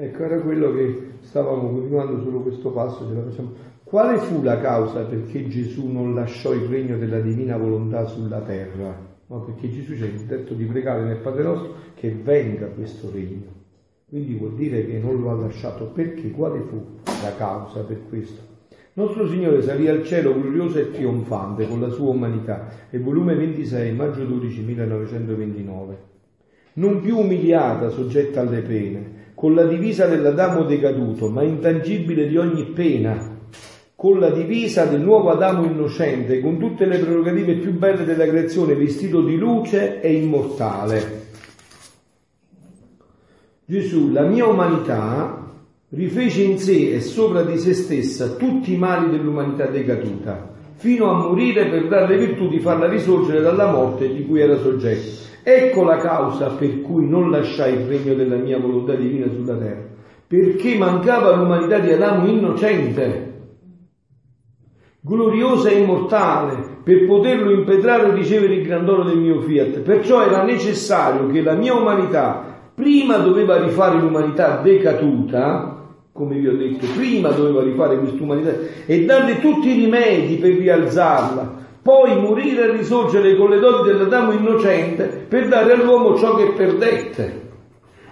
Ecco, 0.00 0.22
era 0.22 0.38
quello 0.38 0.72
che 0.72 1.10
stavamo 1.22 1.70
continuando 1.70 2.22
solo 2.22 2.38
questo 2.42 2.70
passo, 2.70 3.04
ce 3.08 3.14
la 3.14 3.22
facciamo. 3.24 3.52
Quale 3.82 4.18
fu 4.18 4.42
la 4.44 4.60
causa 4.60 5.02
perché 5.02 5.48
Gesù 5.48 5.88
non 5.88 6.14
lasciò 6.14 6.52
il 6.52 6.68
regno 6.68 6.96
della 6.96 7.18
divina 7.18 7.56
volontà 7.56 8.04
sulla 8.04 8.38
terra? 8.38 8.96
No, 9.26 9.40
perché 9.40 9.68
Gesù 9.68 9.96
ci 9.96 10.04
ha 10.04 10.24
detto 10.24 10.54
di 10.54 10.66
pregare 10.66 11.02
nel 11.02 11.16
Padre 11.16 11.42
nostro 11.42 11.74
che 11.96 12.12
venga 12.12 12.66
questo 12.66 13.10
regno. 13.12 13.46
Quindi 14.08 14.34
vuol 14.34 14.54
dire 14.54 14.86
che 14.86 15.00
non 15.00 15.20
lo 15.20 15.30
ha 15.30 15.34
lasciato. 15.34 15.86
Perché? 15.86 16.30
Quale 16.30 16.60
fu 16.60 16.80
la 17.20 17.34
causa 17.36 17.80
per 17.80 18.02
questo? 18.08 18.40
Nostro 18.92 19.26
Signore 19.26 19.62
salì 19.62 19.88
al 19.88 20.04
cielo 20.04 20.32
glorioso 20.32 20.78
e 20.78 20.92
trionfante 20.92 21.66
con 21.66 21.80
la 21.80 21.90
sua 21.90 22.10
umanità. 22.10 22.68
È 22.88 23.00
volume 23.00 23.34
26, 23.34 23.92
maggio 23.96 24.22
12, 24.22 24.60
1929. 24.60 25.98
Non 26.74 27.00
più 27.00 27.18
umiliata, 27.18 27.88
soggetta 27.88 28.42
alle 28.42 28.60
pene, 28.60 29.17
con 29.38 29.54
la 29.54 29.66
divisa 29.66 30.06
dell'Adamo 30.06 30.64
decaduto, 30.64 31.30
ma 31.30 31.44
intangibile 31.44 32.26
di 32.26 32.36
ogni 32.36 32.64
pena, 32.64 33.38
con 33.94 34.18
la 34.18 34.30
divisa 34.30 34.86
del 34.86 35.00
nuovo 35.00 35.30
Adamo 35.30 35.64
innocente, 35.64 36.40
con 36.40 36.58
tutte 36.58 36.86
le 36.86 36.98
prerogative 36.98 37.54
più 37.58 37.72
belle 37.78 38.04
della 38.04 38.26
creazione, 38.26 38.74
vestito 38.74 39.22
di 39.22 39.36
luce 39.36 40.00
e 40.00 40.12
immortale. 40.12 41.26
Gesù, 43.64 44.10
la 44.10 44.22
mia 44.22 44.44
umanità, 44.44 45.54
rifece 45.90 46.42
in 46.42 46.58
sé 46.58 46.94
e 46.94 47.00
sopra 47.00 47.42
di 47.42 47.58
se 47.58 47.74
stessa 47.74 48.30
tutti 48.30 48.72
i 48.72 48.76
mali 48.76 49.08
dell'umanità 49.08 49.66
decaduta, 49.66 50.52
fino 50.78 51.10
a 51.10 51.14
morire 51.14 51.66
per 51.66 51.88
dare 51.88 52.16
le 52.16 52.24
virtù 52.24 52.56
farla 52.60 52.88
risorgere 52.88 53.40
dalla 53.40 53.70
morte 53.70 54.12
di 54.12 54.24
cui 54.24 54.40
era 54.40 54.56
soggetto. 54.56 55.26
Ecco 55.42 55.82
la 55.82 55.96
causa 55.96 56.50
per 56.50 56.82
cui 56.82 57.08
non 57.08 57.30
lasciai 57.30 57.74
il 57.74 57.86
regno 57.86 58.14
della 58.14 58.36
mia 58.36 58.58
volontà 58.58 58.94
divina 58.94 59.26
sulla 59.28 59.56
terra, 59.56 59.86
perché 60.26 60.76
mancava 60.76 61.34
l'umanità 61.34 61.78
di 61.80 61.90
Adamo 61.90 62.28
innocente, 62.28 63.26
gloriosa 65.00 65.70
e 65.70 65.78
immortale, 65.80 66.76
per 66.84 67.06
poterlo 67.06 67.50
impetrare 67.50 68.08
e 68.08 68.14
ricevere 68.14 68.54
il 68.54 68.66
grandolo 68.66 69.02
del 69.02 69.18
mio 69.18 69.40
fiat. 69.40 69.80
Perciò 69.80 70.24
era 70.24 70.44
necessario 70.44 71.26
che 71.28 71.42
la 71.42 71.54
mia 71.54 71.74
umanità 71.74 72.70
prima 72.74 73.16
doveva 73.16 73.60
rifare 73.60 73.98
l'umanità 73.98 74.60
decaduta, 74.62 75.77
come 76.18 76.34
vi 76.34 76.48
ho 76.48 76.56
detto, 76.56 76.84
prima 76.96 77.28
doveva 77.28 77.62
rifare 77.62 77.96
quest'umanità 77.96 78.52
e 78.86 79.04
darle 79.04 79.38
tutti 79.38 79.68
i 79.68 79.84
rimedi 79.84 80.34
per 80.34 80.50
rialzarla, 80.50 81.66
poi 81.80 82.20
morire 82.20 82.64
e 82.64 82.72
risorgere 82.72 83.36
con 83.36 83.50
le 83.50 83.60
doti 83.60 83.86
dell'Adamo 83.86 84.32
innocente 84.32 85.04
per 85.28 85.46
dare 85.46 85.74
all'uomo 85.74 86.16
ciò 86.16 86.34
che 86.34 86.52
perdette. 86.56 87.46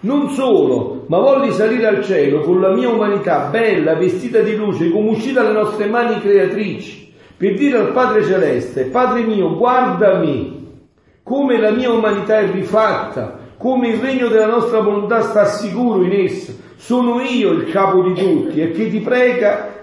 Non 0.01 0.31
solo, 0.31 1.05
ma 1.09 1.19
volli 1.19 1.51
salire 1.51 1.87
al 1.87 2.05
cielo 2.05 2.43
con 2.43 2.61
la 2.61 2.73
mia 2.73 2.89
umanità 2.89 3.49
bella, 3.51 3.97
vestita 3.97 4.39
di 4.39 4.55
luce, 4.55 4.89
come 4.91 5.11
uscita 5.11 5.43
dalle 5.43 5.59
nostre 5.59 5.87
mani 5.87 6.21
creatrici, 6.21 7.13
per 7.37 7.55
dire 7.55 7.79
al 7.79 7.91
Padre 7.91 8.23
Celeste, 8.23 8.85
Padre 8.85 9.25
mio, 9.25 9.57
guardami, 9.57 10.85
come 11.25 11.59
la 11.59 11.73
mia 11.73 11.91
umanità 11.91 12.39
è 12.39 12.53
rifatta, 12.53 13.37
come 13.59 13.89
il 13.89 13.99
regno 13.99 14.29
della 14.29 14.47
nostra 14.47 14.81
volontà 14.81 15.23
sta 15.23 15.45
sicuro 15.47 16.05
in 16.05 16.13
essa. 16.13 16.53
Sono 16.77 17.21
io 17.21 17.53
il 17.53 17.71
capo 17.71 18.03
di 18.03 18.15
tutti 18.15 18.61
e 18.61 18.71
che 18.71 18.91
ti 18.91 19.01
prega 19.01 19.75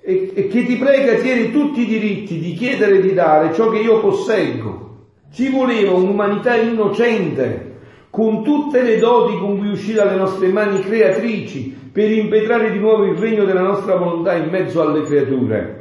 e, 0.00 0.32
e 0.34 0.48
che 0.48 0.66
ti 0.66 0.76
prega 0.76 1.14
tieni 1.14 1.52
tutti 1.52 1.82
i 1.82 1.86
diritti 1.86 2.38
di 2.38 2.54
chiedere 2.54 2.98
e 2.98 3.00
di 3.00 3.14
dare 3.14 3.54
ciò 3.54 3.70
che 3.70 3.78
io 3.78 4.00
posseggo. 4.00 4.90
Ci 5.32 5.48
voleva 5.48 5.92
un'umanità 5.92 6.56
innocente, 6.56 7.70
con 8.10 8.42
tutte 8.42 8.82
le 8.82 8.98
doti 8.98 9.38
con 9.38 9.56
cui 9.58 9.70
uscì 9.70 9.94
dalle 9.94 10.16
nostre 10.16 10.48
mani 10.48 10.80
creatrici, 10.80 11.90
per 11.92 12.10
impetrare 12.10 12.70
di 12.72 12.78
nuovo 12.78 13.04
il 13.04 13.16
regno 13.16 13.44
della 13.44 13.62
nostra 13.62 13.96
volontà 13.96 14.34
in 14.34 14.50
mezzo 14.50 14.82
alle 14.82 15.02
creature. 15.02 15.80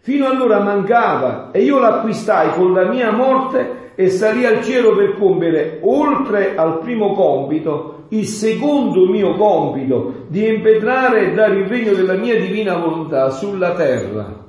Fino 0.00 0.26
allora 0.26 0.60
mancava 0.60 1.50
e 1.52 1.62
io 1.62 1.78
l'acquistai 1.78 2.54
con 2.54 2.72
la 2.72 2.86
mia 2.86 3.12
morte 3.12 3.81
e 3.94 4.08
salì 4.08 4.44
al 4.44 4.62
cielo 4.62 4.94
per 4.94 5.16
compiere, 5.18 5.78
oltre 5.82 6.54
al 6.56 6.78
primo 6.78 7.12
compito, 7.12 8.06
il 8.10 8.26
secondo 8.26 9.06
mio 9.06 9.34
compito 9.36 10.26
di 10.28 10.46
impetrare 10.46 11.30
e 11.30 11.34
dare 11.34 11.60
il 11.60 11.66
regno 11.66 11.92
della 11.92 12.14
mia 12.14 12.38
divina 12.38 12.76
volontà 12.76 13.30
sulla 13.30 13.74
terra. 13.74 14.40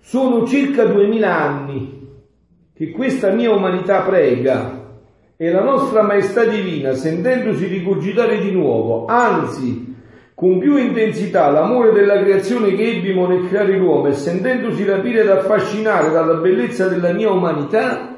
Sono 0.00 0.46
circa 0.46 0.84
duemila 0.84 1.36
anni 1.36 1.96
che 2.74 2.90
questa 2.90 3.30
mia 3.30 3.50
umanità 3.50 4.02
prega 4.02 4.84
e 5.36 5.50
la 5.50 5.62
nostra 5.62 6.02
maestà 6.02 6.44
divina, 6.44 6.92
sentendosi 6.92 7.66
rigurgitare 7.66 8.38
di 8.38 8.52
nuovo, 8.52 9.06
anzi 9.06 9.94
con 10.34 10.58
più 10.58 10.76
intensità 10.76 11.50
l'amore 11.50 11.92
della 11.92 12.18
creazione 12.22 12.74
che 12.74 12.96
ebbimo 12.96 13.26
nel 13.26 13.48
creare 13.48 13.78
l'uomo 13.78 14.08
e 14.08 14.12
sentendosi 14.12 14.84
rapire 14.84 15.22
ed 15.22 15.30
affascinare 15.30 16.10
dalla 16.10 16.34
bellezza 16.34 16.88
della 16.88 17.12
mia 17.12 17.30
umanità, 17.30 18.15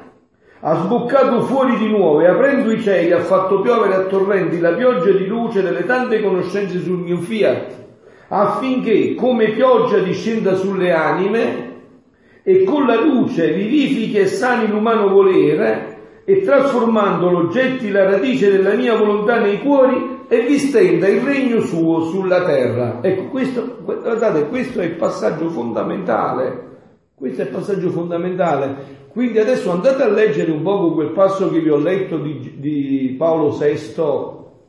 ha 0.61 0.75
sboccato 0.83 1.41
fuori 1.41 1.77
di 1.77 1.87
nuovo 1.87 2.19
e 2.19 2.27
aprendo 2.27 2.71
i 2.71 2.81
cieli 2.81 3.11
ha 3.13 3.19
fatto 3.19 3.61
piovere 3.61 3.95
a 3.95 4.03
torrenti 4.03 4.59
la 4.59 4.73
pioggia 4.73 5.11
di 5.11 5.25
luce 5.25 5.61
delle 5.61 5.85
tante 5.85 6.21
conoscenze 6.21 6.81
sul 6.81 6.99
mio 6.99 7.17
fiat, 7.17 7.71
affinché 8.27 9.15
come 9.15 9.51
pioggia 9.51 9.99
discenda 9.99 10.55
sulle 10.55 10.91
anime 10.91 11.67
e 12.43 12.63
con 12.63 12.85
la 12.85 12.99
luce 12.99 13.53
vivifichi 13.53 14.17
e 14.17 14.25
sani 14.25 14.67
l'umano 14.67 15.07
volere 15.07 15.97
e 16.25 16.41
trasformandolo 16.41 17.47
getti 17.47 17.89
la 17.89 18.03
radice 18.03 18.51
della 18.51 18.73
mia 18.73 18.95
volontà 18.97 19.39
nei 19.39 19.59
cuori 19.59 20.17
e 20.27 20.41
vi 20.41 20.57
stenda 20.59 21.07
il 21.07 21.21
regno 21.21 21.61
suo 21.61 22.01
sulla 22.01 22.43
terra. 22.43 22.99
Ecco, 23.01 23.29
questo, 23.29 23.77
guardate, 23.83 24.47
questo 24.47 24.81
è 24.81 24.83
il 24.83 24.95
passaggio 24.95 25.49
fondamentale. 25.49 26.68
Questo 27.19 27.41
è 27.41 27.45
il 27.45 27.51
passaggio 27.51 27.89
fondamentale. 27.89 28.97
Quindi 29.09 29.39
adesso 29.39 29.71
andate 29.71 30.03
a 30.03 30.07
leggere 30.07 30.51
un 30.51 30.61
poco 30.61 30.93
quel 30.93 31.09
passo 31.09 31.49
che 31.51 31.59
vi 31.59 31.69
ho 31.69 31.77
letto 31.77 32.17
di, 32.17 32.53
di 32.57 33.15
Paolo 33.17 33.49
VI 33.49 33.93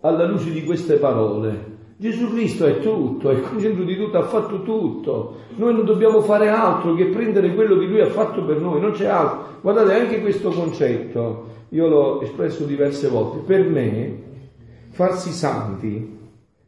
alla 0.00 0.26
luce 0.26 0.50
di 0.50 0.64
queste 0.64 0.96
parole. 0.96 1.78
Gesù 1.96 2.28
Cristo 2.32 2.66
è 2.66 2.80
tutto, 2.80 3.30
è 3.30 3.34
il 3.34 3.42
concentro 3.42 3.84
di 3.84 3.96
tutto, 3.96 4.18
ha 4.18 4.24
fatto 4.24 4.62
tutto. 4.62 5.36
Noi 5.54 5.74
non 5.74 5.84
dobbiamo 5.84 6.22
fare 6.22 6.48
altro 6.48 6.94
che 6.94 7.06
prendere 7.06 7.54
quello 7.54 7.78
che 7.78 7.84
Lui 7.84 8.00
ha 8.00 8.08
fatto 8.08 8.42
per 8.44 8.58
noi, 8.60 8.80
non 8.80 8.90
c'è 8.90 9.06
altro. 9.06 9.58
Guardate, 9.60 9.94
anche 9.94 10.20
questo 10.20 10.50
concetto, 10.50 11.46
io 11.68 11.86
l'ho 11.86 12.20
espresso 12.22 12.64
diverse 12.64 13.06
volte, 13.06 13.38
per 13.46 13.68
me 13.68 14.22
farsi 14.88 15.30
santi 15.30 16.18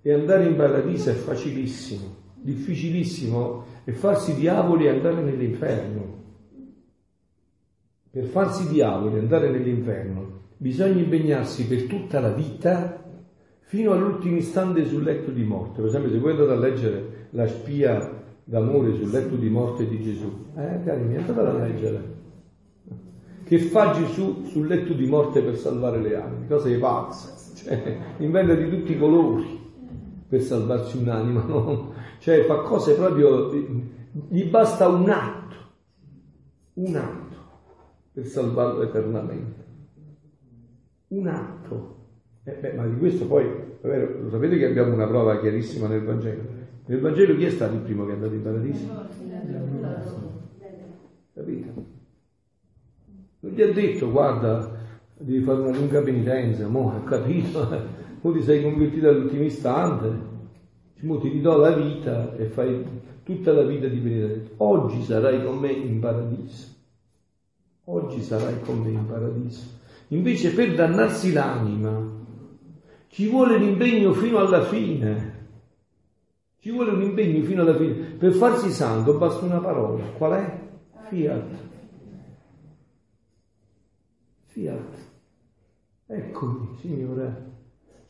e 0.00 0.12
andare 0.12 0.44
in 0.44 0.54
paradiso 0.54 1.10
è 1.10 1.14
facilissimo, 1.14 2.21
difficilissimo 2.42 3.64
è 3.84 3.92
farsi 3.92 4.34
diavoli 4.34 4.86
e 4.86 4.90
andare 4.90 5.22
nell'inferno. 5.22 6.20
Per 8.10 8.24
farsi 8.24 8.68
diavoli 8.68 9.16
e 9.16 9.18
andare 9.20 9.50
nell'inferno 9.50 10.40
bisogna 10.56 11.00
impegnarsi 11.00 11.66
per 11.66 11.84
tutta 11.84 12.20
la 12.20 12.30
vita 12.30 13.02
fino 13.60 13.92
all'ultimo 13.92 14.36
istante 14.36 14.84
sul 14.84 15.02
letto 15.02 15.30
di 15.30 15.44
morte. 15.44 15.80
Per 15.80 15.88
esempio, 15.88 16.10
se 16.10 16.18
voi 16.18 16.32
andate 16.32 16.52
a 16.52 16.56
leggere 16.56 17.26
la 17.30 17.48
spia 17.48 18.22
d'amore 18.44 18.94
sul 18.96 19.10
letto 19.10 19.36
di 19.36 19.48
morte 19.48 19.88
di 19.88 20.02
Gesù, 20.02 20.30
eh, 20.56 20.82
cari 20.84 21.02
miei, 21.04 21.24
andate 21.24 21.40
a 21.40 21.52
leggere. 21.52 22.20
Che 23.44 23.58
fa 23.58 23.92
Gesù 23.92 24.44
sul 24.44 24.66
letto 24.66 24.92
di 24.92 25.06
morte 25.06 25.42
per 25.42 25.56
salvare 25.56 26.00
le 26.00 26.16
anime? 26.16 26.46
Cosa 26.46 26.68
è 26.68 26.78
pazza? 26.78 27.34
Cioè, 27.54 27.98
inventa 28.18 28.54
di 28.54 28.68
tutti 28.68 28.92
i 28.92 28.98
colori 28.98 29.58
per 30.28 30.40
salvarsi 30.40 30.96
un'anima, 30.98 31.42
no? 31.44 31.91
Cioè, 32.22 32.44
fa 32.44 32.58
cose 32.58 32.94
proprio. 32.94 33.52
gli 34.28 34.44
basta 34.44 34.86
un 34.86 35.10
atto, 35.10 35.56
un 36.74 36.94
atto 36.94 37.36
per 38.12 38.24
salvarlo 38.26 38.82
eternamente. 38.82 39.64
Un 41.08 41.26
atto. 41.26 41.96
Eh 42.44 42.52
beh, 42.52 42.74
ma 42.74 42.86
di 42.86 42.96
questo 42.96 43.26
poi, 43.26 43.44
vero, 43.80 44.22
lo 44.22 44.30
sapete 44.30 44.56
che 44.56 44.66
abbiamo 44.66 44.94
una 44.94 45.08
prova 45.08 45.40
chiarissima 45.40 45.88
nel 45.88 46.04
Vangelo. 46.04 46.42
Nel 46.86 47.00
Vangelo 47.00 47.34
chi 47.34 47.44
è 47.44 47.50
stato 47.50 47.74
il 47.74 47.80
primo 47.80 48.04
che 48.04 48.12
è 48.12 48.14
andato 48.14 48.34
in 48.34 48.42
paradiso? 48.42 48.86
Capito? 51.34 51.84
Non 53.40 53.52
gli 53.52 53.62
ha 53.62 53.72
detto, 53.72 54.10
guarda, 54.12 54.78
devi 55.18 55.42
fare 55.42 55.58
una 55.58 55.76
lunga 55.76 56.00
penitenza, 56.00 56.68
mo, 56.68 57.02
capito, 57.02 57.66
mo 58.22 58.32
ti 58.32 58.42
sei 58.42 58.62
convertito 58.62 59.08
all'ultimo 59.08 59.42
istante, 59.42 60.30
mo 61.02 61.18
ti 61.18 61.28
ridò 61.28 61.56
la 61.56 61.72
vita 61.72 62.34
e 62.36 62.46
fai 62.46 62.84
tutta 63.22 63.52
la 63.52 63.62
vita 63.62 63.86
di 63.86 63.98
penitenza. 63.98 64.50
Oggi 64.58 65.02
sarai 65.02 65.44
con 65.44 65.58
me 65.58 65.70
in 65.70 66.00
paradiso 66.00 66.72
oggi 67.84 68.22
sarai 68.22 68.60
con 68.60 68.78
me 68.78 68.90
in 68.90 69.06
paradiso. 69.06 69.80
Invece 70.08 70.52
per 70.52 70.74
dannarsi 70.74 71.32
l'anima 71.32 72.20
ci 73.08 73.28
vuole 73.28 73.58
l'impegno 73.58 74.12
fino 74.12 74.38
alla 74.38 74.62
fine. 74.62 75.40
Ci 76.58 76.70
vuole 76.70 76.92
un 76.92 77.02
impegno 77.02 77.42
fino 77.42 77.62
alla 77.62 77.76
fine. 77.76 77.94
Per 77.94 78.32
farsi 78.32 78.70
santo 78.70 79.18
basta 79.18 79.44
una 79.44 79.58
parola. 79.58 80.04
Qual 80.16 80.32
è? 80.32 80.60
Fiat. 81.08 81.50
Fiat. 84.46 85.10
Eccomi, 86.06 86.76
Signore. 86.80 87.51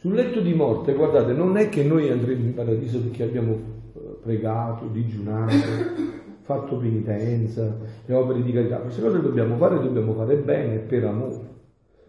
Sul 0.02 0.14
letto 0.14 0.40
di 0.40 0.52
morte, 0.52 0.94
guardate, 0.94 1.32
non 1.32 1.56
è 1.56 1.68
che 1.68 1.84
noi 1.84 2.10
andremo 2.10 2.42
in 2.42 2.54
paradiso 2.54 3.00
perché 3.00 3.22
abbiamo 3.22 3.52
eh, 3.52 4.00
pregato, 4.20 4.86
digiunato, 4.86 5.54
fatto 6.42 6.76
penitenza, 6.76 7.78
le 8.04 8.12
opere 8.12 8.42
di 8.42 8.50
carità. 8.50 8.78
Queste 8.78 9.00
cose 9.00 9.20
dobbiamo 9.20 9.56
fare, 9.58 9.80
dobbiamo 9.80 10.12
fare 10.14 10.34
bene 10.38 10.78
per 10.78 11.04
amore. 11.04 11.38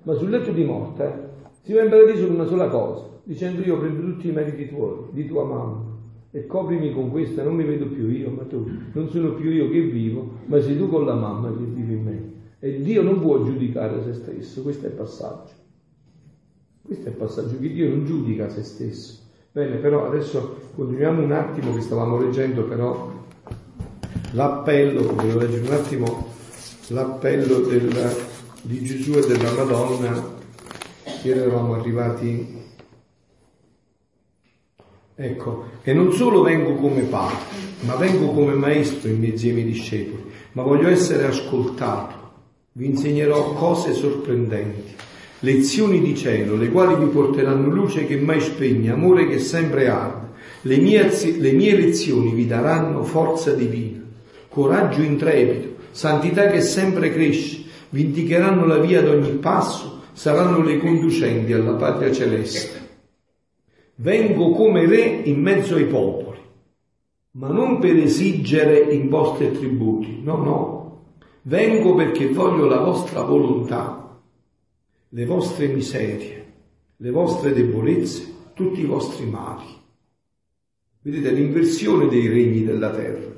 Ma 0.05 0.13
sul 0.15 0.31
letto 0.31 0.51
di 0.51 0.63
morte 0.63 1.29
si 1.61 1.73
va 1.73 1.83
in 1.83 1.91
paradiso 1.91 2.25
con 2.25 2.33
una 2.33 2.47
sola 2.47 2.67
cosa, 2.67 3.09
dicendo 3.25 3.61
io 3.61 3.77
prendo 3.77 4.01
tutti 4.01 4.27
i 4.27 4.31
meriti 4.31 4.69
tuoi, 4.69 5.09
di 5.11 5.27
tua 5.27 5.43
mamma, 5.43 5.85
e 6.31 6.47
coprimi 6.47 6.93
con 6.93 7.11
questa, 7.11 7.43
non 7.43 7.53
mi 7.53 7.63
vedo 7.63 7.85
più 7.85 8.09
io, 8.09 8.31
ma 8.31 8.41
tu, 8.45 8.67
non 8.93 9.07
sono 9.09 9.35
più 9.35 9.51
io 9.51 9.69
che 9.69 9.81
vivo, 9.81 10.31
ma 10.47 10.59
sei 10.59 10.79
tu 10.79 10.89
con 10.89 11.05
la 11.05 11.13
mamma 11.13 11.49
che 11.49 11.63
vivi 11.63 11.93
in 11.93 12.03
me. 12.03 12.31
E 12.57 12.81
Dio 12.81 13.03
non 13.03 13.19
può 13.19 13.43
giudicare 13.43 14.01
se 14.01 14.13
stesso, 14.13 14.63
questo 14.63 14.87
è 14.87 14.89
il 14.89 14.95
passaggio. 14.95 15.61
Questo 16.93 17.09
è 17.09 17.11
il 17.11 17.17
passaggio 17.17 17.59
che 17.59 17.73
Dio 17.73 17.89
non 17.89 18.05
giudica 18.05 18.49
se 18.49 18.61
stesso. 18.61 19.17
Bene, 19.51 19.77
però 19.77 20.05
adesso 20.05 20.69
continuiamo 20.75 21.23
un 21.23 21.31
attimo 21.31 21.73
che 21.73 21.81
stavamo 21.81 22.19
leggendo 22.19 22.65
però 22.65 23.11
l'appello, 24.33 25.11
volevo 25.11 25.39
leggere 25.39 25.67
un 25.67 25.73
attimo 25.73 26.27
l'appello 26.89 27.61
del, 27.61 28.15
di 28.61 28.83
Gesù 28.83 29.13
e 29.13 29.25
della 29.25 29.51
Madonna. 29.53 30.35
Ieri 31.23 31.39
eravamo 31.39 31.73
arrivati 31.73 32.61
Ecco, 35.15 35.65
e 35.81 35.93
non 35.93 36.11
solo 36.11 36.41
vengo 36.43 36.75
come 36.75 37.01
padre, 37.01 37.37
ma 37.81 37.95
vengo 37.95 38.33
come 38.33 38.53
maestro 38.53 39.09
in 39.09 39.19
mezzo 39.19 39.45
ai 39.47 39.53
miei 39.53 39.65
discepoli, 39.65 40.31
ma 40.53 40.61
voglio 40.61 40.89
essere 40.89 41.25
ascoltato. 41.25 42.21
Vi 42.73 42.85
insegnerò 42.85 43.53
cose 43.53 43.93
sorprendenti, 43.93 44.95
lezioni 45.43 46.01
di 46.01 46.15
cielo, 46.15 46.55
le 46.55 46.69
quali 46.69 46.95
vi 46.95 47.11
porteranno 47.11 47.69
luce 47.69 48.05
che 48.05 48.17
mai 48.17 48.39
spegne, 48.39 48.91
amore 48.91 49.27
che 49.27 49.39
sempre 49.39 49.87
arde. 49.87 50.31
Le 50.61 50.77
mie, 50.77 51.09
le 51.37 51.51
mie 51.51 51.75
lezioni 51.75 52.31
vi 52.31 52.47
daranno 52.47 53.03
forza 53.03 53.51
divina, 53.53 54.01
coraggio 54.47 55.01
intrepido, 55.01 55.75
santità 55.91 56.47
che 56.47 56.61
sempre 56.61 57.11
cresce, 57.11 57.63
vi 57.89 58.05
indicheranno 58.05 58.65
la 58.65 58.77
via 58.77 58.99
ad 58.99 59.09
ogni 59.09 59.31
passo, 59.33 60.01
saranno 60.13 60.61
le 60.61 60.77
conducenti 60.77 61.51
alla 61.51 61.73
patria 61.73 62.11
celeste. 62.11 62.81
Vengo 63.95 64.51
come 64.51 64.85
re 64.85 65.21
in 65.25 65.41
mezzo 65.41 65.75
ai 65.75 65.85
popoli, 65.85 66.39
ma 67.31 67.49
non 67.49 67.79
per 67.79 67.97
esigere 67.97 68.79
imposte 68.79 69.47
e 69.47 69.51
tributi, 69.51 70.21
no, 70.23 70.37
no. 70.37 70.81
Vengo 71.41 71.93
perché 71.95 72.29
voglio 72.29 72.65
la 72.65 72.79
vostra 72.79 73.23
volontà, 73.23 74.02
le 75.15 75.25
vostre 75.25 75.67
miserie, 75.67 76.45
le 76.97 77.11
vostre 77.11 77.53
debolezze, 77.53 78.25
tutti 78.55 78.81
i 78.81 78.85
vostri 78.85 79.27
mali. 79.27 79.65
Vedete 81.01 81.31
l'inversione 81.31 82.07
dei 82.07 82.27
regni 82.27 82.63
della 82.63 82.89
terra. 82.89 83.31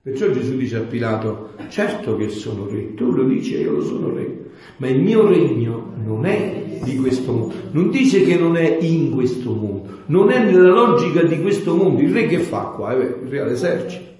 Perciò 0.00 0.30
Gesù 0.30 0.56
dice 0.56 0.76
a 0.76 0.80
Pilato, 0.80 1.50
certo 1.68 2.16
che 2.16 2.30
sono 2.30 2.66
re, 2.66 2.94
tu 2.94 3.10
lo 3.10 3.24
dici 3.24 3.54
e 3.54 3.60
io 3.60 3.72
lo 3.72 3.82
sono 3.82 4.14
re, 4.14 4.50
ma 4.78 4.88
il 4.88 5.02
mio 5.02 5.28
regno 5.28 5.92
non 6.02 6.24
è 6.24 6.80
di 6.82 6.96
questo 6.96 7.32
mondo. 7.32 7.54
Non 7.72 7.90
dice 7.90 8.22
che 8.22 8.36
non 8.36 8.56
è 8.56 8.78
in 8.80 9.10
questo 9.10 9.52
mondo, 9.52 10.04
non 10.06 10.30
è 10.30 10.42
nella 10.42 10.68
logica 10.68 11.22
di 11.22 11.38
questo 11.42 11.76
mondo. 11.76 12.00
Il 12.00 12.14
re 12.14 12.26
che 12.26 12.38
fa 12.38 12.72
qua? 12.76 12.94
Eh, 12.94 13.04
il 13.24 13.28
re 13.28 13.40
all'esercito. 13.40 14.12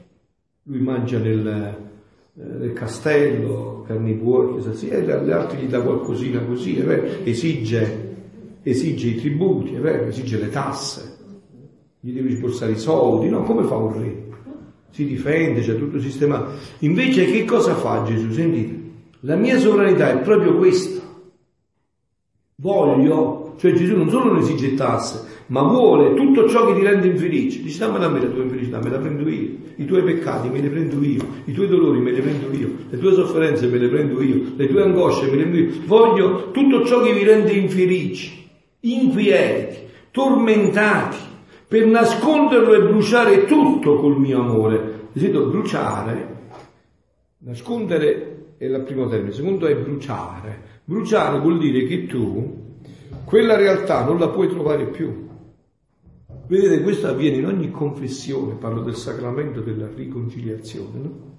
Lui 0.65 0.81
mangia 0.81 1.19
nel, 1.19 1.47
eh, 1.47 2.43
nel 2.43 2.73
castello, 2.75 3.74
carni 3.87 4.13
buoi, 4.13 4.63
sì, 4.75 4.89
e 4.89 5.11
agli 5.11 5.31
altri 5.31 5.59
gli 5.59 5.69
dà 5.69 5.81
qualcosina 5.81 6.41
così? 6.41 6.83
Esige, 7.25 8.17
esige 8.63 9.09
i 9.09 9.17
tributi? 9.17 9.77
Esige 9.77 10.39
le 10.39 10.51
tasse, 10.51 11.17
gli 12.01 12.13
devi 12.13 12.35
sborsare 12.35 12.73
i 12.73 12.79
soldi, 12.79 13.29
no? 13.29 13.43
Come 13.43 13.65
fa 13.65 13.77
un 13.77 13.93
re? 13.93 14.23
Si 14.91 15.05
difende, 15.05 15.61
c'è 15.61 15.77
tutto 15.77 15.97
il 15.97 16.03
sistema. 16.03 16.47
Invece 16.81 17.25
che 17.27 17.45
cosa 17.45 17.75
fa 17.75 18.05
Gesù? 18.05 18.31
Sentite, 18.31 18.83
la 19.21 19.37
mia 19.37 19.59
sovranità 19.59 20.11
è 20.11 20.23
proprio 20.23 20.57
questa 20.57 21.03
Voglio, 22.57 23.55
cioè 23.59 23.73
Gesù 23.73 23.97
non 23.97 24.09
solo 24.09 24.33
non 24.33 24.39
esige 24.39 24.75
tasse, 24.75 25.34
ma 25.47 25.63
vuole 25.63 26.15
tutto 26.15 26.49
ciò 26.49 26.67
che 26.67 26.75
ti 26.75 26.83
rende 26.83 27.07
infelice. 27.07 27.63
Dice 27.63 27.79
dammela 27.79 28.07
a 28.07 28.09
me 28.09 28.21
la 28.21 28.27
tua 28.27 28.43
infelicità, 28.43 28.81
me 28.81 28.91
la 28.91 28.99
prendo 28.99 29.29
io. 29.29 29.51
I 29.77 29.85
tuoi 29.85 30.03
peccati 30.03 30.49
me 30.49 30.61
li 30.61 30.69
prendo 30.69 31.03
io, 31.03 31.25
i 31.45 31.53
tuoi 31.53 31.69
dolori 31.69 31.99
me 32.01 32.13
li 32.13 32.21
prendo 32.21 32.57
io, 32.57 32.71
le 32.89 32.99
tue 32.99 33.13
sofferenze 33.13 33.67
me 33.67 33.79
le 33.79 33.89
prendo 33.89 34.23
io, 34.23 34.53
le 34.57 34.69
tue 34.69 34.83
angosce 34.83 35.27
me 35.27 35.37
le 35.37 35.43
prendo 35.43 35.59
io. 35.59 35.81
Voglio 35.87 36.51
tutto 36.51 36.85
ciò 36.85 37.03
che 37.03 37.13
vi 37.13 37.25
rende 37.25 37.53
infelici, 37.53 38.49
inquieti, 38.81 39.79
tormentati, 40.11 41.17
per 41.67 41.87
nasconderlo 41.87 42.75
e 42.75 42.83
bruciare 42.83 43.45
tutto 43.47 43.97
col 43.97 44.19
mio 44.19 44.41
amore. 44.41 45.03
Desidero 45.13 45.47
bruciare, 45.47 46.37
nascondere 47.39 48.55
è 48.59 48.65
il 48.65 48.83
primo 48.85 49.09
termine, 49.09 49.31
il 49.31 49.35
secondo 49.35 49.67
è 49.67 49.77
bruciare 49.77 50.73
Bruciare 50.87 51.41
vuol 51.41 51.59
dire 51.59 51.87
che 51.87 52.07
tu 52.07 52.63
quella 53.25 53.57
realtà 53.57 54.05
non 54.05 54.19
la 54.19 54.29
puoi 54.29 54.49
trovare 54.49 54.85
più. 54.85 55.24
Vedete, 56.47 56.83
questo 56.83 57.07
avviene 57.07 57.39
in 57.39 57.47
ogni 57.47 57.71
confessione, 57.71 58.55
parlo 58.55 58.83
del 58.83 58.97
sacramento 58.97 59.61
della 59.61 59.89
riconciliazione. 59.95 60.99
No? 60.99 61.33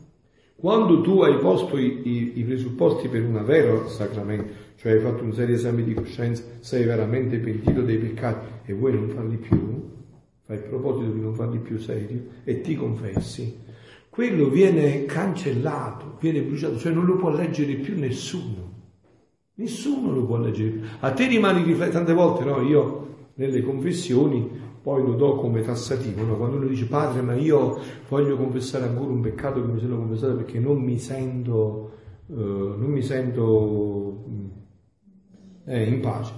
Quando 0.56 1.02
tu 1.02 1.22
hai 1.22 1.38
posto 1.38 1.78
i, 1.78 2.02
i, 2.04 2.40
i, 2.40 2.44
presupposti 2.44 3.08
per 3.08 3.22
un 3.24 3.44
vero 3.46 3.88
sacramento, 3.88 4.54
cioè 4.78 4.94
hai 4.94 5.00
fatto 5.00 5.24
un 5.24 5.34
serio 5.34 5.56
esame 5.56 5.84
di 5.84 5.94
coscienza, 5.94 6.44
sei 6.60 6.86
veramente 6.86 7.38
pentito 7.38 7.82
dei 7.82 7.98
peccati 7.98 8.72
e 8.72 8.74
vuoi 8.74 8.94
non 8.94 9.10
farli 9.10 9.38
più, 9.38 9.84
fai 10.44 10.58
il 10.58 10.64
proposito 10.64 11.12
di 11.12 11.20
non 11.20 11.36
farli 11.36 11.60
più 11.60 11.78
serio 11.78 12.24
e 12.44 12.62
ti 12.62 12.76
confessi, 12.76 13.64
quello 14.10 14.50
viene 14.50 15.06
cancellato, 15.06 16.18
viene 16.20 16.42
bruciato, 16.42 16.78
cioè 16.80 16.94
non 16.94 17.06
lo 17.06 17.18
può 17.18 17.30
leggere 17.30 17.74
più 17.74 18.00
nessuno. 18.00 18.74
Nessuno 19.56 20.14
lo 20.14 20.26
può 20.26 20.38
leggere. 20.38 20.82
A 21.02 21.12
te 21.12 21.28
rimane 21.28 21.64
riflettere 21.64 21.92
tante 21.92 22.14
volte, 22.14 22.44
no? 22.44 22.62
Io 22.62 23.30
nelle 23.36 23.62
confessioni 23.62 24.50
poi 24.86 25.02
lo 25.02 25.14
do 25.14 25.38
come 25.38 25.64
tassativo, 25.64 26.24
no? 26.24 26.38
Quando 26.38 26.58
uno 26.58 26.68
dice 26.68 26.86
padre, 26.86 27.24
ma 27.24 27.34
io 27.34 27.80
voglio 28.08 28.38
confessare 28.38 28.86
ancora 28.86 29.10
un 29.10 29.20
peccato 29.20 29.60
che 29.60 29.72
mi 29.72 29.80
sono 29.80 29.98
confessato 29.98 30.36
perché 30.36 30.60
non 30.60 30.78
mi 30.78 31.00
sento, 31.00 31.92
eh, 32.30 32.36
non 32.36 32.92
mi 32.92 33.02
sento 33.02 34.26
eh, 35.66 35.86
in 35.86 36.00
pace. 36.02 36.34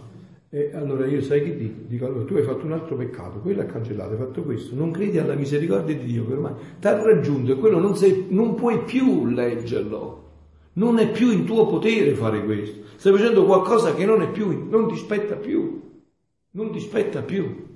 E 0.50 0.72
allora 0.74 1.06
io 1.08 1.22
sai 1.22 1.44
che 1.44 1.58
dico? 1.58 1.82
Dico 1.88 2.06
allora 2.06 2.24
tu 2.24 2.36
hai 2.36 2.44
fatto 2.44 2.66
un 2.66 2.72
altro 2.72 2.96
peccato, 2.96 3.40
quello 3.40 3.64
è 3.64 3.66
cancellato, 3.66 4.12
hai 4.12 4.18
fatto 4.18 4.44
questo, 4.44 4.76
non 4.76 4.92
credi 4.92 5.18
alla 5.18 5.36
misericordia 5.36 5.98
di 5.98 6.06
Dio 6.06 6.26
che 6.26 6.32
ormai 6.32 6.54
ti 6.80 6.88
ha 6.88 7.04
raggiunto 7.04 7.52
e 7.52 7.58
quello 7.58 7.80
non, 7.80 7.98
sei, 7.98 8.28
non 8.30 8.56
puoi 8.56 8.82
più 8.86 9.26
leggerlo. 9.26 10.24
Non 10.76 11.00
è 11.00 11.12
più 11.12 11.32
in 11.32 11.44
tuo 11.44 11.66
potere 11.66 12.14
fare 12.14 12.46
questo. 12.46 12.80
Stai 12.96 13.12
facendo 13.12 13.44
qualcosa 13.44 13.94
che 13.94 14.06
non 14.06 14.22
è 14.22 14.32
più, 14.32 14.70
non 14.70 14.88
ti 14.88 14.96
spetta 14.96 15.36
più. 15.36 15.82
Non 16.52 16.72
ti 16.72 16.80
spetta 16.80 17.22
più. 17.24 17.67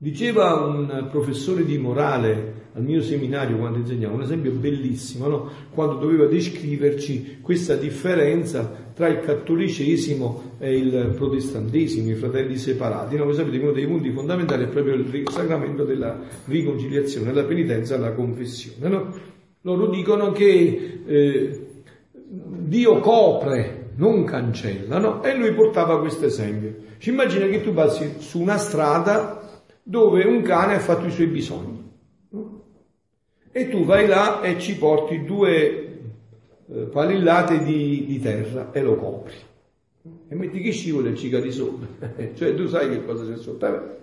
Diceva 0.00 0.54
un 0.54 1.08
professore 1.10 1.64
di 1.64 1.76
morale 1.76 2.66
al 2.74 2.84
mio 2.84 3.02
seminario 3.02 3.56
quando 3.56 3.78
insegnavo 3.78 4.14
un 4.14 4.22
esempio 4.22 4.52
bellissimo, 4.52 5.26
no? 5.26 5.50
quando 5.74 5.94
doveva 5.94 6.26
descriverci 6.26 7.38
questa 7.42 7.74
differenza 7.74 8.92
tra 8.94 9.08
il 9.08 9.18
cattolicesimo 9.18 10.52
e 10.60 10.76
il 10.76 11.14
protestantesimo, 11.16 12.10
i 12.10 12.14
fratelli 12.14 12.56
separati. 12.56 13.16
No? 13.16 13.24
Voi 13.24 13.34
sapete 13.34 13.58
che 13.58 13.64
uno 13.64 13.72
dei 13.72 13.88
punti 13.88 14.12
fondamentali 14.12 14.62
è 14.62 14.68
proprio 14.68 14.94
il 14.94 15.24
sacramento 15.32 15.82
della 15.82 16.16
riconciliazione, 16.44 17.32
la 17.32 17.42
penitenza 17.42 17.98
la 17.98 18.12
confessione. 18.12 18.88
No? 18.88 19.12
Loro 19.62 19.88
dicono 19.88 20.30
che 20.30 21.00
eh, 21.04 21.66
Dio 22.14 23.00
copre, 23.00 23.90
non 23.96 24.22
cancella? 24.22 25.20
E 25.22 25.36
lui 25.36 25.52
portava 25.54 25.98
questo 25.98 26.26
esempio. 26.26 26.86
Ci 26.98 27.10
immagina 27.10 27.46
che 27.46 27.62
tu 27.62 27.72
passi 27.72 28.14
su 28.18 28.40
una 28.40 28.58
strada 28.58 29.37
dove 29.88 30.22
un 30.24 30.42
cane 30.42 30.74
ha 30.74 30.80
fatto 30.80 31.06
i 31.06 31.10
suoi 31.10 31.28
bisogni. 31.28 31.90
E 33.50 33.68
tu 33.70 33.86
vai 33.86 34.06
là 34.06 34.42
e 34.42 34.58
ci 34.58 34.76
porti 34.76 35.24
due 35.24 36.00
eh, 36.70 36.80
palillate 36.92 37.64
di, 37.64 38.04
di, 38.06 38.20
terra 38.20 38.70
e 38.70 38.82
lo 38.82 38.96
copri. 38.96 39.32
E 40.28 40.34
metti 40.34 40.60
che 40.60 40.72
scivola 40.72 41.08
e 41.08 41.14
ci 41.16 41.30
cadi 41.30 41.50
sopra. 41.50 41.86
cioè 42.36 42.54
tu 42.54 42.66
sai 42.66 42.90
che 42.90 43.04
cosa 43.06 43.24
c'è 43.24 43.38
sotto. 43.38 43.96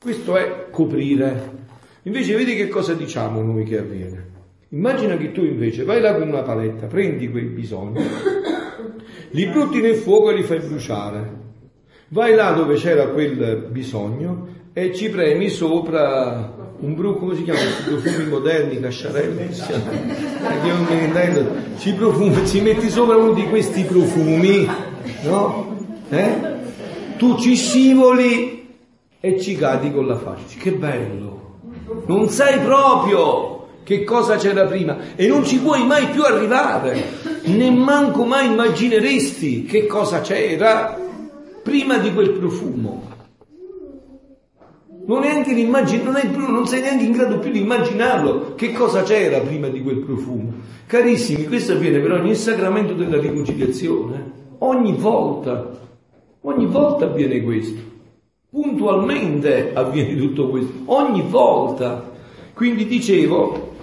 Questo 0.00 0.34
è 0.34 0.70
coprire. 0.70 1.66
Invece 2.04 2.34
vedi 2.34 2.56
che 2.56 2.68
cosa 2.68 2.94
diciamo 2.94 3.42
noi 3.42 3.64
che 3.64 3.78
avviene. 3.78 4.36
Immagina 4.70 5.18
che 5.18 5.30
tu 5.32 5.44
invece 5.44 5.84
vai 5.84 6.00
là 6.00 6.14
con 6.14 6.26
una 6.26 6.42
paletta, 6.42 6.86
prendi 6.86 7.28
quei 7.28 7.44
bisogni, 7.44 8.02
li 9.30 9.46
butti 9.46 9.80
nel 9.82 9.94
fuoco 9.94 10.30
e 10.30 10.36
li 10.36 10.42
fai 10.42 10.60
bruciare. 10.60 11.47
Vai 12.10 12.34
là 12.34 12.52
dove 12.52 12.76
c'era 12.76 13.08
quel 13.08 13.66
bisogno 13.70 14.46
e 14.72 14.94
ci 14.94 15.10
premi 15.10 15.50
sopra 15.50 16.54
un 16.80 16.94
bruco, 16.94 17.18
come 17.18 17.34
si 17.34 17.42
chiama? 17.42 17.60
Profumi 17.84 18.24
moderni, 18.28 18.80
casciarelle? 18.80 19.50
Ci, 21.78 21.92
profumi, 21.92 22.46
ci 22.46 22.62
metti 22.62 22.88
sopra 22.88 23.16
uno 23.16 23.32
di 23.32 23.46
questi 23.48 23.82
profumi, 23.82 24.66
no? 25.24 25.76
Eh? 26.08 26.56
Tu 27.18 27.36
ci 27.36 27.54
scivoli 27.54 28.66
e 29.20 29.38
ci 29.38 29.56
cadi 29.56 29.92
con 29.92 30.06
la 30.06 30.16
faccia. 30.16 30.56
Che 30.58 30.72
bello! 30.72 31.58
Non 32.06 32.28
sai 32.30 32.58
proprio 32.60 33.66
che 33.82 34.04
cosa 34.04 34.36
c'era 34.36 34.64
prima 34.64 35.14
e 35.14 35.26
non 35.26 35.44
ci 35.44 35.58
puoi 35.58 35.84
mai 35.84 36.06
più 36.06 36.22
arrivare, 36.22 37.04
nemmanco 37.42 38.24
mai 38.24 38.46
immagineresti 38.46 39.64
che 39.64 39.84
cosa 39.84 40.22
c'era 40.22 41.06
prima 41.68 41.98
di 41.98 42.14
quel 42.14 42.30
profumo. 42.30 43.16
Non, 45.04 45.22
non, 45.22 46.20
più, 46.32 46.50
non, 46.50 46.66
sei 46.66 46.80
neanche 46.80 47.04
in 47.04 47.12
grado 47.12 47.38
più 47.38 47.50
di 47.50 47.60
immaginarlo 47.60 48.54
che 48.54 48.72
cosa 48.72 49.02
c'era 49.02 49.40
prima 49.40 49.68
di 49.68 49.82
quel 49.82 49.98
profumo. 49.98 50.52
Carissimi, 50.86 51.46
questo 51.46 51.72
avviene 51.72 51.98
per 52.00 52.12
ogni 52.12 52.34
sacramento 52.34 52.94
della 52.94 53.18
riconciliazione. 53.18 54.36
Ogni 54.58 54.94
volta, 54.94 55.78
ogni 56.42 56.66
volta 56.66 57.04
avviene 57.04 57.42
questo. 57.42 57.80
Puntualmente 58.50 59.72
avviene 59.74 60.16
tutto 60.16 60.48
questo. 60.48 60.72
Ogni 60.86 61.22
volta. 61.28 62.10
Quindi 62.54 62.86
dicevo, 62.86 63.76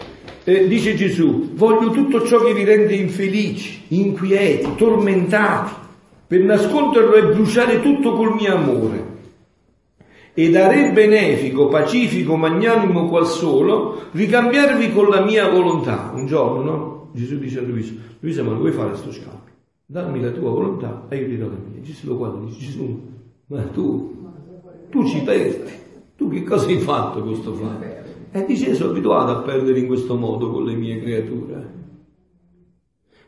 eh, 0.43 0.67
dice 0.67 0.95
Gesù, 0.95 1.53
voglio 1.53 1.91
tutto 1.91 2.25
ciò 2.25 2.39
che 2.39 2.53
vi 2.53 2.63
rende 2.63 2.93
infelici, 2.93 3.83
inquieti, 3.89 4.75
tormentati, 4.75 5.84
per 6.35 6.43
nasconderlo 6.43 7.13
e 7.13 7.33
bruciare 7.33 7.81
tutto 7.81 8.13
col 8.13 8.35
mio 8.35 8.53
amore 8.53 9.13
e 10.33 10.51
re 10.51 10.91
benefico, 10.91 11.69
pacifico, 11.69 12.35
magnanimo 12.35 13.07
qual 13.07 13.25
solo, 13.25 14.09
ricambiarvi 14.11 14.91
con 14.91 15.07
la 15.07 15.23
mia 15.23 15.49
volontà. 15.49 16.11
Un 16.13 16.25
giorno, 16.25 16.61
no? 16.61 17.09
Gesù 17.13 17.37
dice 17.37 17.59
a 17.59 17.61
Luisa, 17.61 17.93
Luisa 18.19 18.43
ma 18.43 18.51
lo 18.51 18.57
vuoi 18.57 18.73
fare 18.73 18.89
questo 18.89 19.13
scambio? 19.13 19.53
Dammi 19.85 20.19
la 20.19 20.31
tua 20.31 20.49
volontà 20.49 21.05
e 21.07 21.15
io 21.19 21.27
ti 21.27 21.37
do 21.37 21.45
la 21.45 21.55
mia. 21.69 21.81
Gesù 21.81 22.07
lo 22.07 22.17
guarda 22.17 22.41
e 22.41 22.45
dice, 22.47 22.59
Gesù, 22.59 23.01
ma 23.45 23.61
tu, 23.71 24.29
tu 24.89 25.05
ci 25.05 25.21
perdi. 25.21 25.71
Tu 26.17 26.29
che 26.29 26.43
cosa 26.43 26.67
hai 26.67 26.79
fatto 26.79 27.19
con 27.19 27.29
questo 27.29 27.53
fare? 27.53 28.03
E 28.31 28.45
dice, 28.45 28.73
sono 28.73 28.89
abituato 28.89 29.31
a 29.31 29.41
perdere 29.41 29.79
in 29.79 29.87
questo 29.87 30.17
modo 30.17 30.51
con 30.51 30.65
le 30.65 30.73
mie 30.73 30.99
creature. 30.99 31.84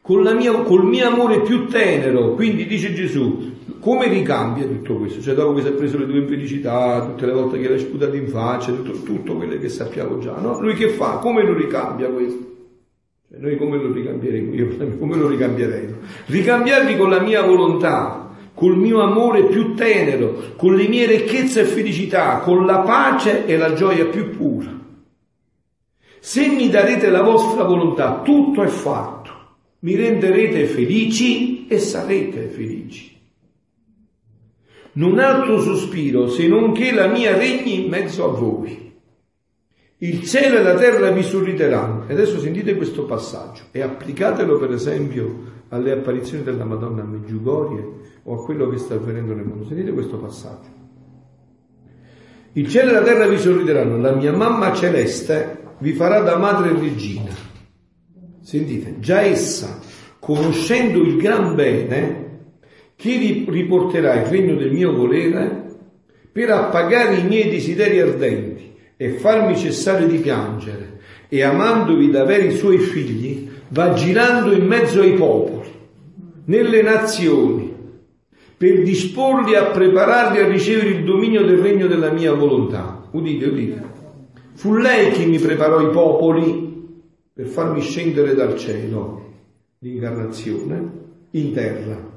Mia, 0.07 0.53
col 0.61 0.85
mio 0.85 1.07
amore 1.07 1.41
più 1.41 1.67
tenero, 1.67 2.33
quindi 2.33 2.65
dice 2.65 2.93
Gesù, 2.93 3.55
come 3.79 4.07
ricambia 4.07 4.65
tutto 4.65 4.95
questo? 4.95 5.21
Cioè 5.21 5.33
dopo 5.33 5.53
che 5.55 5.61
si 5.61 5.67
è 5.67 5.71
preso 5.71 5.97
le 5.97 6.05
tue 6.05 6.19
infelicità, 6.19 7.05
tutte 7.05 7.25
le 7.25 7.33
volte 7.33 7.59
che 7.59 7.67
l'hai 7.67 7.79
sputato 7.79 8.15
in 8.15 8.27
faccia, 8.27 8.71
tutto, 8.71 8.91
tutto 9.03 9.35
quello 9.35 9.57
che 9.57 9.69
sappiamo 9.69 10.17
già, 10.19 10.37
no? 10.39 10.59
Lui 10.61 10.75
che 10.75 10.89
fa? 10.89 11.17
Come 11.17 11.43
lo 11.43 11.53
ricambia 11.53 12.07
questo? 12.07 12.45
Cioè 13.29 13.39
noi 13.39 13.57
come 13.57 13.77
lo 13.77 13.91
ricambieremo? 13.91 14.53
Io 14.53 14.77
come 14.97 15.17
lo 15.17 15.27
ricambierei? 15.27 15.93
Ricambiarvi 16.27 16.95
con 16.95 17.09
la 17.09 17.19
mia 17.19 17.43
volontà, 17.43 18.29
col 18.53 18.77
mio 18.77 19.01
amore 19.01 19.45
più 19.47 19.73
tenero, 19.73 20.53
con 20.55 20.73
le 20.75 20.87
mie 20.87 21.05
ricchezze 21.05 21.61
e 21.61 21.65
felicità, 21.65 22.39
con 22.39 22.65
la 22.65 22.79
pace 22.79 23.45
e 23.45 23.57
la 23.57 23.73
gioia 23.73 24.05
più 24.05 24.29
pura. 24.29 24.75
Se 26.19 26.47
mi 26.47 26.69
darete 26.69 27.09
la 27.09 27.21
vostra 27.21 27.63
volontà, 27.63 28.21
tutto 28.23 28.63
è 28.63 28.67
fatto. 28.67 29.16
Mi 29.79 29.95
renderete 29.95 30.65
felici 30.65 31.67
e 31.67 31.79
sarete 31.79 32.47
felici 32.47 33.15
non 34.97 35.19
altro 35.19 35.61
sospiro 35.61 36.27
se 36.27 36.47
non 36.47 36.73
che 36.73 36.91
la 36.91 37.07
mia 37.07 37.37
regni 37.37 37.83
in 37.83 37.89
mezzo 37.89 38.25
a 38.25 38.29
voi. 38.29 38.85
Il 39.99 40.23
cielo 40.23 40.57
e 40.57 40.63
la 40.63 40.75
terra 40.75 41.11
vi 41.11 41.23
sorrideranno. 41.23 42.07
E 42.07 42.13
adesso 42.13 42.39
sentite 42.39 42.75
questo 42.75 43.05
passaggio 43.05 43.63
e 43.71 43.81
applicatelo 43.81 44.57
per 44.57 44.71
esempio 44.71 45.55
alle 45.69 45.91
apparizioni 45.91 46.43
della 46.43 46.65
Madonna 46.65 47.01
a 47.01 47.05
Meggiugorie 47.05 47.85
o 48.23 48.39
a 48.39 48.43
quello 48.43 48.69
che 48.69 48.77
sta 48.77 48.95
avvenendo 48.95 49.33
nel 49.33 49.45
mondo. 49.45 49.65
Sentite 49.65 49.91
questo 49.91 50.17
passaggio. 50.17 50.75
Il 52.53 52.67
cielo 52.67 52.89
e 52.89 52.93
la 52.93 53.03
terra 53.03 53.27
vi 53.27 53.37
sorrideranno, 53.37 53.99
la 53.99 54.15
mia 54.15 54.33
mamma 54.33 54.73
celeste 54.73 55.75
vi 55.79 55.93
farà 55.93 56.21
da 56.21 56.37
madre 56.37 56.71
regina. 56.73 57.46
Sentite, 58.47 58.95
già 59.01 59.19
essa, 59.23 59.77
conoscendo 60.19 61.01
il 61.01 61.17
gran 61.17 61.53
bene, 61.53 62.45
chi 62.95 63.45
riporterà 63.45 64.21
il 64.21 64.27
regno 64.27 64.55
del 64.55 64.71
mio 64.71 64.95
volere 64.95 65.65
per 66.31 66.51
appagare 66.51 67.17
i 67.17 67.25
miei 67.25 67.49
desideri 67.49 67.99
ardenti 67.99 68.73
e 68.95 69.09
farmi 69.09 69.57
cessare 69.57 70.07
di 70.07 70.19
piangere 70.19 70.99
e 71.27 71.43
amandovi 71.43 72.09
da 72.09 72.23
veri 72.23 72.55
suoi 72.55 72.77
figli 72.77 73.49
va 73.67 73.91
girando 73.91 74.53
in 74.53 74.65
mezzo 74.65 75.01
ai 75.01 75.15
popoli, 75.15 75.67
nelle 76.45 76.81
nazioni, 76.81 77.75
per 78.55 78.81
disporli 78.81 79.55
a 79.55 79.65
prepararli 79.65 80.39
a 80.39 80.47
ricevere 80.47 80.91
il 80.91 81.03
dominio 81.03 81.43
del 81.43 81.57
regno 81.57 81.87
della 81.87 82.11
mia 82.11 82.31
volontà. 82.31 83.09
Udite, 83.11 83.45
udite. 83.45 83.83
Fu 84.53 84.73
lei 84.75 85.11
che 85.11 85.25
mi 85.25 85.37
preparò 85.37 85.81
i 85.81 85.89
popoli 85.89 86.66
per 87.37 87.45
farmi 87.45 87.81
scendere 87.81 88.33
dal 88.33 88.57
cielo, 88.57 89.21
l'incarnazione, 89.77 91.05
in 91.31 91.53
terra 91.53 92.15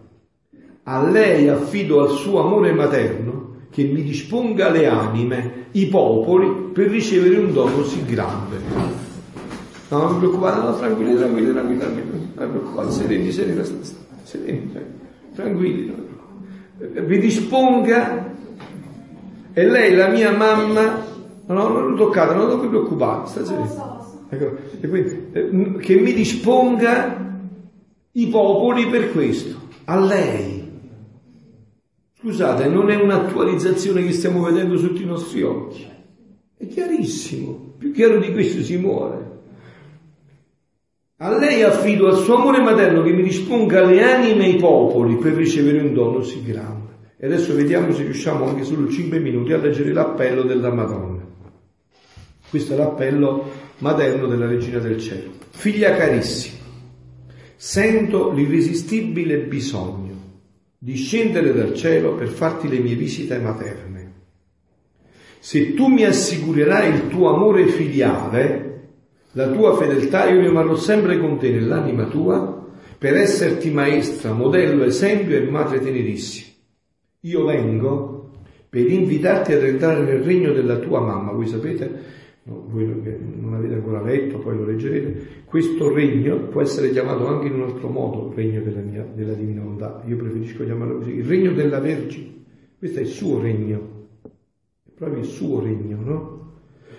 a 0.84 1.09
lei 1.09 1.48
affido 1.48 2.01
al 2.01 2.10
suo 2.10 2.40
amore 2.40 2.72
materno 2.72 3.48
che 3.70 3.84
mi 3.84 4.02
disponga 4.02 4.70
le 4.70 4.86
anime, 4.86 5.66
i 5.72 5.86
popoli, 5.86 6.70
per 6.72 6.88
ricevere 6.88 7.38
un 7.38 7.52
dono 7.52 7.72
così 7.72 8.05
grande. 8.05 8.56
No, 9.88 9.98
non 9.98 10.12
vi 10.14 10.18
preoccupate, 10.18 10.60
no, 10.60 10.76
tranquilli, 10.76 11.16
tranquilli, 11.16 11.52
tranquilli, 11.52 11.78
tranquilli, 11.78 12.32
non 12.34 12.51
preoccupate, 12.51 12.90
sereni, 12.90 13.30
sereni, 13.30 13.62
sereni, 14.24 14.72
tranquilli. 15.34 15.94
Vi 16.78 17.18
disponga, 17.18 18.34
e 19.52 19.66
lei, 19.66 19.94
la 19.94 20.09
mia 20.09 20.36
mamma, 20.36 21.05
no, 21.47 21.68
non 21.68 21.94
toccate, 21.94 22.34
non 22.34 22.60
vi 22.60 22.66
preoccupate, 22.66 23.28
sta 23.28 23.44
sereni. 23.44 23.68
Ecco, 24.31 24.57
quindi, 24.89 25.28
eh, 25.32 25.77
che 25.81 25.97
mi 25.97 26.12
disponga 26.12 27.39
i 28.12 28.28
popoli 28.28 28.86
per 28.86 29.11
questo, 29.11 29.69
a 29.85 29.98
lei 29.98 30.61
Scusate, 32.23 32.69
non 32.69 32.90
è 32.90 32.97
un'attualizzazione 32.97 34.05
che 34.05 34.12
stiamo 34.12 34.43
vedendo 34.43 34.77
sotto 34.77 35.01
i 35.01 35.07
nostri 35.07 35.43
occhi. 35.43 35.86
È 36.55 36.66
chiarissimo, 36.66 37.77
più 37.78 37.93
chiaro 37.93 38.19
di 38.19 38.31
questo 38.32 38.61
si 38.61 38.77
muore. 38.77 39.28
A 41.16 41.35
lei 41.39 41.62
affido 41.62 42.09
al 42.09 42.19
suo 42.19 42.36
amore 42.36 42.61
materno 42.61 43.02
che 43.02 43.12
mi 43.12 43.23
disponga 43.23 43.82
le 43.86 44.02
anime 44.02 44.44
e 44.44 44.51
i 44.51 44.57
popoli 44.57 45.16
per 45.16 45.32
ricevere 45.32 45.81
un 45.81 45.94
dono 45.94 46.16
così 46.16 46.43
grande. 46.44 47.15
E 47.16 47.24
adesso 47.24 47.55
vediamo 47.55 47.90
se 47.93 48.02
riusciamo 48.02 48.47
anche 48.47 48.65
solo 48.65 48.86
5 48.86 49.19
minuti 49.19 49.55
a 49.55 49.59
leggere 49.59 49.90
l'appello 49.94 50.43
della 50.43 50.70
Madonna. 50.70 51.27
Questo 52.51 52.74
è 52.74 52.77
l'appello 52.77 53.60
materno 53.81 54.27
della 54.27 54.47
Regina 54.47 54.78
del 54.78 54.98
Cielo. 54.98 55.32
Figlia 55.51 55.97
carissima, 55.97 56.65
sento 57.57 58.32
l'irresistibile 58.32 59.39
bisogno 59.40 60.09
di 60.78 60.97
scendere 60.97 61.52
dal 61.52 61.74
cielo 61.74 62.15
per 62.15 62.28
farti 62.28 62.69
le 62.69 62.78
mie 62.78 62.94
visite 62.94 63.39
materne. 63.39 64.12
Se 65.39 65.74
tu 65.74 65.89
mi 65.89 66.05
assicurerai 66.05 66.94
il 66.94 67.09
tuo 67.09 67.35
amore 67.35 67.66
filiale, 67.66 68.69
la 69.32 69.48
tua 69.48 69.77
fedeltà, 69.77 70.28
io 70.28 70.40
rimarrò 70.40 70.74
sempre 70.77 71.19
con 71.19 71.39
te 71.39 71.51
nell'anima 71.51 72.07
tua 72.07 72.66
per 72.98 73.15
esserti 73.15 73.70
maestra, 73.70 74.32
modello, 74.32 74.85
esempio 74.85 75.36
e 75.36 75.48
madre 75.48 75.81
tenerissima. 75.81 76.48
Io 77.20 77.44
vengo 77.44 78.31
per 78.69 78.90
invitarti 78.90 79.52
ad 79.52 79.65
entrare 79.65 80.02
nel 80.02 80.23
regno 80.23 80.52
della 80.52 80.77
tua 80.77 81.01
mamma. 81.01 81.32
Voi 81.32 81.47
sapete, 81.47 82.19
voi 82.44 82.86
non 82.86 83.54
avete 83.54 83.74
ancora 83.74 84.02
letto, 84.02 84.38
poi 84.38 84.56
lo 84.56 84.64
leggerete, 84.64 85.42
questo 85.44 85.92
regno 85.92 86.48
può 86.48 86.62
essere 86.62 86.90
chiamato 86.90 87.26
anche 87.26 87.46
in 87.46 87.54
un 87.54 87.62
altro 87.62 87.88
modo, 87.88 88.32
regno 88.34 88.60
della, 88.62 88.80
mia, 88.80 89.06
della 89.14 89.34
divina 89.34 89.60
volontà, 89.60 90.02
io 90.06 90.16
preferisco 90.16 90.64
chiamarlo 90.64 90.96
così, 90.96 91.16
il 91.16 91.24
regno 91.24 91.52
della 91.52 91.78
Vergine, 91.80 92.32
questo 92.78 92.98
è 92.98 93.02
il 93.02 93.08
suo 93.08 93.40
regno, 93.40 94.08
è 94.22 94.90
proprio 94.94 95.20
il 95.20 95.28
suo 95.28 95.60
regno, 95.60 95.98
no? 96.02 96.38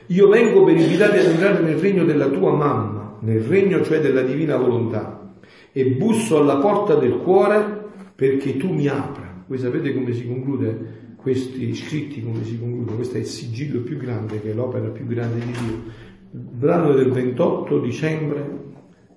Io 0.07 0.27
vengo 0.27 0.63
per 0.63 0.76
invitarti 0.76 1.19
ad 1.19 1.26
entrare 1.26 1.63
nel 1.63 1.77
regno 1.77 2.03
della 2.03 2.27
tua 2.27 2.53
mamma, 2.53 3.18
nel 3.22 3.41
regno 3.41 3.81
cioè 3.81 3.99
della 3.99 4.22
divina 4.22 4.57
volontà, 4.57 5.35
e 5.72 5.85
busso 5.85 6.38
alla 6.38 6.57
porta 6.57 6.95
del 6.95 7.18
cuore 7.18 7.80
perché 8.13 8.57
tu 8.57 8.73
mi 8.73 8.88
apra. 8.88 9.43
Voi 9.47 9.57
sapete 9.57 9.93
come 9.93 10.11
si 10.13 10.27
conclude 10.27 11.01
questi 11.22 11.73
scritti 11.76 12.23
come 12.23 12.43
si 12.43 12.57
concludono, 12.60 12.95
questo 12.95 13.18
è 13.18 13.19
il 13.19 13.27
sigillo 13.27 13.81
più 13.81 13.98
grande, 13.98 14.41
che 14.41 14.49
è 14.52 14.53
l'opera 14.53 14.88
più 14.89 15.06
grande 15.06 15.45
di 15.45 15.52
Dio. 15.52 16.10
Il 16.34 16.39
brano 16.39 16.93
del 16.93 17.11
28 17.11 17.80
dicembre 17.80 18.60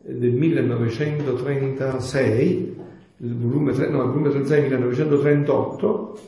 del 0.02 0.32
1936, 0.32 2.76
il 3.18 3.36
volume, 3.36 3.70
3, 3.72 3.88
no, 3.88 4.02
il 4.02 4.08
volume 4.10 4.30
36 4.30 4.62
1938, 4.62 6.18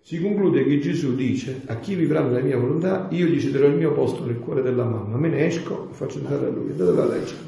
si 0.00 0.18
conclude 0.20 0.64
che 0.64 0.80
Gesù 0.80 1.14
dice 1.14 1.60
a 1.66 1.76
chi 1.76 1.94
vivrà 1.94 2.22
nella 2.22 2.40
mia 2.40 2.58
volontà, 2.58 3.06
io 3.10 3.26
gli 3.26 3.38
cederò 3.40 3.68
il 3.68 3.76
mio 3.76 3.92
posto 3.92 4.24
nel 4.24 4.40
cuore 4.40 4.62
della 4.62 4.84
mamma, 4.84 5.16
me 5.16 5.28
ne 5.28 5.46
esco 5.46 5.90
e 5.90 5.94
faccio 5.94 6.18
entrare 6.18 6.46
a 6.46 6.50
lui. 6.50 6.72
Andatela 6.72 7.04
a 7.04 7.06
leggere. 7.06 7.38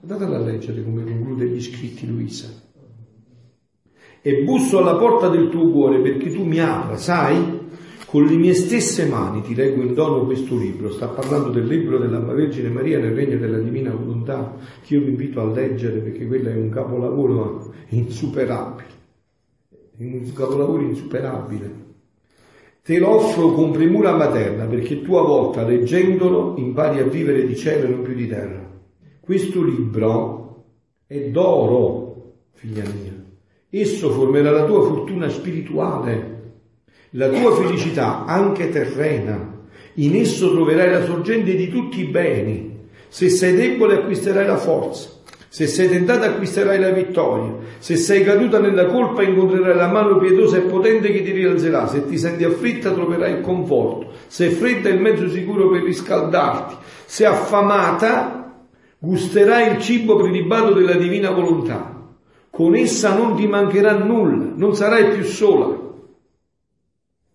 Andatela 0.00 0.36
a 0.36 0.40
leggere 0.40 0.82
come 0.82 1.04
conclude 1.04 1.46
gli 1.46 1.62
scritti 1.62 2.08
Luisa 2.08 2.57
e 4.22 4.42
busso 4.42 4.78
alla 4.78 4.96
porta 4.96 5.28
del 5.28 5.48
tuo 5.48 5.70
cuore 5.70 6.00
perché 6.00 6.32
tu 6.32 6.44
mi 6.44 6.60
apra, 6.60 6.96
sai? 6.96 7.66
Con 8.06 8.24
le 8.24 8.36
mie 8.36 8.54
stesse 8.54 9.04
mani 9.04 9.42
ti 9.42 9.54
leggo 9.54 9.82
in 9.82 9.92
dono 9.92 10.24
questo 10.24 10.56
libro, 10.56 10.90
sta 10.90 11.08
parlando 11.08 11.50
del 11.50 11.66
libro 11.66 11.98
della 11.98 12.20
Vergine 12.20 12.70
Maria 12.70 12.98
nel 12.98 13.14
regno 13.14 13.36
della 13.36 13.58
divina 13.58 13.90
volontà, 13.90 14.56
che 14.82 14.94
io 14.94 15.02
vi 15.02 15.10
invito 15.10 15.42
a 15.42 15.44
leggere 15.44 15.98
perché 15.98 16.26
quello 16.26 16.48
è 16.48 16.54
un 16.54 16.70
capolavoro 16.70 17.74
insuperabile, 17.88 18.88
un 19.98 20.32
capolavoro 20.32 20.82
insuperabile. 20.82 21.86
Te 22.82 22.98
lo 22.98 23.16
offro 23.16 23.52
con 23.52 23.72
premura 23.72 24.16
materna 24.16 24.64
perché 24.64 25.02
tu 25.02 25.14
a 25.16 25.22
volta 25.22 25.62
leggendolo 25.62 26.54
impari 26.56 27.00
a 27.00 27.04
vivere 27.04 27.46
di 27.46 27.54
cielo 27.54 27.86
e 27.86 27.90
non 27.90 28.00
più 28.00 28.14
di 28.14 28.26
terra. 28.26 28.66
Questo 29.20 29.62
libro 29.62 30.64
è 31.06 31.28
d'oro, 31.28 32.36
figlia 32.54 32.84
mia. 32.84 33.17
Esso 33.70 34.10
formerà 34.10 34.50
la 34.50 34.64
tua 34.64 34.82
fortuna 34.82 35.28
spirituale, 35.28 36.36
la 37.10 37.28
tua 37.28 37.54
felicità 37.54 38.24
anche 38.24 38.70
terrena. 38.70 39.56
In 39.96 40.16
esso 40.16 40.50
troverai 40.52 40.90
la 40.90 41.04
sorgente 41.04 41.54
di 41.54 41.68
tutti 41.68 42.00
i 42.00 42.04
beni. 42.04 42.86
Se 43.08 43.28
sei 43.28 43.54
debole 43.54 43.96
acquisterai 43.96 44.46
la 44.46 44.56
forza. 44.56 45.10
Se 45.50 45.66
sei 45.66 45.90
tentata 45.90 46.28
acquisterai 46.28 46.80
la 46.80 46.92
vittoria. 46.92 47.56
Se 47.76 47.96
sei 47.96 48.24
caduta 48.24 48.58
nella 48.58 48.86
colpa 48.86 49.22
incontrerai 49.22 49.76
la 49.76 49.88
mano 49.88 50.16
pietosa 50.16 50.56
e 50.56 50.62
potente 50.62 51.12
che 51.12 51.22
ti 51.22 51.32
rialzerà. 51.32 51.86
Se 51.88 52.06
ti 52.06 52.16
senti 52.16 52.44
afflitta 52.44 52.92
troverai 52.92 53.32
il 53.34 53.40
conforto. 53.42 54.12
Se 54.28 54.48
fredda 54.48 54.88
il 54.88 55.00
mezzo 55.00 55.28
sicuro 55.28 55.68
per 55.68 55.82
riscaldarti. 55.82 56.74
Se 57.04 57.26
affamata 57.26 58.64
gusterai 58.98 59.74
il 59.74 59.78
cibo 59.82 60.16
prelibato 60.16 60.72
della 60.72 60.94
divina 60.94 61.30
volontà. 61.32 61.96
Con 62.50 62.74
essa 62.74 63.14
non 63.14 63.36
ti 63.36 63.46
mancherà 63.46 63.96
nulla, 63.98 64.52
non 64.54 64.74
sarai 64.74 65.14
più 65.14 65.24
sola. 65.24 65.86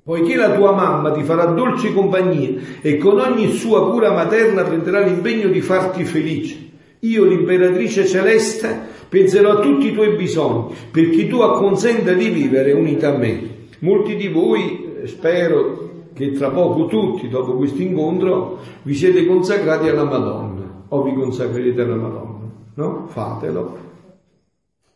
Poiché 0.03 0.35
la 0.35 0.53
tua 0.53 0.73
mamma 0.73 1.11
ti 1.11 1.23
farà 1.23 1.45
dolce 1.45 1.93
compagnia 1.93 2.59
e 2.81 2.97
con 2.97 3.19
ogni 3.19 3.53
sua 3.53 3.89
cura 3.89 4.11
materna 4.11 4.63
prenderà 4.63 4.99
l'impegno 4.99 5.47
di 5.47 5.61
farti 5.61 6.03
felice. 6.03 6.71
Io, 6.99 7.23
l'imperatrice 7.23 8.05
celeste, 8.05 8.79
penserò 9.07 9.51
a 9.51 9.59
tutti 9.61 9.87
i 9.87 9.93
tuoi 9.93 10.15
bisogni, 10.15 10.73
perché 10.91 11.27
tu 11.27 11.39
acconsenta 11.39 12.11
di 12.13 12.29
vivere 12.29 12.73
unita 12.73 13.13
a 13.13 13.17
me. 13.17 13.67
Molti 13.79 14.15
di 14.15 14.27
voi, 14.27 14.95
eh, 15.01 15.07
spero 15.07 15.89
che 16.13 16.31
tra 16.31 16.49
poco 16.49 16.87
tutti, 16.87 17.29
dopo 17.29 17.53
questo 17.53 17.81
incontro, 17.81 18.59
vi 18.81 18.93
siete 18.93 19.25
consacrati 19.25 19.87
alla 19.87 20.03
Madonna, 20.03 20.85
o 20.89 21.01
vi 21.01 21.13
consacrerete 21.13 21.81
alla 21.81 21.95
Madonna, 21.95 22.49
no? 22.73 23.05
Fatelo 23.07 23.91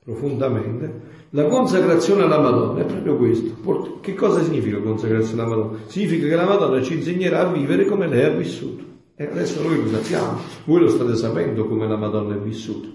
profondamente. 0.07 1.15
La 1.31 1.43
consacrazione 1.47 2.23
alla 2.23 2.39
Madonna 2.39 2.79
è 2.79 2.85
proprio 2.85 3.17
questo. 3.17 3.99
Che 3.99 4.13
cosa 4.13 4.41
significa 4.41 4.77
consacrazione 4.77 5.41
alla 5.41 5.53
Madonna? 5.53 5.79
Significa 5.87 6.27
che 6.27 6.35
la 6.35 6.45
Madonna 6.45 6.81
ci 6.81 6.93
insegnerà 6.93 7.41
a 7.41 7.51
vivere 7.51 7.83
come 7.83 8.07
lei 8.07 8.23
ha 8.23 8.29
vissuto. 8.29 8.85
E 9.17 9.25
adesso 9.25 9.61
noi 9.61 9.83
lo 9.83 9.89
sappiamo, 9.89 10.39
voi 10.63 10.79
lo 10.79 10.89
state 10.89 11.13
sapendo 11.15 11.67
come 11.67 11.87
la 11.89 11.97
Madonna 11.97 12.35
è 12.35 12.37
vissuta. 12.37 12.87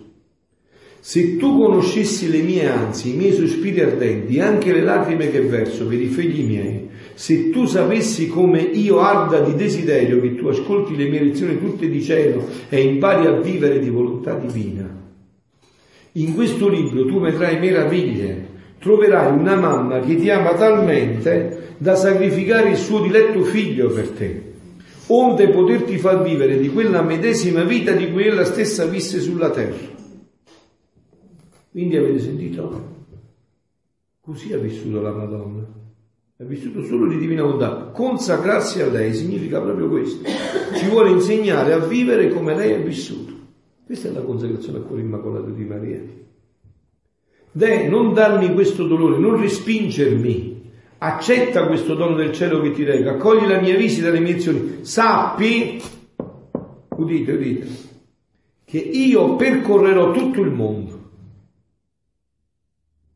Se 1.01 1.37
tu 1.37 1.59
conoscessi 1.59 2.31
le 2.31 2.41
mie 2.41 2.67
ansie, 2.67 3.13
i 3.13 3.17
miei 3.17 3.33
sospiri 3.33 3.81
ardenti, 3.81 4.41
anche 4.41 4.73
le 4.73 4.83
lacrime 4.83 5.31
che 5.31 5.43
verso 5.43 5.87
per 5.87 6.01
i 6.01 6.07
figli 6.07 6.47
miei, 6.47 6.89
se 7.13 7.51
tu 7.51 7.67
sapessi 7.67 8.29
come 8.29 8.61
io 8.61 9.01
arda 9.01 9.41
di 9.41 9.55
desiderio 9.55 10.19
che 10.21 10.35
tu 10.37 10.47
ascolti 10.47 10.97
le 10.97 11.09
mie 11.09 11.25
lezioni 11.25 11.59
tutte 11.59 11.91
di 11.91 12.01
cielo 12.01 12.47
e 12.71 12.81
impari 12.81 13.27
a 13.27 13.33
vivere 13.33 13.81
di 13.81 13.91
volontà 13.91 14.35
divina, 14.35 14.82
in 16.13 16.35
questo 16.35 16.69
libro 16.69 17.07
tu 17.07 17.21
vedrai 17.21 17.59
meraviglie, 17.59 18.49
troverai 18.79 19.33
una 19.33 19.57
mamma 19.57 20.01
che 20.01 20.17
ti 20.17 20.29
ama 20.31 20.55
talmente 20.55 21.75
da 21.79 21.95
sacrificare 21.95 22.71
il 22.71 22.77
suo 22.77 23.01
diletto 23.01 23.43
figlio 23.43 23.91
per 23.91 24.09
te 24.11 24.51
onde 25.15 25.49
poterti 25.49 25.99
far 25.99 26.23
vivere 26.23 26.59
di 26.59 26.69
quella 26.69 27.03
medesima 27.03 27.65
vita 27.65 27.93
di 27.93 28.11
cui 28.11 28.27
ella 28.27 28.45
stessa 28.45 28.87
visse 28.87 29.21
sulla 29.21 29.51
terra. 29.51 29.91
Quindi 31.71 31.97
avete 31.97 32.21
sentito? 32.21 32.91
Così 34.21 34.53
ha 34.53 34.59
vissuto 34.59 35.01
la 35.01 35.13
Madonna. 35.13 35.67
Ha 36.39 36.45
vissuto 36.45 36.85
solo 36.85 37.09
di 37.09 37.19
divina 37.19 37.43
volontà. 37.43 37.91
Consacrarsi 37.93 38.81
a 38.81 38.89
lei 38.89 39.15
significa 39.15 39.61
proprio 39.61 39.89
questo. 39.89 40.25
Ci 40.75 40.89
vuole 40.89 41.11
insegnare 41.11 41.73
a 41.73 41.79
vivere 41.79 42.31
come 42.31 42.55
lei 42.55 42.75
ha 42.75 42.79
vissuto. 42.79 43.32
Questa 43.93 44.09
è 44.09 44.12
la 44.12 44.23
consacrazione 44.23 44.78
al 44.78 44.86
cuore 44.86 45.02
immacolato 45.02 45.51
di 45.51 45.64
Maria. 45.64 46.01
Deh, 47.52 47.89
non 47.89 48.14
darmi 48.14 48.55
questo 48.55 48.86
dolore, 48.86 49.19
non 49.19 49.39
respingermi, 49.39 50.70
accetta 50.97 51.66
questo 51.66 51.94
dono 51.94 52.14
del 52.14 52.32
cielo 52.32 52.62
che 52.62 52.70
ti 52.70 52.85
rega, 52.85 53.12
accogli 53.12 53.47
la 53.47 53.60
mia 53.60 53.77
visita, 53.77 54.09
le 54.09 54.20
mie 54.20 54.36
azioni, 54.36 54.78
sappi, 54.81 55.78
udite, 56.97 57.32
udite, 57.32 57.66
che 58.64 58.78
io 58.78 59.36
percorrerò 59.36 60.10
tutto 60.12 60.40
il 60.40 60.51
mondo. 60.52 61.10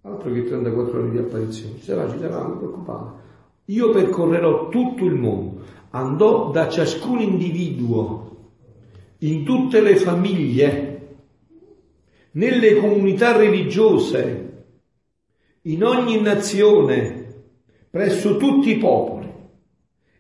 Altro 0.03 0.31
che 0.31 0.45
34 0.45 1.01
anni 1.01 1.11
di 1.13 1.19
apparizione, 1.21 1.79
ci 1.79 1.85
sarà, 1.85 2.11
ci 2.11 2.19
sarà, 2.19 2.43
non 2.43 2.59
preoccupate. 2.59 3.21
Io 3.65 3.89
percorrerò 3.93 4.69
tutto 4.69 5.07
il 5.07 5.15
mondo, 5.15 5.63
andò 5.93 6.51
da 6.51 6.69
ciascun 6.69 7.21
individuo, 7.21 8.36
in 9.27 9.45
tutte 9.45 9.81
le 9.81 9.97
famiglie, 9.97 10.93
nelle 12.33 12.77
comunità 12.77 13.37
religiose, 13.37 14.43
in 15.63 15.83
ogni 15.83 16.21
nazione, 16.21 17.25
presso 17.91 18.37
tutti 18.37 18.71
i 18.71 18.79
popoli 18.79 19.33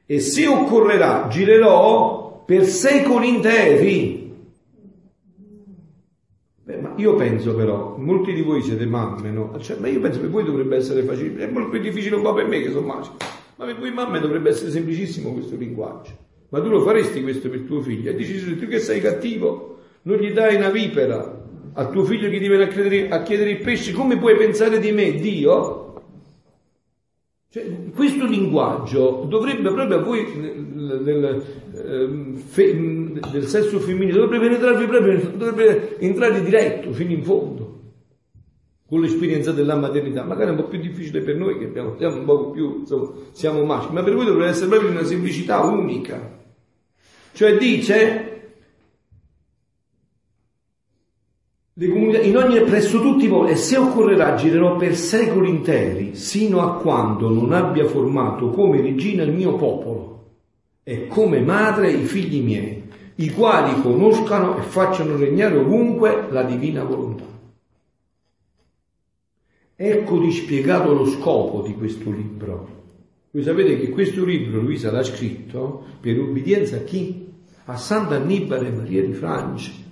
e 0.06 0.20
se 0.20 0.46
occorrerà 0.46 1.28
girerò 1.28 2.44
per 2.44 2.64
secoli 2.64 3.28
interi. 3.28 4.24
Beh, 6.64 6.76
ma 6.78 6.94
io 6.96 7.14
penso 7.14 7.54
però, 7.54 7.96
molti 7.96 8.32
di 8.32 8.42
voi 8.42 8.62
siete 8.62 8.86
mamme, 8.86 9.30
no? 9.30 9.56
Cioè, 9.60 9.78
ma 9.78 9.86
io 9.86 10.00
penso 10.00 10.18
che 10.18 10.24
per 10.24 10.32
voi 10.32 10.44
dovrebbe 10.44 10.76
essere 10.76 11.02
facile, 11.02 11.46
è 11.46 11.50
molto 11.50 11.70
più 11.70 11.80
difficile 11.80 12.16
un 12.16 12.22
po' 12.22 12.32
per 12.32 12.46
me 12.46 12.60
che 12.60 12.70
sono 12.70 12.86
magico, 12.86 13.16
ma 13.56 13.66
per 13.66 13.78
voi 13.78 13.92
mamme 13.92 14.18
dovrebbe 14.18 14.50
essere 14.50 14.70
semplicissimo 14.70 15.32
questo 15.32 15.54
linguaggio. 15.54 16.25
Ma 16.48 16.60
tu 16.60 16.68
lo 16.68 16.80
faresti 16.80 17.22
questo 17.22 17.48
per 17.48 17.60
tuo 17.60 17.80
figlio? 17.80 18.10
E 18.10 18.14
dici, 18.14 18.56
tu 18.56 18.66
che 18.66 18.78
sei 18.78 19.00
cattivo, 19.00 19.78
non 20.02 20.18
gli 20.18 20.32
dai 20.32 20.56
una 20.56 20.70
vipera 20.70 21.44
a 21.72 21.86
tuo 21.88 22.04
figlio 22.04 22.30
che 22.30 22.38
ti 22.38 22.48
viene 22.48 22.64
a 22.64 22.68
chiedere, 22.68 23.08
a 23.08 23.22
chiedere 23.22 23.50
il 23.50 23.60
pesce, 23.60 23.92
come 23.92 24.16
puoi 24.16 24.36
pensare 24.36 24.78
di 24.78 24.92
me, 24.92 25.12
Dio? 25.14 25.82
Cioè, 27.50 27.90
questo 27.94 28.26
linguaggio 28.26 29.24
dovrebbe 29.28 29.72
proprio 29.72 29.98
a 29.98 30.02
voi 30.02 30.24
del, 30.34 31.42
del, 32.52 33.20
del 33.32 33.46
sesso 33.46 33.78
femminile, 33.78 34.18
dovrebbe 34.18 34.46
penetrarvi 34.46 34.86
proprio, 34.86 35.30
dovrebbe 35.36 35.98
entrare 35.98 36.42
diretto 36.42 36.92
fino 36.92 37.12
in 37.12 37.22
fondo 37.22 37.65
con 38.88 39.00
l'esperienza 39.00 39.52
della 39.52 39.74
maternità. 39.76 40.24
Magari 40.24 40.48
è 40.48 40.54
un 40.54 40.62
po' 40.62 40.68
più 40.68 40.80
difficile 40.80 41.20
per 41.20 41.36
noi 41.36 41.58
che 41.58 41.64
abbiamo, 41.64 41.96
siamo 41.98 42.16
un 42.16 42.24
po' 42.24 42.50
più, 42.50 42.78
insomma, 42.80 43.10
siamo 43.32 43.64
maschi, 43.64 43.92
ma 43.92 44.02
per 44.02 44.14
voi 44.14 44.26
dovrebbe 44.26 44.50
essere 44.50 44.68
proprio 44.68 44.90
una 44.90 45.04
semplicità 45.04 45.60
unica. 45.60 46.44
Cioè 47.32 47.56
dice 47.58 48.36
comunità, 51.78 52.20
in 52.20 52.36
ogni 52.36 52.60
presso 52.62 53.00
tutti 53.00 53.26
i 53.26 53.28
popoli, 53.28 53.52
e 53.52 53.56
se 53.56 53.76
occorrerà 53.76 54.34
girerò 54.34 54.76
per 54.76 54.96
secoli 54.96 55.50
interi, 55.50 56.14
sino 56.14 56.62
a 56.62 56.76
quando 56.76 57.28
non 57.28 57.52
abbia 57.52 57.86
formato 57.86 58.48
come 58.50 58.80
regina 58.80 59.24
il 59.24 59.32
mio 59.32 59.56
popolo 59.56 60.14
e 60.82 61.06
come 61.08 61.40
madre 61.40 61.90
i 61.90 62.04
figli 62.04 62.42
miei, 62.42 62.84
i 63.16 63.30
quali 63.30 63.80
conoscano 63.82 64.56
e 64.56 64.62
facciano 64.62 65.16
regnare 65.16 65.56
ovunque 65.56 66.28
la 66.30 66.44
divina 66.44 66.82
volontà. 66.84 67.35
Ecco 69.76 70.18
di 70.18 70.32
spiegato 70.32 70.92
lo 70.94 71.06
scopo 71.06 71.62
di 71.62 71.74
questo 71.74 72.10
libro. 72.10 72.84
Voi 73.30 73.42
sapete 73.42 73.78
che 73.78 73.90
questo 73.90 74.24
libro 74.24 74.60
Luisa 74.60 74.90
l'ha 74.90 75.04
scritto 75.04 75.84
per 76.00 76.18
obbedienza 76.18 76.76
a 76.76 76.80
chi? 76.80 77.26
A 77.66 77.76
Sant'Annibale 77.76 78.70
Maria 78.70 79.04
di 79.04 79.12
Francia 79.12 79.84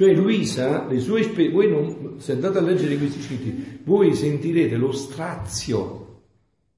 cioè 0.00 0.14
Luisa, 0.14 0.86
le 0.86 0.98
sue 0.98 1.20
esperienze, 1.20 1.52
voi 1.52 1.68
non, 1.68 2.20
se 2.20 2.32
andate 2.32 2.56
a 2.56 2.62
leggere 2.62 2.96
questi 2.96 3.20
scritti, 3.20 3.80
voi 3.84 4.14
sentirete 4.14 4.76
lo 4.76 4.92
strazio 4.92 6.22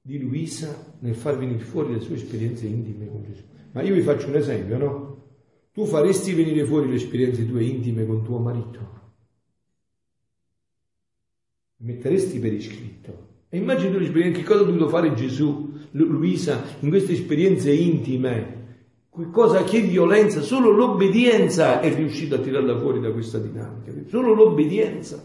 di 0.01 0.19
Luisa 0.19 0.97
nel 0.99 1.15
far 1.15 1.37
venire 1.37 1.63
fuori 1.63 1.93
le 1.93 2.01
sue 2.01 2.15
esperienze 2.15 2.65
intime 2.65 3.07
con 3.07 3.23
Gesù. 3.23 3.43
Ma 3.71 3.81
io 3.81 3.93
vi 3.93 4.01
faccio 4.01 4.27
un 4.27 4.35
esempio, 4.35 4.77
no? 4.77 5.23
Tu 5.71 5.85
faresti 5.85 6.33
venire 6.33 6.65
fuori 6.65 6.89
le 6.89 6.95
esperienze 6.95 7.47
tue 7.47 7.63
intime 7.63 8.05
con 8.05 8.25
tuo 8.25 8.39
marito? 8.39 9.02
Metteresti 11.83 12.39
per 12.39 12.53
iscritto? 12.53 13.27
E 13.49 13.57
immagini 13.57 13.97
l'esperienza, 13.97 14.39
che 14.39 14.45
cosa 14.45 14.61
ha 14.61 14.65
dovuto 14.65 14.89
fare 14.89 15.13
Gesù, 15.13 15.71
Luisa, 15.91 16.63
in 16.79 16.89
queste 16.89 17.13
esperienze 17.13 17.71
intime 17.71 18.61
cosa, 19.31 19.63
che 19.63 19.81
violenza, 19.81 20.41
solo 20.41 20.71
l'obbedienza 20.71 21.79
è 21.79 21.93
riuscita 21.93 22.35
a 22.35 22.39
tirarla 22.39 22.79
fuori 22.79 22.99
da 22.99 23.11
questa 23.11 23.37
dinamica, 23.37 23.91
solo 24.09 24.33
l'obbedienza, 24.33 25.23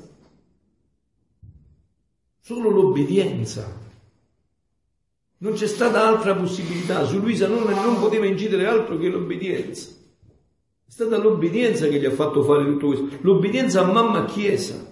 solo 2.40 2.70
l'obbedienza. 2.70 3.86
Non 5.40 5.52
c'è 5.52 5.66
stata 5.66 6.06
altra 6.06 6.34
possibilità, 6.34 7.04
su 7.04 7.18
Luisa 7.20 7.46
non, 7.46 7.62
non 7.62 8.00
poteva 8.00 8.26
incidere 8.26 8.66
altro 8.66 8.98
che 8.98 9.08
l'obbedienza. 9.08 9.90
È 10.86 10.90
stata 10.90 11.16
l'obbedienza 11.16 11.86
che 11.86 11.98
gli 11.98 12.06
ha 12.06 12.10
fatto 12.10 12.42
fare 12.42 12.64
tutto 12.64 12.88
questo, 12.88 13.08
l'obbedienza 13.20 13.82
a 13.82 13.92
mamma 13.92 14.24
Chiesa, 14.24 14.84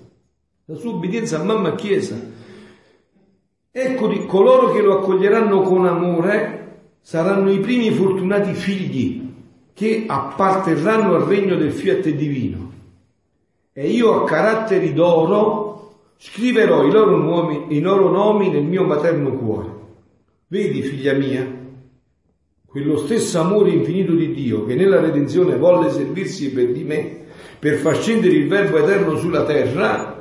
la 0.68 0.74
sua 0.74 0.90
obbedienza 0.90 1.40
a 1.40 1.44
mamma 1.44 1.76
Chiesa. 1.76 2.16
Ecco 3.70 4.08
di 4.08 4.26
coloro 4.26 4.72
che 4.72 4.82
lo 4.82 4.98
accoglieranno 4.98 5.60
con 5.60 5.86
amore 5.86 6.88
saranno 7.00 7.52
i 7.52 7.60
primi 7.60 7.92
fortunati 7.92 8.52
figli 8.52 9.32
che 9.72 10.04
apparterranno 10.08 11.14
al 11.14 11.22
regno 11.22 11.54
del 11.54 11.70
fiat 11.70 12.08
divino. 12.08 12.72
E 13.72 13.90
io 13.90 14.22
a 14.22 14.24
caratteri 14.24 14.92
d'oro 14.92 15.98
scriverò 16.16 16.84
i 16.84 16.90
loro, 16.90 17.16
nomi, 17.16 17.76
i 17.76 17.80
loro 17.80 18.10
nomi 18.10 18.50
nel 18.50 18.64
mio 18.64 18.84
materno 18.84 19.34
cuore. 19.34 19.74
Vedi, 20.48 20.82
figlia 20.82 21.12
mia, 21.12 21.46
quello 22.64 22.96
stesso 22.96 23.38
amore 23.38 23.70
infinito 23.70 24.14
di 24.14 24.32
Dio 24.32 24.64
che 24.64 24.74
nella 24.74 25.00
redenzione 25.00 25.56
volle 25.56 25.90
servirsi 25.90 26.50
per 26.50 26.72
di 26.72 26.82
me, 26.82 27.24
per 27.58 27.76
far 27.76 27.96
scendere 27.96 28.34
il 28.34 28.48
Verbo 28.48 28.78
eterno 28.78 29.16
sulla 29.16 29.44
terra, 29.44 30.15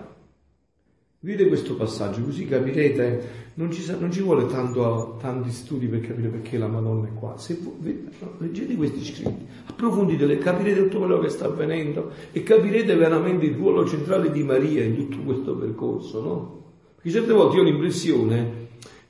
Vedete 1.26 1.47
questo 1.47 1.76
passaggio, 1.76 2.22
così 2.22 2.45
capirete, 2.45 3.30
non 3.56 3.72
ci, 3.72 3.84
non 3.99 4.11
ci 4.11 4.22
vuole 4.22 4.45
tanto, 4.45 5.18
tanti 5.19 5.49
studi 5.49 5.88
per 5.88 6.02
capire 6.02 6.27
perché 6.27 6.60
la 6.60 6.68
Madonna 6.68 7.07
è 7.07 7.14
qua. 7.15 7.35
Se 7.35 7.57
voi, 7.60 8.07
leggete 8.38 8.76
questi 8.76 9.03
scritti, 9.03 9.43
approfonditeli, 9.65 10.38
capirete 10.38 10.84
tutto 10.84 10.99
quello 10.99 11.18
che 11.18 11.30
sta 11.30 11.45
avvenendo 11.45 12.11
e 12.31 12.43
capirete 12.43 12.93
veramente 12.93 13.47
il 13.47 13.56
ruolo 13.56 13.88
centrale 13.88 14.30
di 14.30 14.43
Maria 14.43 14.84
in 14.84 14.97
tutto 14.97 15.18
questo 15.23 15.56
percorso, 15.56 16.22
no? 16.22 16.64
Perché 16.93 17.10
certe 17.10 17.34
volte 17.34 17.56
io 17.56 17.64
ho 17.64 17.65
l'impressione 17.65 18.65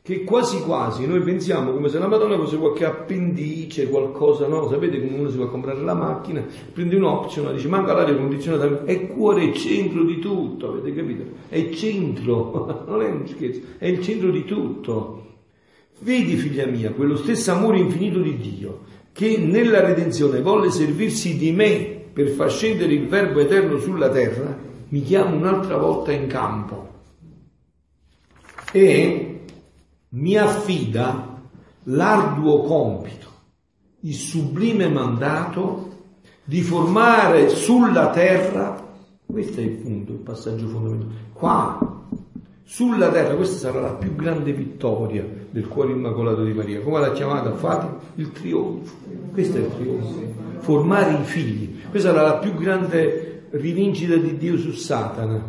che 0.06 0.24
quasi 0.24 0.62
quasi 0.62 1.08
noi 1.08 1.20
pensiamo 1.22 1.72
come 1.72 1.90
se 1.90 1.98
la 1.98 2.06
Madonna 2.06 2.38
fosse 2.38 2.60
qualche 2.60 2.86
appendice, 2.86 3.90
qualcosa, 3.90 4.46
no? 4.46 4.70
Sapete 4.70 5.00
come 5.00 5.18
uno 5.18 5.30
si 5.32 5.38
va 5.38 5.46
a 5.46 5.48
comprare 5.48 5.82
la 5.82 5.96
macchina, 5.96 6.46
prende 6.72 6.96
un 6.96 7.06
option, 7.06 7.52
dice 7.56 7.68
manca 7.68 7.94
l'aria 7.94 8.16
condizionata, 8.16 8.86
è 8.86 9.08
cuore, 9.08 9.50
è 9.50 9.52
centro 9.54 10.04
di 10.04 10.20
tutto, 10.20 10.70
avete 10.70 10.94
capito? 10.94 11.24
È 11.50 11.70
centro, 11.72 12.84
non 12.86 13.02
è 13.02 13.10
un 13.10 13.28
scherzo, 13.28 13.62
è 13.80 13.88
il 13.88 14.00
centro 14.04 14.30
di 14.30 14.46
tutto. 14.46 15.24
Vedi 16.02 16.36
figlia 16.36 16.68
mia, 16.68 16.92
quello 16.92 17.16
stesso 17.16 17.52
amore 17.54 17.80
infinito 17.80 18.20
di 18.20 18.38
Dio 18.38 18.82
che 19.12 19.40
nella 19.40 19.84
redenzione 19.84 20.40
volle 20.40 20.70
servirsi 20.70 21.36
di 21.36 21.52
me 21.52 22.04
per 22.14 22.28
far 22.28 22.52
scendere 22.52 22.94
il 22.94 23.08
Verbo 23.08 23.40
eterno 23.40 23.80
sulla 23.80 24.12
terra, 24.12 24.56
mi 24.90 25.02
chiama 25.02 25.36
un'altra 25.36 25.78
volta 25.78 26.12
in 26.12 26.28
campo. 26.28 26.90
E 28.72 29.35
mi 30.16 30.38
affida 30.38 31.42
l'arduo 31.84 32.62
compito, 32.62 33.28
il 34.02 34.14
sublime 34.14 34.88
mandato 34.88 35.92
di 36.44 36.62
formare 36.62 37.50
sulla 37.50 38.12
terra, 38.12 38.82
questo 39.26 39.60
è 39.60 39.64
il 39.64 39.72
punto, 39.72 40.14
il 40.14 40.20
passaggio 40.20 40.68
fondamentale, 40.68 41.14
qua, 41.34 42.08
sulla 42.64 43.12
terra, 43.12 43.36
questa 43.36 43.58
sarà 43.58 43.82
la 43.82 43.94
più 43.94 44.16
grande 44.16 44.54
vittoria 44.54 45.26
del 45.50 45.68
cuore 45.68 45.92
immacolato 45.92 46.44
di 46.44 46.54
Maria, 46.54 46.82
come 46.82 47.02
l'ha 47.02 47.12
chiamata? 47.12 47.54
Fatima? 47.54 47.98
Il 48.16 48.32
trionfo, 48.32 48.96
questo 49.34 49.58
è 49.58 49.62
il 49.62 49.72
trionfo, 49.76 50.22
formare 50.60 51.12
i 51.20 51.24
figli, 51.24 51.82
questa 51.90 52.14
sarà 52.14 52.22
la 52.22 52.38
più 52.38 52.54
grande 52.54 53.48
rivincita 53.50 54.16
di 54.16 54.38
Dio 54.38 54.58
su 54.58 54.72
Satana, 54.72 55.44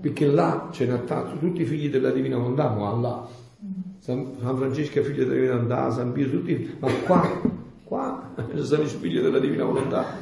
perché 0.00 0.26
là 0.26 0.70
ce 0.72 0.86
n'ha 0.86 0.98
tanto, 0.98 1.38
tutti 1.38 1.62
i 1.62 1.66
figli 1.66 1.88
della 1.88 2.10
Divina 2.10 2.36
Volontà, 2.36 2.68
ma 2.68 2.92
là 2.96 3.37
San, 4.08 4.36
Francesco 4.38 5.00
è 5.00 5.02
figlio 5.02 5.26
della 5.26 5.34
Divina 5.34 5.52
Volontà, 5.52 5.90
San 5.90 6.12
Pio, 6.12 6.30
tutti, 6.30 6.76
ma 6.78 6.90
qua, 7.04 7.40
qua 7.84 8.34
sono 8.54 8.82
i 8.82 8.86
figli 8.86 9.20
della 9.20 9.38
Divina 9.38 9.64
Volontà. 9.64 10.16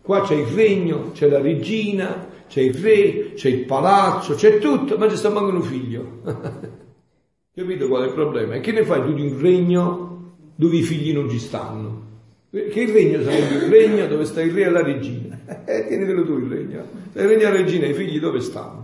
Qua 0.00 0.22
c'è 0.22 0.34
il 0.34 0.46
regno, 0.46 1.10
c'è 1.12 1.28
la 1.28 1.42
regina, 1.42 2.26
c'è 2.48 2.62
il 2.62 2.72
re, 2.72 3.34
c'è 3.34 3.50
il 3.50 3.66
palazzo, 3.66 4.32
c'è 4.32 4.56
tutto, 4.56 4.96
ma 4.96 5.10
ci 5.10 5.16
sta 5.16 5.28
mancando 5.28 5.56
un 5.56 5.62
figlio. 5.62 6.20
Capito 7.54 7.86
qual 7.86 8.04
è 8.04 8.06
il 8.06 8.14
problema? 8.14 8.54
E 8.54 8.60
che 8.60 8.72
ne 8.72 8.82
fai 8.82 9.02
tu 9.02 9.12
di 9.12 9.26
un 9.26 9.38
regno 9.38 10.36
dove 10.54 10.76
i 10.76 10.82
figli 10.82 11.12
non 11.12 11.28
ci 11.28 11.38
stanno? 11.38 12.00
Che 12.48 12.80
il 12.80 12.92
regno 12.94 13.20
sarebbe 13.20 13.66
il 13.66 13.70
regno 13.70 14.06
dove 14.06 14.24
sta 14.24 14.40
il 14.40 14.52
re 14.52 14.62
e 14.62 14.70
la 14.70 14.82
regina. 14.82 15.30
Eh, 15.66 15.86
tienitelo 15.86 16.24
tu 16.24 16.38
il 16.38 16.48
regno. 16.48 16.82
Se 17.12 17.20
il 17.20 17.28
regno 17.28 17.42
e 17.42 17.50
la 17.50 17.56
regina, 17.56 17.86
i 17.86 17.92
figli 17.92 18.18
dove 18.18 18.40
stanno? 18.40 18.81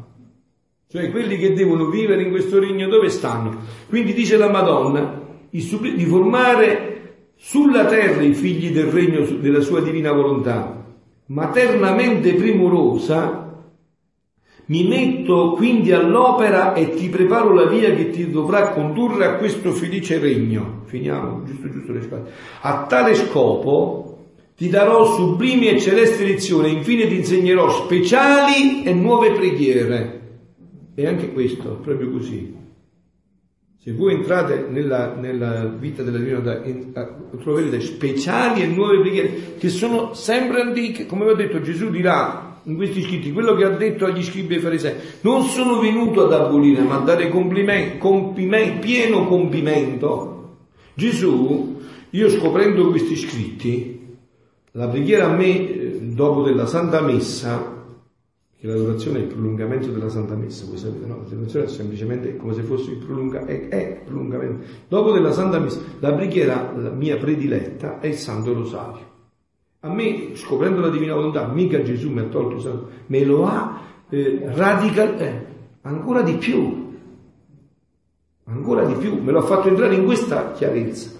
Cioè 0.91 1.11
quelli 1.11 1.37
che 1.37 1.53
devono 1.53 1.91
vivere 1.91 2.23
in 2.23 2.31
questo 2.31 2.59
regno 2.59 2.89
dove 2.89 3.11
stanno? 3.11 3.59
Quindi 3.91 4.15
dice 4.15 4.39
la 4.39 4.49
Madonna 4.49 5.21
di 5.51 6.07
formare 6.07 7.27
sulla 7.37 7.85
terra 7.85 8.23
i 8.23 8.33
figli 8.33 8.71
del 8.71 8.87
regno 8.87 9.23
della 9.39 9.61
sua 9.61 9.83
divina 9.83 10.13
volontà, 10.13 10.87
maternamente 11.27 12.33
primorosa, 12.33 13.67
mi 14.65 14.89
metto 14.89 15.53
quindi 15.53 15.93
all'opera 15.93 16.73
e 16.73 16.95
ti 16.95 17.11
preparo 17.11 17.53
la 17.53 17.67
via 17.67 17.95
che 17.95 18.09
ti 18.09 18.31
dovrà 18.31 18.71
condurre 18.71 19.27
a 19.27 19.35
questo 19.35 19.73
felice 19.73 20.19
regno. 20.19 20.85
Finiamo, 20.87 21.43
giusto, 21.45 21.71
giusto 21.71 21.93
le 21.93 22.01
spalle. 22.01 22.31
A 22.63 22.87
tale 22.87 23.15
scopo 23.15 24.31
ti 24.57 24.71
darò 24.71 25.05
sublimi 25.05 25.69
e 25.69 25.79
celesti 25.79 26.27
lezioni, 26.27 26.73
infine 26.73 27.07
ti 27.09 27.17
insegnerò 27.17 27.69
speciali 27.69 28.85
e 28.85 28.95
nuove 28.95 29.33
preghiere 29.33 30.17
e 30.99 31.07
anche 31.07 31.33
questo, 31.33 31.79
proprio 31.81 32.11
così. 32.11 32.57
Se 33.81 33.93
voi 33.93 34.15
entrate 34.15 34.67
nella, 34.69 35.15
nella 35.15 35.67
vita 35.67 36.03
della 36.03 36.19
Divina 36.19 36.41
troverete 37.41 37.81
speciali 37.81 38.63
e 38.63 38.67
nuove 38.67 38.99
preghiere 38.99 39.55
che 39.59 39.69
sono 39.69 40.13
sempre 40.15 40.61
antiche, 40.61 41.07
come 41.07 41.25
vi 41.25 41.31
ho 41.31 41.35
detto 41.37 41.61
Gesù 41.61 41.91
dirà 41.91 42.63
in 42.65 42.75
questi 42.75 43.03
scritti, 43.03 43.31
quello 43.31 43.55
che 43.55 43.63
ha 43.63 43.71
detto 43.71 44.07
agli 44.07 44.25
scribi 44.25 44.57
e 44.57 44.59
farisei, 44.59 44.95
non 45.21 45.45
sono 45.45 45.79
venuto 45.79 46.25
ad 46.25 46.33
abolire 46.33 46.83
ma 46.83 46.97
a 46.97 47.05
dare 47.05 47.29
pieno 48.81 49.27
compimento. 49.29 50.57
Gesù, 50.95 51.81
io 52.11 52.29
scoprendo 52.29 52.91
questi 52.91 53.15
scritti, 53.15 54.17
la 54.73 54.89
preghiera 54.89 55.27
a 55.27 55.33
me 55.37 55.47
eh, 55.47 55.99
dopo 56.03 56.43
della 56.43 56.67
Santa 56.67 57.01
Messa 57.01 57.77
che 58.61 58.67
l'adorazione 58.67 59.19
è 59.19 59.23
il 59.23 59.29
prolungamento 59.29 59.89
della 59.89 60.09
Santa 60.09 60.35
Messa, 60.35 60.67
voi 60.67 60.79
sapete, 60.79 61.07
no? 61.07 61.25
L'adorazione 61.29 61.67
è 61.67 61.69
semplicemente 61.69 62.37
come 62.37 62.55
se 62.55 62.63
fosse 62.63 62.91
il 62.91 62.97
prolungamento, 62.97 63.53
è, 63.53 63.69
è 63.69 64.03
prolungamento. 64.05 64.67
Dopo 64.89 65.13
della 65.13 65.31
Santa 65.31 65.61
Messa, 65.61 65.81
la 66.01 66.13
preghiera 66.13 66.73
la 66.77 66.91
mia 66.91 67.17
prediletta 67.19 68.01
è 68.01 68.09
il 68.09 68.17
Santo 68.17 68.53
Rosario. 68.53 69.07
A 69.81 69.95
me, 69.95 70.31
scoprendo 70.35 70.81
la 70.81 70.89
Divina 70.89 71.15
Volontà, 71.15 71.47
mica 71.47 71.81
Gesù 71.83 72.11
mi 72.11 72.19
ha 72.19 72.25
tolto 72.25 72.57
il 72.57 72.63
Santo, 72.63 72.89
me 73.07 73.25
lo 73.25 73.47
ha 73.47 73.81
eh, 74.09 74.41
radical, 74.47 75.21
eh, 75.21 75.47
ancora 75.83 76.23
di 76.23 76.33
più, 76.33 76.97
ancora 78.47 78.85
di 78.87 78.95
più, 78.95 79.23
me 79.23 79.31
lo 79.31 79.39
ha 79.39 79.43
fatto 79.43 79.69
entrare 79.69 79.95
in 79.95 80.05
questa 80.05 80.51
chiarezza. 80.51 81.11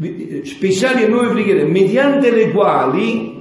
Eh, 0.00 0.42
speciali 0.46 1.02
e 1.02 1.08
nuove 1.08 1.28
preghiere, 1.28 1.64
mediante 1.66 2.30
le 2.30 2.50
quali 2.50 3.38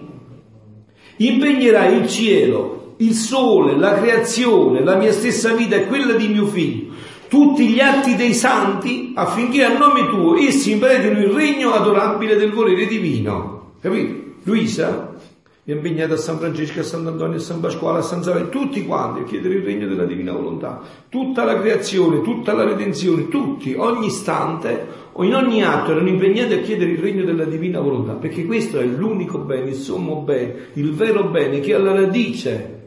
impegnerai 1.15 2.01
il 2.01 2.07
cielo 2.07 2.78
il 3.01 3.13
sole, 3.13 3.77
la 3.77 3.93
creazione, 3.95 4.83
la 4.83 4.95
mia 4.95 5.11
stessa 5.11 5.53
vita 5.53 5.75
e 5.75 5.87
quella 5.87 6.13
di 6.13 6.27
mio 6.27 6.45
figlio, 6.47 6.93
tutti 7.29 7.67
gli 7.67 7.79
atti 7.79 8.15
dei 8.15 8.33
santi 8.33 9.13
affinché 9.15 9.63
a 9.63 9.77
nome 9.77 10.07
tuo 10.07 10.35
essi 10.35 10.71
impedino 10.71 11.19
il 11.19 11.29
regno 11.29 11.71
adorabile 11.71 12.35
del 12.35 12.51
volere 12.51 12.87
divino. 12.87 13.73
Capito? 13.79 14.27
Luisa 14.43 15.15
è 15.63 15.71
impegnata 15.71 16.15
a 16.15 16.17
San 16.17 16.39
Francesco, 16.39 16.79
a 16.79 16.83
Sant'Antonio, 16.83 17.37
a 17.37 17.41
San 17.41 17.59
Pasquale, 17.59 17.99
a 17.99 18.01
San 18.01 18.23
Saverio, 18.23 18.49
tutti 18.49 18.83
quanti 18.85 19.21
a 19.21 19.23
chiedere 19.23 19.55
il 19.55 19.63
regno 19.63 19.87
della 19.87 20.05
divina 20.05 20.31
volontà. 20.31 20.81
Tutta 21.07 21.43
la 21.45 21.59
creazione, 21.59 22.21
tutta 22.21 22.53
la 22.53 22.63
redenzione, 22.63 23.27
tutti, 23.27 23.75
ogni 23.77 24.07
istante, 24.07 24.87
in 25.19 25.35
ogni 25.35 25.63
atto 25.63 25.91
erano 25.91 26.09
impegnati 26.09 26.53
a 26.53 26.61
chiedere 26.61 26.91
il 26.91 26.97
regno 26.97 27.23
della 27.23 27.43
divina 27.43 27.79
volontà, 27.79 28.13
perché 28.13 28.45
questo 28.45 28.79
è 28.79 28.85
l'unico 28.85 29.37
bene, 29.37 29.69
il 29.69 29.75
sommo 29.75 30.21
bene, 30.21 30.69
il 30.73 30.93
vero 30.93 31.25
bene 31.25 31.59
che 31.59 31.75
alla 31.75 31.93
radice 31.93 32.78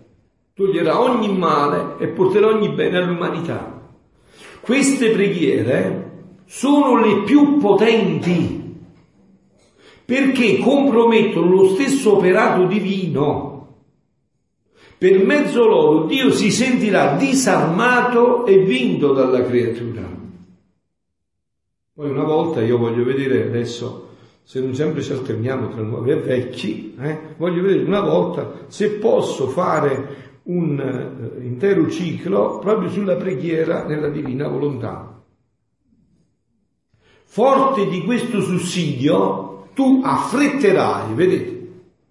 toglierà 0.55 1.01
ogni 1.01 1.37
male 1.37 1.97
e 1.99 2.09
porterà 2.09 2.49
ogni 2.49 2.71
bene 2.71 2.99
all'umanità. 2.99 3.91
Queste 4.61 5.11
preghiere 5.11 6.11
sono 6.45 6.97
le 6.97 7.23
più 7.23 7.57
potenti 7.59 8.61
perché 10.05 10.59
compromettono 10.59 11.51
lo 11.51 11.69
stesso 11.69 12.17
operato 12.17 12.67
divino. 12.67 13.51
Per 14.99 15.25
mezzo 15.25 15.67
loro 15.67 16.05
Dio 16.05 16.31
si 16.31 16.51
sentirà 16.51 17.17
disarmato 17.17 18.47
e 18.47 18.59
vinto 18.59 19.13
dalla 19.13 19.43
creatura. 19.43 20.09
Poi 21.95 22.11
una 22.11 22.25
volta 22.25 22.63
io 22.63 22.79
voglio 22.79 23.05
vedere 23.05 23.47
adesso, 23.47 24.11
se 24.45 24.61
non 24.61 24.75
sempre 24.75 25.03
ci 25.03 25.13
alterniamo 25.13 25.69
tra 25.69 25.83
nuovi 25.83 26.11
e 26.11 26.17
vecchi, 26.17 26.95
eh, 27.01 27.19
voglio 27.37 27.63
vedere 27.63 27.85
una 27.85 28.01
volta 28.01 28.67
se 28.69 28.93
posso 28.93 29.49
fare 29.49 30.32
un 30.45 30.79
eh, 30.79 31.45
intero 31.45 31.89
ciclo 31.89 32.59
proprio 32.59 32.89
sulla 32.91 33.17
preghiera 33.17 33.85
nella 33.85 34.09
divina 34.09 34.49
volontà. 34.49 35.13
forte 37.33 37.89
di 37.89 38.03
questo 38.03 38.43
sussidio, 38.43 39.69
tu 39.73 40.03
affretterai, 40.05 41.15
vedete, 41.15 41.71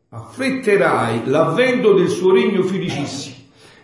affretterai 0.10 1.22
l'avvento 1.26 1.94
del 1.94 2.10
suo 2.10 2.34
regno 2.34 2.64
felicissimo 2.64 3.36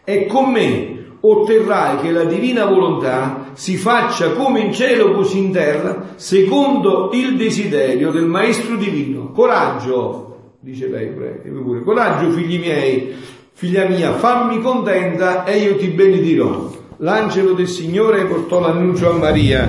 e 0.03 0.25
con 0.25 0.51
me 0.51 0.97
otterrai 1.19 1.99
che 1.99 2.11
la 2.11 2.23
divina 2.23 2.65
volontà 2.65 3.51
si 3.53 3.77
faccia 3.77 4.31
come 4.31 4.61
in 4.61 4.73
cielo 4.73 5.11
così 5.11 5.37
in 5.37 5.51
terra, 5.51 6.13
secondo 6.15 7.11
il 7.13 7.37
desiderio 7.37 8.09
del 8.09 8.25
Maestro 8.25 8.75
Divino. 8.75 9.31
Coraggio, 9.31 10.55
dice 10.59 10.87
lei, 10.87 11.09
pure, 11.09 11.83
coraggio 11.83 12.31
figli 12.31 12.57
miei, 12.57 13.13
figlia 13.59 13.87
mia, 13.87 14.13
fammi 14.13 14.61
contenta 14.61 15.43
e 15.43 15.57
io 15.57 15.77
ti 15.77 15.87
benedirò. 15.87 16.71
L'angelo 16.97 17.53
del 17.53 17.67
Signore 17.67 18.25
portò 18.25 18.59
l'annuncio 18.59 19.09
a 19.09 19.13
Maria. 19.13 19.67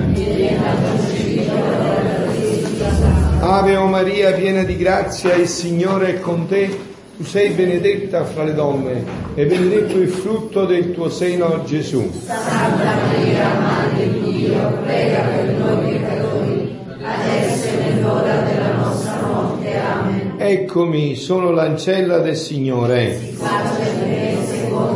Ave 3.39 3.75
o 3.77 3.87
Maria, 3.87 4.33
piena 4.33 4.61
di 4.61 4.77
grazia, 4.77 5.33
il 5.33 5.47
Signore 5.47 6.09
è 6.09 6.19
con 6.19 6.47
te. 6.47 6.69
Tu 7.17 7.23
sei 7.23 7.49
benedetta 7.49 8.25
fra 8.25 8.43
le 8.43 8.53
donne 8.53 9.03
e 9.33 9.47
benedetto 9.47 9.97
il 9.97 10.09
frutto 10.09 10.65
del 10.65 10.91
tuo 10.91 11.09
seno, 11.09 11.63
Gesù. 11.65 12.11
Santa 12.25 12.95
Maria, 12.95 13.59
Madre 13.59 14.07
di 14.07 14.31
Dio, 14.31 14.71
prega 14.83 15.21
per 15.21 15.49
noi 15.57 15.88
Eccomi, 20.51 21.13
sono 21.13 21.51
l'ancella 21.51 22.17
del 22.21 22.35
Signore. 22.35 23.19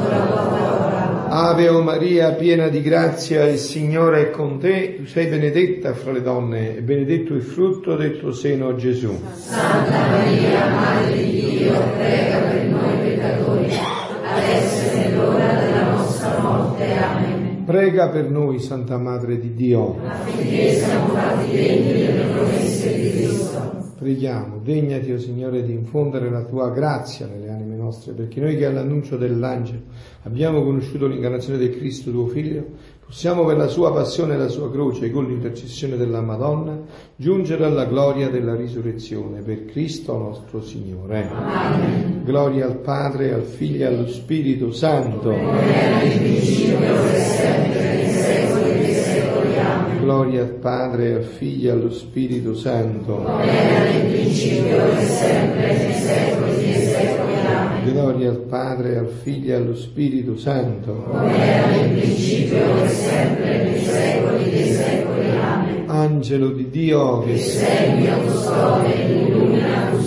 Parola. 0.09 1.27
Ave 1.30 1.69
o 1.69 1.84
Maria, 1.84 2.31
piena 2.31 2.69
di 2.69 2.81
grazia, 2.81 3.43
il 3.43 3.59
Signore 3.59 4.21
è 4.21 4.30
con 4.31 4.57
te. 4.57 4.95
Tu 4.95 5.05
sei 5.05 5.27
benedetta 5.27 5.93
fra 5.93 6.11
le 6.11 6.23
donne 6.23 6.77
e 6.77 6.81
benedetto 6.81 7.35
il 7.35 7.43
frutto 7.43 7.95
del 7.95 8.17
tuo 8.17 8.31
seno, 8.31 8.73
Gesù. 8.73 9.15
Santa 9.35 10.07
Maria, 10.09 10.69
Madre 10.71 11.17
di 11.17 11.31
Dio, 11.31 11.73
prega 11.97 12.38
per 12.39 12.63
noi 12.65 12.97
peccatori, 12.97 13.77
adesso 14.35 14.91
e 14.91 14.95
nell'ora 14.97 15.53
della 15.53 15.84
nostra 15.91 16.39
morte. 16.39 16.93
Amen. 16.95 17.63
Prega 17.63 18.09
per 18.09 18.27
noi, 18.27 18.57
Santa 18.57 18.97
Madre 18.97 19.38
di 19.38 19.53
Dio. 19.53 19.97
Affinché 20.03 20.73
siamo 20.73 21.09
fatti 21.09 21.51
degni 21.51 21.93
delle 21.93 22.23
promesse 22.23 22.95
di 22.95 23.11
Cristo. 23.11 23.82
Preghiamo, 24.03 24.59
degnati, 24.61 25.11
o 25.13 25.15
oh 25.15 25.17
Signore, 25.17 25.63
di 25.63 25.71
infondere 25.71 26.30
la 26.30 26.43
tua 26.43 26.69
grazia 26.71 27.25
nelle 27.25 27.49
anime 27.49 27.77
nostre, 27.77 28.11
perché 28.11 28.41
noi 28.41 28.57
che 28.57 28.65
all'annuncio 28.65 29.15
dell'angelo 29.15 29.80
abbiamo 30.23 30.61
conosciuto 30.61 31.07
l'incarnazione 31.07 31.57
del 31.57 31.77
Cristo, 31.77 32.11
tuo 32.11 32.27
Figlio, 32.27 32.65
possiamo 33.05 33.45
per 33.45 33.55
la 33.55 33.67
sua 33.67 33.93
passione 33.93 34.34
e 34.34 34.38
la 34.38 34.49
sua 34.49 34.69
croce, 34.69 35.09
con 35.09 35.25
l'intercessione 35.25 35.95
della 35.95 36.19
Madonna, 36.19 36.77
giungere 37.15 37.63
alla 37.63 37.85
gloria 37.85 38.30
della 38.30 38.55
risurrezione, 38.55 39.39
per 39.39 39.63
Cristo 39.67 40.17
nostro 40.17 40.61
Signore. 40.61 41.30
Amen. 41.30 42.23
Gloria 42.25 42.65
al 42.65 42.80
Padre, 42.80 43.31
al 43.31 43.43
Figlio 43.43 43.84
e 43.84 43.85
allo 43.85 44.07
Spirito 44.07 44.73
Santo. 44.73 45.31
Gloria 49.99 50.41
al 50.41 50.49
Padre, 50.49 51.14
al 51.14 51.23
Figlio 51.23 51.69
e 51.69 51.72
allo 51.72 51.91
Spirito 51.91 52.56
Santo. 52.56 53.26
Gloria 57.85 58.30
al 58.30 58.44
Padre, 58.49 58.98
al 58.98 59.10
Figlio 59.22 59.53
e 59.53 59.56
allo 59.56 59.76
Spirito 59.76 60.38
Santo. 60.38 61.06
Angelo 65.85 66.49
di 66.49 66.69
Dio 66.69 67.19
che 67.19 67.38
sei 67.38 68.02
mio 68.02 68.18
custode, 68.18 68.94
illumina, 68.94 69.90
custodisci, 69.91 70.02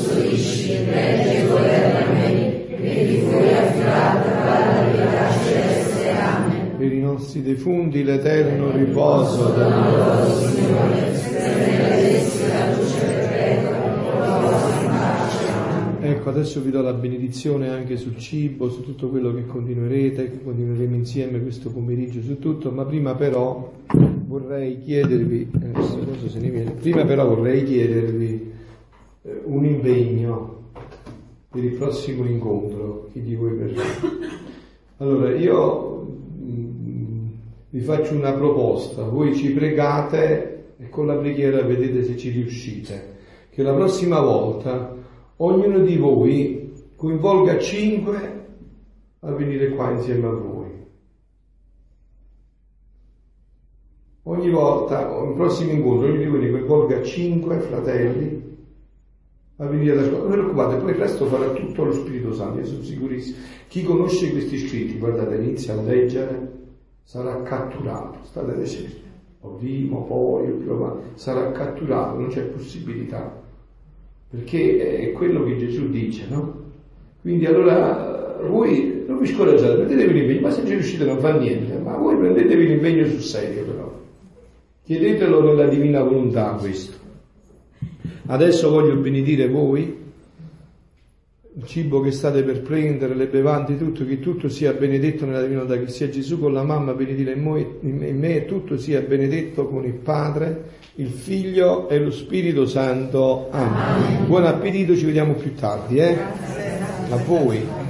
nostri 7.16 7.40
defunti 7.42 8.04
l'eterno 8.04 8.70
riposo 8.72 9.48
da 9.52 10.54
Ecco, 15.98 16.28
adesso 16.28 16.60
vi 16.60 16.70
do 16.70 16.82
la 16.82 16.92
benedizione 16.92 17.70
anche 17.70 17.96
sul 17.96 18.16
cibo, 18.18 18.68
su 18.68 18.82
tutto 18.82 19.08
quello 19.08 19.34
che 19.34 19.44
continuerete, 19.44 20.30
che 20.30 20.42
continueremo 20.42 20.94
insieme 20.94 21.40
questo 21.40 21.70
pomeriggio, 21.70 22.20
su 22.20 22.38
tutto, 22.38 22.70
ma 22.70 22.84
prima 22.84 23.14
però 23.16 23.72
vorrei 24.26 24.78
chiedervi, 24.78 25.50
eh, 25.74 26.28
se 26.28 26.38
ne 26.38 26.50
viene, 26.50 26.70
prima 26.72 27.04
però 27.04 27.26
vorrei 27.26 27.64
chiedervi 27.64 28.52
eh, 29.22 29.40
un 29.46 29.64
impegno 29.64 30.70
per 31.50 31.64
il 31.64 31.72
prossimo 31.72 32.24
incontro, 32.24 33.08
chi 33.12 33.22
di 33.22 33.34
voi 33.34 33.56
verrà. 33.56 33.82
Allora, 34.98 35.34
io 35.34 35.96
vi 37.76 37.82
faccio 37.82 38.14
una 38.14 38.32
proposta, 38.32 39.02
voi 39.02 39.36
ci 39.36 39.52
pregate 39.52 40.76
e 40.78 40.88
con 40.88 41.06
la 41.06 41.14
preghiera 41.14 41.60
vedete 41.60 42.04
se 42.04 42.16
ci 42.16 42.30
riuscite, 42.30 43.16
che 43.50 43.62
la 43.62 43.74
prossima 43.74 44.18
volta 44.18 44.96
ognuno 45.36 45.80
di 45.80 45.96
voi 45.98 46.72
coinvolga 46.96 47.58
cinque 47.58 48.46
a 49.20 49.30
venire 49.30 49.68
qua 49.74 49.90
insieme 49.90 50.26
a 50.26 50.30
voi. 50.30 50.86
Ogni 54.22 54.48
volta, 54.48 55.02
il 55.02 55.34
prossimo 55.34 55.72
incontro, 55.72 56.06
ognuno 56.06 56.18
di 56.18 56.28
voi 56.30 56.50
coinvolga 56.52 57.02
cinque 57.02 57.58
fratelli 57.58 58.56
a 59.56 59.66
venire 59.66 59.92
alla 59.92 60.04
scuola. 60.04 60.20
Non 60.20 60.30
vi 60.30 60.36
preoccupate, 60.36 60.76
poi 60.76 60.90
il 60.92 60.96
resto 60.96 61.26
farà 61.26 61.50
tutto 61.50 61.84
lo 61.84 61.92
Spirito 61.92 62.32
Santo, 62.32 62.60
io 62.60 62.64
sono 62.64 62.82
sicurissimo. 62.82 63.36
Chi 63.68 63.82
conosce 63.82 64.30
questi 64.30 64.66
scritti, 64.66 64.96
guardate, 64.96 65.34
inizia 65.34 65.74
a 65.74 65.82
leggere, 65.82 66.55
sarà 67.06 67.42
catturato, 67.42 68.18
state 68.24 68.54
deserti. 68.54 69.00
O 69.40 69.48
prima, 69.54 69.96
poi, 70.00 70.50
prima, 70.50 70.94
sarà 71.14 71.50
catturato, 71.52 72.18
non 72.18 72.28
c'è 72.28 72.42
possibilità 72.42 73.44
perché 74.28 74.98
è 74.98 75.12
quello 75.12 75.44
che 75.44 75.56
Gesù 75.56 75.88
dice, 75.88 76.26
no? 76.28 76.64
Quindi 77.22 77.46
allora 77.46 78.38
voi 78.48 79.04
non 79.06 79.18
vi 79.18 79.26
scoraggiate, 79.26 79.76
prendetevi 79.76 80.12
l'impegno, 80.12 80.40
ma 80.40 80.50
se 80.50 80.64
ci 80.64 80.72
riuscite 80.72 81.04
non 81.04 81.18
fa 81.18 81.36
niente, 81.38 81.78
ma 81.78 81.96
voi 81.96 82.16
prendetevi 82.16 82.66
l'impegno 82.66 83.06
sul 83.06 83.20
serio 83.20 83.64
però. 83.64 83.94
Chiedetelo 84.84 85.42
nella 85.42 85.68
divina 85.68 86.02
volontà 86.02 86.50
questo. 86.58 86.96
Adesso 88.26 88.70
voglio 88.70 88.96
benedire 88.96 89.48
voi, 89.48 90.04
il 91.58 91.64
cibo 91.64 92.02
che 92.02 92.10
state 92.10 92.42
per 92.42 92.60
prendere, 92.60 93.14
le 93.14 93.28
bevande, 93.28 93.78
tutto, 93.78 94.04
che 94.04 94.20
tutto 94.20 94.50
sia 94.50 94.74
benedetto 94.74 95.24
nella 95.24 95.40
divina 95.40 95.62
volontà, 95.62 95.82
che 95.82 95.90
sia 95.90 96.10
Gesù 96.10 96.38
con 96.38 96.52
la 96.52 96.62
mamma 96.62 96.92
benedire 96.92 97.32
in 97.32 97.42
me, 97.42 97.66
in 97.80 98.18
me 98.18 98.44
tutto 98.44 98.76
sia 98.76 99.00
benedetto 99.00 99.66
con 99.66 99.84
il 99.84 99.94
Padre 99.94 100.84
il 100.98 101.10
Figlio 101.10 101.88
e 101.88 101.98
lo 101.98 102.10
Spirito 102.10 102.66
Santo. 102.66 103.48
Amen. 103.50 104.26
Buon 104.26 104.46
appetito, 104.46 104.96
ci 104.96 105.04
vediamo 105.04 105.34
più 105.34 105.54
tardi. 105.54 105.98
Eh? 105.98 106.16
A 107.10 107.16
voi. 107.24 107.85